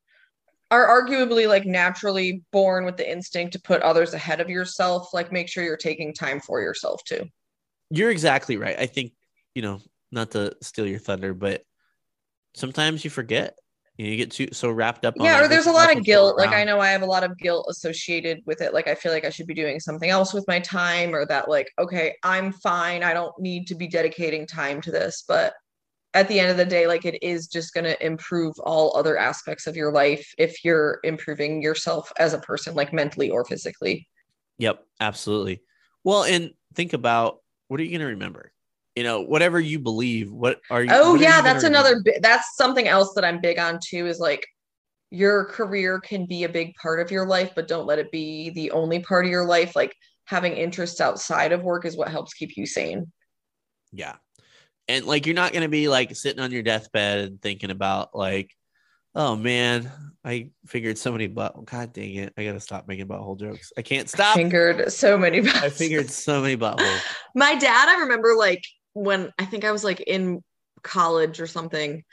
are 0.69 0.87
arguably 0.87 1.47
like 1.47 1.65
naturally 1.65 2.43
born 2.51 2.83
with 2.83 2.97
the 2.97 3.09
instinct 3.09 3.53
to 3.53 3.61
put 3.61 3.81
others 3.81 4.13
ahead 4.13 4.41
of 4.41 4.49
yourself, 4.49 5.13
like 5.13 5.31
make 5.31 5.47
sure 5.47 5.63
you're 5.63 5.77
taking 5.77 6.13
time 6.13 6.39
for 6.39 6.59
yourself 6.59 7.01
too. 7.05 7.23
You're 7.89 8.11
exactly 8.11 8.57
right. 8.57 8.77
I 8.77 8.87
think, 8.87 9.13
you 9.55 9.61
know, 9.61 9.79
not 10.11 10.31
to 10.31 10.57
steal 10.61 10.87
your 10.87 10.99
thunder, 10.99 11.33
but 11.33 11.63
sometimes 12.55 13.03
you 13.05 13.09
forget. 13.09 13.57
You, 13.97 14.15
get 14.15 14.31
too 14.31 14.49
so 14.51 14.69
wrapped 14.69 15.05
up 15.05 15.15
on 15.19 15.25
yeah, 15.25 15.43
or 15.43 15.47
there's 15.47 15.65
a 15.65 15.71
lot 15.71 15.95
of 15.95 16.03
guilt. 16.03 16.37
Like 16.37 16.51
I 16.51 16.63
know 16.63 16.79
I 16.79 16.89
have 16.89 17.01
a 17.01 17.07
lot 17.07 17.23
of 17.23 17.35
guilt 17.37 17.65
associated 17.67 18.43
with 18.45 18.61
it. 18.61 18.71
Like 18.71 18.87
I 18.87 18.93
feel 18.93 19.11
like 19.11 19.25
I 19.25 19.31
should 19.31 19.47
be 19.47 19.55
doing 19.55 19.79
something 19.79 20.11
else 20.11 20.35
with 20.35 20.47
my 20.47 20.59
time, 20.59 21.15
or 21.15 21.25
that 21.25 21.49
like, 21.49 21.71
okay, 21.79 22.15
I'm 22.21 22.51
fine. 22.51 23.01
I 23.01 23.13
don't 23.13 23.33
need 23.39 23.65
to 23.67 23.75
be 23.75 23.87
dedicating 23.87 24.45
time 24.45 24.81
to 24.81 24.91
this. 24.91 25.23
But 25.27 25.53
at 26.13 26.27
the 26.27 26.39
end 26.39 26.51
of 26.51 26.57
the 26.57 26.65
day, 26.65 26.85
like 26.85 27.05
it 27.05 27.21
is 27.23 27.47
just 27.47 27.73
going 27.73 27.85
to 27.85 28.05
improve 28.05 28.53
all 28.59 28.95
other 28.95 29.17
aspects 29.17 29.65
of 29.65 29.75
your 29.75 29.91
life 29.91 30.31
if 30.37 30.63
you're 30.63 30.99
improving 31.03 31.61
yourself 31.61 32.11
as 32.19 32.33
a 32.33 32.39
person, 32.39 32.75
like 32.75 32.93
mentally 32.93 33.31
or 33.31 33.45
physically. 33.45 34.07
Yep, 34.59 34.83
absolutely. 34.99 35.61
Well, 36.03 36.23
and 36.23 36.51
think 36.75 36.93
about 36.93 37.39
what 37.67 37.79
are 37.79 37.83
you 37.83 37.89
going 37.89 38.01
to 38.01 38.13
remember? 38.13 38.51
You 38.97 39.03
know, 39.03 39.21
whatever 39.21 39.59
you 39.59 39.77
believe, 39.77 40.31
what 40.31 40.59
are 40.71 40.83
you? 40.83 40.89
Oh 40.91 41.13
are 41.13 41.17
you 41.17 41.21
yeah, 41.21 41.39
that's 41.41 41.63
another. 41.63 42.01
bi- 42.03 42.17
That's 42.19 42.55
something 42.55 42.87
else 42.87 43.13
that 43.13 43.23
I'm 43.23 43.39
big 43.39 43.59
on 43.59 43.77
too. 43.79 44.07
Is 44.07 44.17
like 44.17 44.43
your 45.11 45.45
career 45.45 45.99
can 45.99 46.25
be 46.25 46.45
a 46.45 46.49
big 46.49 46.73
part 46.81 46.99
of 46.99 47.11
your 47.11 47.27
life, 47.27 47.51
but 47.53 47.67
don't 47.67 47.85
let 47.85 47.99
it 47.99 48.11
be 48.11 48.49
the 48.49 48.71
only 48.71 48.97
part 48.97 49.25
of 49.25 49.29
your 49.29 49.45
life. 49.45 49.75
Like 49.75 49.93
having 50.25 50.53
interests 50.53 50.99
outside 50.99 51.51
of 51.51 51.61
work 51.61 51.85
is 51.85 51.95
what 51.95 52.07
helps 52.09 52.33
keep 52.33 52.57
you 52.57 52.65
sane. 52.65 53.11
Yeah. 53.91 54.15
And 54.87 55.05
like 55.05 55.27
you're 55.27 55.35
not 55.35 55.53
gonna 55.53 55.69
be 55.69 55.87
like 55.89 56.15
sitting 56.15 56.41
on 56.41 56.51
your 56.51 56.63
deathbed 56.63 57.19
and 57.19 57.39
thinking 57.39 57.69
about 57.69 58.15
like, 58.15 58.49
oh 59.13 59.35
man, 59.35 59.91
I 60.25 60.49
figured 60.65 60.97
so 60.97 61.11
many 61.11 61.27
but 61.27 61.65
god 61.65 61.93
dang 61.93 62.15
it, 62.15 62.33
I 62.35 62.45
gotta 62.45 62.59
stop 62.59 62.87
making 62.87 63.07
butthole 63.07 63.39
jokes. 63.39 63.71
I 63.77 63.83
can't 63.83 64.09
stop. 64.09 64.35
Fingered 64.35 64.91
so 64.91 65.19
many. 65.19 65.41
I 65.41 65.43
butts. 65.61 65.77
figured 65.77 66.09
so 66.09 66.41
many 66.41 66.57
buttholes. 66.57 66.99
My 67.35 67.53
dad, 67.53 67.89
I 67.89 68.01
remember 68.01 68.33
like 68.35 68.63
when 68.97 69.31
I 69.37 69.45
think 69.45 69.65
I 69.65 69.71
was 69.71 69.83
like 69.83 70.01
in 70.01 70.43
college 70.83 71.39
or 71.39 71.47
something. 71.47 72.03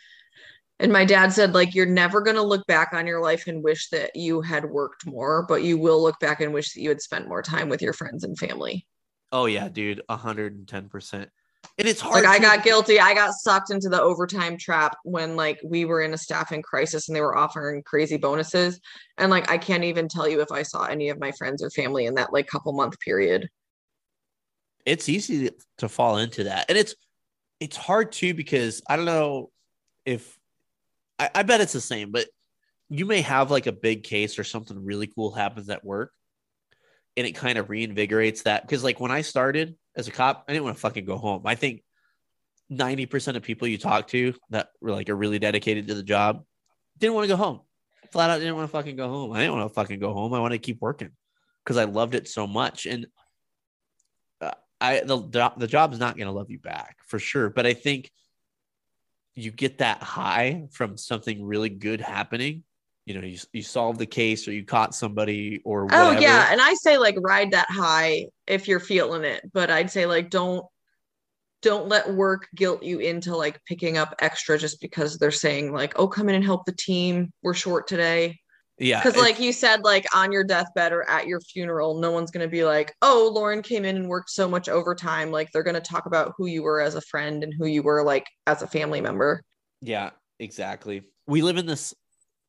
And 0.80 0.92
my 0.92 1.04
dad 1.04 1.32
said, 1.32 1.54
like, 1.54 1.74
you're 1.74 1.86
never 1.86 2.20
going 2.20 2.36
to 2.36 2.42
look 2.42 2.66
back 2.66 2.92
on 2.92 3.06
your 3.06 3.22
life 3.22 3.46
and 3.46 3.62
wish 3.62 3.90
that 3.90 4.16
you 4.16 4.40
had 4.40 4.64
worked 4.64 5.06
more, 5.06 5.46
but 5.48 5.62
you 5.62 5.78
will 5.78 6.02
look 6.02 6.18
back 6.18 6.40
and 6.40 6.52
wish 6.52 6.72
that 6.72 6.80
you 6.80 6.88
had 6.88 7.00
spent 7.00 7.28
more 7.28 7.42
time 7.42 7.68
with 7.68 7.80
your 7.80 7.92
friends 7.92 8.24
and 8.24 8.36
family. 8.36 8.84
Oh 9.30 9.46
yeah, 9.46 9.68
dude, 9.68 10.02
hundred 10.10 10.56
and 10.56 10.66
ten 10.66 10.88
percent. 10.88 11.30
And 11.78 11.88
it's 11.88 12.00
hard. 12.00 12.24
like 12.24 12.26
I 12.26 12.38
got 12.38 12.62
guilty. 12.62 13.00
I 13.00 13.14
got 13.14 13.34
sucked 13.34 13.70
into 13.70 13.88
the 13.88 14.00
overtime 14.00 14.56
trap 14.56 14.96
when 15.02 15.34
like 15.34 15.58
we 15.64 15.84
were 15.84 16.02
in 16.02 16.14
a 16.14 16.18
staffing 16.18 16.62
crisis 16.62 17.08
and 17.08 17.16
they 17.16 17.20
were 17.20 17.36
offering 17.36 17.82
crazy 17.82 18.16
bonuses. 18.16 18.80
And 19.18 19.30
like 19.30 19.50
I 19.50 19.58
can't 19.58 19.84
even 19.84 20.08
tell 20.08 20.28
you 20.28 20.40
if 20.40 20.52
I 20.52 20.62
saw 20.62 20.84
any 20.84 21.08
of 21.08 21.18
my 21.18 21.32
friends 21.32 21.62
or 21.62 21.70
family 21.70 22.06
in 22.06 22.14
that 22.14 22.32
like 22.32 22.46
couple 22.46 22.72
month 22.72 22.98
period. 23.00 23.48
It's 24.84 25.08
easy 25.08 25.50
to 25.78 25.88
fall 25.88 26.18
into 26.18 26.44
that, 26.44 26.66
and 26.68 26.76
it's 26.76 26.94
it's 27.60 27.76
hard 27.76 28.12
too 28.12 28.34
because 28.34 28.82
I 28.88 28.96
don't 28.96 29.04
know 29.04 29.50
if 30.04 30.38
I, 31.18 31.30
I 31.34 31.42
bet 31.42 31.60
it's 31.60 31.72
the 31.72 31.80
same, 31.80 32.10
but 32.12 32.28
you 32.90 33.06
may 33.06 33.22
have 33.22 33.50
like 33.50 33.66
a 33.66 33.72
big 33.72 34.02
case 34.02 34.38
or 34.38 34.44
something 34.44 34.84
really 34.84 35.06
cool 35.06 35.32
happens 35.32 35.68
at 35.70 35.84
work 35.84 36.12
and 37.16 37.26
it 37.26 37.32
kind 37.32 37.58
of 37.58 37.68
reinvigorates 37.68 38.42
that. 38.42 38.62
Because 38.62 38.84
like 38.84 39.00
when 39.00 39.10
i 39.10 39.22
started 39.22 39.76
as 39.96 40.08
a 40.08 40.10
cop 40.10 40.44
i 40.48 40.52
didn't 40.52 40.64
want 40.64 40.76
to 40.76 40.80
fucking 40.80 41.04
go 41.04 41.16
home. 41.16 41.42
I 41.46 41.54
think 41.54 41.82
90% 42.70 43.36
of 43.36 43.42
people 43.42 43.68
you 43.68 43.78
talk 43.78 44.08
to 44.08 44.34
that 44.50 44.68
were 44.80 44.92
like 44.92 45.08
are 45.08 45.16
really 45.16 45.38
dedicated 45.38 45.88
to 45.88 45.94
the 45.94 46.02
job 46.02 46.44
didn't 46.98 47.14
want 47.14 47.24
to 47.24 47.34
go 47.34 47.36
home. 47.36 47.60
Flat 48.12 48.30
out 48.30 48.38
didn't 48.38 48.56
want 48.56 48.68
to 48.68 48.72
fucking 48.72 48.96
go 48.96 49.08
home. 49.08 49.32
I 49.32 49.40
didn't 49.40 49.56
want 49.56 49.68
to 49.68 49.74
fucking 49.74 50.00
go 50.00 50.12
home. 50.12 50.32
I 50.34 50.40
want 50.40 50.52
to 50.52 50.58
keep 50.58 50.80
working 50.80 51.10
because 51.64 51.76
i 51.76 51.84
loved 51.84 52.14
it 52.14 52.28
so 52.28 52.46
much. 52.46 52.86
And 52.86 53.06
i 54.84 55.00
the, 55.00 55.52
the, 55.56 55.66
job's 55.66 55.98
not 55.98 56.16
going 56.16 56.26
to 56.26 56.32
love 56.32 56.50
you 56.50 56.58
back 56.58 56.98
for 57.06 57.18
sure 57.18 57.50
but 57.50 57.66
i 57.66 57.72
think 57.74 58.10
you 59.34 59.50
get 59.50 59.78
that 59.78 60.02
high 60.02 60.66
from 60.70 60.96
something 60.96 61.44
really 61.44 61.68
good 61.68 62.00
happening 62.00 62.62
you 63.06 63.14
know 63.14 63.26
you, 63.26 63.38
you 63.52 63.62
solve 63.62 63.98
the 63.98 64.06
case 64.06 64.48
or 64.48 64.52
you 64.52 64.64
caught 64.64 64.94
somebody 64.94 65.60
or 65.64 65.84
whatever. 65.84 66.16
Oh 66.16 66.20
yeah, 66.20 66.48
and 66.50 66.60
I 66.60 66.74
say 66.74 66.96
like 66.96 67.16
ride 67.20 67.52
that 67.52 67.66
high 67.68 68.26
if 68.46 68.66
you're 68.66 68.80
feeling 68.80 69.24
it, 69.24 69.42
but 69.52 69.70
I'd 69.70 69.90
say 69.90 70.06
like 70.06 70.30
don't 70.30 70.64
don't 71.62 71.88
let 71.88 72.12
work 72.12 72.48
guilt 72.54 72.82
you 72.82 72.98
into 72.98 73.36
like 73.36 73.62
picking 73.64 73.96
up 73.96 74.14
extra 74.20 74.58
just 74.58 74.80
because 74.80 75.18
they're 75.18 75.30
saying 75.30 75.72
like, 75.72 75.98
"Oh, 75.98 76.08
come 76.08 76.28
in 76.28 76.34
and 76.34 76.44
help 76.44 76.64
the 76.64 76.72
team. 76.72 77.32
We're 77.42 77.54
short 77.54 77.86
today." 77.86 78.40
Yeah 78.78 79.02
Because 79.02 79.20
like 79.20 79.38
you 79.38 79.52
said, 79.52 79.84
like 79.84 80.06
on 80.14 80.32
your 80.32 80.44
deathbed 80.44 80.92
or 80.92 81.08
at 81.08 81.26
your 81.26 81.40
funeral, 81.40 82.00
no 82.00 82.10
one's 82.10 82.30
gonna 82.30 82.48
be 82.48 82.64
like, 82.64 82.94
"Oh, 83.02 83.30
Lauren 83.34 83.62
came 83.62 83.84
in 83.84 83.96
and 83.96 84.08
worked 84.08 84.30
so 84.30 84.48
much 84.48 84.68
overtime." 84.68 85.30
Like 85.30 85.50
they're 85.52 85.62
gonna 85.62 85.80
talk 85.80 86.06
about 86.06 86.32
who 86.36 86.46
you 86.46 86.62
were 86.62 86.80
as 86.80 86.94
a 86.94 87.00
friend 87.00 87.42
and 87.44 87.52
who 87.56 87.66
you 87.66 87.82
were 87.82 88.02
like 88.02 88.26
as 88.46 88.62
a 88.62 88.66
family 88.66 89.00
member. 89.00 89.42
yeah 89.80 90.10
exactly 90.40 91.02
we 91.26 91.42
live 91.42 91.56
in 91.56 91.66
this 91.66 91.94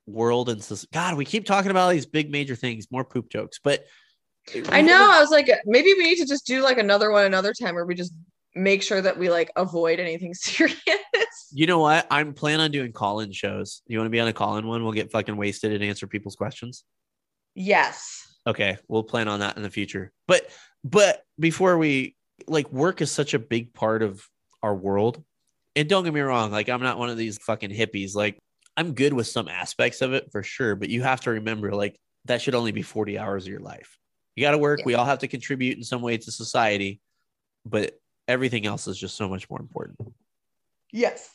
world 0.07 0.49
and 0.49 0.67
god 0.91 1.15
we 1.15 1.23
keep 1.25 1.45
talking 1.45 1.69
about 1.69 1.83
all 1.83 1.89
these 1.91 2.05
big 2.05 2.31
major 2.31 2.55
things 2.55 2.87
more 2.91 3.05
poop 3.05 3.29
jokes 3.29 3.59
but 3.63 3.85
I 4.69 4.81
know. 4.81 5.09
I 5.11 5.19
was 5.19 5.31
like, 5.31 5.49
maybe 5.65 5.93
we 5.97 6.03
need 6.03 6.17
to 6.17 6.25
just 6.25 6.45
do 6.45 6.61
like 6.61 6.77
another 6.77 7.09
one 7.11 7.25
another 7.25 7.51
time 7.51 7.73
where 7.73 7.85
we 7.85 7.95
just 7.95 8.13
make 8.55 8.81
sure 8.81 9.01
that 9.01 9.17
we 9.17 9.29
like 9.29 9.51
avoid 9.55 9.99
anything 9.99 10.33
serious. 10.33 10.79
you 11.51 11.67
know 11.67 11.79
what 11.79 12.07
i'm 12.09 12.33
planning 12.33 12.61
on 12.61 12.71
doing 12.71 12.91
call-in 12.91 13.31
shows 13.31 13.81
you 13.87 13.97
want 13.97 14.05
to 14.05 14.09
be 14.11 14.19
on 14.19 14.27
a 14.27 14.33
call-in 14.33 14.65
one 14.65 14.83
we'll 14.83 14.93
get 14.93 15.11
fucking 15.11 15.35
wasted 15.35 15.71
and 15.73 15.83
answer 15.83 16.07
people's 16.07 16.35
questions 16.35 16.83
yes. 17.55 18.21
Okay, 18.47 18.77
we'll 18.87 19.03
plan 19.03 19.27
on 19.27 19.39
that 19.39 19.57
in 19.57 19.63
the 19.63 19.71
future. 19.71 20.11
But 20.27 20.47
but 20.83 21.23
before 21.39 21.77
we 21.79 22.15
like 22.47 22.71
work 22.71 23.01
is 23.01 23.11
such 23.11 23.33
a 23.33 23.39
big 23.39 23.73
part 23.73 24.03
of 24.03 24.23
our 24.61 24.75
world. 24.75 25.23
And 25.75 25.89
don't 25.89 26.03
get 26.03 26.13
me 26.13 26.21
wrong, 26.21 26.51
like 26.51 26.69
I'm 26.69 26.83
not 26.83 26.99
one 26.99 27.09
of 27.09 27.17
these 27.17 27.37
fucking 27.39 27.71
hippies. 27.71 28.13
Like 28.13 28.37
I'm 28.77 28.93
good 28.93 29.13
with 29.13 29.25
some 29.27 29.47
aspects 29.47 30.01
of 30.01 30.13
it 30.13 30.31
for 30.31 30.43
sure, 30.43 30.75
but 30.75 30.89
you 30.89 31.01
have 31.01 31.21
to 31.21 31.31
remember 31.31 31.71
like 31.73 31.95
that 32.25 32.39
should 32.41 32.53
only 32.55 32.71
be 32.71 32.83
40 32.83 33.17
hours 33.17 33.45
of 33.45 33.49
your 33.49 33.61
life. 33.61 33.97
You 34.35 34.41
got 34.43 34.51
to 34.51 34.57
work, 34.59 34.79
Yeah. 34.79 34.85
we 34.85 34.93
all 34.95 35.05
have 35.05 35.19
to 35.19 35.27
contribute 35.27 35.77
in 35.77 35.83
some 35.83 36.01
way 36.03 36.17
to 36.17 36.31
society, 36.31 36.99
but 37.65 37.97
everything 38.27 38.65
else 38.65 38.87
is 38.87 38.97
just 38.97 39.15
so 39.15 39.29
much 39.29 39.49
more 39.49 39.59
important. 39.59 39.97
Yes. 40.91 41.29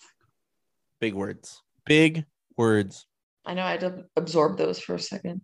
Big 1.00 1.14
words. 1.14 1.62
Big 1.86 2.24
words. 2.56 3.06
I 3.44 3.54
know 3.54 3.62
I 3.62 3.72
had 3.72 3.80
to 3.80 4.04
absorb 4.16 4.58
those 4.58 4.78
for 4.78 4.94
a 4.94 4.98
second. 4.98 5.40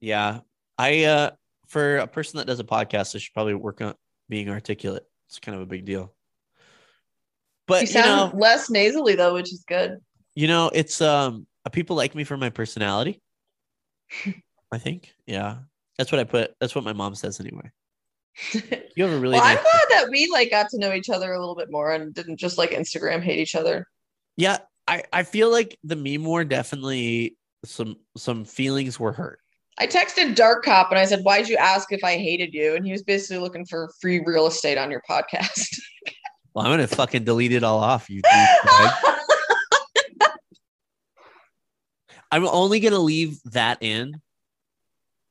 Yeah. 0.00 0.40
I 0.78 1.04
uh 1.04 1.30
for 1.68 1.98
a 1.98 2.06
person 2.06 2.38
that 2.38 2.46
does 2.46 2.60
a 2.60 2.64
podcast, 2.64 3.14
I 3.14 3.18
should 3.18 3.32
probably 3.32 3.54
work 3.54 3.80
on 3.80 3.94
being 4.28 4.48
articulate. 4.48 5.04
It's 5.28 5.38
kind 5.38 5.54
of 5.56 5.62
a 5.62 5.66
big 5.66 5.84
deal. 5.84 6.12
But 7.66 7.82
you 7.82 7.86
you, 7.88 7.92
sound 7.92 8.32
know, 8.32 8.38
less 8.38 8.70
nasally 8.70 9.14
though, 9.14 9.34
which 9.34 9.52
is 9.52 9.64
good. 9.66 9.98
you 10.34 10.48
know, 10.48 10.70
it's 10.72 11.00
um 11.00 11.46
people 11.72 11.96
like 11.96 12.14
me 12.14 12.24
for 12.24 12.36
my 12.36 12.50
personality. 12.50 13.20
I 14.72 14.78
think. 14.78 15.12
Yeah. 15.26 15.58
That's 15.98 16.10
what 16.10 16.18
I 16.18 16.24
put. 16.24 16.54
That's 16.60 16.74
what 16.74 16.84
my 16.84 16.92
mom 16.92 17.14
says 17.14 17.40
anyway. 17.40 17.70
You 18.96 19.04
have 19.04 19.12
a 19.14 19.18
really 19.18 19.34
well, 19.34 19.44
I'm 19.44 19.54
glad 19.54 19.86
that 19.90 20.08
we 20.10 20.28
like 20.30 20.50
got 20.50 20.68
to 20.70 20.78
know 20.78 20.92
each 20.92 21.08
other 21.08 21.32
a 21.32 21.38
little 21.38 21.54
bit 21.54 21.70
more 21.70 21.92
and 21.92 22.12
didn't 22.12 22.36
just 22.36 22.58
like 22.58 22.70
Instagram 22.70 23.22
hate 23.22 23.38
each 23.38 23.54
other. 23.54 23.86
Yeah, 24.36 24.58
I 24.86 25.04
I 25.12 25.22
feel 25.22 25.50
like 25.50 25.78
the 25.84 25.96
meme 25.96 26.24
war 26.24 26.44
definitely 26.44 27.36
some 27.64 27.96
some 28.16 28.44
feelings 28.44 28.98
were 28.98 29.12
hurt. 29.12 29.38
I 29.78 29.86
texted 29.86 30.34
Dark 30.34 30.64
Cop 30.64 30.90
and 30.90 30.98
I 30.98 31.06
said, 31.06 31.22
Why'd 31.22 31.48
you 31.48 31.56
ask 31.56 31.92
if 31.92 32.04
I 32.04 32.16
hated 32.16 32.52
you? 32.52 32.74
And 32.74 32.84
he 32.84 32.92
was 32.92 33.02
basically 33.02 33.38
looking 33.38 33.64
for 33.64 33.90
free 34.00 34.22
real 34.24 34.46
estate 34.46 34.76
on 34.76 34.90
your 34.90 35.02
podcast. 35.08 35.78
Well, 36.52 36.66
I'm 36.66 36.72
gonna 36.72 36.88
fucking 36.88 37.22
delete 37.22 37.52
it 37.52 37.62
all 37.62 37.78
off, 37.78 38.10
you. 38.10 38.22
I'm 42.32 42.44
only 42.44 42.80
gonna 42.80 42.98
leave 42.98 43.40
that 43.52 43.78
in, 43.80 44.20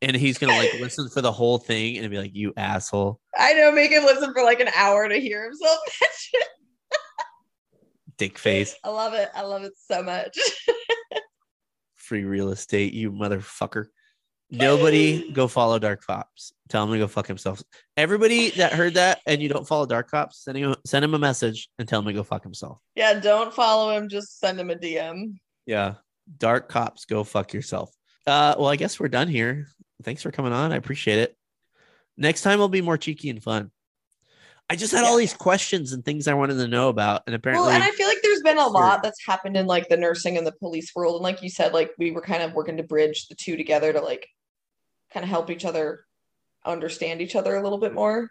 and 0.02 0.16
he's 0.16 0.38
gonna 0.38 0.54
like 0.54 0.74
listen 0.80 1.10
for 1.10 1.22
the 1.22 1.32
whole 1.32 1.58
thing 1.58 1.98
and 1.98 2.10
be 2.10 2.18
like, 2.18 2.36
"You 2.36 2.54
asshole, 2.58 3.20
I 3.38 3.54
know, 3.54 3.72
make 3.72 3.92
him 3.92 4.04
listen 4.04 4.34
for 4.34 4.44
like 4.44 4.60
an 4.60 4.70
hour 4.76 5.08
to 5.08 5.20
hear 5.20 5.46
himself. 5.46 5.80
mention. 6.02 6.48
dick 8.18 8.38
face, 8.38 8.76
I 8.84 8.90
love 8.90 9.14
it. 9.14 9.30
I 9.34 9.42
love 9.42 9.64
it 9.64 9.74
so 9.78 10.04
much. 10.04 10.38
free 11.96 12.24
real 12.24 12.50
estate, 12.50 12.94
you 12.94 13.12
motherfucker." 13.12 13.88
Nobody 14.52 15.32
go 15.32 15.48
follow 15.48 15.78
Dark 15.78 16.04
Cops. 16.04 16.54
Tell 16.70 16.84
him 16.84 16.92
to 16.94 16.98
go 16.98 17.08
fuck 17.08 17.28
himself. 17.28 17.62
Everybody 17.98 18.50
that 18.52 18.74
heard 18.74 18.96
that 18.96 19.20
and 19.28 19.44
you 19.44 19.48
don't 19.48 19.68
follow 19.68 19.86
Dark 19.86 20.10
Cops, 20.10 20.44
send 20.44 20.58
him 20.58 20.76
send 20.88 21.06
him 21.06 21.14
a 21.14 21.20
message 21.20 21.70
and 21.78 21.88
tell 21.88 22.00
him 22.00 22.08
to 22.08 22.14
go 22.14 22.24
fuck 22.24 22.44
himself. 22.44 22.80
Yeah, 22.96 23.20
don't 23.20 23.54
follow 23.54 23.96
him. 23.96 24.10
Just 24.10 24.40
send 24.40 24.60
him 24.60 24.72
a 24.72 24.76
DM. 24.76 25.36
Yeah. 25.68 25.96
Dark 26.38 26.68
Cops, 26.70 27.06
go 27.06 27.24
fuck 27.24 27.54
yourself. 27.54 27.92
Uh, 28.26 28.56
well, 28.58 28.70
I 28.70 28.76
guess 28.76 29.00
we're 29.00 29.08
done 29.08 29.28
here. 29.28 29.68
Thanks 30.04 30.22
for 30.22 30.32
coming 30.32 30.54
on. 30.54 30.72
I 30.72 30.76
appreciate 30.76 31.20
it. 31.20 31.36
Next 32.18 32.42
time 32.42 32.60
will 32.60 32.70
be 32.70 32.82
more 32.82 32.98
cheeky 32.98 33.30
and 33.30 33.42
fun. 33.42 33.72
I 34.70 34.76
just 34.76 34.94
had 34.94 35.04
all 35.04 35.18
these 35.18 35.34
questions 35.34 35.94
and 35.94 36.06
things 36.06 36.28
I 36.28 36.36
wanted 36.36 36.56
to 36.56 36.68
know 36.68 36.90
about, 36.90 37.24
and 37.26 37.36
apparently, 37.36 37.68
Well, 37.68 37.76
and 37.76 37.84
I 37.84 37.90
feel 37.92 38.08
like 38.08 38.20
there's 38.22 38.44
been 38.44 38.60
a 38.60 38.64
Sure. 38.64 38.72
lot 38.72 39.02
that's 39.02 39.26
happened 39.26 39.58
in 39.58 39.66
like 39.66 39.90
the 39.90 39.98
nursing 39.98 40.38
and 40.38 40.46
the 40.46 40.52
police 40.52 40.92
world. 40.96 41.16
And 41.16 41.24
like 41.24 41.42
you 41.42 41.50
said, 41.50 41.74
like 41.74 41.92
we 41.98 42.12
were 42.12 42.22
kind 42.22 42.44
of 42.44 42.54
working 42.54 42.78
to 42.78 42.84
bridge 42.84 43.28
the 43.28 43.36
two 43.36 43.58
together 43.58 43.92
to 43.92 44.00
like 44.02 44.28
kind 45.12 45.24
of 45.24 45.30
help 45.30 45.50
each 45.50 45.66
other 45.66 46.06
understand 46.66 47.20
each 47.22 47.36
other 47.36 47.56
a 47.56 47.64
little 47.64 47.80
bit 47.80 47.94
more. 47.96 48.30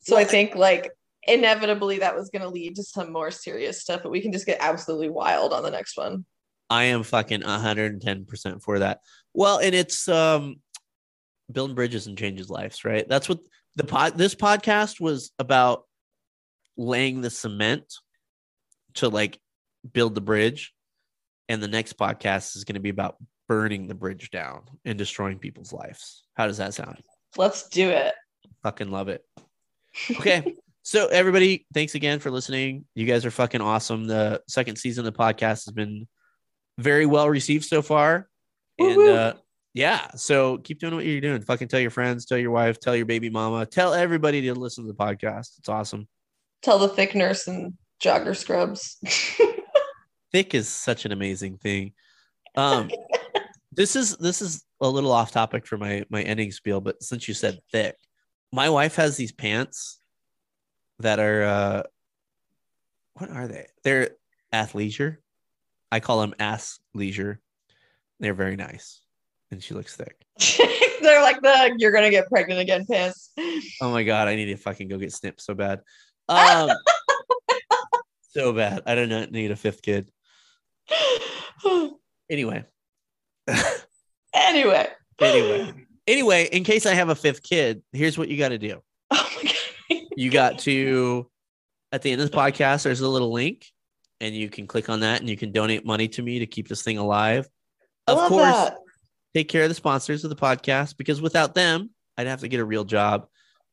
So 0.00 0.16
I 0.16 0.20
Well, 0.20 0.28
think 0.28 0.54
like 0.54 0.92
inevitably 1.26 1.98
that 2.00 2.14
was 2.14 2.30
going 2.30 2.42
to 2.42 2.48
lead 2.48 2.76
to 2.76 2.84
some 2.84 3.10
more 3.10 3.32
serious 3.32 3.80
stuff, 3.80 4.02
but 4.04 4.12
we 4.12 4.20
can 4.20 4.30
just 4.30 4.46
get 4.46 4.58
absolutely 4.60 5.08
wild 5.10 5.52
on 5.52 5.64
the 5.64 5.70
next 5.70 5.96
one. 5.96 6.24
I 6.70 6.84
am 6.84 7.02
fucking 7.02 7.42
110% 7.42 8.62
for 8.62 8.78
that. 8.78 9.00
Well, 9.32 9.58
and 9.58 9.74
it's 9.74 10.08
um 10.08 10.60
building 11.54 11.74
bridges 11.74 12.06
and 12.06 12.18
changes 12.18 12.50
lives, 12.50 12.84
right? 12.84 13.08
That's 13.08 13.28
what 13.28 13.38
the 13.76 13.84
pod 13.84 14.18
this 14.18 14.34
podcast 14.34 15.00
was 15.00 15.32
about 15.38 15.84
laying 16.76 17.20
the 17.20 17.30
cement 17.30 17.94
to 18.94 19.08
like 19.08 19.40
build 19.92 20.14
the 20.14 20.20
bridge. 20.20 20.72
And 21.48 21.62
the 21.62 21.68
next 21.68 21.98
podcast 21.98 22.56
is 22.56 22.64
going 22.64 22.74
to 22.74 22.80
be 22.80 22.88
about 22.88 23.16
burning 23.48 23.86
the 23.86 23.94
bridge 23.94 24.30
down 24.30 24.62
and 24.84 24.96
destroying 24.96 25.38
people's 25.38 25.72
lives. 25.72 26.24
How 26.34 26.46
does 26.46 26.58
that 26.58 26.74
sound? 26.74 26.98
Let's 27.36 27.68
do 27.68 27.90
it. 27.90 28.14
Fucking 28.62 28.90
love 28.90 29.08
it. 29.08 29.22
Okay. 30.10 30.56
so 30.82 31.08
everybody, 31.08 31.66
thanks 31.74 31.94
again 31.94 32.18
for 32.18 32.30
listening. 32.30 32.86
You 32.94 33.04
guys 33.06 33.26
are 33.26 33.30
fucking 33.30 33.60
awesome. 33.60 34.06
The 34.06 34.42
second 34.48 34.76
season 34.76 35.06
of 35.06 35.12
the 35.12 35.18
podcast 35.18 35.66
has 35.66 35.72
been 35.72 36.08
very 36.78 37.04
well 37.04 37.28
received 37.28 37.66
so 37.66 37.82
far. 37.82 38.28
And 38.78 38.96
Woo-woo. 38.96 39.12
uh 39.12 39.34
yeah, 39.74 40.12
so 40.14 40.58
keep 40.58 40.78
doing 40.78 40.94
what 40.94 41.04
you're 41.04 41.20
doing. 41.20 41.42
Fucking 41.42 41.66
tell 41.66 41.80
your 41.80 41.90
friends, 41.90 42.24
tell 42.24 42.38
your 42.38 42.52
wife, 42.52 42.78
tell 42.78 42.94
your 42.94 43.06
baby 43.06 43.28
mama, 43.28 43.66
tell 43.66 43.92
everybody 43.92 44.40
to 44.42 44.54
listen 44.54 44.84
to 44.84 44.92
the 44.92 44.96
podcast. 44.96 45.58
It's 45.58 45.68
awesome. 45.68 46.06
Tell 46.62 46.78
the 46.78 46.88
thick 46.88 47.16
nurse 47.16 47.48
and 47.48 47.74
jogger 48.00 48.36
scrubs. 48.36 48.98
Thick 50.32 50.54
is 50.54 50.68
such 50.68 51.04
an 51.04 51.12
amazing 51.12 51.58
thing. 51.58 51.92
Um 52.54 52.88
this 53.72 53.96
is 53.96 54.16
this 54.18 54.40
is 54.40 54.64
a 54.80 54.88
little 54.88 55.12
off 55.12 55.32
topic 55.32 55.66
for 55.66 55.76
my 55.76 56.04
my 56.08 56.22
ending 56.22 56.52
spiel, 56.52 56.80
but 56.80 57.02
since 57.02 57.26
you 57.26 57.34
said 57.34 57.58
thick, 57.72 57.96
my 58.52 58.68
wife 58.68 58.94
has 58.96 59.16
these 59.16 59.32
pants 59.32 59.98
that 61.00 61.18
are 61.18 61.42
uh 61.42 61.82
what 63.14 63.30
are 63.30 63.48
they? 63.48 63.66
They're 63.82 64.10
athleisure. 64.52 65.16
I 65.90 66.00
call 66.00 66.20
them 66.20 66.34
ass 66.38 66.78
leisure. 66.94 67.40
They're 68.20 68.34
very 68.34 68.56
nice. 68.56 69.03
And 69.54 69.62
she 69.62 69.72
looks 69.72 69.94
thick. 69.94 70.16
They're 71.00 71.22
like 71.22 71.40
the 71.40 71.76
you're 71.78 71.92
gonna 71.92 72.10
get 72.10 72.28
pregnant 72.28 72.60
again 72.60 72.84
pants. 72.90 73.30
Oh 73.80 73.92
my 73.92 74.02
god, 74.02 74.26
I 74.26 74.34
need 74.34 74.46
to 74.46 74.56
fucking 74.56 74.88
go 74.88 74.98
get 74.98 75.12
snipped 75.12 75.40
so 75.40 75.54
bad. 75.54 75.80
Um 76.28 76.70
so 78.30 78.52
bad. 78.52 78.82
I 78.86 78.94
do 78.96 79.06
not 79.06 79.30
need 79.30 79.50
a 79.52 79.56
fifth 79.56 79.82
kid. 79.82 80.10
Anyway. 82.30 82.64
anyway. 84.34 84.88
anyway. 85.20 85.74
Anyway, 86.06 86.48
in 86.50 86.64
case 86.64 86.86
I 86.86 86.94
have 86.94 87.10
a 87.10 87.14
fifth 87.14 87.42
kid, 87.42 87.82
here's 87.92 88.16
what 88.18 88.28
you 88.28 88.38
got 88.38 88.48
to 88.48 88.58
do. 88.58 88.80
Oh 89.10 89.30
my 89.36 89.42
god. 89.42 90.00
You 90.16 90.30
got 90.30 90.58
to 90.60 91.30
at 91.92 92.00
the 92.02 92.10
end 92.10 92.22
of 92.22 92.30
the 92.30 92.36
podcast, 92.36 92.82
there's 92.82 93.02
a 93.02 93.08
little 93.08 93.32
link, 93.32 93.66
and 94.20 94.34
you 94.34 94.48
can 94.48 94.66
click 94.66 94.88
on 94.88 95.00
that 95.00 95.20
and 95.20 95.28
you 95.28 95.36
can 95.36 95.52
donate 95.52 95.84
money 95.86 96.08
to 96.08 96.22
me 96.22 96.38
to 96.40 96.46
keep 96.46 96.66
this 96.66 96.82
thing 96.82 96.98
alive. 96.98 97.46
I 98.06 98.12
Of 98.12 98.18
love 98.18 98.28
course, 98.30 98.44
that. 98.46 98.78
Take 99.34 99.48
care 99.48 99.64
of 99.64 99.68
the 99.68 99.74
sponsors 99.74 100.24
of 100.24 100.30
the 100.30 100.36
podcast 100.36 100.96
because 100.96 101.20
without 101.20 101.54
them, 101.54 101.90
I'd 102.16 102.26
have 102.26 102.40
to 102.40 102.48
get 102.48 102.60
a 102.60 102.64
real 102.64 102.84
job. 102.84 103.26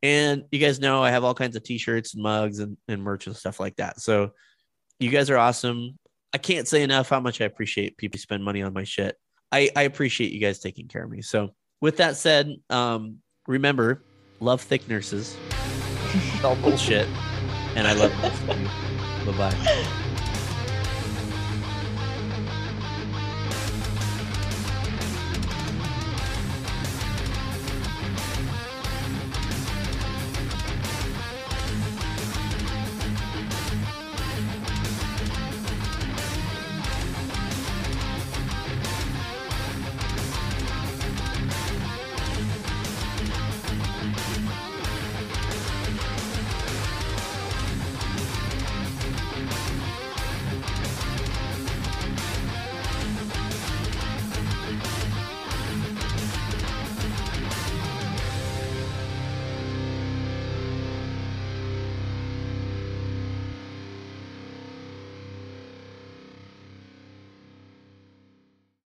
And 0.03 0.45
you 0.51 0.59
guys 0.59 0.79
know 0.79 1.03
I 1.03 1.11
have 1.11 1.23
all 1.23 1.35
kinds 1.35 1.55
of 1.55 1.63
t-shirts 1.63 2.15
and 2.15 2.23
mugs 2.23 2.59
and, 2.59 2.75
and 2.87 3.03
merch 3.03 3.27
and 3.27 3.35
stuff 3.35 3.59
like 3.59 3.75
that. 3.75 3.99
So 4.01 4.31
you 4.99 5.11
guys 5.11 5.29
are 5.29 5.37
awesome. 5.37 5.99
I 6.33 6.39
can't 6.39 6.67
say 6.67 6.81
enough 6.81 7.09
how 7.09 7.19
much 7.19 7.41
I 7.41 7.45
appreciate 7.45 7.97
people 7.97 8.19
spend 8.19 8.43
money 8.43 8.63
on 8.63 8.73
my 8.73 8.83
shit. 8.83 9.15
I, 9.51 9.69
I 9.75 9.83
appreciate 9.83 10.31
you 10.31 10.39
guys 10.39 10.59
taking 10.59 10.87
care 10.87 11.03
of 11.03 11.11
me. 11.11 11.21
So 11.21 11.49
with 11.81 11.97
that 11.97 12.17
said, 12.17 12.55
um, 12.69 13.17
remember, 13.47 14.03
love 14.39 14.61
thick 14.61 14.87
nurses. 14.87 15.35
All 16.43 16.55
bullshit. 16.55 17.07
And 17.75 17.87
I 17.87 17.93
love 17.93 18.11
you. 18.47 18.65
Bye 19.31 19.51
bye. 19.51 20.07